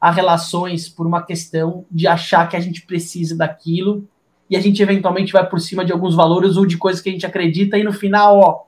a 0.00 0.10
relações, 0.10 0.88
por 0.88 1.06
uma 1.06 1.22
questão 1.22 1.84
de 1.90 2.06
achar 2.06 2.48
que 2.48 2.56
a 2.56 2.60
gente 2.60 2.82
precisa 2.82 3.36
daquilo 3.36 4.06
e 4.48 4.56
a 4.56 4.60
gente 4.60 4.80
eventualmente 4.82 5.32
vai 5.32 5.48
por 5.48 5.60
cima 5.60 5.84
de 5.84 5.92
alguns 5.92 6.14
valores 6.14 6.56
ou 6.56 6.64
de 6.64 6.78
coisas 6.78 7.02
que 7.02 7.08
a 7.08 7.12
gente 7.12 7.26
acredita 7.26 7.76
e 7.76 7.82
no 7.82 7.92
final, 7.92 8.38
ó, 8.38 8.62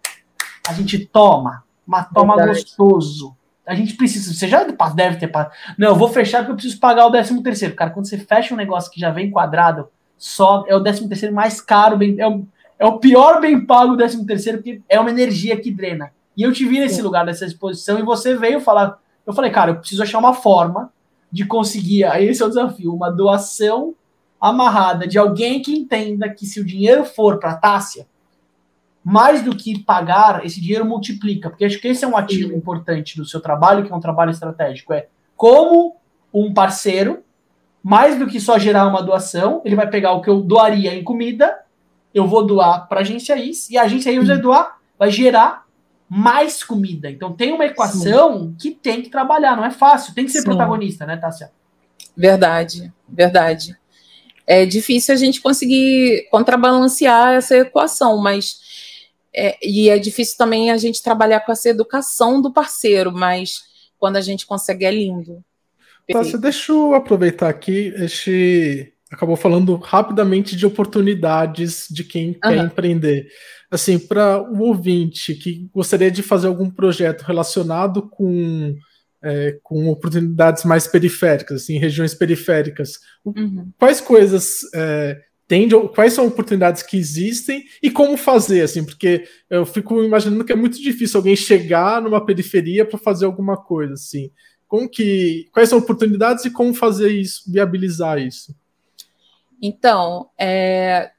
a 0.69 0.73
gente 0.73 0.99
toma, 1.07 1.63
mas 1.87 2.09
toma 2.13 2.37
Verdade. 2.37 2.59
gostoso. 2.59 3.37
A 3.67 3.75
gente 3.75 3.95
precisa. 3.95 4.33
Você 4.33 4.49
já 4.49 4.65
deve 4.95 5.17
ter. 5.19 5.31
Não, 5.77 5.89
eu 5.89 5.95
vou 5.95 6.09
fechar 6.09 6.39
porque 6.39 6.53
eu 6.53 6.57
preciso 6.57 6.81
pagar 6.81 7.07
o 7.07 7.11
13 7.11 7.43
terceiro. 7.43 7.75
Cara, 7.75 7.91
quando 7.91 8.07
você 8.07 8.19
fecha 8.19 8.55
um 8.55 8.57
negócio 8.57 8.91
que 8.91 8.99
já 8.99 9.11
vem 9.11 9.31
quadrado, 9.31 9.89
só 10.17 10.65
é 10.67 10.75
o 10.75 10.83
13 10.83 11.09
terceiro 11.09 11.35
mais 11.35 11.61
caro, 11.61 11.97
bem, 11.97 12.19
é, 12.19 12.27
o, 12.27 12.47
é 12.79 12.87
o 12.87 12.99
pior 12.99 13.41
bem 13.41 13.65
pago 13.65 13.93
o 13.93 13.97
13 13.97 14.27
terceiro, 14.27 14.59
porque 14.59 14.81
é 14.89 14.99
uma 14.99 15.11
energia 15.11 15.57
que 15.57 15.71
drena. 15.71 16.11
E 16.39 16.43
eu 16.45 16.53
te 16.53 16.65
vi 16.65 16.79
nesse 16.79 16.95
Sim. 16.95 17.03
lugar, 17.03 17.27
nessa 17.27 17.45
exposição, 17.45 17.99
e 17.99 18.03
você 18.03 18.37
veio 18.37 18.61
falar. 18.61 19.01
Eu 19.27 19.33
falei, 19.33 19.51
cara, 19.51 19.73
eu 19.73 19.77
preciso 19.77 20.05
achar 20.05 20.21
uma 20.21 20.33
forma 20.33 20.93
de 21.33 21.45
conseguir. 21.45 22.05
Aí 22.05 22.29
esse 22.29 22.41
é 22.41 22.47
o 22.47 22.49
desafio, 22.49 22.95
uma 22.95 23.11
doação 23.11 23.93
amarrada 24.41 25.05
de 25.05 25.19
alguém 25.19 25.61
que 25.61 25.77
entenda 25.77 26.29
que 26.29 26.47
se 26.47 26.61
o 26.61 26.65
dinheiro 26.65 27.05
for 27.05 27.41
para 27.41 27.57
Tássia, 27.57 28.07
mais 29.05 29.43
do 29.43 29.57
que 29.57 29.81
pagar, 29.81 30.47
esse 30.47 30.61
dinheiro 30.61 30.85
multiplica, 30.85 31.51
porque 31.51 31.65
acho 31.65 31.81
que 31.81 31.89
esse 31.89 32.05
é 32.05 32.09
um 32.09 32.17
ativo 32.17 32.51
Sim. 32.51 32.57
importante 32.57 33.17
do 33.17 33.25
seu 33.25 33.41
trabalho, 33.41 33.85
que 33.85 33.93
é 33.93 33.97
um 33.97 34.01
trabalho 34.01 34.31
estratégico, 34.31 34.93
é 34.93 35.09
como 35.37 35.97
um 36.33 36.55
parceiro, 36.55 37.25
mais 37.83 38.17
do 38.17 38.29
que 38.29 38.39
só 38.39 38.59
gerar 38.61 38.87
uma 38.87 39.03
doação, 39.03 39.61
ele 39.65 39.75
vai 39.75 39.89
pegar 39.91 40.13
o 40.13 40.21
que 40.21 40.31
eu 40.31 40.41
doaria 40.41 40.95
em 40.95 41.03
comida, 41.03 41.59
eu 42.15 42.29
vou 42.29 42.47
doar 42.47 42.87
para 42.87 43.01
a 43.01 43.03
agência 43.03 43.37
IS, 43.37 43.71
e 43.71 43.77
a 43.77 43.83
agência 43.83 44.13
IS 44.13 44.29
vai 44.29 44.39
doar, 44.39 44.79
vai 44.97 45.11
gerar 45.11 45.68
mais 46.09 46.65
comida. 46.65 47.11
Então 47.11 47.33
tem 47.33 47.53
uma 47.53 47.67
equação 47.67 48.41
Sim. 48.41 48.57
que 48.59 48.71
tem 48.71 49.03
que 49.03 49.11
trabalhar, 49.11 49.57
não 49.57 49.65
é 49.65 49.71
fácil, 49.71 50.15
tem 50.15 50.25
que 50.25 50.31
ser 50.31 50.41
Sim. 50.41 50.47
protagonista, 50.47 51.05
né, 51.05 51.17
Tássia? 51.17 51.51
Verdade, 52.17 52.93
verdade. 53.09 53.77
É 54.47 54.65
difícil 54.65 55.15
a 55.15 55.17
gente 55.17 55.41
conseguir 55.41 56.27
contrabalancear 56.31 57.35
essa 57.35 57.57
equação, 57.57 58.17
mas 58.17 58.59
é, 59.35 59.59
e 59.63 59.91
é 59.91 59.99
difícil 59.99 60.37
também 60.39 60.71
a 60.71 60.77
gente 60.79 61.03
trabalhar 61.03 61.41
com 61.41 61.53
essa 61.53 61.69
educação 61.69 62.41
do 62.41 62.53
parceiro, 62.53 63.13
mas 63.13 63.63
quando 63.99 64.17
a 64.17 64.21
gente 64.21 64.47
consegue 64.47 64.87
é 64.87 64.91
lindo. 64.91 65.45
Tá, 66.11 66.23
deixa 66.39 66.73
eu 66.73 66.95
aproveitar 66.95 67.49
aqui. 67.49 67.93
Este 67.97 68.95
acabou 69.11 69.37
falando 69.37 69.77
rapidamente 69.77 70.57
de 70.57 70.67
oportunidades 70.67 71.87
de 71.91 72.05
quem 72.05 72.29
uhum. 72.29 72.41
quer 72.41 72.57
empreender. 72.57 73.29
Assim, 73.71 73.99
para 73.99 74.43
o 74.43 74.61
ouvinte 74.63 75.35
que 75.35 75.69
gostaria 75.75 76.11
de 76.11 76.23
fazer 76.23 76.47
algum 76.47 76.71
projeto 76.71 77.23
relacionado 77.23 78.09
com 78.09 78.75
é, 79.23 79.59
com 79.63 79.89
oportunidades 79.89 80.65
mais 80.65 80.87
periféricas, 80.87 81.63
assim, 81.63 81.79
regiões 81.79 82.15
periféricas. 82.15 82.99
Uhum. 83.25 83.71
Quais 83.79 84.01
coisas 84.01 84.61
é, 84.75 85.21
tem, 85.47 85.69
quais 85.95 86.13
são 86.13 86.27
oportunidades 86.27 86.83
que 86.83 86.97
existem 86.97 87.65
e 87.83 87.91
como 87.91 88.17
fazer, 88.17 88.63
assim, 88.63 88.85
porque 88.85 89.25
eu 89.49 89.65
fico 89.65 90.03
imaginando 90.03 90.45
que 90.45 90.53
é 90.53 90.57
muito 90.57 90.81
difícil 90.81 91.19
alguém 91.19 91.35
chegar 91.35 92.03
numa 92.03 92.25
periferia 92.25 92.85
para 92.85 92.99
fazer 92.99 93.25
alguma 93.25 93.57
coisa, 93.57 93.95
assim. 93.95 94.31
Como 94.67 94.89
que, 94.89 95.49
quais 95.51 95.71
são 95.71 95.79
oportunidades 95.79 96.45
e 96.45 96.51
como 96.51 96.75
fazer 96.75 97.11
isso, 97.11 97.51
viabilizar 97.51 98.19
isso? 98.19 98.55
Então, 99.61 100.29
é, 100.39 101.11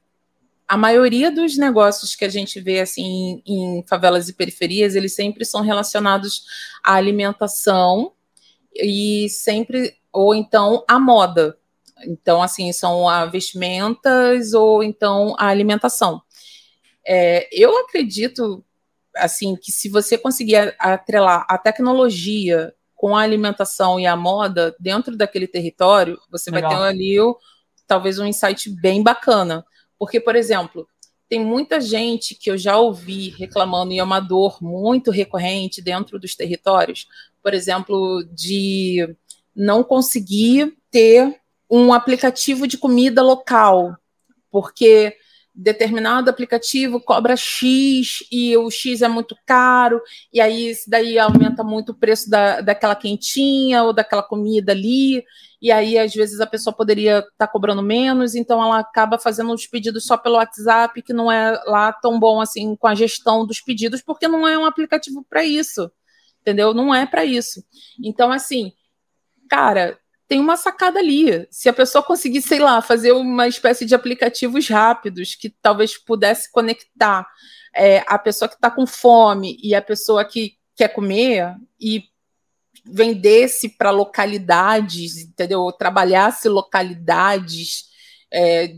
a 0.70 0.78
maioria 0.78 1.32
dos 1.32 1.58
negócios 1.58 2.16
que 2.16 2.24
a 2.24 2.30
gente 2.30 2.62
vê 2.62 2.80
assim 2.80 3.42
em, 3.44 3.80
em 3.80 3.84
favelas 3.88 4.30
e 4.30 4.34
periferias, 4.34 4.94
eles 4.94 5.16
sempre 5.16 5.44
são 5.44 5.62
relacionados 5.62 6.44
à 6.84 6.94
alimentação 6.94 8.14
e 8.76 9.28
sempre 9.30 9.98
ou 10.14 10.36
então 10.36 10.86
à 10.88 11.00
moda. 11.00 11.58
Então, 12.06 12.42
assim, 12.44 12.72
são 12.72 13.10
a 13.10 13.26
vestimentas 13.26 14.54
ou 14.54 14.84
então 14.84 15.36
a 15.40 15.48
alimentação. 15.48 16.22
É, 17.04 17.50
eu 17.52 17.76
acredito 17.80 18.64
assim 19.16 19.56
que 19.56 19.72
se 19.72 19.90
você 19.90 20.20
conseguir 20.20 20.76
atrelar 20.78 21.48
a 21.50 21.58
tecnologia 21.58 22.72
com 22.96 23.18
a 23.18 23.22
alimentação 23.22 24.00
e 24.00 24.06
a 24.06 24.16
moda 24.16 24.76
dentro 24.80 25.18
daquele 25.18 25.48
território, 25.48 26.20
você 26.30 26.52
Legal. 26.52 26.70
vai 26.70 26.80
ter 26.80 26.86
ali 26.86 27.20
o, 27.20 27.36
talvez 27.88 28.20
um 28.20 28.26
insight 28.28 28.70
bem 28.70 29.02
bacana. 29.02 29.66
Porque, 30.00 30.20
por 30.20 30.36
exemplo, 30.36 30.88
tem 31.30 31.46
muita 31.46 31.80
gente 31.80 32.34
que 32.34 32.50
eu 32.50 32.58
já 32.58 32.78
ouvi 32.78 33.30
reclamando, 33.38 33.94
e 33.94 34.00
é 34.00 34.04
uma 34.04 34.20
dor 34.20 34.58
muito 34.64 35.12
recorrente 35.12 35.82
dentro 35.82 36.18
dos 36.18 36.34
territórios, 36.34 37.08
por 37.44 37.54
exemplo, 37.54 38.24
de 38.34 39.16
não 39.56 39.84
conseguir 39.84 40.76
ter 40.90 41.40
um 41.70 41.94
aplicativo 41.94 42.66
de 42.66 42.78
comida 42.78 43.22
local, 43.22 43.96
porque 44.50 45.16
determinado 45.54 46.30
aplicativo 46.30 47.02
cobra 47.02 47.36
X 47.36 48.24
e 48.32 48.56
o 48.58 48.72
X 48.72 49.02
é 49.02 49.08
muito 49.08 49.36
caro, 49.46 50.02
e 50.34 50.40
aí 50.42 50.72
isso 50.72 50.90
daí 50.90 51.20
aumenta 51.20 51.64
muito 51.64 51.92
o 51.92 51.96
preço 51.96 52.30
da, 52.30 52.62
daquela 52.62 52.96
quentinha 52.96 53.84
ou 53.84 53.94
daquela 53.94 54.24
comida 54.24 54.72
ali, 54.72 55.24
e 55.62 55.72
aí 55.72 55.98
às 55.98 56.14
vezes 56.14 56.40
a 56.40 56.48
pessoa 56.48 56.76
poderia 56.76 57.20
estar 57.20 57.32
tá 57.38 57.48
cobrando 57.48 57.82
menos, 57.82 58.36
então 58.36 58.64
ela 58.64 58.80
acaba 58.80 59.20
fazendo 59.20 59.54
os 59.54 59.68
pedidos 59.68 60.06
só 60.06 60.18
pelo 60.18 60.36
WhatsApp, 60.36 61.02
que 61.02 61.14
não 61.14 61.32
é 61.32 61.62
lá 61.66 61.92
tão 61.92 62.20
bom 62.20 62.40
assim 62.42 62.76
com 62.76 62.88
a 62.88 62.96
gestão 62.96 63.46
dos 63.46 63.62
pedidos, 63.62 64.02
porque 64.02 64.28
não 64.28 64.48
é 64.48 64.58
um 64.58 64.66
aplicativo 64.66 65.26
para 65.30 65.44
isso, 65.44 65.92
entendeu? 66.42 66.74
Não 66.74 66.94
é 66.94 67.06
para 67.06 67.26
isso. 67.26 67.64
Então, 68.04 68.32
assim, 68.32 68.72
cara, 69.50 70.00
tem 70.30 70.40
uma 70.40 70.56
sacada 70.56 71.00
ali. 71.00 71.48
Se 71.50 71.68
a 71.68 71.74
pessoa 71.74 72.04
conseguir, 72.04 72.42
sei 72.44 72.60
lá, 72.60 72.82
fazer 72.82 73.12
uma 73.12 73.48
espécie 73.48 73.84
de 73.84 73.96
aplicativos 73.96 74.70
rápidos 74.70 75.34
que 75.36 75.50
talvez 75.50 75.98
pudesse 75.98 76.52
conectar 76.52 77.28
é, 77.76 78.04
a 78.08 78.18
pessoa 78.20 78.48
que 78.48 78.56
está 78.56 78.70
com 78.70 78.86
fome 78.86 79.58
e 79.62 79.74
a 79.74 79.82
pessoa 79.82 80.24
que 80.24 80.54
quer 80.76 80.90
comer 80.90 81.56
e 81.80 82.04
vendesse 82.86 83.70
para 83.70 83.92
localidades, 83.92 85.18
entendeu? 85.18 85.72
Trabalhasse 85.72 86.48
localidades, 86.50 87.86
é, 88.32 88.76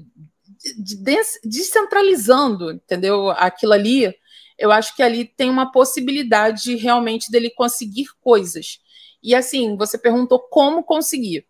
descentralizando, 1.44 2.72
entendeu? 2.72 3.30
Aquilo 3.32 3.74
ali, 3.74 4.14
eu 4.58 4.72
acho 4.72 4.96
que 4.96 5.04
ali 5.04 5.26
tem 5.26 5.50
uma 5.50 5.72
possibilidade 5.72 6.76
realmente 6.76 7.32
dele 7.32 7.50
conseguir 7.50 8.08
coisas. 8.22 8.80
E 9.24 9.36
assim, 9.36 9.76
você 9.76 9.98
perguntou 9.98 10.40
como 10.40 10.84
conseguir. 10.84 11.46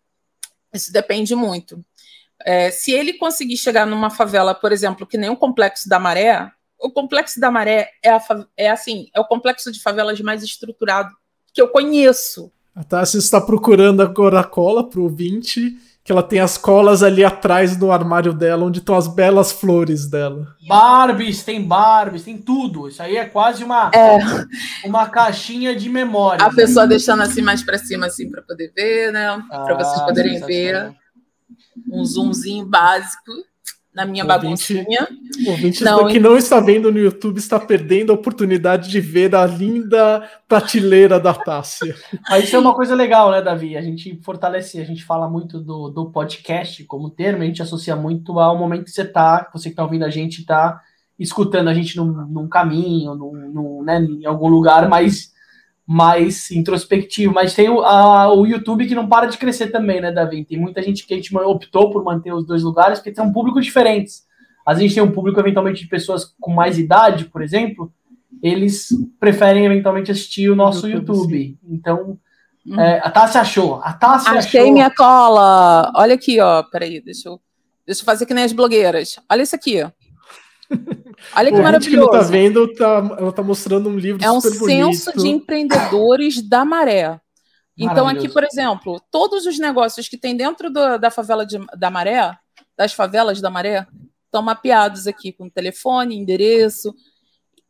Isso 0.72 0.92
depende 0.92 1.34
muito. 1.34 1.84
É, 2.44 2.70
se 2.70 2.92
ele 2.92 3.14
conseguir 3.14 3.56
chegar 3.56 3.86
numa 3.86 4.10
favela, 4.10 4.54
por 4.54 4.72
exemplo, 4.72 5.06
que 5.06 5.18
nem 5.18 5.30
o 5.30 5.36
Complexo 5.36 5.88
da 5.88 5.98
Maré, 5.98 6.50
o 6.78 6.90
Complexo 6.90 7.38
da 7.38 7.50
Maré 7.50 7.90
é, 8.02 8.10
a, 8.10 8.20
é 8.56 8.70
assim, 8.70 9.08
é 9.14 9.20
o 9.20 9.24
complexo 9.24 9.70
de 9.70 9.80
favelas 9.80 10.20
mais 10.20 10.42
estruturado 10.42 11.14
que 11.52 11.60
eu 11.60 11.68
conheço. 11.68 12.50
A 12.74 12.82
Tassi 12.82 13.18
está 13.18 13.40
procurando 13.40 14.00
agora 14.00 14.40
a 14.40 14.44
cola 14.44 14.88
pro 14.88 15.02
ouvinte, 15.02 15.76
que 16.02 16.10
ela 16.10 16.22
tem 16.22 16.40
as 16.40 16.56
colas 16.56 17.02
ali 17.02 17.22
atrás 17.24 17.76
do 17.76 17.92
armário 17.92 18.32
dela, 18.32 18.64
onde 18.64 18.78
estão 18.78 18.96
as 18.96 19.06
belas 19.06 19.52
flores 19.52 20.08
dela. 20.08 20.56
Barbies, 20.66 21.44
tem 21.44 21.62
Barbies, 21.62 22.24
tem 22.24 22.38
tudo. 22.38 22.88
Isso 22.88 23.02
aí 23.02 23.16
é 23.16 23.26
quase 23.26 23.62
uma, 23.62 23.90
é. 23.94 24.18
uma 24.86 25.08
caixinha 25.08 25.76
de 25.76 25.88
memória. 25.88 26.44
A 26.44 26.48
né? 26.48 26.54
pessoa 26.54 26.86
deixando 26.86 27.22
assim 27.22 27.42
mais 27.42 27.62
para 27.62 27.78
cima, 27.78 28.06
assim, 28.06 28.30
para 28.30 28.42
poder 28.42 28.72
ver, 28.74 29.12
né? 29.12 29.28
Ah, 29.50 29.60
para 29.60 29.74
vocês 29.74 30.00
poderem 30.02 30.40
ver. 30.40 30.94
Um 31.90 32.04
zoomzinho 32.04 32.64
básico 32.64 33.32
na 33.94 34.06
minha 34.06 34.24
baguncinha. 34.24 35.06
O 35.46 35.50
ouvinte 35.50 35.84
não, 35.84 36.06
que 36.06 36.18
não 36.18 36.36
está 36.36 36.60
vendo 36.60 36.90
no 36.90 36.98
YouTube 36.98 37.38
está 37.38 37.60
perdendo 37.60 38.10
a 38.10 38.14
oportunidade 38.14 38.88
de 38.88 39.00
ver 39.00 39.34
a 39.34 39.44
linda 39.46 40.28
prateleira 40.48 41.20
da 41.20 41.34
Tássia. 41.34 41.94
Mas 42.28 42.44
isso 42.44 42.56
é 42.56 42.58
uma 42.58 42.74
coisa 42.74 42.94
legal, 42.94 43.30
né, 43.30 43.42
Davi? 43.42 43.76
A 43.76 43.82
gente 43.82 44.18
fortalece, 44.22 44.80
a 44.80 44.84
gente 44.84 45.04
fala 45.04 45.28
muito 45.28 45.60
do, 45.60 45.90
do 45.90 46.10
podcast 46.10 46.82
como 46.84 47.10
termo, 47.10 47.42
a 47.42 47.46
gente 47.46 47.62
associa 47.62 47.94
muito 47.94 48.38
ao 48.38 48.58
momento 48.58 48.84
que 48.84 48.90
você 48.90 49.02
está, 49.02 49.48
você 49.52 49.68
que 49.68 49.72
está 49.72 49.82
ouvindo 49.82 50.04
a 50.04 50.10
gente 50.10 50.40
está 50.40 50.80
escutando 51.18 51.68
a 51.68 51.74
gente 51.74 51.96
num, 51.96 52.06
num 52.26 52.48
caminho, 52.48 53.14
num, 53.14 53.32
num, 53.32 53.82
né, 53.82 54.00
em 54.00 54.24
algum 54.26 54.48
lugar 54.48 54.88
mais 54.88 55.31
mais 55.86 56.50
introspectivo, 56.50 57.34
mas 57.34 57.54
tem 57.54 57.68
o, 57.68 57.80
a, 57.80 58.32
o 58.32 58.46
YouTube 58.46 58.86
que 58.86 58.94
não 58.94 59.08
para 59.08 59.26
de 59.26 59.36
crescer 59.36 59.68
também, 59.68 60.00
né, 60.00 60.12
Davi? 60.12 60.44
Tem 60.44 60.58
muita 60.58 60.82
gente 60.82 61.06
que 61.06 61.12
a 61.12 61.16
gente 61.16 61.36
optou 61.36 61.90
por 61.90 62.04
manter 62.04 62.32
os 62.32 62.46
dois 62.46 62.62
lugares 62.62 62.98
porque 62.98 63.12
tem 63.12 63.24
um 63.24 63.32
público 63.32 63.60
diferentes. 63.60 64.24
Às 64.64 64.78
vezes 64.78 64.94
tem 64.94 65.02
um 65.02 65.10
público 65.10 65.40
eventualmente 65.40 65.82
de 65.82 65.88
pessoas 65.88 66.34
com 66.40 66.52
mais 66.52 66.78
idade, 66.78 67.24
por 67.24 67.42
exemplo, 67.42 67.92
eles 68.42 68.88
preferem 69.18 69.66
eventualmente 69.66 70.10
assistir 70.10 70.48
o 70.48 70.56
nosso 70.56 70.88
YouTube. 70.88 71.36
YouTube. 71.36 71.58
Então, 71.68 72.18
hum. 72.66 72.80
é, 72.80 72.98
a 72.98 73.10
Tássia 73.10 73.40
achou. 73.40 73.80
A 73.82 73.92
Tássia 73.92 74.32
Achei 74.32 74.60
achou. 74.60 74.72
minha 74.72 74.90
cola. 74.90 75.92
Olha 75.96 76.14
aqui, 76.14 76.40
ó. 76.40 76.62
Peraí, 76.62 77.00
deixa 77.00 77.28
eu, 77.28 77.40
deixa 77.84 78.02
eu 78.02 78.06
fazer 78.06 78.24
que 78.24 78.34
nem 78.34 78.44
as 78.44 78.52
blogueiras. 78.52 79.18
Olha 79.30 79.42
isso 79.42 79.54
aqui, 79.54 79.82
ó. 79.82 79.90
Olha 81.34 81.50
que 81.50 81.58
o 81.58 81.62
maravilhoso. 81.62 81.90
Que 81.90 81.96
não 81.96 82.20
tá 82.20 82.26
vendo, 82.28 82.74
tá, 82.74 83.16
ela 83.18 83.32
tá 83.32 83.42
mostrando 83.42 83.88
um 83.88 83.96
livro 83.96 84.24
É 84.24 84.30
um 84.30 84.40
censo 84.40 85.12
de 85.16 85.28
empreendedores 85.28 86.40
da 86.42 86.64
maré. 86.64 87.20
Então, 87.76 88.06
aqui, 88.06 88.28
por 88.28 88.44
exemplo, 88.44 89.00
todos 89.10 89.46
os 89.46 89.58
negócios 89.58 90.08
que 90.08 90.18
tem 90.18 90.36
dentro 90.36 90.70
do, 90.70 90.98
da 90.98 91.10
favela 91.10 91.44
de, 91.44 91.58
da 91.76 91.90
Maré, 91.90 92.36
das 92.76 92.92
favelas 92.92 93.40
da 93.40 93.50
Maré, 93.50 93.86
estão 94.26 94.42
mapeados 94.42 95.06
aqui 95.06 95.32
com 95.32 95.48
telefone, 95.48 96.16
endereço. 96.16 96.94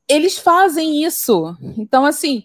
Eles 0.08 0.36
fazem 0.36 1.04
isso. 1.04 1.56
Então, 1.78 2.04
assim, 2.04 2.44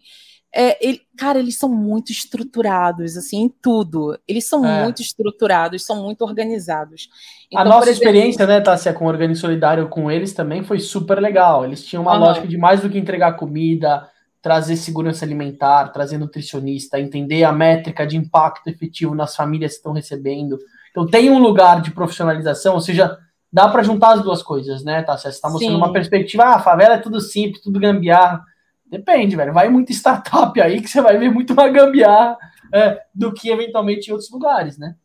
é, 0.54 0.78
ele, 0.86 1.02
cara, 1.18 1.40
eles 1.40 1.58
são 1.58 1.68
muito 1.68 2.12
estruturados, 2.12 3.18
assim, 3.18 3.44
em 3.44 3.50
tudo. 3.50 4.18
Eles 4.28 4.48
são 4.48 4.66
é. 4.66 4.84
muito 4.84 5.02
estruturados, 5.02 5.86
são 5.86 6.04
muito 6.04 6.24
organizados. 6.24 7.10
Então, 7.48 7.62
a 7.62 7.66
nossa 7.66 7.90
exemplo, 7.90 8.08
experiência, 8.08 8.46
né, 8.46 8.62
Tássia, 8.62 8.94
com 8.94 9.06
o 9.06 9.08
Organize 9.08 9.42
Solidário 9.42 9.90
com 9.90 10.12
eles 10.12 10.34
também 10.34 10.64
foi 10.64 10.80
super 10.80 11.20
legal. 11.20 11.66
Eles 11.66 11.84
tinham 11.84 12.04
uma 12.04 12.14
uhum. 12.14 12.20
lógica 12.20 12.48
de 12.48 12.58
mais 12.58 12.82
do 12.82 12.90
que 12.90 12.98
entregar 12.98 13.34
comida, 13.34 14.08
trazer 14.42 14.76
segurança 14.78 15.26
alimentar, 15.26 15.90
trazer 15.90 16.18
nutricionista, 16.18 17.00
entender 17.00 17.44
a 17.44 17.52
métrica 17.52 18.06
de 18.06 18.16
impacto 18.16 18.68
efetivo 18.70 19.16
nas 19.16 19.36
famílias 19.36 19.72
que 19.74 19.78
estão 19.78 19.94
recebendo. 19.94 20.58
Então 20.92 21.06
tem 21.06 21.30
um 21.30 21.40
lugar 21.40 21.82
de 21.82 21.92
profissionalização, 21.92 22.76
ou 22.76 22.82
seja, 22.82 23.18
dá 23.52 23.68
para 23.68 23.84
juntar 23.84 24.14
as 24.14 24.22
duas 24.22 24.42
coisas, 24.42 24.84
né, 24.84 25.02
Tássia? 25.04 25.32
Você 25.32 25.38
está 25.38 25.50
mostrando 25.50 25.74
Sim. 25.74 25.78
uma 25.78 25.92
perspectiva, 25.92 26.44
ah, 26.44 26.56
a 26.56 26.60
favela 26.60 26.96
é 26.96 27.00
tudo 27.00 27.20
simples, 27.20 27.62
tudo 27.62 27.80
gambiarra. 27.80 28.42
Depende, 28.90 29.36
velho. 29.36 29.54
Vai 29.54 29.70
muita 29.70 29.92
startup 29.92 30.60
aí 30.62 30.82
que 30.82 30.90
você 30.90 31.02
vai 31.02 31.18
ver 31.18 31.30
muito 31.30 31.54
mais 31.54 31.74
gambiarra 31.74 32.38
é, 32.74 33.02
do 33.14 33.34
que 33.34 33.50
eventualmente 33.50 34.10
em 34.10 34.12
outros 34.12 34.32
lugares, 34.32 34.78
né? 34.78 34.96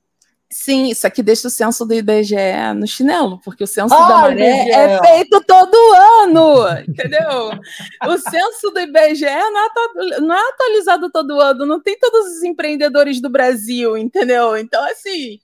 Sim, 0.52 0.90
isso 0.90 1.06
aqui 1.06 1.22
deixa 1.22 1.48
o 1.48 1.50
censo 1.50 1.86
do 1.86 1.94
IBGE 1.94 2.36
no 2.76 2.86
chinelo, 2.86 3.40
porque 3.42 3.64
o 3.64 3.66
censo 3.66 3.94
ah, 3.94 4.06
da 4.06 4.16
maré 4.18 4.68
é 4.68 4.98
feito 5.00 5.42
todo 5.46 5.74
ano, 6.20 6.82
entendeu? 6.86 7.50
o 8.06 8.18
censo 8.18 8.70
do 8.70 8.78
IBGE 8.78 9.24
não 9.24 9.64
é, 9.64 10.20
não 10.20 10.34
é 10.34 10.50
atualizado 10.50 11.10
todo 11.10 11.40
ano, 11.40 11.64
não 11.64 11.80
tem 11.80 11.98
todos 11.98 12.36
os 12.36 12.42
empreendedores 12.42 13.18
do 13.18 13.30
Brasil, 13.30 13.96
entendeu? 13.96 14.54
Então, 14.59 14.84
assim, 14.90 15.38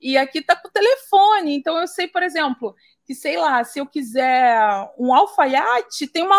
e 0.00 0.16
aqui 0.16 0.40
tá 0.40 0.54
com 0.54 0.68
o 0.68 0.72
telefone, 0.72 1.56
então 1.56 1.76
eu 1.76 1.88
sei, 1.88 2.06
por 2.06 2.22
exemplo, 2.22 2.72
que, 3.04 3.14
sei 3.14 3.36
lá, 3.36 3.64
se 3.64 3.78
eu 3.78 3.86
quiser 3.86 4.90
um 4.98 5.12
alfaiate, 5.12 6.06
tem 6.06 6.24
uma, 6.24 6.36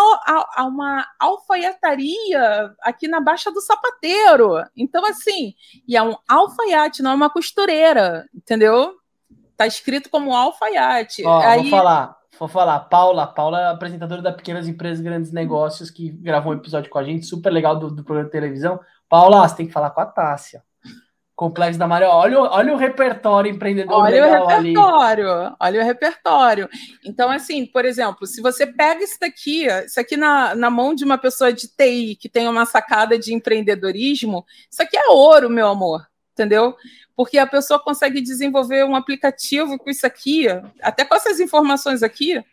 uma 0.60 1.06
alfaiataria 1.20 2.74
aqui 2.82 3.08
na 3.08 3.20
Baixa 3.20 3.52
do 3.52 3.62
Sapateiro. 3.62 4.64
Então, 4.76 5.06
assim, 5.06 5.54
e 5.88 5.98
é 5.98 6.02
um 6.02 6.16
alfaiate, 6.28 7.04
não 7.04 7.12
é 7.12 7.16
uma 7.16 7.30
costureira, 7.30 8.26
entendeu? 8.34 8.94
Tá 9.58 9.68
escrito 9.68 10.10
como 10.10 10.34
alfaiate. 10.34 11.26
Ó, 11.26 11.40
Aí... 11.40 11.62
Vou 11.62 11.70
falar, 11.70 12.18
vou 12.40 12.48
falar. 12.48 12.80
Paula, 12.82 13.28
Paula 13.28 13.62
é 13.62 13.68
apresentadora 13.68 14.22
da 14.22 14.32
Pequenas 14.32 14.68
Empresas 14.68 15.04
Grandes 15.04 15.32
Negócios, 15.32 15.92
que 15.92 16.10
gravou 16.10 16.54
um 16.54 16.58
episódio 16.58 16.90
com 16.90 16.98
a 16.98 17.04
gente, 17.04 17.26
super 17.26 17.52
legal 17.52 17.78
do, 17.78 17.92
do 17.92 18.04
programa 18.04 18.30
de 18.30 18.32
televisão. 18.32 18.80
Paula, 19.10 19.48
você 19.48 19.58
tem 19.58 19.68
que 19.68 19.74
falar 19.74 19.92
com 19.92 20.02
a 20.02 20.06
Tássia. 20.06 20.64
Complexo 21.36 21.80
da 21.80 21.88
Maré. 21.88 22.06
Olha, 22.06 22.40
olha 22.40 22.74
o 22.74 22.78
repertório 22.78 23.52
empreendedor 23.52 24.04
olha 24.04 24.26
legal 24.26 24.46
o 24.46 24.48
repertório, 24.48 25.32
ali. 25.32 25.56
Olha 25.60 25.82
o 25.82 25.84
repertório. 25.84 26.70
Então, 27.04 27.30
assim, 27.32 27.66
por 27.66 27.86
exemplo, 27.86 28.28
se 28.28 28.40
você 28.42 28.68
pega 28.68 29.04
isso 29.04 29.18
daqui, 29.20 29.66
isso 29.86 30.00
aqui 30.00 30.16
na, 30.16 30.54
na 30.54 30.70
mão 30.70 30.94
de 30.94 31.04
uma 31.04 31.18
pessoa 31.18 31.52
de 31.52 31.68
TI 31.68 32.16
que 32.16 32.30
tem 32.30 32.48
uma 32.48 32.66
sacada 32.66 33.18
de 33.18 33.34
empreendedorismo, 33.34 34.46
isso 34.70 34.82
aqui 34.84 34.96
é 34.96 35.08
ouro, 35.10 35.50
meu 35.50 35.68
amor, 35.68 36.06
entendeu? 36.34 36.76
Porque 37.16 37.40
a 37.40 37.48
pessoa 37.48 37.80
consegue 37.80 38.22
desenvolver 38.22 38.86
um 38.86 38.96
aplicativo 38.96 39.78
com 39.80 39.90
isso 39.90 40.06
aqui, 40.06 40.46
até 40.82 41.04
com 41.04 41.16
essas 41.16 41.40
informações 41.40 42.04
aqui, 42.04 42.44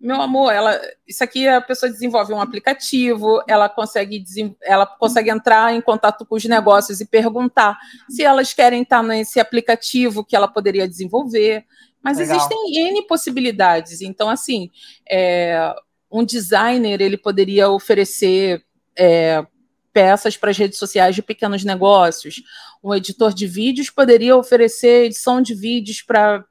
meu 0.00 0.20
amor, 0.20 0.52
ela, 0.52 0.80
isso 1.06 1.22
aqui 1.22 1.46
a 1.48 1.60
pessoa 1.60 1.90
desenvolve 1.90 2.32
um 2.32 2.40
aplicativo, 2.40 3.42
ela 3.48 3.68
consegue, 3.68 4.24
ela 4.62 4.86
consegue 4.86 5.30
entrar 5.30 5.74
em 5.74 5.80
contato 5.80 6.24
com 6.26 6.34
os 6.34 6.44
negócios 6.44 7.00
e 7.00 7.06
perguntar 7.06 7.78
se 8.08 8.22
elas 8.22 8.52
querem 8.52 8.82
estar 8.82 9.02
nesse 9.02 9.40
aplicativo 9.40 10.24
que 10.24 10.36
ela 10.36 10.48
poderia 10.48 10.88
desenvolver. 10.88 11.64
Mas 12.02 12.18
Legal. 12.18 12.36
existem 12.36 12.88
N 12.88 13.06
possibilidades. 13.06 14.02
Então, 14.02 14.28
assim, 14.28 14.70
é, 15.08 15.74
um 16.10 16.24
designer 16.24 17.00
ele 17.00 17.16
poderia 17.16 17.70
oferecer 17.70 18.62
é, 18.96 19.44
peças 19.92 20.36
para 20.36 20.50
as 20.50 20.58
redes 20.58 20.78
sociais 20.78 21.14
de 21.14 21.22
pequenos 21.22 21.64
negócios. 21.64 22.42
Um 22.82 22.94
editor 22.94 23.32
de 23.32 23.46
vídeos 23.46 23.88
poderia 23.88 24.36
oferecer 24.36 25.06
edição 25.06 25.40
de 25.40 25.54
vídeos 25.54 26.02
para 26.02 26.44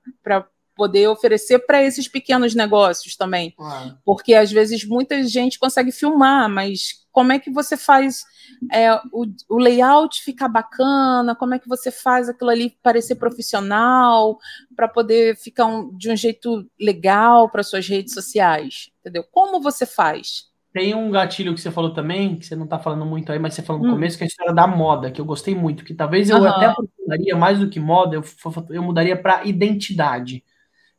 poder 0.76 1.08
oferecer 1.08 1.60
para 1.60 1.84
esses 1.84 2.08
pequenos 2.08 2.56
negócios 2.56 3.16
também. 3.16 3.54
Ah. 3.60 3.96
Porque 4.04 4.34
às 4.34 4.52
vezes 4.52 4.86
muita 4.86 5.22
gente 5.24 5.60
consegue 5.60 5.92
filmar, 5.92 6.50
mas 6.50 7.04
como 7.12 7.32
é 7.32 7.40
que 7.40 7.52
você 7.52 7.78
faz 7.78 8.24
é, 8.72 8.92
o, 9.12 9.26
o, 9.48 9.58
layout 9.58 10.22
ficar 10.22 10.48
bacana? 10.48 11.36
Como 11.36 11.54
é 11.54 11.60
que 11.60 11.70
você 11.70 11.92
faz 11.92 12.28
aquilo 12.28 12.50
ali 12.50 12.76
parecer 12.82 13.16
profissional 13.16 14.40
para 14.76 14.88
poder 14.88 15.38
ficar 15.38 15.68
um, 15.68 15.96
de 15.96 16.12
um 16.12 16.16
jeito 16.16 16.68
legal 16.80 17.50
para 17.50 17.62
suas 17.62 17.88
redes 17.88 18.14
sociais? 18.14 18.90
Entendeu? 19.00 19.24
Como 19.32 19.62
você 19.62 19.86
faz? 19.86 20.52
Tem 20.74 20.96
um 20.96 21.12
gatilho 21.12 21.54
que 21.54 21.62
você 21.62 21.70
falou 21.70 21.94
também, 21.94 22.36
que 22.36 22.48
você 22.48 22.56
não 22.56 22.64
está 22.64 22.80
falando 22.80 23.06
muito 23.06 23.32
aí, 23.32 23.38
mas 23.38 23.54
você 23.54 23.62
falou 23.62 23.84
no 23.84 23.90
hum. 23.90 23.94
começo, 23.94 24.18
que 24.18 24.24
é 24.24 24.26
a 24.26 24.28
história 24.28 24.54
da 24.54 24.66
moda, 24.66 25.12
que 25.12 25.22
eu 25.22 25.26
gostei 25.26 25.54
muito, 25.54 25.86
que 25.86 25.94
talvez 25.94 26.32
eu 26.32 26.38
uhum. 26.38 26.48
até 26.48 26.74
mudaria 27.00 27.36
mais 27.38 27.60
do 27.60 27.70
que 27.70 27.80
moda, 27.80 28.16
eu, 28.16 28.24
eu 28.72 28.82
mudaria 28.82 29.16
para 29.16 29.46
identidade. 29.46 30.44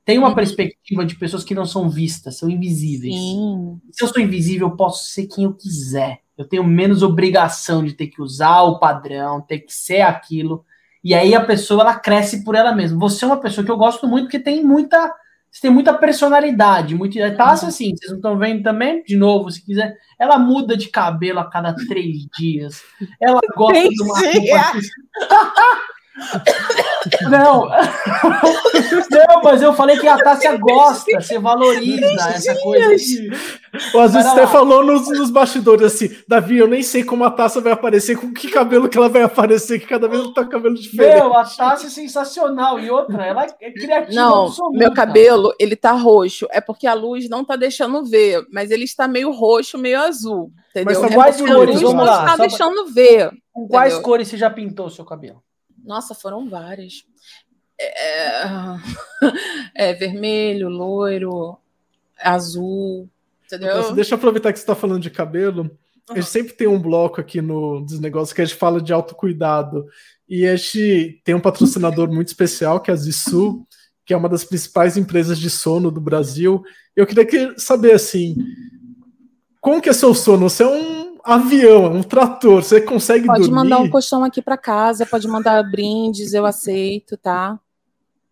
Tem 0.05 0.19
uma 0.19 0.29
uhum. 0.29 0.35
perspectiva 0.35 1.05
de 1.05 1.17
pessoas 1.17 1.43
que 1.43 1.55
não 1.55 1.65
são 1.65 1.89
vistas, 1.89 2.37
são 2.37 2.51
invisíveis. 2.51 3.15
Sim. 3.15 3.81
Se 3.91 4.05
eu 4.05 4.09
sou 4.09 4.21
invisível, 4.21 4.69
eu 4.69 4.77
posso 4.77 5.05
ser 5.05 5.27
quem 5.27 5.45
eu 5.45 5.55
quiser. 5.55 6.21
Eu 6.37 6.47
tenho 6.47 6.65
menos 6.65 7.03
obrigação 7.03 7.83
de 7.83 7.95
ter 7.95 8.09
que 8.09 8.21
usar 8.21 8.63
o 8.63 8.79
padrão, 8.79 9.41
ter 9.41 9.61
que 9.61 9.73
ser 9.73 10.03
aquilo. 10.03 10.65
E 11.03 11.15
aí 11.15 11.35
a 11.35 11.45
pessoa 11.45 11.83
ela 11.83 11.95
cresce 11.95 12.45
por 12.45 12.55
ela 12.55 12.75
mesma. 12.75 12.99
Você 12.99 13.25
é 13.25 13.29
uma 13.29 13.41
pessoa 13.41 13.65
que 13.65 13.71
eu 13.71 13.77
gosto 13.77 14.07
muito 14.07 14.25
porque 14.25 14.39
tem 14.39 14.63
muita, 14.63 15.15
você 15.51 15.63
tem 15.63 15.71
muita 15.71 15.95
personalidade, 15.95 16.95
muito. 16.95 17.17
Tá 17.37 17.53
assim, 17.53 17.97
vocês 17.97 18.11
não 18.11 18.17
estão 18.17 18.39
vendo 18.39 18.63
também? 18.63 19.03
De 19.05 19.17
novo, 19.17 19.51
se 19.51 19.65
quiser. 19.65 19.97
Ela 20.19 20.39
muda 20.39 20.77
de 20.77 20.89
cabelo 20.89 21.39
a 21.39 21.49
cada 21.49 21.75
três 21.75 22.27
dias. 22.37 22.83
Ela 23.23 23.41
gosta 23.57 23.89
de 23.89 24.03
uma 24.03 24.19
roupa. 24.19 24.81
Não, 27.29 27.69
não, 27.69 29.43
mas 29.43 29.61
eu 29.61 29.75
falei 29.75 29.99
que 29.99 30.07
a 30.07 30.17
Tássia 30.17 30.57
gosta, 30.57 31.21
você 31.21 31.39
valoriza 31.39 32.07
essa 32.29 32.55
coisa. 32.63 32.95
Às 34.01 34.13
vezes 34.15 34.31
até 34.31 34.47
falou 34.47 34.85
nos, 34.85 35.09
nos 35.09 35.31
bastidores 35.31 35.93
assim, 35.93 36.17
Davi, 36.29 36.59
eu 36.59 36.69
nem 36.69 36.83
sei 36.83 37.03
como 37.03 37.25
a 37.25 37.31
Tássia 37.31 37.61
vai 37.61 37.73
aparecer, 37.73 38.17
com 38.17 38.33
que 38.33 38.49
cabelo 38.49 38.89
que 38.89 38.97
ela 38.97 39.09
vai 39.09 39.23
aparecer, 39.23 39.81
que 39.81 39.87
cada 39.87 40.07
vez 40.07 40.23
ela 40.23 40.33
tá 40.33 40.45
com 40.45 40.51
cabelo 40.51 40.75
diferente. 40.77 41.17
Meu, 41.17 41.37
a 41.37 41.45
Tássia 41.45 41.89
é 41.89 41.91
sensacional. 41.91 42.79
E 42.79 42.91
outra, 42.91 43.27
ela 43.27 43.45
é 43.61 43.71
criativa. 43.73 44.15
Não, 44.15 44.47
absoluta. 44.47 44.79
meu 44.79 44.95
cabelo, 44.95 45.53
ele 45.59 45.75
tá 45.75 45.93
roxo. 45.93 46.47
É 46.51 46.61
porque 46.61 46.87
a 46.87 46.95
luz 46.95 47.29
não 47.29 47.45
tá 47.45 47.57
deixando 47.57 48.05
ver, 48.05 48.45
mas 48.53 48.71
ele 48.71 48.85
está 48.85 49.09
meio 49.09 49.33
roxo, 49.33 49.77
meio 49.77 50.01
azul. 50.01 50.53
Entendeu? 50.71 51.01
Mas 51.01 51.11
é 51.11 51.15
quais 51.15 51.41
cores? 51.41 51.81
Vamos 51.81 52.07
lá. 52.07 52.25
Tá 52.25 52.37
deixando 52.37 52.87
ver. 52.87 53.31
Com 53.53 53.67
quais 53.67 53.99
cores 53.99 54.29
você 54.29 54.37
já 54.37 54.51
pintou 54.51 54.87
o 54.87 54.91
seu 54.91 55.05
cabelo? 55.05 55.43
Nossa, 55.85 56.15
foram 56.15 56.49
várias. 56.49 57.05
É, 57.81 58.45
é, 59.75 59.95
vermelho, 59.95 60.69
loiro, 60.69 61.59
azul, 62.19 63.09
entendeu? 63.45 63.77
Nossa, 63.77 63.93
deixa 63.93 64.15
eu 64.15 64.19
aproveitar 64.19 64.53
que 64.53 64.59
você 64.59 64.63
está 64.63 64.75
falando 64.75 65.03
de 65.03 65.11
cabelo. 65.11 65.63
Uhum. 65.63 65.71
A 66.11 66.15
gente 66.15 66.29
sempre 66.29 66.53
tem 66.55 66.67
um 66.67 66.81
bloco 66.81 67.21
aqui 67.21 67.41
no 67.41 67.81
dos 67.81 67.99
negócios 67.99 68.33
que 68.33 68.43
a 68.43 68.45
gente 68.45 68.57
fala 68.57 68.81
de 68.81 68.93
autocuidado. 68.93 69.87
E 70.29 70.47
a 70.47 70.57
gente 70.57 71.21
tem 71.25 71.35
um 71.35 71.41
patrocinador 71.41 72.11
muito 72.11 72.29
especial, 72.29 72.81
que 72.81 72.91
é 72.91 72.95
a 72.95 72.97
Zissu, 72.97 73.67
que 74.07 74.15
é 74.15 74.17
uma 74.17 74.29
das 74.29 74.45
principais 74.45 74.97
empresas 74.97 75.39
de 75.39 75.51
sono 75.51 75.91
do 75.91 76.01
Brasil. 76.01 76.63
Eu 76.95 77.07
queria 77.07 77.55
saber 77.59 77.93
assim, 77.93 78.37
como 79.61 79.81
que 79.81 79.89
é 79.89 79.93
seu 79.93 80.15
sono? 80.15 80.49
Você 80.49 80.63
é 80.63 80.67
um 80.67 81.04
avião, 81.25 81.87
um 81.87 82.03
trator, 82.03 82.63
você 82.63 82.81
consegue 82.81 83.27
pode 83.27 83.41
dormir? 83.41 83.55
Pode 83.55 83.71
mandar 83.71 83.79
um 83.83 83.91
colchão 83.91 84.23
aqui 84.23 84.43
para 84.43 84.57
casa, 84.57 85.07
pode 85.07 85.27
mandar 85.27 85.63
brindes, 85.71 86.35
eu 86.35 86.45
aceito, 86.45 87.17
tá? 87.17 87.59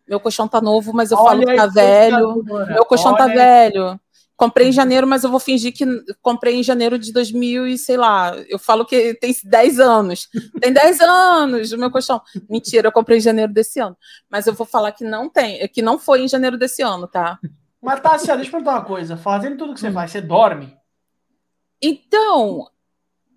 Meu 0.07 0.19
colchão 0.19 0.47
tá 0.47 0.61
novo, 0.61 0.93
mas 0.93 1.11
eu 1.11 1.17
Olha 1.17 1.45
falo 1.45 1.45
que 1.45 1.55
tá 1.55 1.67
velho. 1.67 2.43
Meu 2.67 2.85
colchão 2.85 3.15
tá 3.15 3.23
Olha 3.23 3.33
tá 3.33 3.39
velho. 3.39 3.99
Comprei 4.35 4.67
em 4.67 4.71
janeiro, 4.71 5.07
mas 5.07 5.23
eu 5.23 5.29
vou 5.29 5.39
fingir 5.39 5.73
que 5.73 5.85
comprei 6.21 6.55
em 6.55 6.63
janeiro 6.63 6.97
de 6.99 7.13
2000 7.13 7.67
e 7.67 7.77
sei 7.77 7.97
lá. 7.97 8.35
Eu 8.49 8.59
falo 8.59 8.85
que 8.85 9.13
tem 9.15 9.33
10 9.43 9.79
anos. 9.79 10.27
Tem 10.59 10.73
10 10.73 10.99
anos 11.01 11.71
o 11.71 11.77
meu 11.77 11.89
colchão. 11.89 12.21
Mentira, 12.49 12.87
eu 12.87 12.91
comprei 12.91 13.19
em 13.19 13.21
janeiro 13.21 13.53
desse 13.53 13.79
ano. 13.79 13.95
Mas 14.29 14.45
eu 14.45 14.53
vou 14.53 14.65
falar 14.65 14.91
que 14.91 15.03
não 15.03 15.29
tem, 15.29 15.65
que 15.69 15.81
não 15.81 15.97
foi 15.97 16.23
em 16.23 16.27
janeiro 16.27 16.57
desse 16.57 16.81
ano, 16.81 17.07
tá? 17.07 17.39
Mas, 17.81 17.99
Tássia, 18.01 18.35
deixa 18.35 18.49
eu 18.49 18.51
perguntar 18.51 18.79
uma 18.79 18.85
coisa. 18.85 19.15
Fazendo 19.15 19.57
tudo 19.57 19.73
que 19.73 19.79
você 19.79 19.89
hum. 19.89 19.93
faz, 19.93 20.11
você 20.11 20.21
dorme? 20.21 20.75
Então, 21.81 22.67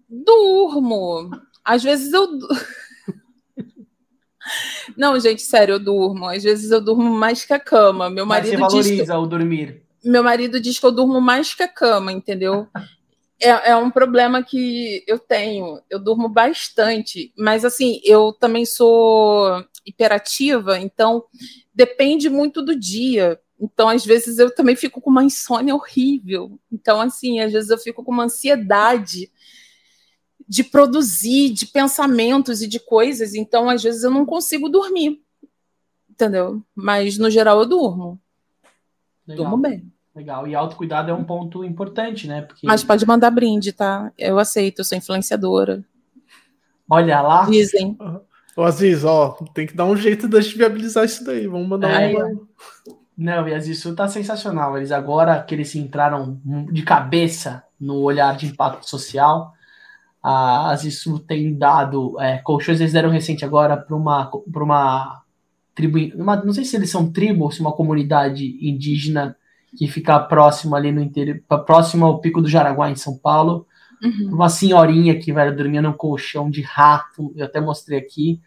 Durmo. 0.08 1.30
Às 1.64 1.82
vezes 1.82 2.12
eu. 2.12 2.26
Não, 4.96 5.18
gente, 5.18 5.42
sério, 5.42 5.74
eu 5.74 5.78
durmo. 5.78 6.28
Às 6.28 6.44
vezes 6.44 6.70
eu 6.70 6.80
durmo 6.80 7.10
mais 7.10 7.44
que 7.44 7.52
a 7.52 7.58
cama. 7.58 8.08
Meu 8.08 8.24
marido 8.24 8.60
Mas 8.60 8.72
você 8.72 8.78
valoriza 8.78 9.12
que... 9.12 9.18
o 9.18 9.26
dormir. 9.26 9.82
Meu 10.04 10.22
marido 10.22 10.60
diz 10.60 10.78
que 10.78 10.86
eu 10.86 10.92
durmo 10.92 11.20
mais 11.20 11.52
que 11.52 11.64
a 11.64 11.68
cama, 11.68 12.12
entendeu? 12.12 12.68
é, 13.40 13.70
é 13.70 13.76
um 13.76 13.90
problema 13.90 14.42
que 14.42 15.04
eu 15.06 15.18
tenho. 15.18 15.80
Eu 15.90 15.98
durmo 15.98 16.28
bastante, 16.28 17.32
mas 17.36 17.64
assim, 17.64 18.00
eu 18.04 18.32
também 18.32 18.64
sou 18.64 19.64
hiperativa, 19.84 20.78
então 20.78 21.24
depende 21.74 22.28
muito 22.28 22.62
do 22.62 22.78
dia. 22.78 23.38
Então, 23.58 23.88
às 23.88 24.04
vezes, 24.04 24.38
eu 24.38 24.54
também 24.54 24.76
fico 24.76 25.00
com 25.00 25.10
uma 25.10 25.24
insônia 25.24 25.74
horrível. 25.74 26.58
Então, 26.70 27.00
assim, 27.00 27.40
às 27.40 27.52
vezes 27.52 27.70
eu 27.70 27.78
fico 27.78 28.04
com 28.04 28.12
uma 28.12 28.24
ansiedade 28.24 29.30
de 30.48 30.62
produzir, 30.62 31.50
de 31.50 31.66
pensamentos 31.66 32.62
e 32.62 32.68
de 32.68 32.78
coisas. 32.78 33.34
Então, 33.34 33.68
às 33.68 33.82
vezes, 33.82 34.02
eu 34.04 34.10
não 34.10 34.24
consigo 34.24 34.68
dormir. 34.68 35.20
Entendeu? 36.08 36.62
Mas, 36.74 37.18
no 37.18 37.30
geral, 37.30 37.60
eu 37.60 37.66
durmo. 37.66 38.20
Legal. 39.26 39.44
Durmo 39.44 39.56
bem. 39.56 39.92
Legal. 40.14 40.46
E 40.46 40.54
autocuidado 40.54 41.10
é 41.10 41.14
um 41.14 41.24
ponto 41.24 41.64
importante, 41.64 42.26
né? 42.26 42.42
Porque... 42.42 42.66
Mas 42.66 42.82
pode 42.82 43.04
mandar 43.04 43.30
brinde, 43.30 43.72
tá? 43.72 44.10
Eu 44.16 44.38
aceito, 44.38 44.78
eu 44.78 44.84
sou 44.84 44.96
influenciadora. 44.96 45.84
Olha 46.88 47.20
lá. 47.20 47.44
Dizem. 47.44 47.98
Ô, 48.56 48.62
Aziz, 48.62 49.04
ó, 49.04 49.36
tem 49.52 49.66
que 49.66 49.74
dar 49.74 49.84
um 49.84 49.96
jeito 49.96 50.26
de 50.28 50.56
viabilizar 50.56 51.04
isso 51.04 51.22
daí. 51.24 51.46
Vamos 51.46 51.68
mandar 51.68 52.00
é, 52.00 52.16
um. 52.16 52.46
Não, 53.16 53.46
e 53.46 53.54
Aziz, 53.54 53.78
isso 53.78 53.94
tá 53.94 54.08
sensacional. 54.08 54.76
Eles 54.76 54.92
agora 54.92 55.42
que 55.42 55.54
eles 55.54 55.74
entraram 55.74 56.40
de 56.72 56.82
cabeça 56.82 57.64
no 57.78 57.96
olhar 58.00 58.36
de 58.36 58.46
impacto 58.46 58.88
social, 58.88 59.52
a 60.28 60.76
isso 60.82 61.20
tem 61.20 61.56
dado 61.56 62.20
é, 62.20 62.38
colchões, 62.38 62.80
eles 62.80 62.92
deram 62.92 63.10
recente 63.10 63.44
agora 63.44 63.76
para 63.76 63.94
uma, 63.94 64.28
uma 64.44 65.22
tribo, 65.72 65.98
uma, 66.20 66.34
não 66.44 66.52
sei 66.52 66.64
se 66.64 66.74
eles 66.74 66.90
são 66.90 67.12
tribo 67.12 67.44
ou 67.44 67.52
se 67.52 67.60
uma 67.60 67.70
comunidade 67.70 68.58
indígena 68.60 69.36
que 69.78 69.86
fica 69.86 70.18
próximo 70.18 70.74
ali 70.74 70.90
no 70.90 71.00
interior, 71.00 71.40
próximo 71.64 72.04
ao 72.04 72.18
Pico 72.18 72.42
do 72.42 72.48
Jaraguá, 72.48 72.90
em 72.90 72.96
São 72.96 73.16
Paulo. 73.16 73.68
Uhum. 74.02 74.34
Uma 74.34 74.48
senhorinha 74.48 75.16
que 75.16 75.32
vai 75.32 75.54
dormir 75.54 75.80
num 75.80 75.92
colchão 75.92 76.50
de 76.50 76.60
rato, 76.60 77.32
eu 77.36 77.44
até 77.44 77.60
mostrei 77.60 77.98
aqui. 77.98 78.40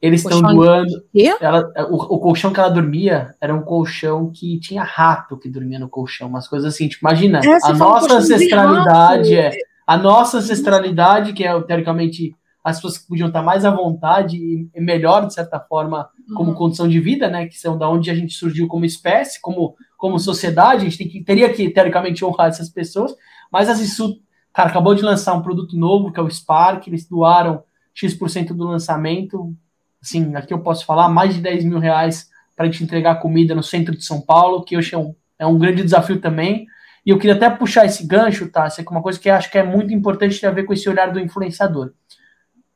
Eles 0.00 0.22
estão 0.22 0.40
doando. 0.40 1.02
Ela, 1.40 1.68
o, 1.90 1.96
o, 1.96 2.18
colchão 2.20 2.52
que 2.52 2.60
ela 2.60 2.68
dormia 2.68 3.34
era 3.40 3.52
um 3.54 3.62
colchão 3.62 4.30
que 4.30 4.60
tinha 4.60 4.84
rato 4.84 5.36
que 5.36 5.48
dormia 5.48 5.80
no 5.80 5.88
colchão, 5.88 6.28
umas 6.28 6.46
coisas 6.46 6.72
assim. 6.72 6.86
Tipo, 6.86 7.08
imagina, 7.08 7.40
a 7.64 7.72
nossa 7.72 8.14
ancestralidade 8.14 9.34
é 9.34 9.50
a 9.86 9.96
nossa 9.96 10.38
ancestralidade, 10.38 11.32
que 11.32 11.44
é 11.44 11.60
teoricamente 11.62 12.34
as 12.64 12.76
pessoas 12.76 12.96
que 12.96 13.06
podiam 13.06 13.28
estar 13.28 13.42
mais 13.42 13.64
à 13.66 13.70
vontade 13.70 14.38
e 14.38 14.80
melhor, 14.80 15.26
de 15.26 15.34
certa 15.34 15.60
forma, 15.60 16.08
como 16.34 16.50
uhum. 16.50 16.56
condição 16.56 16.88
de 16.88 16.98
vida, 16.98 17.28
né? 17.28 17.46
Que 17.46 17.58
são 17.58 17.76
da 17.76 17.90
onde 17.90 18.10
a 18.10 18.14
gente 18.14 18.32
surgiu 18.32 18.66
como 18.66 18.86
espécie, 18.86 19.38
como, 19.40 19.76
como 19.98 20.18
sociedade, 20.18 20.80
a 20.80 20.84
gente 20.88 20.96
tem 20.96 21.08
que, 21.08 21.22
teria 21.22 21.52
que, 21.52 21.68
teoricamente, 21.68 22.24
honrar 22.24 22.48
essas 22.48 22.70
pessoas, 22.70 23.14
mas 23.52 23.68
a 23.68 23.74
Zissu, 23.74 24.16
cara, 24.52 24.70
acabou 24.70 24.94
de 24.94 25.02
lançar 25.02 25.34
um 25.34 25.42
produto 25.42 25.76
novo, 25.76 26.10
que 26.10 26.18
é 26.18 26.22
o 26.22 26.30
Spark, 26.30 26.86
eles 26.88 27.06
doaram 27.06 27.62
X% 27.92 28.54
do 28.54 28.64
lançamento. 28.64 29.54
Assim, 30.02 30.34
aqui 30.34 30.54
eu 30.54 30.60
posso 30.60 30.86
falar 30.86 31.10
mais 31.10 31.34
de 31.34 31.42
10 31.42 31.64
mil 31.64 31.78
reais 31.78 32.30
para 32.56 32.66
a 32.66 32.70
gente 32.70 32.82
entregar 32.82 33.16
comida 33.16 33.54
no 33.54 33.62
centro 33.62 33.94
de 33.94 34.04
São 34.04 34.22
Paulo, 34.22 34.64
que 34.64 34.76
hoje 34.76 34.94
é 34.94 34.98
um, 34.98 35.14
é 35.38 35.46
um 35.46 35.58
grande 35.58 35.82
desafio 35.82 36.18
também. 36.18 36.66
E 37.04 37.10
eu 37.10 37.18
queria 37.18 37.34
até 37.34 37.50
puxar 37.50 37.84
esse 37.84 38.06
gancho, 38.06 38.48
tá? 38.48 38.66
Isso 38.66 38.80
é 38.80 38.84
uma 38.90 39.02
coisa 39.02 39.18
que 39.18 39.28
acho 39.28 39.50
que 39.50 39.58
é 39.58 39.62
muito 39.62 39.92
importante 39.92 40.40
ter 40.40 40.46
a 40.46 40.50
ver 40.50 40.64
com 40.64 40.72
esse 40.72 40.88
olhar 40.88 41.12
do 41.12 41.20
influenciador. 41.20 41.92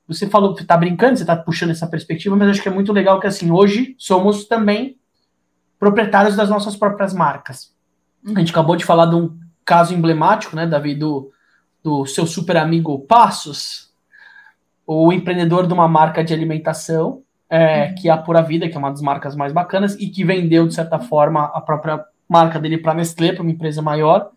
Você 0.06 0.26
falou 0.26 0.54
que 0.54 0.64
tá 0.64 0.76
brincando, 0.76 1.18
você 1.18 1.24
tá 1.24 1.36
puxando 1.36 1.70
essa 1.70 1.86
perspectiva, 1.86 2.36
mas 2.36 2.48
acho 2.48 2.62
que 2.62 2.68
é 2.68 2.72
muito 2.72 2.92
legal 2.92 3.20
que 3.20 3.26
assim, 3.26 3.50
hoje 3.50 3.94
somos 3.98 4.46
também 4.46 4.98
proprietários 5.78 6.36
das 6.36 6.50
nossas 6.50 6.76
próprias 6.76 7.12
marcas. 7.14 7.74
A 8.34 8.38
gente 8.38 8.50
acabou 8.50 8.76
de 8.76 8.84
falar 8.84 9.06
de 9.06 9.14
um 9.14 9.38
caso 9.64 9.94
emblemático, 9.94 10.56
né, 10.56 10.66
Davi, 10.66 10.94
do, 10.94 11.30
do 11.82 12.06
seu 12.06 12.26
super 12.26 12.56
amigo 12.56 13.00
Passos, 13.00 13.92
o 14.86 15.12
empreendedor 15.12 15.66
de 15.66 15.74
uma 15.74 15.86
marca 15.86 16.24
de 16.24 16.32
alimentação, 16.32 17.22
é, 17.50 17.92
que 17.92 18.08
é 18.08 18.12
a 18.12 18.16
Pura 18.16 18.42
Vida, 18.42 18.68
que 18.68 18.74
é 18.74 18.78
uma 18.78 18.90
das 18.90 19.02
marcas 19.02 19.36
mais 19.36 19.52
bacanas, 19.52 19.94
e 19.94 20.08
que 20.08 20.24
vendeu, 20.24 20.66
de 20.66 20.74
certa 20.74 20.98
forma, 20.98 21.44
a 21.54 21.60
própria 21.60 22.02
marca 22.28 22.60
dele 22.60 22.78
para 22.78 22.92
a 22.92 22.94
Nestlé, 22.94 23.32
para 23.32 23.42
uma 23.42 23.50
empresa 23.50 23.80
maior. 23.80 24.30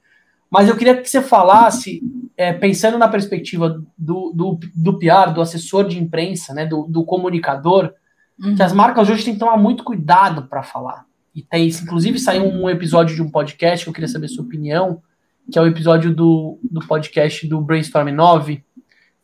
Mas 0.49 0.67
eu 0.67 0.75
queria 0.75 0.97
que 0.97 1.09
você 1.09 1.21
falasse, 1.21 2.01
é, 2.35 2.51
pensando 2.51 2.97
na 2.97 3.07
perspectiva 3.07 3.81
do, 3.97 4.33
do, 4.33 4.59
do 4.75 4.99
PR, 4.99 5.31
do 5.33 5.41
assessor 5.41 5.87
de 5.87 5.97
imprensa, 5.97 6.53
né, 6.53 6.65
do, 6.65 6.83
do 6.83 7.05
comunicador, 7.05 7.93
uhum. 8.37 8.55
que 8.55 8.61
as 8.61 8.73
marcas 8.73 9.09
hoje 9.09 9.23
têm 9.23 9.33
que 9.33 9.39
tomar 9.39 9.57
muito 9.57 9.83
cuidado 9.83 10.43
para 10.43 10.61
falar. 10.61 11.05
E 11.33 11.41
tem, 11.41 11.69
inclusive, 11.69 12.19
saiu 12.19 12.43
um 12.43 12.69
episódio 12.69 13.15
de 13.15 13.21
um 13.21 13.31
podcast 13.31 13.85
que 13.85 13.89
eu 13.89 13.93
queria 13.93 14.09
saber 14.09 14.27
sua 14.27 14.43
opinião, 14.43 15.01
que 15.49 15.57
é 15.57 15.61
o 15.61 15.67
episódio 15.67 16.13
do, 16.13 16.59
do 16.61 16.85
podcast 16.85 17.47
do 17.47 17.61
Brainstorm 17.61 18.09
9. 18.09 18.63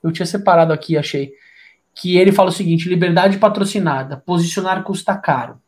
Eu 0.01 0.11
tinha 0.11 0.25
separado 0.25 0.71
aqui, 0.71 0.97
achei. 0.97 1.33
Que 1.93 2.17
ele 2.17 2.31
fala 2.31 2.49
o 2.49 2.53
seguinte: 2.53 2.87
liberdade 2.87 3.37
patrocinada, 3.37 4.17
posicionar 4.25 4.83
custa 4.83 5.17
caro. 5.17 5.59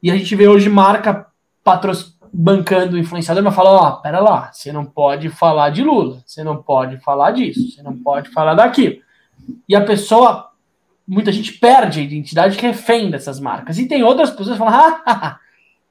E 0.00 0.10
a 0.10 0.16
gente 0.16 0.34
vê 0.36 0.46
hoje 0.46 0.68
marca 0.68 1.26
patro... 1.70 1.92
bancando 2.32 2.96
o 2.96 2.98
influenciador, 2.98 3.42
mas 3.42 3.54
fala: 3.54 3.70
ó, 3.70 3.88
oh, 3.88 4.02
pera 4.02 4.20
lá, 4.20 4.52
você 4.52 4.72
não 4.72 4.84
pode 4.84 5.28
falar 5.28 5.70
de 5.70 5.82
Lula, 5.82 6.22
você 6.24 6.42
não 6.42 6.62
pode 6.62 6.98
falar 6.98 7.32
disso, 7.32 7.70
você 7.70 7.82
não 7.82 7.96
pode 7.96 8.30
falar 8.30 8.54
daquilo. 8.54 8.96
E 9.68 9.74
a 9.74 9.84
pessoa, 9.84 10.50
muita 11.06 11.32
gente 11.32 11.52
perde 11.54 12.00
a 12.00 12.02
identidade 12.02 12.58
refém 12.58 13.10
dessas 13.10 13.40
marcas. 13.40 13.78
E 13.78 13.88
tem 13.88 14.02
outras 14.02 14.30
pessoas 14.30 14.58
que 14.58 14.64
falam: 14.64 14.74
ah, 15.06 15.38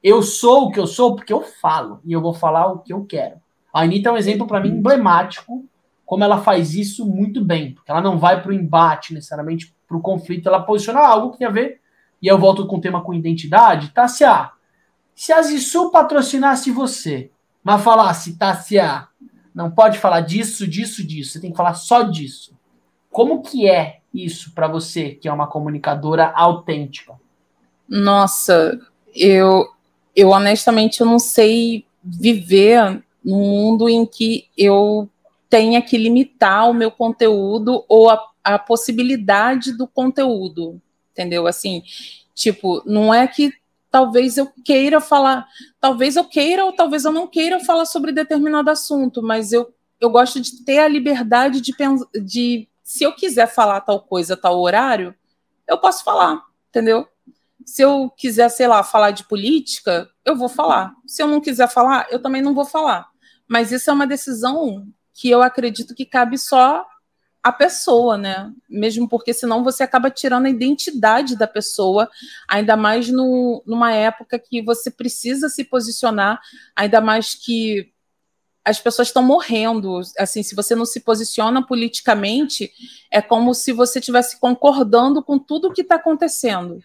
eu 0.03 0.21
sou 0.21 0.65
o 0.65 0.71
que 0.71 0.79
eu 0.79 0.87
sou 0.87 1.15
porque 1.15 1.33
eu 1.33 1.41
falo, 1.41 1.99
e 2.05 2.13
eu 2.13 2.21
vou 2.21 2.33
falar 2.33 2.67
o 2.67 2.79
que 2.79 2.93
eu 2.93 3.05
quero. 3.05 3.35
A 3.73 3.81
Anitta 3.81 4.09
é 4.09 4.11
um 4.11 4.17
exemplo 4.17 4.47
para 4.47 4.59
mim 4.59 4.69
emblemático, 4.69 5.65
como 6.05 6.23
ela 6.23 6.39
faz 6.39 6.73
isso 6.73 7.05
muito 7.05 7.43
bem, 7.43 7.73
porque 7.73 7.91
ela 7.91 8.01
não 8.01 8.17
vai 8.17 8.41
para 8.41 8.49
o 8.49 8.53
embate 8.53 9.13
necessariamente, 9.13 9.75
para 9.87 9.97
o 9.97 10.01
conflito, 10.01 10.47
ela 10.47 10.61
posiciona 10.61 10.99
algo 10.99 11.31
que 11.31 11.37
tem 11.37 11.47
a 11.47 11.51
ver, 11.51 11.79
e 12.21 12.27
eu 12.27 12.37
volto 12.37 12.65
com 12.65 12.77
o 12.77 12.81
tema 12.81 13.01
com 13.01 13.13
identidade, 13.13 13.89
tá 13.89 14.07
se 14.07 14.23
a 14.23 14.51
se 15.19 15.33
a 15.33 15.41
Zissu 15.41 15.91
patrocinasse 15.91 16.71
você, 16.71 17.29
mas 17.61 17.83
falasse, 17.83 18.37
Tassia, 18.37 19.05
não 19.53 19.69
pode 19.69 19.99
falar 19.99 20.21
disso, 20.21 20.65
disso, 20.65 21.05
disso, 21.05 21.33
você 21.33 21.41
tem 21.41 21.51
que 21.51 21.57
falar 21.57 21.73
só 21.73 22.03
disso. 22.03 22.57
Como 23.11 23.41
que 23.41 23.69
é 23.69 23.99
isso 24.13 24.53
para 24.53 24.69
você, 24.69 25.09
que 25.09 25.27
é 25.27 25.33
uma 25.33 25.45
comunicadora 25.45 26.31
autêntica? 26.33 27.19
Nossa, 27.85 28.79
eu, 29.13 29.67
eu 30.15 30.29
honestamente 30.29 31.01
eu 31.01 31.05
não 31.05 31.19
sei 31.19 31.85
viver 32.01 33.03
num 33.21 33.39
mundo 33.39 33.89
em 33.89 34.05
que 34.05 34.47
eu 34.57 35.09
tenha 35.49 35.81
que 35.81 35.97
limitar 35.97 36.69
o 36.69 36.73
meu 36.73 36.91
conteúdo 36.91 37.83
ou 37.89 38.09
a, 38.09 38.25
a 38.41 38.57
possibilidade 38.57 39.73
do 39.73 39.85
conteúdo, 39.85 40.81
entendeu? 41.11 41.45
Assim, 41.45 41.83
tipo, 42.33 42.81
não 42.85 43.13
é 43.13 43.27
que 43.27 43.58
talvez 43.91 44.37
eu 44.37 44.51
queira 44.63 45.01
falar, 45.01 45.47
talvez 45.79 46.15
eu 46.15 46.25
queira 46.25 46.65
ou 46.65 46.73
talvez 46.73 47.05
eu 47.05 47.11
não 47.11 47.27
queira 47.27 47.59
falar 47.59 47.85
sobre 47.85 48.11
determinado 48.11 48.69
assunto, 48.69 49.21
mas 49.21 49.51
eu, 49.51 49.73
eu 49.99 50.09
gosto 50.09 50.39
de 50.39 50.63
ter 50.63 50.79
a 50.79 50.87
liberdade 50.87 51.61
de, 51.61 51.73
de 52.23 52.67
se 52.83 53.03
eu 53.03 53.13
quiser 53.13 53.47
falar 53.47 53.81
tal 53.81 54.01
coisa, 54.01 54.37
tal 54.37 54.59
horário, 54.59 55.13
eu 55.67 55.77
posso 55.77 56.03
falar, 56.03 56.41
entendeu? 56.69 57.07
Se 57.65 57.81
eu 57.83 58.09
quiser, 58.17 58.49
sei 58.49 58.67
lá, 58.67 58.83
falar 58.83 59.11
de 59.11 59.23
política, 59.25 60.09
eu 60.25 60.35
vou 60.35 60.49
falar. 60.49 60.93
Se 61.05 61.21
eu 61.21 61.27
não 61.27 61.39
quiser 61.39 61.69
falar, 61.69 62.07
eu 62.09 62.19
também 62.19 62.41
não 62.41 62.55
vou 62.55 62.65
falar. 62.65 63.07
Mas 63.47 63.71
isso 63.71 63.89
é 63.89 63.93
uma 63.93 64.07
decisão 64.07 64.87
que 65.13 65.29
eu 65.29 65.43
acredito 65.43 65.93
que 65.93 66.05
cabe 66.05 66.37
só 66.37 66.85
a 67.43 67.51
pessoa, 67.51 68.17
né? 68.17 68.51
Mesmo 68.69 69.07
porque 69.07 69.33
senão 69.33 69.63
você 69.63 69.83
acaba 69.83 70.09
tirando 70.09 70.45
a 70.45 70.49
identidade 70.49 71.37
da 71.37 71.47
pessoa, 71.47 72.09
ainda 72.47 72.75
mais 72.75 73.09
no, 73.09 73.63
numa 73.65 73.93
época 73.93 74.37
que 74.37 74.61
você 74.61 74.91
precisa 74.91 75.47
se 75.47 75.63
posicionar, 75.63 76.41
ainda 76.75 76.99
mais 76.99 77.35
que 77.35 77.91
as 78.63 78.79
pessoas 78.79 79.07
estão 79.07 79.23
morrendo. 79.23 80.01
Assim, 80.17 80.43
se 80.43 80.53
você 80.53 80.75
não 80.75 80.85
se 80.85 80.99
posiciona 80.99 81.65
politicamente, 81.65 82.71
é 83.11 83.21
como 83.21 83.53
se 83.53 83.71
você 83.71 83.99
estivesse 83.99 84.39
concordando 84.39 85.23
com 85.23 85.39
tudo 85.39 85.73
que 85.73 85.81
está 85.81 85.95
acontecendo. 85.95 86.79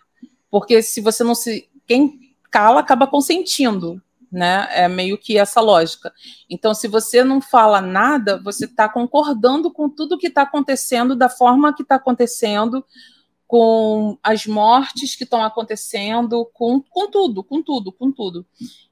Porque 0.51 0.82
se 0.82 1.01
você 1.01 1.24
não 1.24 1.35
se. 1.35 1.68
Quem 1.86 2.36
cala 2.51 2.81
acaba 2.81 3.06
consentindo 3.06 4.01
né? 4.35 4.66
É 4.73 4.89
meio 4.89 5.16
que 5.16 5.39
essa 5.39 5.61
lógica. 5.61 6.12
Então, 6.51 6.74
se 6.74 6.89
você 6.89 7.23
não 7.23 7.40
fala 7.40 7.81
nada, 7.81 8.40
você 8.43 8.65
está 8.65 8.89
concordando 8.89 9.70
com 9.70 9.89
tudo 9.89 10.19
que 10.19 10.27
está 10.27 10.43
acontecendo, 10.43 11.15
da 11.15 11.28
forma 11.28 11.73
que 11.73 11.82
está 11.82 11.94
acontecendo, 11.94 12.85
com 13.47 14.19
as 14.23 14.44
mortes 14.47 15.15
que 15.15 15.23
estão 15.23 15.43
acontecendo, 15.44 16.44
com, 16.52 16.81
com 16.81 17.09
tudo, 17.09 17.44
com 17.44 17.62
tudo, 17.62 17.93
com 17.93 18.11
tudo. 18.11 18.44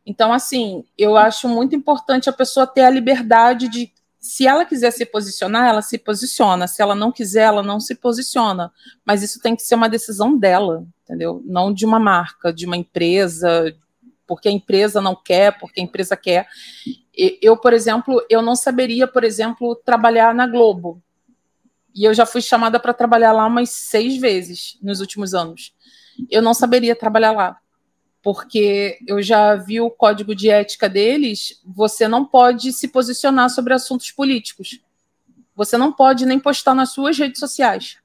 Então, 0.06 0.32
assim, 0.32 0.84
eu 0.96 1.16
acho 1.16 1.48
muito 1.48 1.74
importante 1.74 2.30
a 2.30 2.32
pessoa 2.32 2.64
ter 2.64 2.82
a 2.82 2.90
liberdade 2.90 3.68
de, 3.68 3.92
se 4.20 4.46
ela 4.46 4.64
quiser 4.64 4.92
se 4.92 5.04
posicionar, 5.04 5.68
ela 5.68 5.82
se 5.82 5.98
posiciona. 5.98 6.68
Se 6.68 6.80
ela 6.80 6.94
não 6.94 7.10
quiser, 7.10 7.42
ela 7.42 7.64
não 7.64 7.80
se 7.80 7.96
posiciona. 7.96 8.70
Mas 9.04 9.24
isso 9.24 9.40
tem 9.40 9.56
que 9.56 9.62
ser 9.62 9.74
uma 9.74 9.88
decisão 9.88 10.38
dela, 10.38 10.86
entendeu? 11.02 11.42
Não 11.44 11.74
de 11.74 11.84
uma 11.84 11.98
marca, 11.98 12.52
de 12.52 12.64
uma 12.64 12.76
empresa, 12.76 13.74
porque 14.32 14.48
a 14.48 14.50
empresa 14.50 14.98
não 14.98 15.14
quer, 15.14 15.58
porque 15.58 15.78
a 15.78 15.84
empresa 15.84 16.16
quer. 16.16 16.48
Eu, 17.42 17.54
por 17.54 17.74
exemplo, 17.74 18.24
eu 18.30 18.40
não 18.40 18.56
saberia, 18.56 19.06
por 19.06 19.24
exemplo, 19.24 19.76
trabalhar 19.76 20.34
na 20.34 20.46
Globo. 20.46 21.02
E 21.94 22.02
eu 22.02 22.14
já 22.14 22.24
fui 22.24 22.40
chamada 22.40 22.80
para 22.80 22.94
trabalhar 22.94 23.32
lá 23.32 23.44
umas 23.44 23.68
seis 23.68 24.16
vezes 24.16 24.78
nos 24.80 25.00
últimos 25.00 25.34
anos. 25.34 25.74
Eu 26.30 26.40
não 26.40 26.54
saberia 26.54 26.96
trabalhar 26.96 27.32
lá, 27.32 27.58
porque 28.22 28.98
eu 29.06 29.20
já 29.20 29.54
vi 29.54 29.82
o 29.82 29.90
código 29.90 30.34
de 30.34 30.48
ética 30.48 30.88
deles. 30.88 31.60
Você 31.66 32.08
não 32.08 32.24
pode 32.24 32.72
se 32.72 32.88
posicionar 32.88 33.50
sobre 33.50 33.74
assuntos 33.74 34.10
políticos. 34.10 34.80
Você 35.54 35.76
não 35.76 35.92
pode 35.92 36.24
nem 36.24 36.40
postar 36.40 36.74
nas 36.74 36.88
suas 36.88 37.18
redes 37.18 37.38
sociais. 37.38 37.98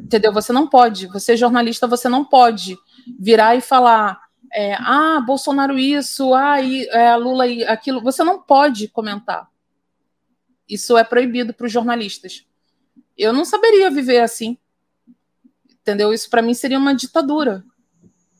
Entendeu? 0.00 0.32
Você 0.32 0.52
não 0.52 0.66
pode. 0.66 1.06
Você, 1.06 1.36
jornalista, 1.36 1.86
você 1.86 2.08
não 2.08 2.24
pode 2.24 2.76
virar 3.20 3.54
e 3.54 3.60
falar: 3.60 4.23
é, 4.54 4.74
ah, 4.74 5.20
Bolsonaro 5.20 5.76
isso, 5.76 6.32
ah, 6.32 6.60
e, 6.60 6.86
é, 6.90 7.16
Lula 7.16 7.44
aquilo. 7.66 8.00
Você 8.00 8.22
não 8.22 8.40
pode 8.40 8.86
comentar. 8.86 9.50
Isso 10.68 10.96
é 10.96 11.02
proibido 11.02 11.52
para 11.52 11.66
os 11.66 11.72
jornalistas. 11.72 12.46
Eu 13.18 13.32
não 13.32 13.44
saberia 13.44 13.90
viver 13.90 14.20
assim. 14.20 14.56
Entendeu? 15.68 16.12
Isso 16.14 16.30
para 16.30 16.40
mim 16.40 16.54
seria 16.54 16.78
uma 16.78 16.94
ditadura. 16.94 17.64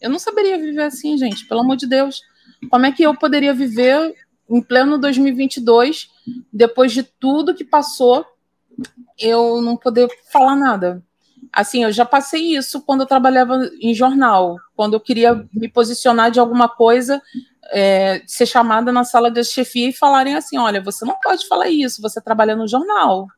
Eu 0.00 0.08
não 0.08 0.18
saberia 0.18 0.56
viver 0.56 0.82
assim, 0.82 1.18
gente, 1.18 1.46
pelo 1.46 1.60
amor 1.60 1.76
de 1.76 1.86
Deus. 1.86 2.22
Como 2.70 2.86
é 2.86 2.92
que 2.92 3.02
eu 3.02 3.14
poderia 3.16 3.52
viver 3.52 4.14
em 4.48 4.62
pleno 4.62 4.98
2022, 4.98 6.10
depois 6.52 6.92
de 6.92 7.02
tudo 7.02 7.54
que 7.54 7.64
passou, 7.64 8.24
eu 9.18 9.60
não 9.60 9.76
poder 9.76 10.08
falar 10.32 10.54
nada? 10.54 11.02
Assim, 11.54 11.84
eu 11.84 11.92
já 11.92 12.04
passei 12.04 12.56
isso 12.56 12.82
quando 12.82 13.02
eu 13.02 13.06
trabalhava 13.06 13.70
em 13.80 13.94
jornal, 13.94 14.56
quando 14.74 14.94
eu 14.94 15.00
queria 15.00 15.46
me 15.52 15.68
posicionar 15.68 16.30
de 16.30 16.40
alguma 16.40 16.68
coisa, 16.68 17.22
é, 17.72 18.22
ser 18.26 18.46
chamada 18.46 18.90
na 18.90 19.04
sala 19.04 19.30
de 19.30 19.44
chefia 19.44 19.88
e 19.88 19.92
falarem 19.92 20.34
assim: 20.34 20.58
olha, 20.58 20.82
você 20.82 21.04
não 21.04 21.16
pode 21.20 21.46
falar 21.46 21.68
isso, 21.68 22.02
você 22.02 22.20
trabalha 22.20 22.56
no 22.56 22.66
jornal. 22.66 23.28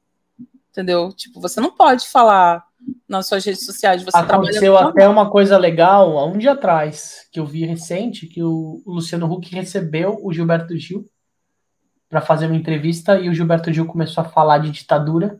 Entendeu? 0.70 1.12
Tipo, 1.12 1.40
você 1.40 1.60
não 1.60 1.70
pode 1.70 2.06
falar 2.08 2.64
nas 3.08 3.26
suas 3.26 3.44
redes 3.44 3.64
sociais. 3.64 4.02
Você 4.02 4.16
Aconteceu 4.16 4.76
até 4.76 5.08
uma 5.08 5.30
coisa 5.30 5.58
legal 5.58 6.18
há 6.18 6.26
um 6.26 6.38
dia 6.38 6.52
atrás, 6.52 7.26
que 7.30 7.38
eu 7.38 7.46
vi 7.46 7.64
recente, 7.64 8.26
que 8.26 8.42
o, 8.42 8.82
o 8.84 8.94
Luciano 8.94 9.30
Huck 9.30 9.54
recebeu 9.54 10.18
o 10.22 10.32
Gilberto 10.32 10.76
Gil 10.76 11.04
para 12.08 12.20
fazer 12.20 12.46
uma 12.46 12.56
entrevista 12.56 13.18
e 13.18 13.28
o 13.28 13.34
Gilberto 13.34 13.72
Gil 13.72 13.86
começou 13.86 14.22
a 14.22 14.28
falar 14.28 14.58
de 14.58 14.70
ditadura 14.70 15.38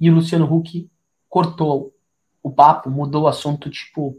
e 0.00 0.10
o 0.10 0.14
Luciano 0.14 0.52
Huck 0.52 0.88
cortou 1.28 1.92
o 2.42 2.50
papo, 2.50 2.90
mudou 2.90 3.24
o 3.24 3.28
assunto, 3.28 3.70
tipo, 3.70 4.16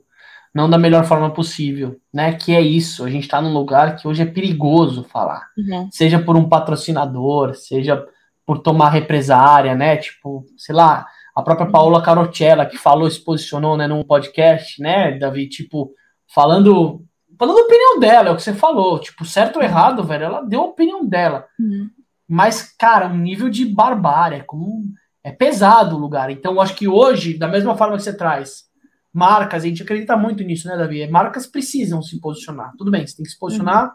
não 0.53 0.69
da 0.69 0.77
melhor 0.77 1.05
forma 1.05 1.31
possível, 1.31 1.99
né? 2.13 2.33
Que 2.33 2.55
é 2.55 2.61
isso, 2.61 3.03
a 3.03 3.09
gente 3.09 3.23
está 3.23 3.41
num 3.41 3.53
lugar 3.53 3.95
que 3.95 4.07
hoje 4.07 4.21
é 4.21 4.25
perigoso 4.25 5.03
falar, 5.03 5.47
uhum. 5.57 5.89
seja 5.91 6.19
por 6.19 6.35
um 6.35 6.47
patrocinador, 6.47 7.55
seja 7.55 8.05
por 8.45 8.59
tomar 8.59 8.89
represária, 8.89 9.75
né? 9.75 9.97
Tipo, 9.97 10.45
sei 10.57 10.75
lá, 10.75 11.05
A 11.35 11.41
própria 11.41 11.69
Paola 11.69 12.01
Carotella, 12.01 12.65
que 12.65 12.77
falou, 12.77 13.09
se 13.09 13.23
posicionou 13.23 13.77
né, 13.77 13.87
num 13.87 14.03
podcast, 14.03 14.81
né, 14.81 15.17
Davi, 15.17 15.47
tipo, 15.47 15.93
falando 16.33 17.05
falando 17.37 17.59
a 17.59 17.63
opinião 17.63 17.99
dela, 17.99 18.29
é 18.29 18.31
o 18.33 18.35
que 18.35 18.43
você 18.43 18.53
falou. 18.53 18.99
Tipo, 18.99 19.23
certo 19.23 19.55
ou 19.55 19.63
errado, 19.63 20.03
velho, 20.03 20.25
ela 20.25 20.41
deu 20.41 20.59
a 20.61 20.65
opinião 20.65 21.05
dela. 21.05 21.47
Uhum. 21.57 21.89
Mas, 22.27 22.75
cara, 22.77 23.07
um 23.07 23.17
nível 23.17 23.49
de 23.49 23.65
barbárie, 23.65 24.39
é 24.39 24.43
como 24.43 24.83
é 25.23 25.31
pesado 25.31 25.95
o 25.95 25.99
lugar. 25.99 26.29
Então, 26.29 26.53
eu 26.53 26.61
acho 26.61 26.75
que 26.75 26.87
hoje, 26.87 27.37
da 27.37 27.47
mesma 27.47 27.75
forma 27.75 27.97
que 27.97 28.03
você 28.03 28.15
traz 28.15 28.69
marcas, 29.13 29.63
a 29.63 29.67
gente 29.67 29.83
acredita 29.83 30.15
muito 30.15 30.43
nisso, 30.43 30.67
né, 30.67 30.77
Davi? 30.77 31.07
Marcas 31.07 31.47
precisam 31.47 32.01
se 32.01 32.19
posicionar. 32.19 32.71
Tudo 32.77 32.91
bem, 32.91 33.05
você 33.05 33.15
tem 33.15 33.23
que 33.23 33.31
se 33.31 33.39
posicionar 33.39 33.85
uhum. 33.85 33.91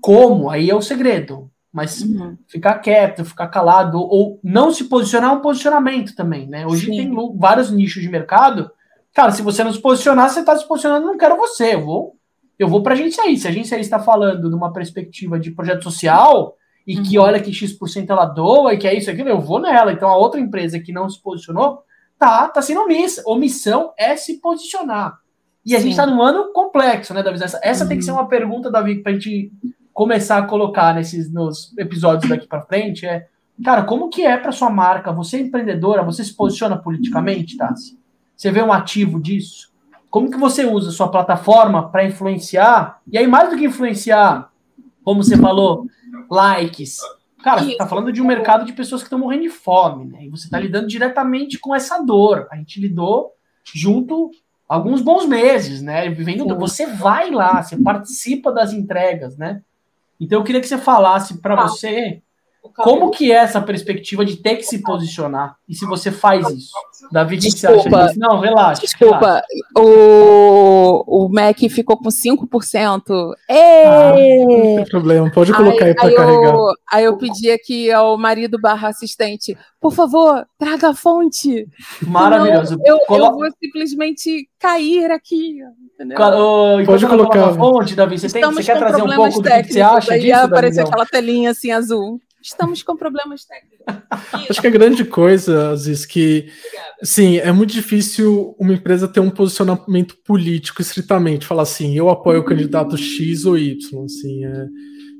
como, 0.00 0.50
aí 0.50 0.70
é 0.70 0.74
o 0.74 0.82
segredo. 0.82 1.50
Mas 1.72 2.02
uhum. 2.02 2.36
ficar 2.46 2.78
quieto, 2.78 3.24
ficar 3.24 3.48
calado, 3.48 3.98
ou 3.98 4.38
não 4.42 4.70
se 4.70 4.84
posicionar 4.84 5.32
é 5.32 5.34
um 5.34 5.40
posicionamento 5.40 6.14
também, 6.14 6.46
né? 6.46 6.66
Hoje 6.66 6.86
Sim. 6.86 6.96
tem 6.96 7.36
vários 7.36 7.70
nichos 7.70 8.02
de 8.02 8.08
mercado. 8.08 8.70
Cara, 9.12 9.32
se 9.32 9.42
você 9.42 9.64
não 9.64 9.72
se 9.72 9.80
posicionar, 9.80 10.30
você 10.30 10.40
está 10.40 10.56
se 10.56 10.66
posicionando, 10.66 11.06
não 11.06 11.18
quero 11.18 11.36
você, 11.36 11.74
eu 11.74 11.84
vou 11.84 12.16
eu 12.58 12.68
vou 12.68 12.82
para 12.82 12.92
a 12.92 12.96
agência 12.96 13.24
aí. 13.24 13.36
Se 13.36 13.46
a 13.46 13.50
agência 13.50 13.76
aí 13.76 13.80
está 13.80 13.98
falando 13.98 14.48
de 14.48 14.54
uma 14.54 14.72
perspectiva 14.72 15.38
de 15.38 15.50
projeto 15.50 15.82
social 15.82 16.56
e 16.86 16.96
uhum. 16.96 17.02
que 17.02 17.18
olha 17.18 17.40
que 17.40 17.52
X% 17.52 18.06
ela 18.08 18.26
doa 18.26 18.74
e 18.74 18.78
que 18.78 18.86
é 18.86 18.94
isso 18.94 19.10
aquilo, 19.10 19.28
eu 19.28 19.40
vou 19.40 19.60
nela. 19.60 19.92
Então 19.92 20.08
a 20.08 20.16
outra 20.16 20.40
empresa 20.40 20.78
que 20.78 20.92
não 20.92 21.08
se 21.08 21.20
posicionou, 21.20 21.82
tá, 22.18 22.48
tá 22.48 22.60
sendo 22.60 22.82
omissa. 22.82 23.22
Omissão 23.26 23.92
é 23.98 24.16
se 24.16 24.40
posicionar. 24.40 25.18
E 25.64 25.74
a 25.74 25.78
Sim. 25.78 25.84
gente 25.84 25.92
está 25.92 26.06
num 26.06 26.20
ano 26.20 26.52
complexo, 26.52 27.14
né, 27.14 27.22
Davi? 27.22 27.42
Essa, 27.42 27.58
essa 27.62 27.84
uhum. 27.84 27.88
tem 27.88 27.98
que 27.98 28.04
ser 28.04 28.12
uma 28.12 28.28
pergunta, 28.28 28.70
Davi, 28.70 29.02
para 29.02 29.12
a 29.12 29.14
gente 29.14 29.50
começar 29.94 30.38
a 30.38 30.42
colocar 30.42 30.94
nesses 30.94 31.32
nos 31.32 31.72
episódios 31.78 32.28
daqui 32.28 32.46
para 32.46 32.62
frente. 32.62 33.06
É, 33.06 33.26
cara, 33.64 33.84
como 33.84 34.10
que 34.10 34.22
é 34.26 34.36
para 34.36 34.52
sua 34.52 34.68
marca? 34.68 35.12
Você 35.12 35.38
é 35.38 35.40
empreendedora, 35.40 36.02
você 36.02 36.22
se 36.22 36.34
posiciona 36.34 36.76
politicamente, 36.76 37.56
Tassi? 37.56 37.98
Você 38.36 38.50
vê 38.50 38.62
um 38.62 38.72
ativo 38.72 39.20
disso? 39.20 39.72
Como 40.10 40.30
que 40.30 40.36
você 40.36 40.64
usa 40.64 40.90
sua 40.90 41.08
plataforma 41.08 41.88
para 41.88 42.04
influenciar? 42.04 43.00
E 43.10 43.16
aí, 43.16 43.26
mais 43.26 43.50
do 43.50 43.56
que 43.56 43.64
influenciar, 43.64 44.50
como 45.02 45.22
você 45.22 45.36
falou, 45.36 45.86
likes. 46.34 46.98
Cara, 47.42 47.62
você 47.62 47.72
está 47.72 47.86
falando 47.86 48.12
de 48.12 48.20
um 48.22 48.26
mercado 48.26 48.64
de 48.64 48.72
pessoas 48.72 49.02
que 49.02 49.06
estão 49.06 49.18
morrendo 49.18 49.42
de 49.42 49.50
fome, 49.50 50.06
né? 50.06 50.24
E 50.24 50.30
você 50.30 50.46
está 50.46 50.58
lidando 50.58 50.86
diretamente 50.86 51.58
com 51.58 51.74
essa 51.74 51.98
dor. 51.98 52.48
A 52.50 52.56
gente 52.56 52.80
lidou 52.80 53.32
junto 53.74 54.30
alguns 54.68 55.00
bons 55.00 55.26
meses, 55.26 55.82
né? 55.82 56.08
Vivendo, 56.08 56.56
você 56.56 56.86
vai 56.86 57.30
lá, 57.30 57.62
você 57.62 57.76
participa 57.76 58.50
das 58.50 58.72
entregas, 58.72 59.36
né? 59.36 59.62
Então 60.18 60.40
eu 60.40 60.44
queria 60.44 60.60
que 60.60 60.66
você 60.66 60.78
falasse 60.78 61.38
para 61.40 61.54
você 61.54 62.22
como 62.72 63.10
que 63.10 63.30
é 63.30 63.36
essa 63.36 63.60
perspectiva 63.60 64.24
de 64.24 64.36
ter 64.36 64.56
que 64.56 64.62
se 64.62 64.78
posicionar? 64.78 65.56
E 65.68 65.74
se 65.74 65.84
você 65.84 66.10
faz 66.10 66.48
isso? 66.48 66.72
Davi, 67.12 67.36
o 67.36 67.38
que 67.38 67.50
você 67.50 67.66
acha 67.66 67.88
disso? 67.88 68.18
Não, 68.18 68.40
relaxa. 68.40 68.80
Desculpa, 68.80 69.26
relaxa. 69.26 69.46
O, 69.76 71.24
o 71.26 71.28
Mac 71.28 71.58
ficou 71.68 71.96
com 71.96 72.08
5%. 72.08 73.34
Ei! 73.48 73.84
Ah, 73.84 74.10
não 74.10 74.76
tem 74.76 74.84
problema, 74.86 75.30
pode 75.30 75.52
colocar 75.52 75.84
aí, 75.84 75.90
aí 75.90 75.94
para 75.94 76.14
carregar. 76.14 76.54
Eu, 76.54 76.58
aí 76.90 77.04
eu 77.04 77.18
pedi 77.18 77.50
aqui 77.50 77.92
ao 77.92 78.16
marido 78.16 78.58
barra 78.58 78.88
assistente, 78.88 79.56
por 79.80 79.92
favor, 79.92 80.46
traga 80.58 80.88
a 80.88 80.94
fonte. 80.94 81.68
Maravilhoso. 82.02 82.78
eu, 82.84 82.98
eu 83.10 83.32
vou 83.32 83.48
simplesmente 83.62 84.48
cair 84.58 85.10
aqui. 85.10 85.58
Entendeu? 85.94 86.16
pode 86.86 87.06
colocar. 87.06 87.50
A 87.50 87.54
fonte, 87.54 87.94
Davi, 87.94 88.18
você, 88.18 88.28
tem, 88.28 88.42
você 88.42 88.64
quer 88.64 88.78
trazer 88.78 89.02
um 89.02 89.14
pouco 89.14 89.42
do 89.42 89.48
que 89.48 89.72
você 89.72 89.80
acha 89.80 90.18
disso, 90.18 90.40
aparece 90.40 90.80
aquela 90.80 91.06
telinha 91.06 91.50
assim 91.50 91.70
azul 91.70 92.18
estamos 92.44 92.82
com 92.82 92.94
problemas 92.94 93.46
técnicos. 93.46 93.86
Acho 94.50 94.60
que 94.60 94.66
a 94.66 94.70
grande 94.70 95.04
coisa, 95.04 95.70
Aziz, 95.70 96.04
que 96.04 96.50
sim, 97.02 97.38
é 97.38 97.50
muito 97.50 97.72
difícil 97.72 98.54
uma 98.58 98.74
empresa 98.74 99.08
ter 99.08 99.20
um 99.20 99.30
posicionamento 99.30 100.16
político 100.24 100.82
estritamente, 100.82 101.46
falar 101.46 101.62
assim, 101.62 101.96
eu 101.96 102.10
apoio 102.10 102.40
o 102.40 102.44
candidato 102.44 102.96
X 102.98 103.46
ou 103.46 103.56
Y, 103.56 104.04
assim, 104.04 104.44
é, 104.44 104.66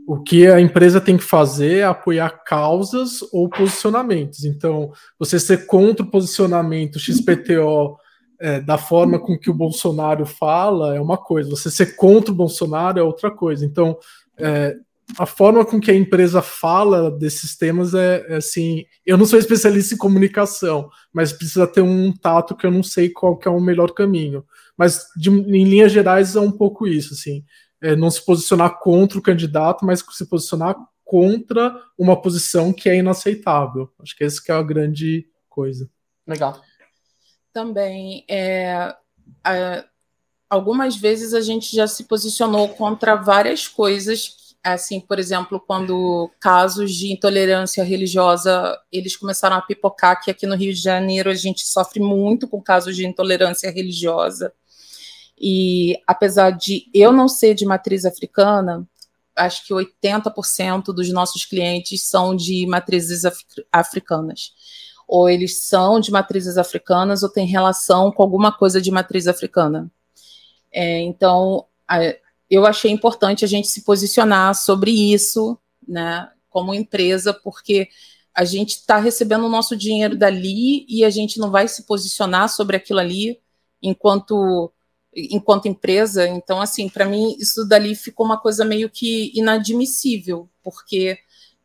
o 0.06 0.22
que 0.22 0.46
a 0.46 0.60
empresa 0.60 1.00
tem 1.00 1.16
que 1.16 1.24
fazer 1.24 1.78
é 1.78 1.84
apoiar 1.84 2.44
causas 2.44 3.20
ou 3.32 3.48
posicionamentos. 3.48 4.44
Então, 4.44 4.92
você 5.18 5.40
ser 5.40 5.66
contra 5.66 6.04
o 6.04 6.10
posicionamento 6.10 6.98
XPTO 6.98 7.96
é, 8.38 8.60
da 8.60 8.76
forma 8.76 9.18
com 9.18 9.38
que 9.38 9.48
o 9.48 9.54
Bolsonaro 9.54 10.26
fala 10.26 10.94
é 10.94 11.00
uma 11.00 11.16
coisa, 11.16 11.48
você 11.48 11.70
ser 11.70 11.96
contra 11.96 12.30
o 12.30 12.36
Bolsonaro 12.36 12.98
é 12.98 13.02
outra 13.02 13.30
coisa. 13.30 13.64
Então, 13.64 13.96
é, 14.38 14.76
a 15.18 15.26
forma 15.26 15.64
com 15.64 15.80
que 15.80 15.90
a 15.90 15.94
empresa 15.94 16.40
fala 16.42 17.10
desses 17.10 17.56
temas 17.56 17.94
é, 17.94 18.24
é, 18.28 18.36
assim. 18.36 18.84
Eu 19.04 19.16
não 19.16 19.26
sou 19.26 19.38
especialista 19.38 19.94
em 19.94 19.98
comunicação, 19.98 20.88
mas 21.12 21.32
precisa 21.32 21.66
ter 21.66 21.82
um 21.82 22.12
tato 22.12 22.56
que 22.56 22.66
eu 22.66 22.70
não 22.70 22.82
sei 22.82 23.10
qual 23.10 23.36
que 23.36 23.46
é 23.46 23.50
o 23.50 23.60
melhor 23.60 23.92
caminho. 23.92 24.44
Mas 24.76 25.06
de, 25.16 25.30
em 25.30 25.64
linhas 25.64 25.92
gerais 25.92 26.34
é 26.34 26.40
um 26.40 26.50
pouco 26.50 26.86
isso, 26.86 27.14
assim. 27.14 27.44
É 27.80 27.94
não 27.94 28.10
se 28.10 28.24
posicionar 28.24 28.78
contra 28.80 29.18
o 29.18 29.22
candidato, 29.22 29.84
mas 29.84 30.02
se 30.10 30.26
posicionar 30.26 30.74
contra 31.04 31.78
uma 31.98 32.20
posição 32.20 32.72
que 32.72 32.88
é 32.88 32.96
inaceitável. 32.96 33.90
Acho 34.00 34.16
que 34.16 34.24
essa 34.24 34.42
que 34.42 34.50
é 34.50 34.54
a 34.54 34.62
grande 34.62 35.28
coisa. 35.48 35.88
Legal. 36.26 36.60
Também 37.52 38.24
é, 38.28 38.94
algumas 40.48 40.96
vezes 40.96 41.34
a 41.34 41.40
gente 41.40 41.76
já 41.76 41.86
se 41.86 42.04
posicionou 42.04 42.70
contra 42.70 43.14
várias 43.14 43.68
coisas 43.68 44.43
assim, 44.64 44.98
por 44.98 45.18
exemplo, 45.18 45.60
quando 45.60 46.30
casos 46.40 46.94
de 46.94 47.12
intolerância 47.12 47.84
religiosa 47.84 48.78
eles 48.90 49.14
começaram 49.14 49.56
a 49.56 49.62
pipocar, 49.62 50.22
que 50.22 50.30
aqui 50.30 50.46
no 50.46 50.56
Rio 50.56 50.72
de 50.72 50.80
Janeiro 50.80 51.30
a 51.30 51.34
gente 51.34 51.66
sofre 51.66 52.00
muito 52.00 52.48
com 52.48 52.62
casos 52.62 52.96
de 52.96 53.06
intolerância 53.06 53.70
religiosa. 53.70 54.52
E 55.38 55.96
apesar 56.06 56.50
de 56.50 56.86
eu 56.94 57.12
não 57.12 57.28
ser 57.28 57.54
de 57.54 57.66
matriz 57.66 58.06
africana, 58.06 58.88
acho 59.36 59.66
que 59.66 59.74
80% 59.74 60.86
dos 60.86 61.12
nossos 61.12 61.44
clientes 61.44 62.02
são 62.02 62.34
de 62.34 62.66
matrizes 62.66 63.22
africanas. 63.70 64.52
Ou 65.06 65.28
eles 65.28 65.58
são 65.64 66.00
de 66.00 66.10
matrizes 66.10 66.56
africanas 66.56 67.22
ou 67.22 67.28
têm 67.28 67.46
relação 67.46 68.10
com 68.10 68.22
alguma 68.22 68.50
coisa 68.50 68.80
de 68.80 68.90
matriz 68.90 69.26
africana. 69.26 69.90
É, 70.72 71.00
então, 71.00 71.66
a, 71.86 71.98
eu 72.50 72.66
achei 72.66 72.90
importante 72.90 73.44
a 73.44 73.48
gente 73.48 73.68
se 73.68 73.82
posicionar 73.82 74.54
sobre 74.54 74.90
isso, 74.90 75.58
né, 75.86 76.28
como 76.48 76.74
empresa, 76.74 77.32
porque 77.32 77.88
a 78.34 78.44
gente 78.44 78.76
está 78.76 78.98
recebendo 78.98 79.46
o 79.46 79.48
nosso 79.48 79.76
dinheiro 79.76 80.16
dali 80.16 80.84
e 80.88 81.04
a 81.04 81.10
gente 81.10 81.38
não 81.38 81.50
vai 81.50 81.68
se 81.68 81.84
posicionar 81.84 82.48
sobre 82.48 82.76
aquilo 82.76 82.98
ali 82.98 83.40
enquanto 83.82 84.72
enquanto 85.16 85.68
empresa. 85.68 86.26
Então, 86.26 86.60
assim, 86.60 86.88
para 86.88 87.04
mim 87.04 87.36
isso 87.38 87.64
dali 87.68 87.94
ficou 87.94 88.26
uma 88.26 88.40
coisa 88.40 88.64
meio 88.64 88.90
que 88.90 89.30
inadmissível, 89.34 90.48
porque 90.62 91.18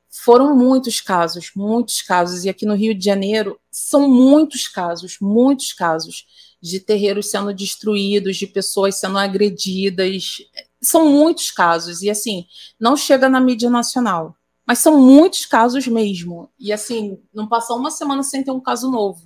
foram 0.09 0.55
muitos 0.55 1.01
casos, 1.01 1.51
muitos 1.55 2.01
casos, 2.01 2.45
e 2.45 2.49
aqui 2.49 2.65
no 2.65 2.75
Rio 2.75 2.93
de 2.93 3.03
Janeiro 3.03 3.59
são 3.71 4.07
muitos 4.09 4.67
casos, 4.67 5.17
muitos 5.19 5.73
casos 5.73 6.25
de 6.61 6.79
terreiros 6.79 7.29
sendo 7.29 7.53
destruídos, 7.53 8.37
de 8.37 8.45
pessoas 8.45 8.99
sendo 8.99 9.17
agredidas 9.17 10.39
são 10.81 11.07
muitos 11.07 11.51
casos, 11.51 12.01
e 12.01 12.09
assim, 12.09 12.45
não 12.79 12.95
chega 12.95 13.27
na 13.27 13.39
mídia 13.39 13.69
nacional. 13.69 14.35
Mas 14.65 14.79
são 14.79 14.99
muitos 14.99 15.45
casos 15.47 15.87
mesmo. 15.87 16.47
E 16.59 16.71
assim, 16.71 17.19
não 17.33 17.47
passa 17.47 17.73
uma 17.73 17.89
semana 17.89 18.21
sem 18.21 18.43
ter 18.43 18.51
um 18.51 18.59
caso 18.59 18.89
novo, 18.91 19.23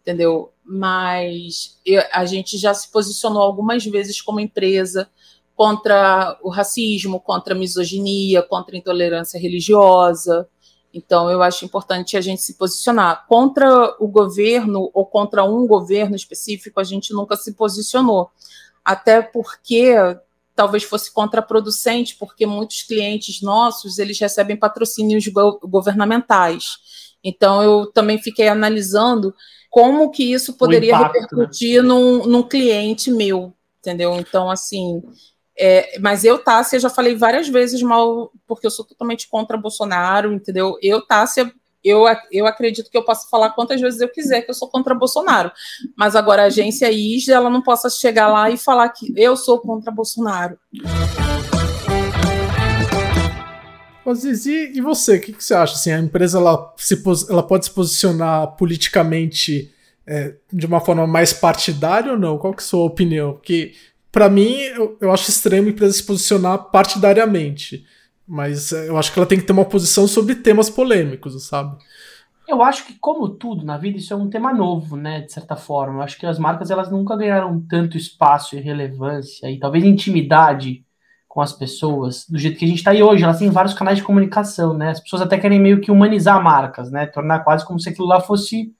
entendeu? 0.00 0.52
Mas 0.62 1.78
eu, 1.84 2.02
a 2.12 2.26
gente 2.26 2.58
já 2.58 2.74
se 2.74 2.90
posicionou 2.90 3.42
algumas 3.42 3.84
vezes 3.86 4.20
como 4.20 4.38
empresa 4.38 5.08
contra 5.56 6.38
o 6.42 6.50
racismo, 6.50 7.20
contra 7.20 7.54
a 7.54 7.58
misoginia, 7.58 8.42
contra 8.42 8.74
a 8.74 8.78
intolerância 8.78 9.40
religiosa. 9.40 10.46
Então, 10.92 11.30
eu 11.30 11.42
acho 11.42 11.64
importante 11.64 12.16
a 12.16 12.20
gente 12.20 12.42
se 12.42 12.54
posicionar. 12.54 13.26
Contra 13.26 13.96
o 13.98 14.06
governo 14.06 14.90
ou 14.92 15.06
contra 15.06 15.42
um 15.42 15.66
governo 15.66 16.14
específico, 16.14 16.78
a 16.78 16.84
gente 16.84 17.14
nunca 17.14 17.34
se 17.34 17.54
posicionou. 17.54 18.30
Até 18.84 19.22
porque 19.22 19.94
talvez 20.54 20.82
fosse 20.82 21.12
contraproducente, 21.12 22.16
porque 22.16 22.46
muitos 22.46 22.82
clientes 22.82 23.40
nossos 23.42 23.98
eles 23.98 24.18
recebem 24.18 24.56
patrocínios 24.56 25.26
go 25.28 25.58
governamentais. 25.62 26.78
Então 27.24 27.62
eu 27.62 27.86
também 27.86 28.18
fiquei 28.18 28.48
analisando 28.48 29.34
como 29.70 30.10
que 30.10 30.32
isso 30.32 30.54
poderia 30.54 30.94
impacto, 30.94 31.14
né? 31.14 31.20
repercutir 31.20 31.82
né? 31.82 31.88
num, 31.88 32.26
num 32.26 32.42
cliente 32.42 33.10
meu, 33.10 33.54
entendeu? 33.80 34.14
Então, 34.16 34.50
assim, 34.50 35.02
é, 35.58 35.98
mas 35.98 36.24
eu, 36.24 36.38
Tássia, 36.38 36.78
já 36.80 36.90
falei 36.90 37.14
várias 37.14 37.48
vezes 37.48 37.82
mal, 37.82 38.30
porque 38.46 38.66
eu 38.66 38.70
sou 38.70 38.84
totalmente 38.84 39.28
contra 39.28 39.56
Bolsonaro, 39.56 40.32
entendeu? 40.32 40.76
Eu, 40.82 41.00
Tássia, 41.00 41.52
eu, 41.84 42.04
eu 42.30 42.46
acredito 42.46 42.90
que 42.90 42.96
eu 42.96 43.04
posso 43.04 43.28
falar 43.28 43.50
quantas 43.50 43.80
vezes 43.80 44.00
eu 44.00 44.08
quiser 44.08 44.42
que 44.42 44.50
eu 44.50 44.54
sou 44.54 44.68
contra 44.68 44.94
Bolsonaro. 44.94 45.50
Mas 45.96 46.14
agora 46.14 46.42
a 46.42 46.46
agência 46.46 46.90
IS, 46.90 47.28
ela 47.28 47.50
não 47.50 47.62
possa 47.62 47.90
chegar 47.90 48.28
lá 48.28 48.50
e 48.50 48.56
falar 48.56 48.88
que 48.90 49.12
eu 49.16 49.36
sou 49.36 49.58
contra 49.58 49.90
Bolsonaro. 49.90 50.58
Mas 54.04 54.24
e, 54.46 54.72
e 54.74 54.80
você, 54.80 55.16
o 55.16 55.20
que, 55.20 55.32
que, 55.32 55.44
você 55.44 55.54
acha? 55.54 55.74
Assim, 55.74 55.92
a 55.92 55.98
empresa 55.98 56.38
ela, 56.38 56.74
se, 56.76 57.00
ela 57.30 57.42
pode 57.42 57.66
se 57.66 57.70
posicionar 57.70 58.56
politicamente 58.56 59.72
é, 60.06 60.34
de 60.52 60.66
uma 60.66 60.80
forma 60.80 61.06
mais 61.06 61.32
partidária 61.32 62.12
ou 62.12 62.18
não? 62.18 62.38
Qual 62.38 62.52
que 62.52 62.62
é 62.62 62.64
a 62.64 62.66
sua 62.66 62.84
opinião? 62.84 63.34
Porque, 63.34 63.74
para 64.10 64.28
mim, 64.28 64.54
eu, 64.54 64.96
eu 65.00 65.12
acho 65.12 65.30
extremo 65.30 65.68
a 65.68 65.70
empresa 65.70 65.94
se 65.94 66.02
posicionar 66.02 66.58
partidariamente. 66.70 67.84
Mas 68.26 68.72
é, 68.72 68.88
eu 68.88 68.96
acho 68.96 69.12
que 69.12 69.18
ela 69.18 69.26
tem 69.26 69.38
que 69.38 69.44
ter 69.44 69.52
uma 69.52 69.64
posição 69.64 70.06
sobre 70.06 70.34
temas 70.34 70.70
polêmicos, 70.70 71.46
sabe? 71.46 71.76
Eu 72.46 72.62
acho 72.62 72.86
que, 72.86 72.94
como 72.98 73.28
tudo 73.28 73.64
na 73.64 73.78
vida, 73.78 73.98
isso 73.98 74.12
é 74.12 74.16
um 74.16 74.28
tema 74.28 74.52
novo, 74.52 74.96
né? 74.96 75.20
De 75.22 75.32
certa 75.32 75.56
forma. 75.56 75.98
Eu 75.98 76.02
acho 76.02 76.18
que 76.18 76.26
as 76.26 76.38
marcas 76.38 76.70
elas 76.70 76.90
nunca 76.90 77.16
ganharam 77.16 77.60
tanto 77.68 77.96
espaço 77.96 78.56
e 78.56 78.60
relevância 78.60 79.50
e 79.50 79.58
talvez 79.58 79.84
intimidade 79.84 80.84
com 81.28 81.40
as 81.40 81.52
pessoas 81.52 82.26
do 82.28 82.38
jeito 82.38 82.58
que 82.58 82.64
a 82.64 82.68
gente 82.68 82.78
está 82.78 82.90
aí 82.90 83.02
hoje. 83.02 83.24
Elas 83.24 83.38
têm 83.38 83.48
vários 83.48 83.74
canais 83.74 83.98
de 83.98 84.04
comunicação, 84.04 84.74
né? 84.74 84.90
As 84.90 85.00
pessoas 85.00 85.22
até 85.22 85.38
querem 85.38 85.60
meio 85.60 85.80
que 85.80 85.90
humanizar 85.90 86.42
marcas, 86.42 86.90
né? 86.90 87.06
Tornar 87.06 87.40
quase 87.40 87.64
como 87.64 87.80
se 87.80 87.88
aquilo 87.88 88.06
lá 88.06 88.20
fosse 88.20 88.74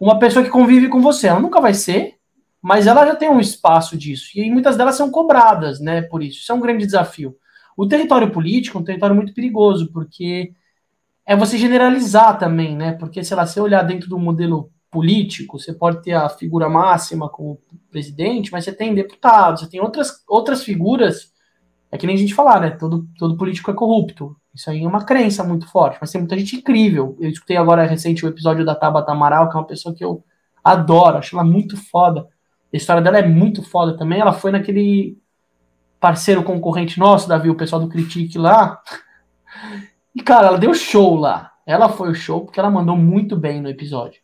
uma 0.00 0.18
pessoa 0.18 0.44
que 0.44 0.50
convive 0.50 0.88
com 0.88 1.00
você. 1.00 1.28
Ela 1.28 1.40
nunca 1.40 1.60
vai 1.60 1.74
ser, 1.74 2.14
mas 2.60 2.86
ela 2.86 3.06
já 3.06 3.14
tem 3.14 3.28
um 3.28 3.38
espaço 3.38 3.96
disso. 3.96 4.30
E 4.34 4.50
muitas 4.50 4.76
delas 4.76 4.96
são 4.96 5.10
cobradas, 5.10 5.78
né? 5.78 6.02
Por 6.02 6.22
isso. 6.22 6.40
Isso 6.40 6.50
é 6.50 6.54
um 6.54 6.60
grande 6.60 6.84
desafio. 6.84 7.36
O 7.76 7.86
território 7.86 8.30
político 8.30 8.78
é 8.78 8.80
um 8.80 8.84
território 8.84 9.16
muito 9.16 9.34
perigoso, 9.34 9.90
porque 9.92 10.52
é 11.26 11.36
você 11.36 11.56
generalizar 11.58 12.38
também, 12.38 12.76
né? 12.76 12.92
Porque, 12.92 13.24
sei 13.24 13.36
lá, 13.36 13.46
se 13.46 13.60
olhar 13.60 13.82
dentro 13.82 14.08
do 14.08 14.18
modelo 14.18 14.70
político, 14.90 15.58
você 15.58 15.72
pode 15.72 16.02
ter 16.02 16.12
a 16.12 16.28
figura 16.28 16.68
máxima 16.68 17.28
como 17.28 17.58
presidente, 17.90 18.52
mas 18.52 18.64
você 18.64 18.72
tem 18.72 18.94
deputados, 18.94 19.62
você 19.62 19.68
tem 19.68 19.80
outras, 19.80 20.22
outras 20.28 20.62
figuras. 20.62 21.32
É 21.90 21.98
que 21.98 22.06
nem 22.06 22.14
a 22.14 22.18
gente 22.18 22.34
falar, 22.34 22.60
né? 22.60 22.70
Todo, 22.70 23.08
todo 23.18 23.36
político 23.36 23.70
é 23.70 23.74
corrupto. 23.74 24.36
Isso 24.54 24.70
aí 24.70 24.84
é 24.84 24.86
uma 24.86 25.04
crença 25.04 25.42
muito 25.42 25.66
forte, 25.68 25.98
mas 26.00 26.12
tem 26.12 26.20
muita 26.20 26.38
gente 26.38 26.56
incrível. 26.56 27.16
Eu 27.20 27.28
escutei 27.28 27.56
agora 27.56 27.86
recente 27.86 28.24
o 28.24 28.28
episódio 28.28 28.64
da 28.64 28.74
Tabata 28.74 29.10
Amaral, 29.10 29.48
que 29.48 29.56
é 29.56 29.60
uma 29.60 29.66
pessoa 29.66 29.94
que 29.94 30.04
eu 30.04 30.24
adoro, 30.62 31.18
acho 31.18 31.34
ela 31.34 31.44
muito 31.44 31.76
foda. 31.76 32.28
A 32.72 32.76
história 32.76 33.02
dela 33.02 33.18
é 33.18 33.26
muito 33.26 33.62
foda 33.62 33.96
também. 33.96 34.20
Ela 34.20 34.32
foi 34.32 34.52
naquele 34.52 35.18
parceiro 36.04 36.42
concorrente 36.42 37.00
nosso, 37.00 37.26
Davi, 37.26 37.48
o 37.48 37.54
pessoal 37.54 37.80
do 37.80 37.88
Critique 37.88 38.36
lá. 38.36 38.78
E, 40.14 40.22
cara, 40.22 40.48
ela 40.48 40.58
deu 40.58 40.74
show 40.74 41.16
lá. 41.16 41.52
Ela 41.64 41.88
foi 41.88 42.10
o 42.10 42.14
show 42.14 42.44
porque 42.44 42.60
ela 42.60 42.70
mandou 42.70 42.94
muito 42.94 43.34
bem 43.34 43.58
no 43.58 43.70
episódio. 43.70 44.20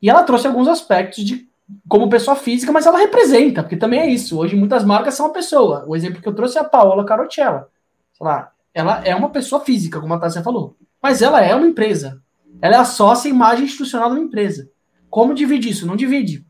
E 0.00 0.08
ela 0.08 0.22
trouxe 0.22 0.46
alguns 0.46 0.68
aspectos 0.68 1.24
de 1.24 1.48
como 1.88 2.08
pessoa 2.08 2.36
física, 2.36 2.70
mas 2.70 2.86
ela 2.86 2.96
representa, 2.96 3.60
porque 3.60 3.76
também 3.76 3.98
é 3.98 4.06
isso. 4.06 4.38
Hoje 4.38 4.54
muitas 4.54 4.84
marcas 4.84 5.14
são 5.14 5.26
uma 5.26 5.32
pessoa. 5.32 5.84
O 5.88 5.96
exemplo 5.96 6.22
que 6.22 6.28
eu 6.28 6.34
trouxe 6.34 6.58
é 6.58 6.60
a 6.60 6.64
Paola 6.64 7.04
Carotella. 7.04 7.66
Sei 8.12 8.24
lá, 8.24 8.52
ela 8.72 9.04
é 9.04 9.12
uma 9.12 9.30
pessoa 9.30 9.64
física, 9.64 10.00
como 10.00 10.14
a 10.14 10.18
Tássia 10.18 10.44
falou. 10.44 10.76
Mas 11.02 11.22
ela 11.22 11.40
é 11.40 11.52
uma 11.56 11.66
empresa. 11.66 12.22
Ela 12.62 12.76
é 12.76 12.78
a 12.78 12.84
sócia 12.84 13.28
imagem 13.28 13.64
institucional 13.64 14.10
de 14.10 14.14
uma 14.14 14.24
empresa. 14.24 14.70
Como 15.08 15.34
divide 15.34 15.70
isso? 15.70 15.88
Não 15.88 15.96
divide. 15.96 16.46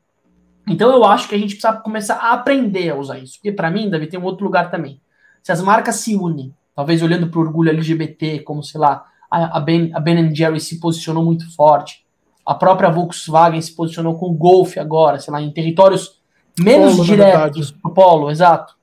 Então 0.68 0.90
eu 0.90 1.04
acho 1.04 1.28
que 1.28 1.34
a 1.34 1.38
gente 1.38 1.54
precisa 1.54 1.72
começar 1.80 2.16
a 2.16 2.32
aprender 2.32 2.90
a 2.90 2.96
usar 2.96 3.18
isso. 3.18 3.34
Porque 3.34 3.52
para 3.52 3.70
mim, 3.70 3.90
Davi, 3.90 4.06
tem 4.06 4.20
um 4.20 4.24
outro 4.24 4.44
lugar 4.44 4.70
também. 4.70 5.00
Se 5.42 5.52
as 5.52 5.62
marcas 5.62 5.96
se 5.96 6.14
unem, 6.16 6.54
talvez 6.74 7.02
olhando 7.02 7.28
para 7.28 7.38
o 7.38 7.42
orgulho 7.42 7.70
LGBT, 7.70 8.40
como 8.40 8.62
sei 8.62 8.80
lá, 8.80 9.04
a 9.30 9.60
Ben, 9.60 9.92
a 9.94 10.00
ben 10.00 10.34
Jerry 10.34 10.60
se 10.60 10.80
posicionou 10.80 11.24
muito 11.24 11.54
forte, 11.54 12.04
a 12.44 12.54
própria 12.54 12.90
Volkswagen 12.90 13.60
se 13.60 13.74
posicionou 13.74 14.18
com 14.18 14.26
o 14.26 14.34
Golf 14.34 14.76
agora, 14.76 15.18
sei 15.18 15.32
lá, 15.32 15.40
em 15.40 15.52
territórios 15.52 16.20
menos 16.58 16.96
polo, 16.96 17.04
diretos 17.04 17.74
o 17.84 17.90
polo, 17.90 18.30
exato. 18.30 18.74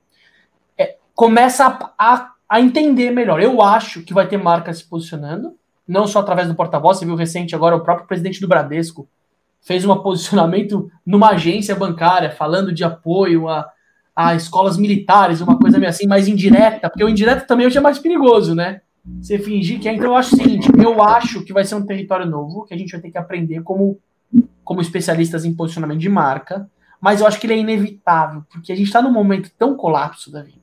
É, 0.76 0.96
começa 1.14 1.66
a, 1.66 1.92
a, 1.98 2.30
a, 2.48 2.60
entender 2.60 3.10
melhor. 3.10 3.42
Eu 3.42 3.60
acho 3.60 4.02
que 4.02 4.14
vai 4.14 4.26
ter 4.26 4.38
marcas 4.38 4.78
se 4.78 4.84
posicionando, 4.84 5.54
não 5.86 6.06
só 6.06 6.20
através 6.20 6.48
do 6.48 6.54
porta-voz, 6.54 6.98
você 6.98 7.04
viu 7.04 7.14
recente 7.14 7.54
agora 7.54 7.76
o 7.76 7.80
próprio 7.80 8.06
presidente 8.06 8.40
do 8.40 8.48
Bradesco 8.48 9.08
fez 9.60 9.84
um 9.84 9.94
posicionamento 9.96 10.90
numa 11.04 11.30
agência 11.30 11.74
bancária, 11.74 12.30
falando 12.30 12.72
de 12.72 12.84
apoio 12.84 13.48
a, 13.48 13.68
a 14.14 14.34
escolas 14.34 14.76
militares, 14.76 15.40
uma 15.40 15.58
coisa 15.58 15.78
meio 15.78 15.90
assim, 15.90 16.06
mais 16.06 16.28
indireta, 16.28 16.88
porque 16.88 17.04
o 17.04 17.08
indireto 17.08 17.46
também 17.46 17.66
hoje 17.66 17.78
é 17.78 17.80
mais 17.80 17.98
perigoso, 17.98 18.54
né? 18.54 18.80
Você 19.20 19.38
fingir 19.38 19.80
que 19.80 19.88
é. 19.88 19.94
Então 19.94 20.08
eu 20.08 20.16
acho 20.16 20.34
o 20.34 20.38
seguinte: 20.38 20.68
eu 20.82 21.02
acho 21.02 21.42
que 21.44 21.52
vai 21.52 21.64
ser 21.64 21.74
um 21.74 21.86
território 21.86 22.26
novo, 22.26 22.64
que 22.64 22.74
a 22.74 22.76
gente 22.76 22.92
vai 22.92 23.00
ter 23.00 23.10
que 23.10 23.18
aprender 23.18 23.62
como, 23.62 23.98
como 24.62 24.80
especialistas 24.80 25.44
em 25.44 25.54
posicionamento 25.54 26.00
de 26.00 26.08
marca, 26.08 26.68
mas 27.00 27.20
eu 27.20 27.26
acho 27.26 27.40
que 27.40 27.46
ele 27.46 27.54
é 27.54 27.58
inevitável, 27.58 28.44
porque 28.50 28.72
a 28.72 28.76
gente 28.76 28.90
tá 28.90 29.00
num 29.00 29.12
momento 29.12 29.50
tão 29.58 29.76
colapso, 29.76 30.30
Davi. 30.30 30.60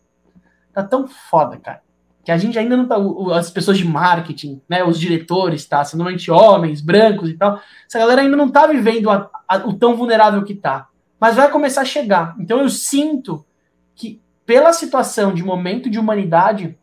Tá 0.74 0.84
tão 0.84 1.08
foda, 1.08 1.58
cara 1.58 1.85
que 2.26 2.32
a 2.32 2.38
gente 2.38 2.58
ainda 2.58 2.76
não 2.76 2.88
tá. 2.88 2.96
As 3.38 3.52
pessoas 3.52 3.78
de 3.78 3.86
marketing, 3.86 4.60
né, 4.68 4.84
os 4.84 5.00
diretores, 5.00 5.64
tá? 5.68 5.86
Sendo 5.86 6.00
normalmente 6.00 6.32
homens, 6.32 6.82
brancos 6.82 7.30
e 7.30 7.36
tal. 7.36 7.62
Essa 7.88 8.00
galera 8.00 8.22
ainda 8.22 8.36
não 8.36 8.50
tá 8.50 8.66
vivendo 8.66 9.12
a, 9.12 9.30
a, 9.48 9.58
o 9.58 9.74
tão 9.74 9.96
vulnerável 9.96 10.44
que 10.44 10.56
tá. 10.56 10.88
Mas 11.20 11.36
vai 11.36 11.52
começar 11.52 11.82
a 11.82 11.86
chegar. 11.86 12.36
Então 12.40 12.60
eu 12.60 12.68
sinto 12.68 13.46
que, 13.94 14.20
pela 14.44 14.74
situação 14.74 15.36
de 15.36 15.44
momento 15.44 15.88
de 15.88 16.00
humanidade, 16.00 16.76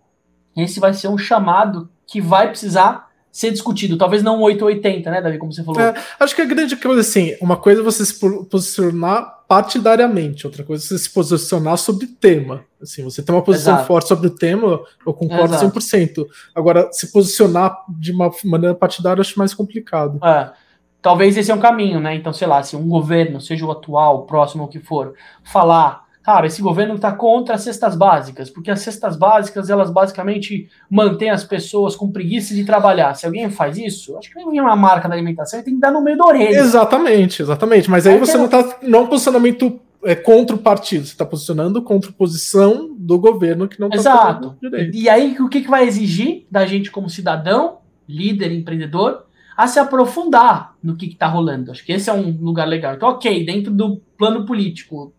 esse 0.56 0.78
vai 0.78 0.94
ser 0.94 1.09
um 1.09 1.19
chamado 1.19 1.90
que 2.06 2.20
vai 2.20 2.48
precisar 2.48 3.09
ser 3.33 3.51
discutido. 3.51 3.97
Talvez 3.97 4.23
não 4.23 4.43
880, 4.43 5.11
né, 5.11 5.23
Davi, 5.23 5.39
como 5.39 5.51
você 5.51 5.65
falou. 5.65 5.81
É, 5.81 5.95
acho 6.21 6.37
que 6.37 6.43
a 6.43 6.45
grande 6.45 6.77
coisa, 6.77 7.01
assim, 7.01 7.35
uma 7.41 7.57
coisa 7.57 7.81
é 7.81 7.85
você 7.85 8.05
se 8.05 8.15
posicionar 8.45 9.39
partidariamente, 9.49 10.47
outra 10.47 10.63
coisa 10.63 10.85
é 10.85 10.87
você 10.87 10.99
se 10.99 11.11
posicionar 11.11 11.79
sobre 11.79 12.07
tema. 12.07 12.65
Assim, 12.81 13.03
você 13.03 13.23
tem 13.23 13.35
uma 13.35 13.43
posição 13.43 13.75
Exato. 13.75 13.87
forte 13.87 14.09
sobre 14.09 14.27
o 14.27 14.31
tema, 14.31 14.81
eu 15.07 15.15
concordo 15.15 15.55
Exato. 15.55 15.81
100%. 15.81 16.27
Agora, 16.55 16.91
se 16.93 17.11
posicionar 17.11 17.75
de 17.89 18.13
uma 18.13 18.31
maneira 18.45 18.75
partidária, 18.75 19.21
eu 19.21 19.23
acho 19.23 19.39
mais 19.39 19.55
complicado. 19.55 20.21
É. 20.23 20.53
Talvez 21.01 21.37
esse 21.37 21.51
é 21.51 21.55
um 21.55 21.59
caminho, 21.59 21.99
né? 21.99 22.15
Então, 22.15 22.33
sei 22.33 22.47
lá, 22.47 22.63
se 22.63 22.77
um 22.77 22.87
governo, 22.87 23.41
seja 23.41 23.65
o 23.65 23.71
atual, 23.71 24.19
o 24.19 24.23
próximo, 24.23 24.65
o 24.65 24.69
que 24.69 24.79
for, 24.79 25.15
falar 25.43 26.05
cara, 26.23 26.47
esse 26.47 26.62
governo 26.62 26.94
está 26.94 27.12
contra 27.12 27.55
as 27.55 27.62
cestas 27.62 27.97
básicas, 27.97 28.49
porque 28.49 28.70
as 28.70 28.81
cestas 28.81 29.16
básicas, 29.16 29.69
elas 29.69 29.90
basicamente 29.90 30.69
mantêm 30.89 31.31
as 31.31 31.44
pessoas 31.44 31.97
com 31.97 32.11
preguiça 32.11 32.55
de 32.55 32.65
trabalhar. 32.65 33.15
Se 33.15 33.27
alguém 33.27 33.51
faz 33.51 33.77
isso, 33.77 34.16
acho 34.16 34.31
que 34.31 34.44
nem 34.44 34.61
uma 34.61 34.77
marca 34.77 35.09
da 35.09 35.15
alimentação 35.15 35.62
tem 35.62 35.74
que 35.74 35.81
dar 35.81 35.90
no 35.90 36.01
meio 36.01 36.16
da 36.16 36.24
orelha. 36.24 36.59
Exatamente, 36.59 37.43
exatamente. 37.43 37.90
Mas 37.90 38.07
aí, 38.07 38.15
aí 38.15 38.20
você 38.20 38.36
não 38.36 38.44
está 38.47 38.78
não 38.82 39.01
é 39.01 39.03
um 39.03 39.07
posicionamento 39.07 39.81
é, 40.05 40.15
contra 40.15 40.55
o 40.55 40.59
partido, 40.59 41.07
você 41.07 41.12
está 41.12 41.24
posicionando 41.24 41.82
contra 41.82 42.11
a 42.11 42.12
posição 42.12 42.94
do 42.97 43.19
governo 43.19 43.69
que 43.69 43.81
não 43.81 43.89
está 43.89 43.99
Exato. 43.99 44.57
Direito. 44.61 44.97
E 44.97 45.09
aí, 45.09 45.36
o 45.40 45.49
que, 45.49 45.61
que 45.61 45.70
vai 45.70 45.86
exigir 45.86 46.47
da 46.51 46.66
gente 46.66 46.90
como 46.90 47.09
cidadão, 47.09 47.78
líder, 48.09 48.53
empreendedor, 48.53 49.27
a 49.57 49.66
se 49.66 49.78
aprofundar 49.78 50.74
no 50.82 50.97
que 50.97 51.07
está 51.07 51.27
rolando. 51.27 51.70
Acho 51.70 51.85
que 51.85 51.93
esse 51.93 52.11
é 52.11 52.12
um 52.12 52.36
lugar 52.40 52.66
legal. 52.66 52.94
Então, 52.94 53.11
ok, 53.11 53.44
dentro 53.44 53.73
do 53.73 54.01
plano 54.16 54.44
político, 54.44 55.12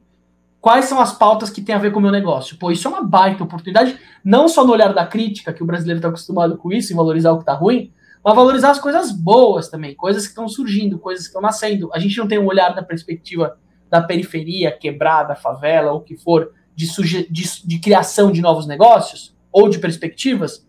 quais 0.64 0.86
são 0.86 1.02
as 1.02 1.12
pautas 1.12 1.50
que 1.50 1.62
tem 1.62 1.76
a 1.76 1.78
ver 1.78 1.92
com 1.92 2.00
o 2.00 2.02
meu 2.02 2.10
negócio. 2.10 2.56
Pô, 2.56 2.72
isso 2.72 2.88
é 2.88 2.92
uma 2.92 3.04
baita 3.04 3.44
oportunidade, 3.44 4.00
não 4.24 4.48
só 4.48 4.66
no 4.66 4.72
olhar 4.72 4.94
da 4.94 5.06
crítica, 5.06 5.52
que 5.52 5.62
o 5.62 5.66
brasileiro 5.66 5.98
está 5.98 6.08
acostumado 6.08 6.58
com 6.58 6.72
isso, 6.72 6.94
e 6.94 6.96
valorizar 6.96 7.34
o 7.34 7.36
que 7.36 7.42
está 7.42 7.52
ruim, 7.54 7.92
mas 8.24 8.34
valorizar 8.34 8.72
as 8.72 8.80
coisas 8.80 9.12
boas 9.12 9.68
também, 9.68 9.94
coisas 9.94 10.24
que 10.24 10.30
estão 10.30 10.48
surgindo, 10.48 10.98
coisas 10.98 11.26
que 11.26 11.32
estão 11.32 11.42
nascendo. 11.42 11.90
A 11.94 12.00
gente 12.00 12.18
não 12.18 12.30
tem 12.30 12.40
um 12.40 12.46
olhar 12.46 12.70
da 12.70 12.82
perspectiva 12.82 13.58
da 13.90 14.02
periferia, 14.02 14.72
quebrada, 14.72 15.36
favela, 15.36 15.92
ou 15.92 15.98
o 15.98 16.02
que 16.02 16.16
for, 16.16 16.54
de, 16.74 16.88
de, 17.30 17.68
de 17.68 17.80
criação 17.80 18.32
de 18.32 18.40
novos 18.40 18.66
negócios, 18.66 19.36
ou 19.52 19.68
de 19.68 19.80
perspectivas. 19.80 20.66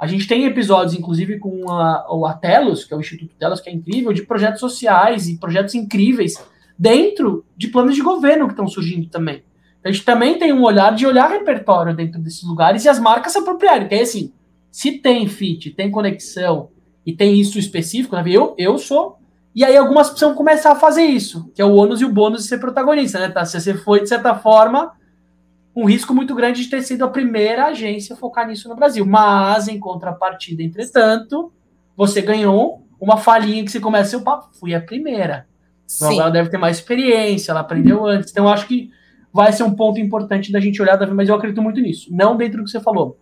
A 0.00 0.06
gente 0.06 0.26
tem 0.26 0.46
episódios, 0.46 0.94
inclusive, 0.94 1.38
com 1.38 1.70
a, 1.70 2.06
o 2.10 2.24
Atelos, 2.24 2.84
que 2.84 2.94
é 2.94 2.96
o 2.96 3.00
Instituto 3.00 3.34
Telos, 3.38 3.60
que 3.60 3.68
é 3.68 3.72
incrível, 3.74 4.14
de 4.14 4.22
projetos 4.22 4.60
sociais 4.60 5.28
e 5.28 5.36
projetos 5.36 5.74
incríveis 5.74 6.42
dentro 6.78 7.44
de 7.56 7.68
planos 7.68 7.94
de 7.94 8.02
governo 8.02 8.46
que 8.46 8.52
estão 8.52 8.68
surgindo 8.68 9.08
também. 9.08 9.42
A 9.84 9.90
gente 9.90 10.04
também 10.04 10.38
tem 10.38 10.52
um 10.52 10.64
olhar 10.64 10.94
de 10.94 11.06
olhar 11.06 11.30
repertório 11.30 11.94
dentro 11.94 12.20
desses 12.20 12.42
lugares 12.42 12.84
e 12.84 12.88
as 12.88 12.98
marcas 12.98 13.32
se 13.32 13.38
apropriarem. 13.38 13.86
Então, 13.86 14.00
assim, 14.00 14.32
se 14.70 14.98
tem 14.98 15.28
fit, 15.28 15.70
tem 15.70 15.90
conexão 15.90 16.70
e 17.04 17.12
tem 17.12 17.38
isso 17.38 17.58
específico, 17.58 18.16
né? 18.16 18.24
eu, 18.26 18.54
eu 18.58 18.78
sou. 18.78 19.16
E 19.54 19.64
aí 19.64 19.76
algumas 19.76 20.08
precisam 20.08 20.34
começar 20.34 20.72
a 20.72 20.76
fazer 20.76 21.04
isso, 21.04 21.50
que 21.54 21.62
é 21.62 21.64
o 21.64 21.72
ônus 21.72 22.00
e 22.00 22.04
o 22.04 22.12
bônus 22.12 22.42
de 22.42 22.48
ser 22.48 22.58
protagonista, 22.58 23.18
né? 23.18 23.28
Tá? 23.28 23.44
Você 23.44 23.72
foi, 23.74 24.02
de 24.02 24.08
certa 24.08 24.34
forma, 24.34 24.92
um 25.74 25.86
risco 25.86 26.12
muito 26.12 26.34
grande 26.34 26.64
de 26.64 26.68
ter 26.68 26.82
sido 26.82 27.04
a 27.04 27.08
primeira 27.08 27.66
agência 27.66 28.14
a 28.14 28.18
focar 28.18 28.46
nisso 28.46 28.68
no 28.68 28.76
Brasil. 28.76 29.06
Mas, 29.06 29.68
em 29.68 29.78
contrapartida, 29.78 30.62
entretanto, 30.62 31.52
você 31.96 32.20
ganhou 32.20 32.86
uma 33.00 33.16
falinha 33.16 33.64
que 33.64 33.70
você 33.70 33.80
começa 33.80 34.10
seu 34.10 34.22
papo. 34.22 34.48
Fui 34.58 34.74
a 34.74 34.80
primeira. 34.80 35.46
Sim. 35.86 36.18
Ela 36.18 36.30
deve 36.30 36.50
ter 36.50 36.58
mais 36.58 36.78
experiência, 36.78 37.52
ela 37.52 37.60
aprendeu 37.60 38.04
antes. 38.04 38.30
Então, 38.30 38.44
eu 38.44 38.50
acho 38.50 38.66
que 38.66 38.90
vai 39.32 39.52
ser 39.52 39.62
um 39.62 39.74
ponto 39.74 40.00
importante 40.00 40.50
da 40.50 40.58
gente 40.58 40.80
olhar, 40.80 40.98
mas 41.14 41.28
eu 41.28 41.34
acredito 41.34 41.62
muito 41.62 41.80
nisso. 41.80 42.08
Não 42.10 42.36
dentro 42.36 42.58
do 42.58 42.64
que 42.64 42.70
você 42.70 42.80
falou, 42.80 43.18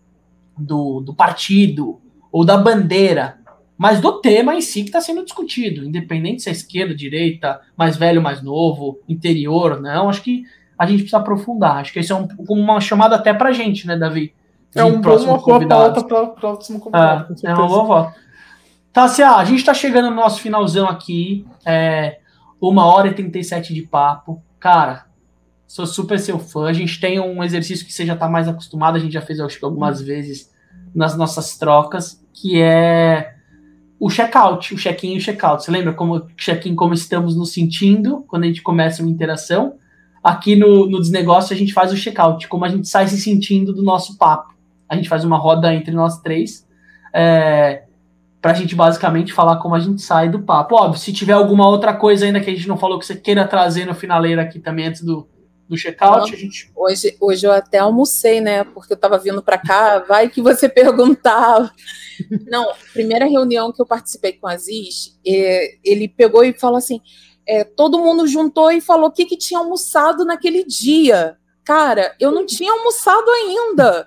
do, 0.56 1.00
do 1.00 1.14
partido 1.14 2.00
ou 2.32 2.44
da 2.44 2.56
bandeira, 2.56 3.38
mas 3.76 4.00
do 4.00 4.20
tema 4.20 4.54
em 4.54 4.60
si 4.60 4.82
que 4.82 4.88
está 4.88 5.00
sendo 5.00 5.24
discutido, 5.24 5.84
independente 5.84 6.42
se 6.42 6.48
é 6.48 6.52
esquerda, 6.52 6.94
direita, 6.94 7.60
mais 7.76 7.96
velho, 7.96 8.22
mais 8.22 8.40
novo, 8.40 9.00
interior, 9.08 9.80
não. 9.80 10.08
Acho 10.08 10.22
que 10.22 10.44
a 10.78 10.86
gente 10.86 10.98
precisa 11.00 11.18
aprofundar. 11.18 11.78
Acho 11.78 11.92
que 11.92 12.00
isso 12.00 12.12
é 12.12 12.16
um, 12.16 12.28
uma 12.48 12.80
chamada 12.80 13.16
até 13.16 13.34
para 13.34 13.50
a 13.50 13.52
gente, 13.52 13.86
né, 13.86 13.96
Davi? 13.96 14.32
É 14.74 14.84
um 14.84 15.00
próximo 15.00 15.40
convidado. 15.40 16.00
É, 17.44 17.50
é 17.50 17.54
uma 17.54 17.66
boa 17.66 17.84
volta. 17.84 18.14
Tá, 18.92 19.04
a 19.36 19.44
gente 19.44 19.58
está 19.58 19.74
chegando 19.74 20.10
no 20.10 20.16
nosso 20.16 20.40
finalzão 20.40 20.88
aqui. 20.88 21.44
É, 21.66 22.18
uma 22.60 22.86
hora 22.86 23.08
e 23.08 23.14
37 23.14 23.74
de 23.74 23.82
papo. 23.82 24.42
Cara, 24.58 25.06
sou 25.66 25.86
super 25.86 26.18
seu 26.18 26.38
fã. 26.38 26.66
A 26.66 26.72
gente 26.72 27.00
tem 27.00 27.20
um 27.20 27.42
exercício 27.42 27.84
que 27.84 27.92
você 27.92 28.06
já 28.06 28.14
está 28.14 28.28
mais 28.28 28.48
acostumado, 28.48 28.96
a 28.96 29.00
gente 29.00 29.12
já 29.12 29.20
fez 29.20 29.40
acho 29.40 29.58
que 29.58 29.64
algumas 29.64 30.00
vezes 30.00 30.52
nas 30.94 31.16
nossas 31.16 31.56
trocas, 31.58 32.22
que 32.32 32.60
é 32.60 33.34
o 33.98 34.08
check-out, 34.10 34.74
o 34.74 34.78
check-in 34.78 35.14
e 35.14 35.18
o 35.18 35.20
check-out. 35.20 35.64
Você 35.64 35.70
lembra 35.70 35.92
como 35.92 36.26
check-in, 36.36 36.74
como 36.74 36.94
estamos 36.94 37.36
nos 37.36 37.52
sentindo 37.52 38.24
quando 38.28 38.44
a 38.44 38.46
gente 38.46 38.62
começa 38.62 39.02
uma 39.02 39.10
interação? 39.10 39.74
Aqui 40.22 40.56
no, 40.56 40.88
no 40.88 41.00
Desnegócio 41.00 41.54
a 41.54 41.56
gente 41.56 41.72
faz 41.72 41.92
o 41.92 41.96
check-out, 41.96 42.48
como 42.48 42.64
a 42.64 42.68
gente 42.68 42.88
sai 42.88 43.08
se 43.08 43.20
sentindo 43.20 43.72
do 43.72 43.82
nosso 43.82 44.16
papo. 44.16 44.54
A 44.88 44.96
gente 44.96 45.08
faz 45.08 45.24
uma 45.24 45.36
roda 45.36 45.74
entre 45.74 45.92
nós 45.92 46.20
três, 46.20 46.66
é, 47.12 47.84
para 48.44 48.52
a 48.52 48.54
gente 48.54 48.74
basicamente 48.74 49.32
falar 49.32 49.56
como 49.56 49.74
a 49.74 49.80
gente 49.80 50.02
sai 50.02 50.28
do 50.28 50.42
papo. 50.42 50.74
Óbvio, 50.74 51.00
se 51.00 51.14
tiver 51.14 51.32
alguma 51.32 51.66
outra 51.66 51.96
coisa 51.96 52.26
ainda 52.26 52.42
que 52.42 52.50
a 52.50 52.54
gente 52.54 52.68
não 52.68 52.76
falou 52.76 52.98
que 52.98 53.06
você 53.06 53.16
queira 53.16 53.48
trazer 53.48 53.86
no 53.86 53.94
finaleiro 53.94 54.38
aqui 54.38 54.60
também 54.60 54.88
antes 54.88 55.00
do, 55.00 55.26
do 55.66 55.78
check-out. 55.78 56.30
Gente... 56.36 56.70
Hoje, 56.76 57.16
hoje 57.18 57.46
eu 57.46 57.52
até 57.52 57.78
almocei, 57.78 58.42
né? 58.42 58.62
Porque 58.62 58.92
eu 58.92 58.96
estava 58.96 59.16
vindo 59.16 59.42
para 59.42 59.56
cá, 59.56 60.00
vai 60.00 60.28
que 60.28 60.42
você 60.42 60.68
perguntava. 60.68 61.72
Não, 62.46 62.70
primeira 62.92 63.24
reunião 63.24 63.72
que 63.72 63.80
eu 63.80 63.86
participei 63.86 64.34
com 64.34 64.46
o 64.46 64.50
Aziz, 64.50 65.18
é, 65.26 65.78
ele 65.82 66.06
pegou 66.06 66.44
e 66.44 66.52
falou 66.52 66.76
assim: 66.76 67.00
é, 67.48 67.64
todo 67.64 67.98
mundo 67.98 68.26
juntou 68.26 68.70
e 68.70 68.78
falou 68.78 69.08
o 69.08 69.10
que, 69.12 69.24
que 69.24 69.38
tinha 69.38 69.58
almoçado 69.58 70.22
naquele 70.22 70.66
dia. 70.66 71.38
Cara, 71.64 72.14
eu 72.20 72.30
não 72.30 72.44
tinha 72.44 72.70
almoçado 72.70 73.30
ainda. 73.30 74.06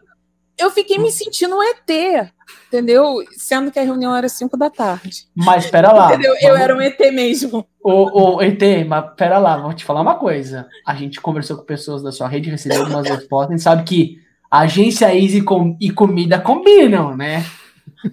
Eu 0.58 0.72
fiquei 0.72 0.98
me 0.98 1.12
sentindo 1.12 1.56
um 1.56 1.62
ET, 1.64 2.32
entendeu? 2.68 3.24
Sendo 3.32 3.72
que 3.72 3.80
a 3.80 3.84
reunião 3.84 4.16
era 4.16 4.28
5 4.28 4.58
da 4.58 4.70
tarde. 4.70 5.28
Mas 5.36 5.66
espera 5.66 5.92
lá. 5.92 6.08
Entendeu? 6.08 6.36
Eu 6.42 6.56
era 6.56 6.76
um 6.76 6.82
ET 6.82 7.00
mesmo. 7.12 7.66
O, 7.80 8.36
o 8.36 8.42
ET, 8.42 8.62
mas 8.88 9.14
pera 9.16 9.38
lá, 9.38 9.58
vou 9.58 9.74
te 9.74 9.86
falar 9.86 10.02
uma 10.02 10.16
coisa. 10.16 10.68
A 10.86 10.96
gente 10.96 11.22
conversou 11.22 11.58
com 11.58 11.64
pessoas 11.64 12.02
da 12.02 12.12
sua 12.12 12.28
rede, 12.28 12.50
recebeu 12.50 12.82
algumas 12.82 13.06
respostas, 13.10 13.50
a 13.50 13.56
gente 13.56 13.64
sabe 13.64 13.84
que 13.84 14.18
agência 14.50 15.14
Easy 15.14 15.42
com, 15.42 15.78
e 15.80 15.92
comida 15.92 16.40
combinam, 16.40 17.16
né? 17.16 17.46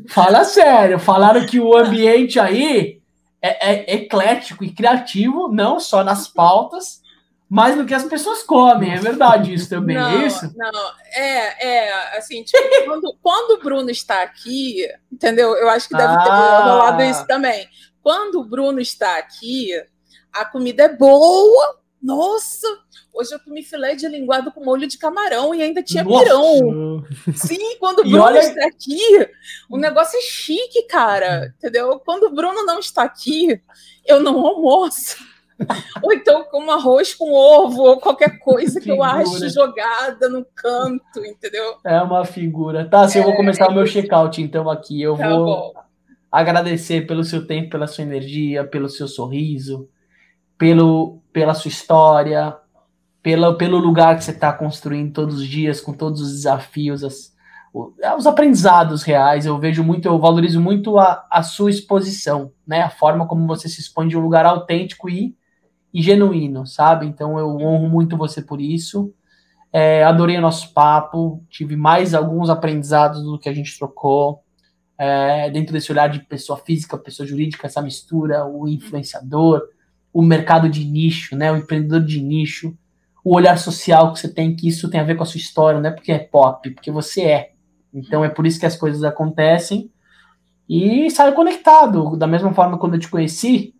Fala 0.09 0.45
sério, 0.45 0.99
falaram 0.99 1.47
que 1.47 1.59
o 1.61 1.77
ambiente 1.77 2.39
aí 2.39 3.01
é, 3.41 3.73
é 3.73 3.95
eclético 3.97 4.65
e 4.65 4.71
criativo, 4.71 5.49
não 5.49 5.79
só 5.79 6.03
nas 6.03 6.29
pautas, 6.29 7.03
mas 7.49 7.77
no 7.77 7.87
que 7.87 7.95
as 7.95 8.05
pessoas 8.05 8.43
comem. 8.43 8.93
É 8.93 8.99
verdade 8.99 9.53
isso 9.53 9.69
também, 9.69 9.97
é 9.97 10.01
não, 10.01 10.09
é 10.09 10.27
isso? 10.27 10.53
Não, 10.57 10.93
é, 11.13 11.67
é 11.67 12.19
assim, 12.19 12.43
tipo, 12.43 12.63
quando, 12.85 13.17
quando 13.23 13.51
o 13.53 13.63
Bruno 13.63 13.91
está 13.91 14.23
aqui, 14.23 14.89
entendeu? 15.13 15.55
Eu 15.57 15.69
acho 15.69 15.89
que 15.89 15.97
deve 15.97 16.15
ter 16.23 16.31
ah. 16.31 16.65
rolado 16.65 17.03
isso 17.03 17.27
também. 17.27 17.69
Quando 18.03 18.41
o 18.41 18.45
Bruno 18.45 18.81
está 18.81 19.19
aqui, 19.19 19.71
a 20.33 20.45
comida 20.45 20.85
é 20.85 20.89
boa. 20.89 21.81
Nossa, 22.03 22.69
Hoje 23.15 23.33
eu 23.33 23.39
comi 23.39 23.63
filé 23.63 23.95
de 23.95 24.09
linguado 24.09 24.51
com 24.51 24.65
molho 24.65 24.89
de 24.89 24.99
camarão 24.99 25.55
e 25.55 25.63
ainda 25.63 25.81
tinha 25.81 26.03
Nossa. 26.03 26.25
pirão. 26.25 27.05
Sim, 27.33 27.77
quando 27.79 28.01
o 28.01 28.03
Bruno 28.03 28.25
olha... 28.25 28.41
está 28.41 28.67
aqui, 28.67 28.99
o 29.71 29.79
negócio 29.79 30.19
é 30.19 30.21
chique, 30.21 30.83
cara. 30.89 31.55
Entendeu? 31.57 32.01
Quando 32.01 32.25
o 32.25 32.35
Bruno 32.35 32.67
não 32.67 32.81
está 32.81 33.05
aqui, 33.05 33.61
eu 34.05 34.21
não 34.21 34.45
almoço. 34.45 35.17
Ou 36.03 36.13
então 36.13 36.45
como 36.45 36.71
arroz 36.71 37.15
com 37.15 37.33
ovo, 37.33 37.83
ou 37.83 38.01
qualquer 38.01 38.39
coisa 38.39 38.81
que, 38.81 38.87
que 38.87 38.91
eu 38.91 39.03
acho 39.03 39.49
jogada 39.49 40.29
no 40.29 40.45
canto, 40.55 41.25
entendeu? 41.25 41.77
É 41.85 42.01
uma 42.03 42.25
figura. 42.25 42.89
Tá, 42.89 43.07
se 43.09 43.19
é, 43.19 43.21
eu 43.21 43.25
vou 43.25 43.37
começar 43.37 43.67
é... 43.67 43.69
o 43.69 43.75
meu 43.75 43.85
check-out, 43.85 44.43
então, 44.43 44.69
aqui. 44.69 45.01
Eu 45.01 45.17
tá 45.17 45.29
vou 45.29 45.45
bom. 45.45 45.73
agradecer 46.31 47.07
pelo 47.07 47.25
seu 47.25 47.47
tempo, 47.47 47.71
pela 47.71 47.87
sua 47.87 48.03
energia, 48.03 48.65
pelo 48.65 48.89
seu 48.89 49.07
sorriso, 49.07 49.89
pelo, 50.59 51.21
pela 51.33 51.55
sua 51.55 51.69
história, 51.69 52.57
pela, 53.23 53.57
pelo 53.57 53.79
lugar 53.79 54.17
que 54.17 54.25
você 54.25 54.33
está 54.33 54.53
construindo 54.53 55.13
todos 55.13 55.37
os 55.37 55.47
dias, 55.47 55.81
com 55.81 55.93
todos 55.93 56.21
os 56.21 56.33
desafios, 56.33 57.05
as, 57.05 57.33
os 58.19 58.27
aprendizados 58.27 59.03
reais. 59.03 59.47
Eu 59.47 59.59
vejo 59.59 59.85
muito, 59.85 60.07
eu 60.07 60.19
valorizo 60.19 60.61
muito 60.61 60.99
a, 60.99 61.27
a 61.31 61.43
sua 61.43 61.71
exposição, 61.71 62.53
né? 62.67 62.83
A 62.83 62.91
forma 62.91 63.27
como 63.27 63.47
você 63.47 63.69
se 63.69 63.81
expõe 63.81 64.09
de 64.09 64.17
um 64.17 64.21
lugar 64.21 64.45
autêntico 64.45 65.09
e, 65.09 65.37
e 65.95 66.03
genuíno, 66.03 66.67
sabe? 66.67 67.07
Então 67.07 67.39
eu 67.39 67.49
honro 67.57 67.89
muito 67.89 68.17
você 68.17 68.43
por 68.43 68.61
isso. 68.61 69.15
É, 69.73 70.03
adorei 70.03 70.37
o 70.37 70.41
nosso 70.41 70.75
papo, 70.75 71.45
tive 71.49 71.77
mais 71.77 72.15
alguns 72.15 72.51
aprendizados 72.51 73.23
do 73.23 73.39
que 73.39 73.49
a 73.49 73.53
gente 73.53 73.79
trocou. 73.79 74.43
É, 74.99 75.49
dentro 75.51 75.73
desse 75.73 75.93
olhar 75.93 76.09
de 76.09 76.21
pessoa 76.21 76.59
física, 76.59 76.99
pessoa 76.99 77.27
jurídica, 77.27 77.67
essa 77.67 77.81
mistura, 77.81 78.45
o 78.45 78.69
influenciador, 78.69 79.63
o 80.13 80.23
mercado 80.23 80.69
de 80.69 80.85
nicho, 80.85 81.37
né, 81.37 81.51
o 81.51 81.57
empreendedor 81.57 82.05
de 82.05 82.21
nicho, 82.21 82.77
o 83.25 83.35
olhar 83.35 83.59
social 83.59 84.13
que 84.13 84.21
você 84.21 84.33
tem, 84.33 84.55
que 84.55 84.69
isso 84.69 84.89
tem 84.89 85.01
a 85.01 85.05
ver 85.05 85.17
com 85.17 85.23
a 85.23 85.27
sua 85.27 85.39
história, 85.39 85.81
não 85.81 85.91
é 85.91 85.93
porque 85.93 86.13
é 86.13 86.19
pop, 86.19 86.71
porque 86.71 86.91
você 86.91 87.23
é. 87.23 87.53
Então 87.93 88.25
é 88.25 88.29
por 88.29 88.47
isso 88.47 88.59
que 88.59 88.67
as 88.67 88.77
coisas 88.77 89.03
acontecem. 89.03 89.91
E 90.69 91.11
sai 91.11 91.33
conectado. 91.33 92.17
Da 92.17 92.27
mesma 92.27 92.53
forma 92.53 92.79
quando 92.79 92.95
eu 92.95 93.01
te 93.01 93.09
conheci, 93.09 93.75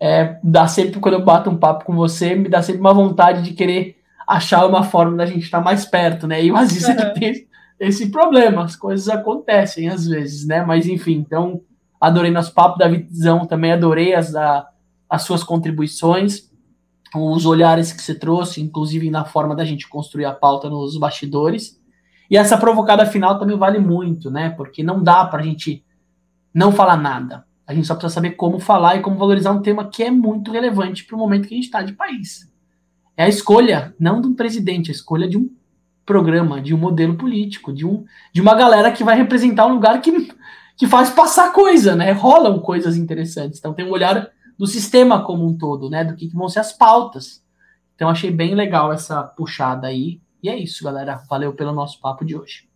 é, 0.00 0.38
dá 0.42 0.66
sempre, 0.68 1.00
quando 1.00 1.14
eu 1.14 1.24
bato 1.24 1.50
um 1.50 1.56
papo 1.56 1.84
com 1.84 1.94
você, 1.94 2.34
me 2.34 2.48
dá 2.48 2.62
sempre 2.62 2.80
uma 2.80 2.94
vontade 2.94 3.42
de 3.42 3.52
querer 3.52 3.96
achar 4.26 4.66
uma 4.66 4.82
forma 4.82 5.16
da 5.16 5.26
gente 5.26 5.44
estar 5.44 5.60
mais 5.60 5.84
perto, 5.84 6.26
né? 6.26 6.44
E 6.44 6.52
o 6.52 6.56
Aziz 6.56 6.86
uhum. 6.88 7.14
tem 7.14 7.46
esse 7.80 8.10
problema, 8.10 8.64
as 8.64 8.76
coisas 8.76 9.08
acontecem 9.08 9.88
às 9.88 10.06
vezes, 10.06 10.46
né? 10.46 10.64
Mas 10.64 10.86
enfim, 10.86 11.14
então 11.14 11.60
adorei 12.00 12.30
nosso 12.30 12.52
papo 12.52 12.78
da 12.78 12.88
visão, 12.88 13.46
também 13.46 13.72
adorei 13.72 14.14
as, 14.14 14.34
a, 14.34 14.68
as 15.08 15.22
suas 15.22 15.42
contribuições 15.42 16.48
os 17.14 17.46
olhares 17.46 17.92
que 17.92 18.02
você 18.02 18.14
trouxe, 18.14 18.60
inclusive 18.60 19.10
na 19.10 19.24
forma 19.24 19.54
da 19.54 19.64
gente 19.64 19.88
construir 19.88 20.24
a 20.24 20.34
pauta 20.34 20.68
nos 20.68 20.98
bastidores. 20.98 21.80
E 22.30 22.36
essa 22.36 22.58
provocada 22.58 23.06
final 23.06 23.38
também 23.38 23.56
vale 23.56 23.78
muito, 23.78 24.30
né? 24.30 24.50
Porque 24.50 24.82
não 24.82 25.02
dá 25.02 25.24
para 25.24 25.40
a 25.40 25.44
gente 25.44 25.84
não 26.52 26.72
falar 26.72 26.96
nada. 26.96 27.46
A 27.68 27.74
gente 27.74 27.86
só 27.86 27.94
precisa 27.94 28.14
saber 28.14 28.30
como 28.30 28.58
falar 28.58 28.96
e 28.96 29.02
como 29.02 29.18
valorizar 29.18 29.52
um 29.52 29.60
tema 29.60 29.90
que 29.90 30.02
é 30.02 30.10
muito 30.10 30.50
relevante 30.50 31.04
para 31.04 31.14
o 31.14 31.18
momento 31.18 31.46
que 31.46 31.52
a 31.52 31.56
gente 31.56 31.66
está 31.66 31.82
de 31.82 31.92
país. 31.92 32.50
É 33.14 33.24
a 33.24 33.28
escolha, 33.28 33.94
não 34.00 34.22
de 34.22 34.28
um 34.28 34.34
presidente, 34.34 34.90
a 34.90 34.94
escolha 34.94 35.28
de 35.28 35.36
um 35.36 35.50
programa, 36.06 36.62
de 36.62 36.72
um 36.72 36.78
modelo 36.78 37.14
político, 37.14 37.70
de, 37.70 37.84
um, 37.84 38.06
de 38.32 38.40
uma 38.40 38.54
galera 38.54 38.90
que 38.90 39.04
vai 39.04 39.18
representar 39.18 39.66
um 39.66 39.74
lugar 39.74 40.00
que, 40.00 40.32
que 40.78 40.86
faz 40.86 41.10
passar 41.10 41.52
coisa, 41.52 41.94
né? 41.94 42.10
Rolam 42.10 42.58
coisas 42.58 42.96
interessantes. 42.96 43.58
Então 43.58 43.74
tem 43.74 43.84
um 43.84 43.90
olhar 43.90 44.30
do 44.56 44.66
sistema 44.66 45.22
como 45.22 45.46
um 45.46 45.58
todo, 45.58 45.90
né? 45.90 46.04
Do 46.04 46.16
que, 46.16 46.26
que 46.26 46.34
vão 46.34 46.48
ser 46.48 46.60
as 46.60 46.72
pautas. 46.72 47.44
Então 47.94 48.08
achei 48.08 48.30
bem 48.30 48.54
legal 48.54 48.90
essa 48.90 49.22
puxada 49.22 49.88
aí. 49.88 50.22
E 50.42 50.48
é 50.48 50.56
isso, 50.56 50.82
galera. 50.82 51.22
Valeu 51.28 51.52
pelo 51.52 51.72
nosso 51.72 52.00
papo 52.00 52.24
de 52.24 52.34
hoje. 52.34 52.66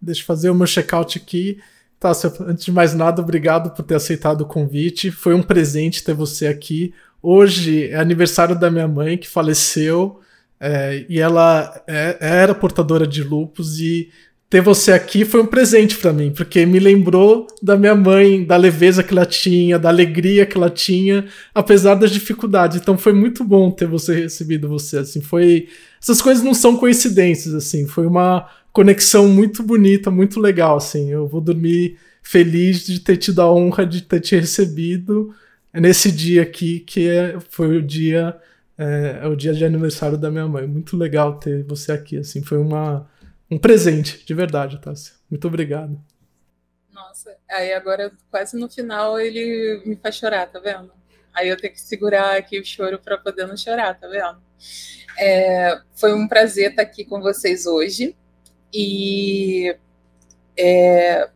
Deixa 0.00 0.22
eu 0.22 0.26
fazer 0.26 0.48
o 0.48 0.54
meu 0.54 0.66
check-out 0.66 1.18
aqui. 1.18 1.60
Tá, 1.98 2.12
antes 2.46 2.64
de 2.64 2.72
mais 2.72 2.94
nada, 2.94 3.22
obrigado 3.22 3.70
por 3.70 3.82
ter 3.82 3.94
aceitado 3.94 4.42
o 4.42 4.46
convite. 4.46 5.10
Foi 5.10 5.34
um 5.34 5.42
presente 5.42 6.04
ter 6.04 6.14
você 6.14 6.46
aqui. 6.46 6.92
Hoje 7.22 7.88
é 7.88 7.96
aniversário 7.96 8.58
da 8.58 8.70
minha 8.70 8.86
mãe, 8.86 9.16
que 9.16 9.28
faleceu, 9.28 10.20
é, 10.60 11.04
e 11.08 11.18
ela 11.18 11.82
é, 11.86 12.16
era 12.20 12.54
portadora 12.54 13.06
de 13.06 13.22
lupus, 13.22 13.80
e 13.80 14.10
ter 14.48 14.60
você 14.60 14.92
aqui 14.92 15.24
foi 15.24 15.40
um 15.40 15.46
presente 15.46 15.96
para 15.96 16.12
mim, 16.12 16.30
porque 16.30 16.64
me 16.64 16.78
lembrou 16.78 17.48
da 17.60 17.76
minha 17.76 17.96
mãe, 17.96 18.44
da 18.44 18.56
leveza 18.56 19.02
que 19.02 19.12
ela 19.12 19.26
tinha, 19.26 19.78
da 19.78 19.88
alegria 19.88 20.46
que 20.46 20.56
ela 20.56 20.70
tinha, 20.70 21.26
apesar 21.52 21.94
das 21.96 22.12
dificuldades. 22.12 22.78
Então 22.78 22.96
foi 22.96 23.12
muito 23.12 23.42
bom 23.42 23.70
ter 23.70 23.86
você 23.86 24.14
recebido 24.22 24.68
você 24.68 24.98
assim. 24.98 25.20
Foi 25.20 25.66
essas 26.00 26.22
coisas 26.22 26.44
não 26.44 26.54
são 26.54 26.76
coincidências 26.76 27.54
assim, 27.54 27.88
foi 27.88 28.06
uma 28.06 28.48
conexão 28.76 29.26
muito 29.26 29.62
bonita, 29.62 30.10
muito 30.10 30.38
legal 30.38 30.76
assim. 30.76 31.10
Eu 31.10 31.26
vou 31.26 31.40
dormir 31.40 31.98
feliz 32.22 32.84
de 32.84 33.00
ter 33.00 33.16
tido 33.16 33.40
a 33.40 33.50
honra 33.50 33.86
de 33.86 34.02
ter 34.02 34.20
te 34.20 34.36
recebido 34.36 35.34
nesse 35.72 36.12
dia 36.12 36.42
aqui, 36.42 36.80
que 36.80 37.08
é, 37.08 37.40
foi 37.48 37.78
o 37.78 37.82
dia 37.82 38.38
é, 38.76 39.20
é 39.22 39.26
o 39.26 39.34
dia 39.34 39.54
de 39.54 39.64
aniversário 39.64 40.18
da 40.18 40.30
minha 40.30 40.46
mãe. 40.46 40.66
Muito 40.66 40.94
legal 40.94 41.38
ter 41.38 41.64
você 41.64 41.90
aqui 41.90 42.18
assim, 42.18 42.42
foi 42.42 42.58
uma 42.58 43.08
um 43.50 43.58
presente, 43.58 44.22
de 44.26 44.34
verdade, 44.34 44.78
Tássia. 44.78 45.14
Muito 45.30 45.48
obrigado. 45.48 45.98
Nossa, 46.92 47.34
aí 47.48 47.72
agora, 47.72 48.12
quase 48.30 48.58
no 48.58 48.68
final, 48.68 49.18
ele 49.18 49.82
me 49.86 49.96
faz 49.96 50.16
chorar, 50.16 50.48
tá 50.48 50.58
vendo? 50.58 50.92
Aí 51.32 51.48
eu 51.48 51.56
tenho 51.56 51.72
que 51.72 51.80
segurar 51.80 52.36
aqui 52.36 52.60
o 52.60 52.64
choro 52.64 52.98
para 52.98 53.16
poder 53.16 53.46
não 53.46 53.56
chorar, 53.56 53.98
tá 53.98 54.06
vendo? 54.06 54.42
É, 55.18 55.80
foi 55.94 56.12
um 56.12 56.28
prazer 56.28 56.70
estar 56.70 56.82
aqui 56.82 57.06
com 57.06 57.22
vocês 57.22 57.64
hoje. 57.64 58.14
E 58.72 59.76
é, 60.56 61.28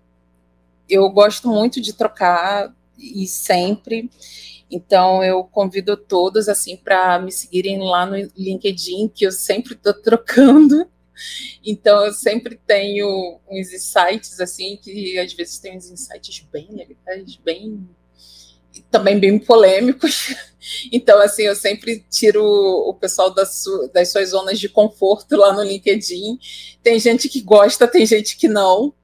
eu 0.88 1.08
gosto 1.10 1.48
muito 1.48 1.80
de 1.80 1.92
trocar 1.92 2.74
e 2.98 3.26
sempre. 3.26 4.10
Então 4.70 5.22
eu 5.24 5.42
convido 5.44 5.96
todos 5.96 6.48
assim 6.48 6.76
para 6.76 7.18
me 7.18 7.32
seguirem 7.32 7.78
lá 7.78 8.06
no 8.06 8.16
LinkedIn, 8.36 9.08
que 9.08 9.26
eu 9.26 9.32
sempre 9.32 9.74
estou 9.74 9.94
trocando. 9.94 10.88
Então 11.64 12.04
eu 12.04 12.12
sempre 12.12 12.58
tenho 12.66 13.40
uns 13.48 13.72
insights 13.72 14.40
assim, 14.40 14.78
que 14.82 15.18
às 15.18 15.32
vezes 15.32 15.58
tem 15.58 15.76
uns 15.76 15.90
insights 15.90 16.46
bem 16.52 16.68
legais, 16.70 17.36
bem 17.36 17.88
também 18.90 19.18
bem 19.18 19.38
polêmicos. 19.38 20.34
Então, 20.92 21.20
assim, 21.20 21.42
eu 21.42 21.54
sempre 21.54 22.04
tiro 22.10 22.44
o 22.44 22.94
pessoal 22.94 23.32
das, 23.32 23.64
das 23.92 24.10
suas 24.10 24.30
zonas 24.30 24.58
de 24.58 24.68
conforto 24.68 25.36
lá 25.36 25.52
no 25.52 25.62
LinkedIn. 25.62 26.38
Tem 26.82 26.98
gente 26.98 27.28
que 27.28 27.40
gosta, 27.40 27.88
tem 27.88 28.06
gente 28.06 28.36
que 28.36 28.48
não, 28.48 28.94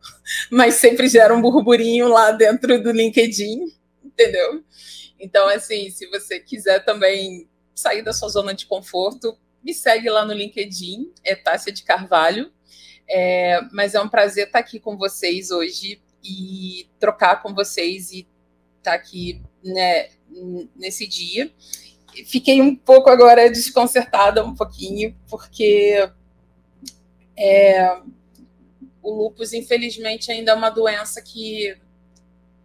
mas 0.50 0.74
sempre 0.74 1.08
gera 1.08 1.34
um 1.34 1.40
burburinho 1.40 2.08
lá 2.08 2.30
dentro 2.30 2.82
do 2.82 2.90
LinkedIn, 2.90 3.64
entendeu? 4.04 4.64
Então, 5.18 5.48
assim, 5.48 5.90
se 5.90 6.06
você 6.08 6.38
quiser 6.38 6.84
também 6.84 7.48
sair 7.74 8.02
da 8.02 8.12
sua 8.12 8.28
zona 8.28 8.54
de 8.54 8.66
conforto, 8.66 9.36
me 9.62 9.74
segue 9.74 10.08
lá 10.08 10.24
no 10.24 10.32
LinkedIn, 10.32 11.12
é 11.24 11.34
Tássia 11.34 11.72
de 11.72 11.82
Carvalho. 11.82 12.52
É, 13.08 13.60
mas 13.72 13.94
é 13.94 14.00
um 14.00 14.08
prazer 14.08 14.46
estar 14.46 14.58
aqui 14.58 14.80
com 14.80 14.96
vocês 14.96 15.50
hoje 15.50 16.02
e 16.24 16.88
trocar 16.98 17.40
com 17.42 17.54
vocês 17.54 18.10
e 18.10 18.26
estar 18.78 18.94
aqui 18.94 19.40
né, 19.64 20.08
nesse 20.74 21.06
dia. 21.06 21.50
Fiquei 22.26 22.62
um 22.62 22.74
pouco 22.74 23.10
agora 23.10 23.50
desconcertada, 23.50 24.44
um 24.44 24.54
pouquinho, 24.54 25.14
porque 25.28 26.08
é, 27.36 28.00
o 29.02 29.10
lupus, 29.12 29.52
infelizmente, 29.52 30.32
ainda 30.32 30.52
é 30.52 30.54
uma 30.54 30.70
doença 30.70 31.20
que 31.20 31.76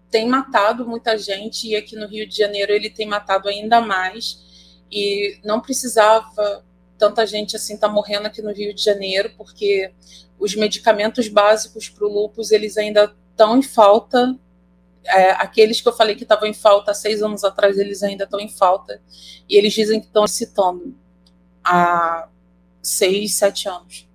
tem 0.09 0.27
matado 0.27 0.85
muita 0.85 1.17
gente 1.17 1.69
e 1.69 1.75
aqui 1.75 1.95
no 1.95 2.05
Rio 2.05 2.27
de 2.27 2.37
Janeiro 2.37 2.73
ele 2.73 2.89
tem 2.89 3.07
matado 3.07 3.47
ainda 3.47 3.79
mais 3.79 4.83
e 4.91 5.39
não 5.43 5.61
precisava 5.61 6.65
tanta 6.97 7.25
gente 7.25 7.55
assim 7.55 7.77
tá 7.77 7.87
morrendo 7.87 8.27
aqui 8.27 8.41
no 8.41 8.51
Rio 8.51 8.75
de 8.75 8.83
Janeiro 8.83 9.31
porque 9.37 9.91
os 10.37 10.53
medicamentos 10.53 11.29
básicos 11.29 11.87
para 11.87 12.05
o 12.05 12.11
lupus 12.11 12.51
eles 12.51 12.77
ainda 12.77 13.15
estão 13.31 13.57
em 13.57 13.61
falta 13.61 14.37
é, 15.05 15.31
aqueles 15.31 15.81
que 15.81 15.87
eu 15.87 15.93
falei 15.93 16.15
que 16.15 16.23
estavam 16.23 16.47
em 16.47 16.53
falta 16.53 16.91
há 16.91 16.93
seis 16.93 17.21
anos 17.21 17.43
atrás 17.43 17.77
eles 17.77 18.03
ainda 18.03 18.23
estão 18.23 18.39
em 18.39 18.49
falta 18.49 19.01
e 19.49 19.55
eles 19.55 19.73
dizem 19.73 19.99
que 19.99 20.07
estão 20.07 20.27
citando 20.27 20.95
há 21.63 22.29
seis 22.81 23.33
sete 23.33 23.67
anos 23.67 24.07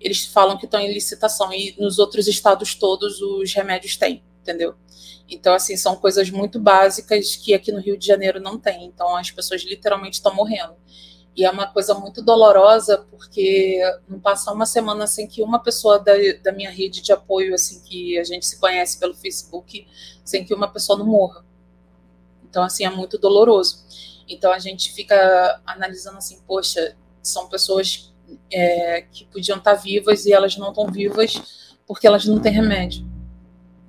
eles 0.00 0.26
falam 0.26 0.58
que 0.58 0.64
estão 0.64 0.80
em 0.80 0.92
licitação 0.92 1.52
e 1.52 1.74
nos 1.78 1.98
outros 1.98 2.28
estados 2.28 2.74
todos 2.74 3.20
os 3.20 3.52
remédios 3.52 3.96
têm 3.96 4.22
entendeu 4.40 4.74
então, 5.28 5.54
assim, 5.54 5.76
são 5.78 5.96
coisas 5.96 6.28
muito 6.30 6.60
básicas 6.60 7.36
que 7.36 7.54
aqui 7.54 7.72
no 7.72 7.80
Rio 7.80 7.96
de 7.96 8.06
Janeiro 8.06 8.38
não 8.38 8.58
tem. 8.58 8.84
Então, 8.84 9.16
as 9.16 9.30
pessoas 9.30 9.62
literalmente 9.62 10.14
estão 10.16 10.34
morrendo. 10.34 10.74
E 11.34 11.44
é 11.44 11.50
uma 11.50 11.66
coisa 11.66 11.94
muito 11.94 12.22
dolorosa, 12.22 13.06
porque 13.10 13.80
não 14.06 14.20
passa 14.20 14.52
uma 14.52 14.66
semana 14.66 15.06
sem 15.06 15.26
que 15.26 15.42
uma 15.42 15.58
pessoa 15.58 15.98
da, 15.98 16.12
da 16.42 16.52
minha 16.52 16.70
rede 16.70 17.00
de 17.00 17.10
apoio, 17.10 17.54
assim, 17.54 17.80
que 17.82 18.18
a 18.18 18.24
gente 18.24 18.44
se 18.44 18.60
conhece 18.60 18.98
pelo 18.98 19.14
Facebook, 19.14 19.86
sem 20.24 20.44
que 20.44 20.52
uma 20.52 20.68
pessoa 20.68 20.98
não 20.98 21.06
morra. 21.06 21.44
Então, 22.44 22.62
assim, 22.62 22.84
é 22.84 22.90
muito 22.90 23.16
doloroso. 23.16 23.82
Então, 24.28 24.52
a 24.52 24.58
gente 24.58 24.92
fica 24.92 25.60
analisando 25.64 26.18
assim, 26.18 26.40
poxa, 26.46 26.96
são 27.22 27.48
pessoas 27.48 28.12
é, 28.50 29.02
que 29.10 29.24
podiam 29.24 29.58
estar 29.58 29.74
vivas 29.74 30.26
e 30.26 30.32
elas 30.32 30.56
não 30.56 30.68
estão 30.68 30.86
vivas 30.86 31.74
porque 31.86 32.06
elas 32.06 32.26
não 32.26 32.38
têm 32.40 32.52
remédio. 32.52 33.06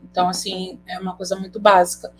Então, 0.03 0.29
assim, 0.29 0.79
é 0.87 0.99
uma 0.99 1.15
coisa 1.15 1.35
muito 1.35 1.59
básica. 1.59 2.13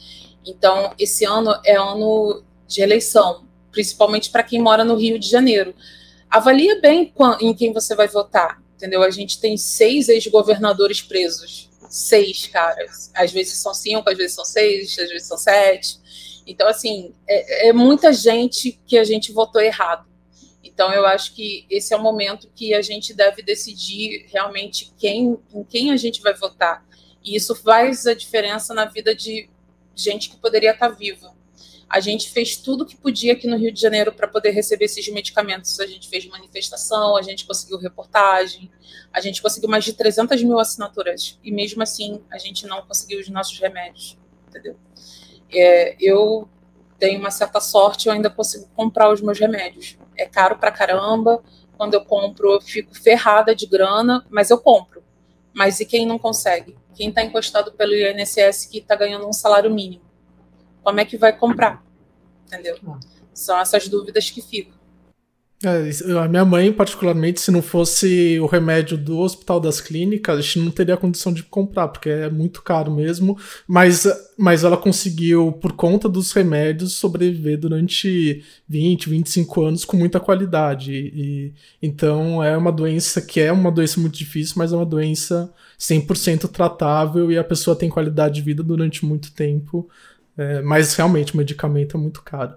Então, 0.45 0.93
esse 0.97 1.25
ano 1.25 1.53
é 1.65 1.77
ano 1.77 2.43
de 2.67 2.81
eleição, 2.81 3.45
principalmente 3.73 4.29
para 4.29 4.43
quem 4.43 4.61
mora 4.61 4.85
no 4.85 4.95
Rio 4.95 5.19
de 5.19 5.27
Janeiro. 5.27 5.75
Avalia 6.29 6.79
bem 6.79 7.13
em 7.41 7.53
quem 7.53 7.73
você 7.73 7.93
vai 7.93 8.07
votar, 8.07 8.63
entendeu? 8.75 9.03
A 9.03 9.09
gente 9.09 9.41
tem 9.41 9.57
seis 9.57 10.07
ex-governadores 10.07 11.01
presos. 11.01 11.69
Seis, 11.89 12.47
caras. 12.47 13.11
Às 13.13 13.31
vezes 13.31 13.59
são 13.59 13.73
cinco, 13.73 14.09
às 14.09 14.17
vezes 14.17 14.33
são 14.33 14.45
seis, 14.45 14.97
às 14.97 15.09
vezes 15.09 15.27
são 15.27 15.37
sete. 15.37 15.99
Então, 16.47 16.67
assim, 16.67 17.13
é, 17.27 17.69
é 17.69 17.73
muita 17.73 18.13
gente 18.13 18.79
que 18.85 18.97
a 18.97 19.03
gente 19.03 19.31
votou 19.31 19.61
errado. 19.61 20.07
Então, 20.63 20.91
eu 20.91 21.05
acho 21.05 21.35
que 21.35 21.65
esse 21.69 21.93
é 21.93 21.97
o 21.97 22.01
momento 22.01 22.49
que 22.55 22.73
a 22.73 22.81
gente 22.81 23.13
deve 23.13 23.43
decidir 23.43 24.25
realmente 24.31 24.91
quem, 24.97 25.37
em 25.53 25.63
quem 25.63 25.91
a 25.91 25.97
gente 25.97 26.21
vai 26.21 26.33
votar. 26.33 26.83
E 27.23 27.35
isso 27.35 27.53
faz 27.55 28.07
a 28.07 28.13
diferença 28.13 28.73
na 28.73 28.85
vida 28.85 29.13
de 29.13 29.49
gente 29.95 30.29
que 30.29 30.37
poderia 30.37 30.71
estar 30.71 30.89
viva. 30.89 31.33
A 31.93 31.99
gente 31.99 32.31
fez 32.31 32.57
tudo 32.57 32.87
que 32.87 32.97
podia 32.97 33.33
aqui 33.33 33.45
no 33.45 33.55
Rio 33.55 33.71
de 33.71 33.79
Janeiro 33.79 34.11
para 34.11 34.27
poder 34.27 34.49
receber 34.49 34.85
esses 34.85 35.07
medicamentos. 35.09 35.79
A 35.79 35.85
gente 35.85 36.09
fez 36.09 36.25
manifestação, 36.25 37.15
a 37.15 37.21
gente 37.21 37.45
conseguiu 37.45 37.77
reportagem, 37.77 38.71
a 39.13 39.21
gente 39.21 39.39
conseguiu 39.39 39.69
mais 39.69 39.83
de 39.83 39.93
300 39.93 40.41
mil 40.41 40.57
assinaturas. 40.57 41.37
E 41.43 41.51
mesmo 41.51 41.83
assim, 41.83 42.19
a 42.31 42.39
gente 42.39 42.65
não 42.65 42.81
conseguiu 42.81 43.19
os 43.19 43.29
nossos 43.29 43.59
remédios, 43.59 44.17
entendeu? 44.47 44.75
É, 45.51 45.95
eu 45.99 46.49
tenho 46.97 47.19
uma 47.19 47.29
certa 47.29 47.59
sorte, 47.59 48.07
eu 48.07 48.13
ainda 48.13 48.27
consigo 48.27 48.67
comprar 48.75 49.13
os 49.13 49.21
meus 49.21 49.37
remédios. 49.37 49.95
É 50.17 50.25
caro 50.25 50.57
pra 50.57 50.71
caramba. 50.71 51.43
Quando 51.77 51.93
eu 51.93 52.03
compro, 52.03 52.53
eu 52.53 52.61
fico 52.61 52.95
ferrada 52.95 53.55
de 53.55 53.67
grana, 53.67 54.25
mas 54.31 54.49
eu 54.49 54.57
compro. 54.57 55.03
Mas 55.53 55.79
e 55.79 55.85
quem 55.85 56.07
não 56.07 56.17
consegue? 56.17 56.75
Quem 56.95 57.09
está 57.09 57.23
encostado 57.23 57.71
pelo 57.73 57.93
INSS 57.93 58.65
que 58.65 58.79
está 58.79 58.95
ganhando 58.95 59.27
um 59.27 59.33
salário 59.33 59.69
mínimo? 59.69 60.02
Como 60.83 60.99
é 60.99 61.05
que 61.05 61.17
vai 61.17 61.35
comprar? 61.35 61.83
Entendeu? 62.45 62.77
Ah. 62.87 62.99
São 63.33 63.59
essas 63.59 63.87
dúvidas 63.87 64.29
que 64.29 64.41
ficam. 64.41 64.83
É, 65.65 65.89
a 66.21 66.27
minha 66.27 66.43
mãe, 66.43 66.73
particularmente, 66.73 67.39
se 67.39 67.49
não 67.49 67.61
fosse 67.61 68.37
o 68.41 68.45
remédio 68.45 68.97
do 68.97 69.19
Hospital 69.19 69.61
das 69.61 69.79
Clínicas, 69.79 70.37
a 70.37 70.41
gente 70.41 70.59
não 70.59 70.69
teria 70.69 70.97
condição 70.97 71.31
de 71.31 71.41
comprar, 71.41 71.87
porque 71.87 72.09
é 72.09 72.29
muito 72.29 72.61
caro 72.61 72.91
mesmo. 72.91 73.37
Mas, 73.65 74.05
mas 74.37 74.65
ela 74.65 74.75
conseguiu, 74.75 75.53
por 75.53 75.71
conta 75.71 76.09
dos 76.09 76.33
remédios, 76.33 76.93
sobreviver 76.93 77.57
durante 77.57 78.43
20, 78.67 79.09
25 79.09 79.61
anos 79.63 79.85
com 79.85 79.95
muita 79.95 80.19
qualidade. 80.19 80.91
E, 80.93 81.53
então 81.81 82.43
é 82.43 82.57
uma 82.57 82.71
doença 82.71 83.21
que 83.21 83.39
é 83.39 83.51
uma 83.51 83.71
doença 83.71 84.01
muito 84.01 84.17
difícil, 84.17 84.55
mas 84.57 84.73
é 84.73 84.75
uma 84.75 84.85
doença 84.85 85.49
100% 85.79 86.49
tratável 86.49 87.31
e 87.31 87.37
a 87.37 87.43
pessoa 87.43 87.75
tem 87.75 87.89
qualidade 87.89 88.35
de 88.35 88.41
vida 88.41 88.61
durante 88.61 89.05
muito 89.05 89.33
tempo. 89.33 89.89
É, 90.37 90.61
mas 90.61 90.95
realmente 90.95 91.33
o 91.33 91.37
medicamento 91.37 91.97
é 91.97 91.99
muito 91.99 92.21
caro. 92.21 92.53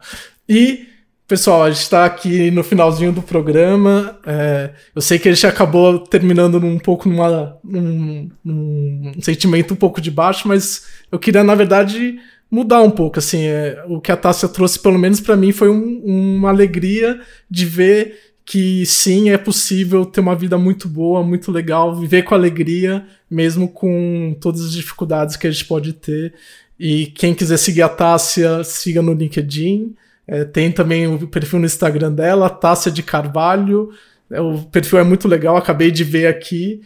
E 0.48 0.86
Pessoal, 1.28 1.64
a 1.64 1.70
gente 1.70 1.82
está 1.82 2.04
aqui 2.04 2.52
no 2.52 2.62
finalzinho 2.62 3.10
do 3.10 3.20
programa. 3.20 4.16
É, 4.24 4.70
eu 4.94 5.02
sei 5.02 5.18
que 5.18 5.28
a 5.28 5.32
gente 5.32 5.44
acabou 5.44 5.98
terminando 5.98 6.56
um 6.64 6.78
pouco 6.78 7.08
numa, 7.08 7.58
num, 7.64 8.30
num 8.44 9.12
sentimento 9.20 9.74
um 9.74 9.76
pouco 9.76 10.00
de 10.00 10.08
baixo, 10.08 10.46
mas 10.46 10.86
eu 11.10 11.18
queria, 11.18 11.42
na 11.42 11.56
verdade, 11.56 12.16
mudar 12.48 12.80
um 12.80 12.92
pouco. 12.92 13.18
Assim, 13.18 13.42
é, 13.42 13.84
o 13.88 14.00
que 14.00 14.12
a 14.12 14.16
Tássia 14.16 14.48
trouxe, 14.48 14.78
pelo 14.78 15.00
menos 15.00 15.20
para 15.20 15.36
mim, 15.36 15.50
foi 15.50 15.68
um, 15.68 16.00
uma 16.04 16.48
alegria 16.48 17.20
de 17.50 17.66
ver 17.66 18.20
que 18.44 18.86
sim, 18.86 19.30
é 19.30 19.36
possível 19.36 20.06
ter 20.06 20.20
uma 20.20 20.36
vida 20.36 20.56
muito 20.56 20.88
boa, 20.88 21.24
muito 21.24 21.50
legal, 21.50 21.96
viver 21.96 22.22
com 22.22 22.36
alegria, 22.36 23.04
mesmo 23.28 23.68
com 23.68 24.36
todas 24.40 24.60
as 24.60 24.72
dificuldades 24.72 25.34
que 25.34 25.48
a 25.48 25.50
gente 25.50 25.64
pode 25.64 25.92
ter. 25.92 26.32
E 26.78 27.06
quem 27.06 27.34
quiser 27.34 27.56
seguir 27.56 27.82
a 27.82 27.88
Tássia, 27.88 28.62
siga 28.64 29.00
no 29.00 29.12
LinkedIn. 29.12 29.94
É, 30.26 30.44
tem 30.44 30.72
também 30.72 31.06
o 31.06 31.26
perfil 31.28 31.58
no 31.58 31.66
Instagram 31.66 32.12
dela, 32.12 32.50
Tássia 32.50 32.90
de 32.90 33.02
Carvalho. 33.02 33.90
É, 34.30 34.40
o 34.40 34.62
perfil 34.64 34.98
é 34.98 35.04
muito 35.04 35.28
legal, 35.28 35.56
acabei 35.56 35.90
de 35.90 36.04
ver 36.04 36.26
aqui. 36.26 36.82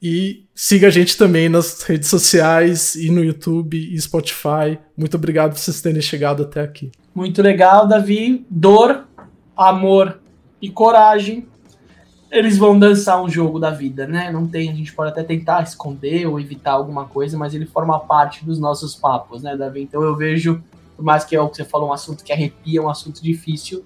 E 0.00 0.44
siga 0.54 0.88
a 0.88 0.90
gente 0.90 1.16
também 1.16 1.48
nas 1.48 1.82
redes 1.82 2.08
sociais 2.08 2.94
e 2.94 3.10
no 3.10 3.24
YouTube 3.24 3.76
e 3.76 3.98
Spotify. 4.00 4.78
Muito 4.96 5.16
obrigado 5.16 5.52
por 5.52 5.58
vocês 5.58 5.80
terem 5.80 6.02
chegado 6.02 6.42
até 6.42 6.60
aqui. 6.60 6.92
Muito 7.14 7.40
legal, 7.40 7.88
Davi. 7.88 8.44
Dor, 8.50 9.04
amor 9.56 10.20
e 10.60 10.68
coragem. 10.68 11.46
Eles 12.34 12.58
vão 12.58 12.78
dançar 12.78 13.22
um 13.22 13.28
jogo 13.28 13.60
da 13.60 13.70
vida, 13.70 14.06
né? 14.06 14.30
Não 14.30 14.46
tem, 14.46 14.68
a 14.68 14.74
gente 14.74 14.92
pode 14.92 15.12
até 15.12 15.22
tentar 15.22 15.62
esconder 15.62 16.26
ou 16.26 16.40
evitar 16.40 16.72
alguma 16.72 17.04
coisa, 17.04 17.38
mas 17.38 17.54
ele 17.54 17.64
forma 17.64 17.98
parte 18.00 18.44
dos 18.44 18.58
nossos 18.58 18.96
papos, 18.96 19.42
né, 19.42 19.56
Davi? 19.56 19.82
Então 19.82 20.02
eu 20.02 20.16
vejo 20.16 20.60
por 20.96 21.04
mais 21.04 21.24
que 21.24 21.34
é 21.34 21.40
o 21.40 21.48
que 21.48 21.56
você 21.56 21.64
falou, 21.64 21.88
um 21.88 21.92
assunto 21.92 22.24
que 22.24 22.32
arrepia, 22.32 22.82
um 22.82 22.88
assunto 22.88 23.22
difícil, 23.22 23.84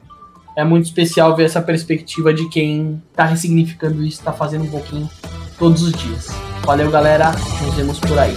é 0.57 0.65
muito 0.65 0.87
especial 0.87 1.35
ver 1.37 1.45
essa 1.45 1.63
perspectiva 1.63 2.35
de 2.35 2.49
quem 2.49 3.03
está 3.11 3.25
ressignificando 3.25 4.03
isso, 4.05 4.19
está 4.19 4.33
fazendo 4.33 4.65
um 4.65 4.71
pouquinho 4.71 5.09
todos 5.59 5.83
os 5.83 5.93
dias. 5.93 6.29
Valeu, 6.65 6.91
galera. 6.91 7.31
Nos 7.65 7.75
vemos 7.75 7.99
por 8.01 8.19
aí. 8.19 8.37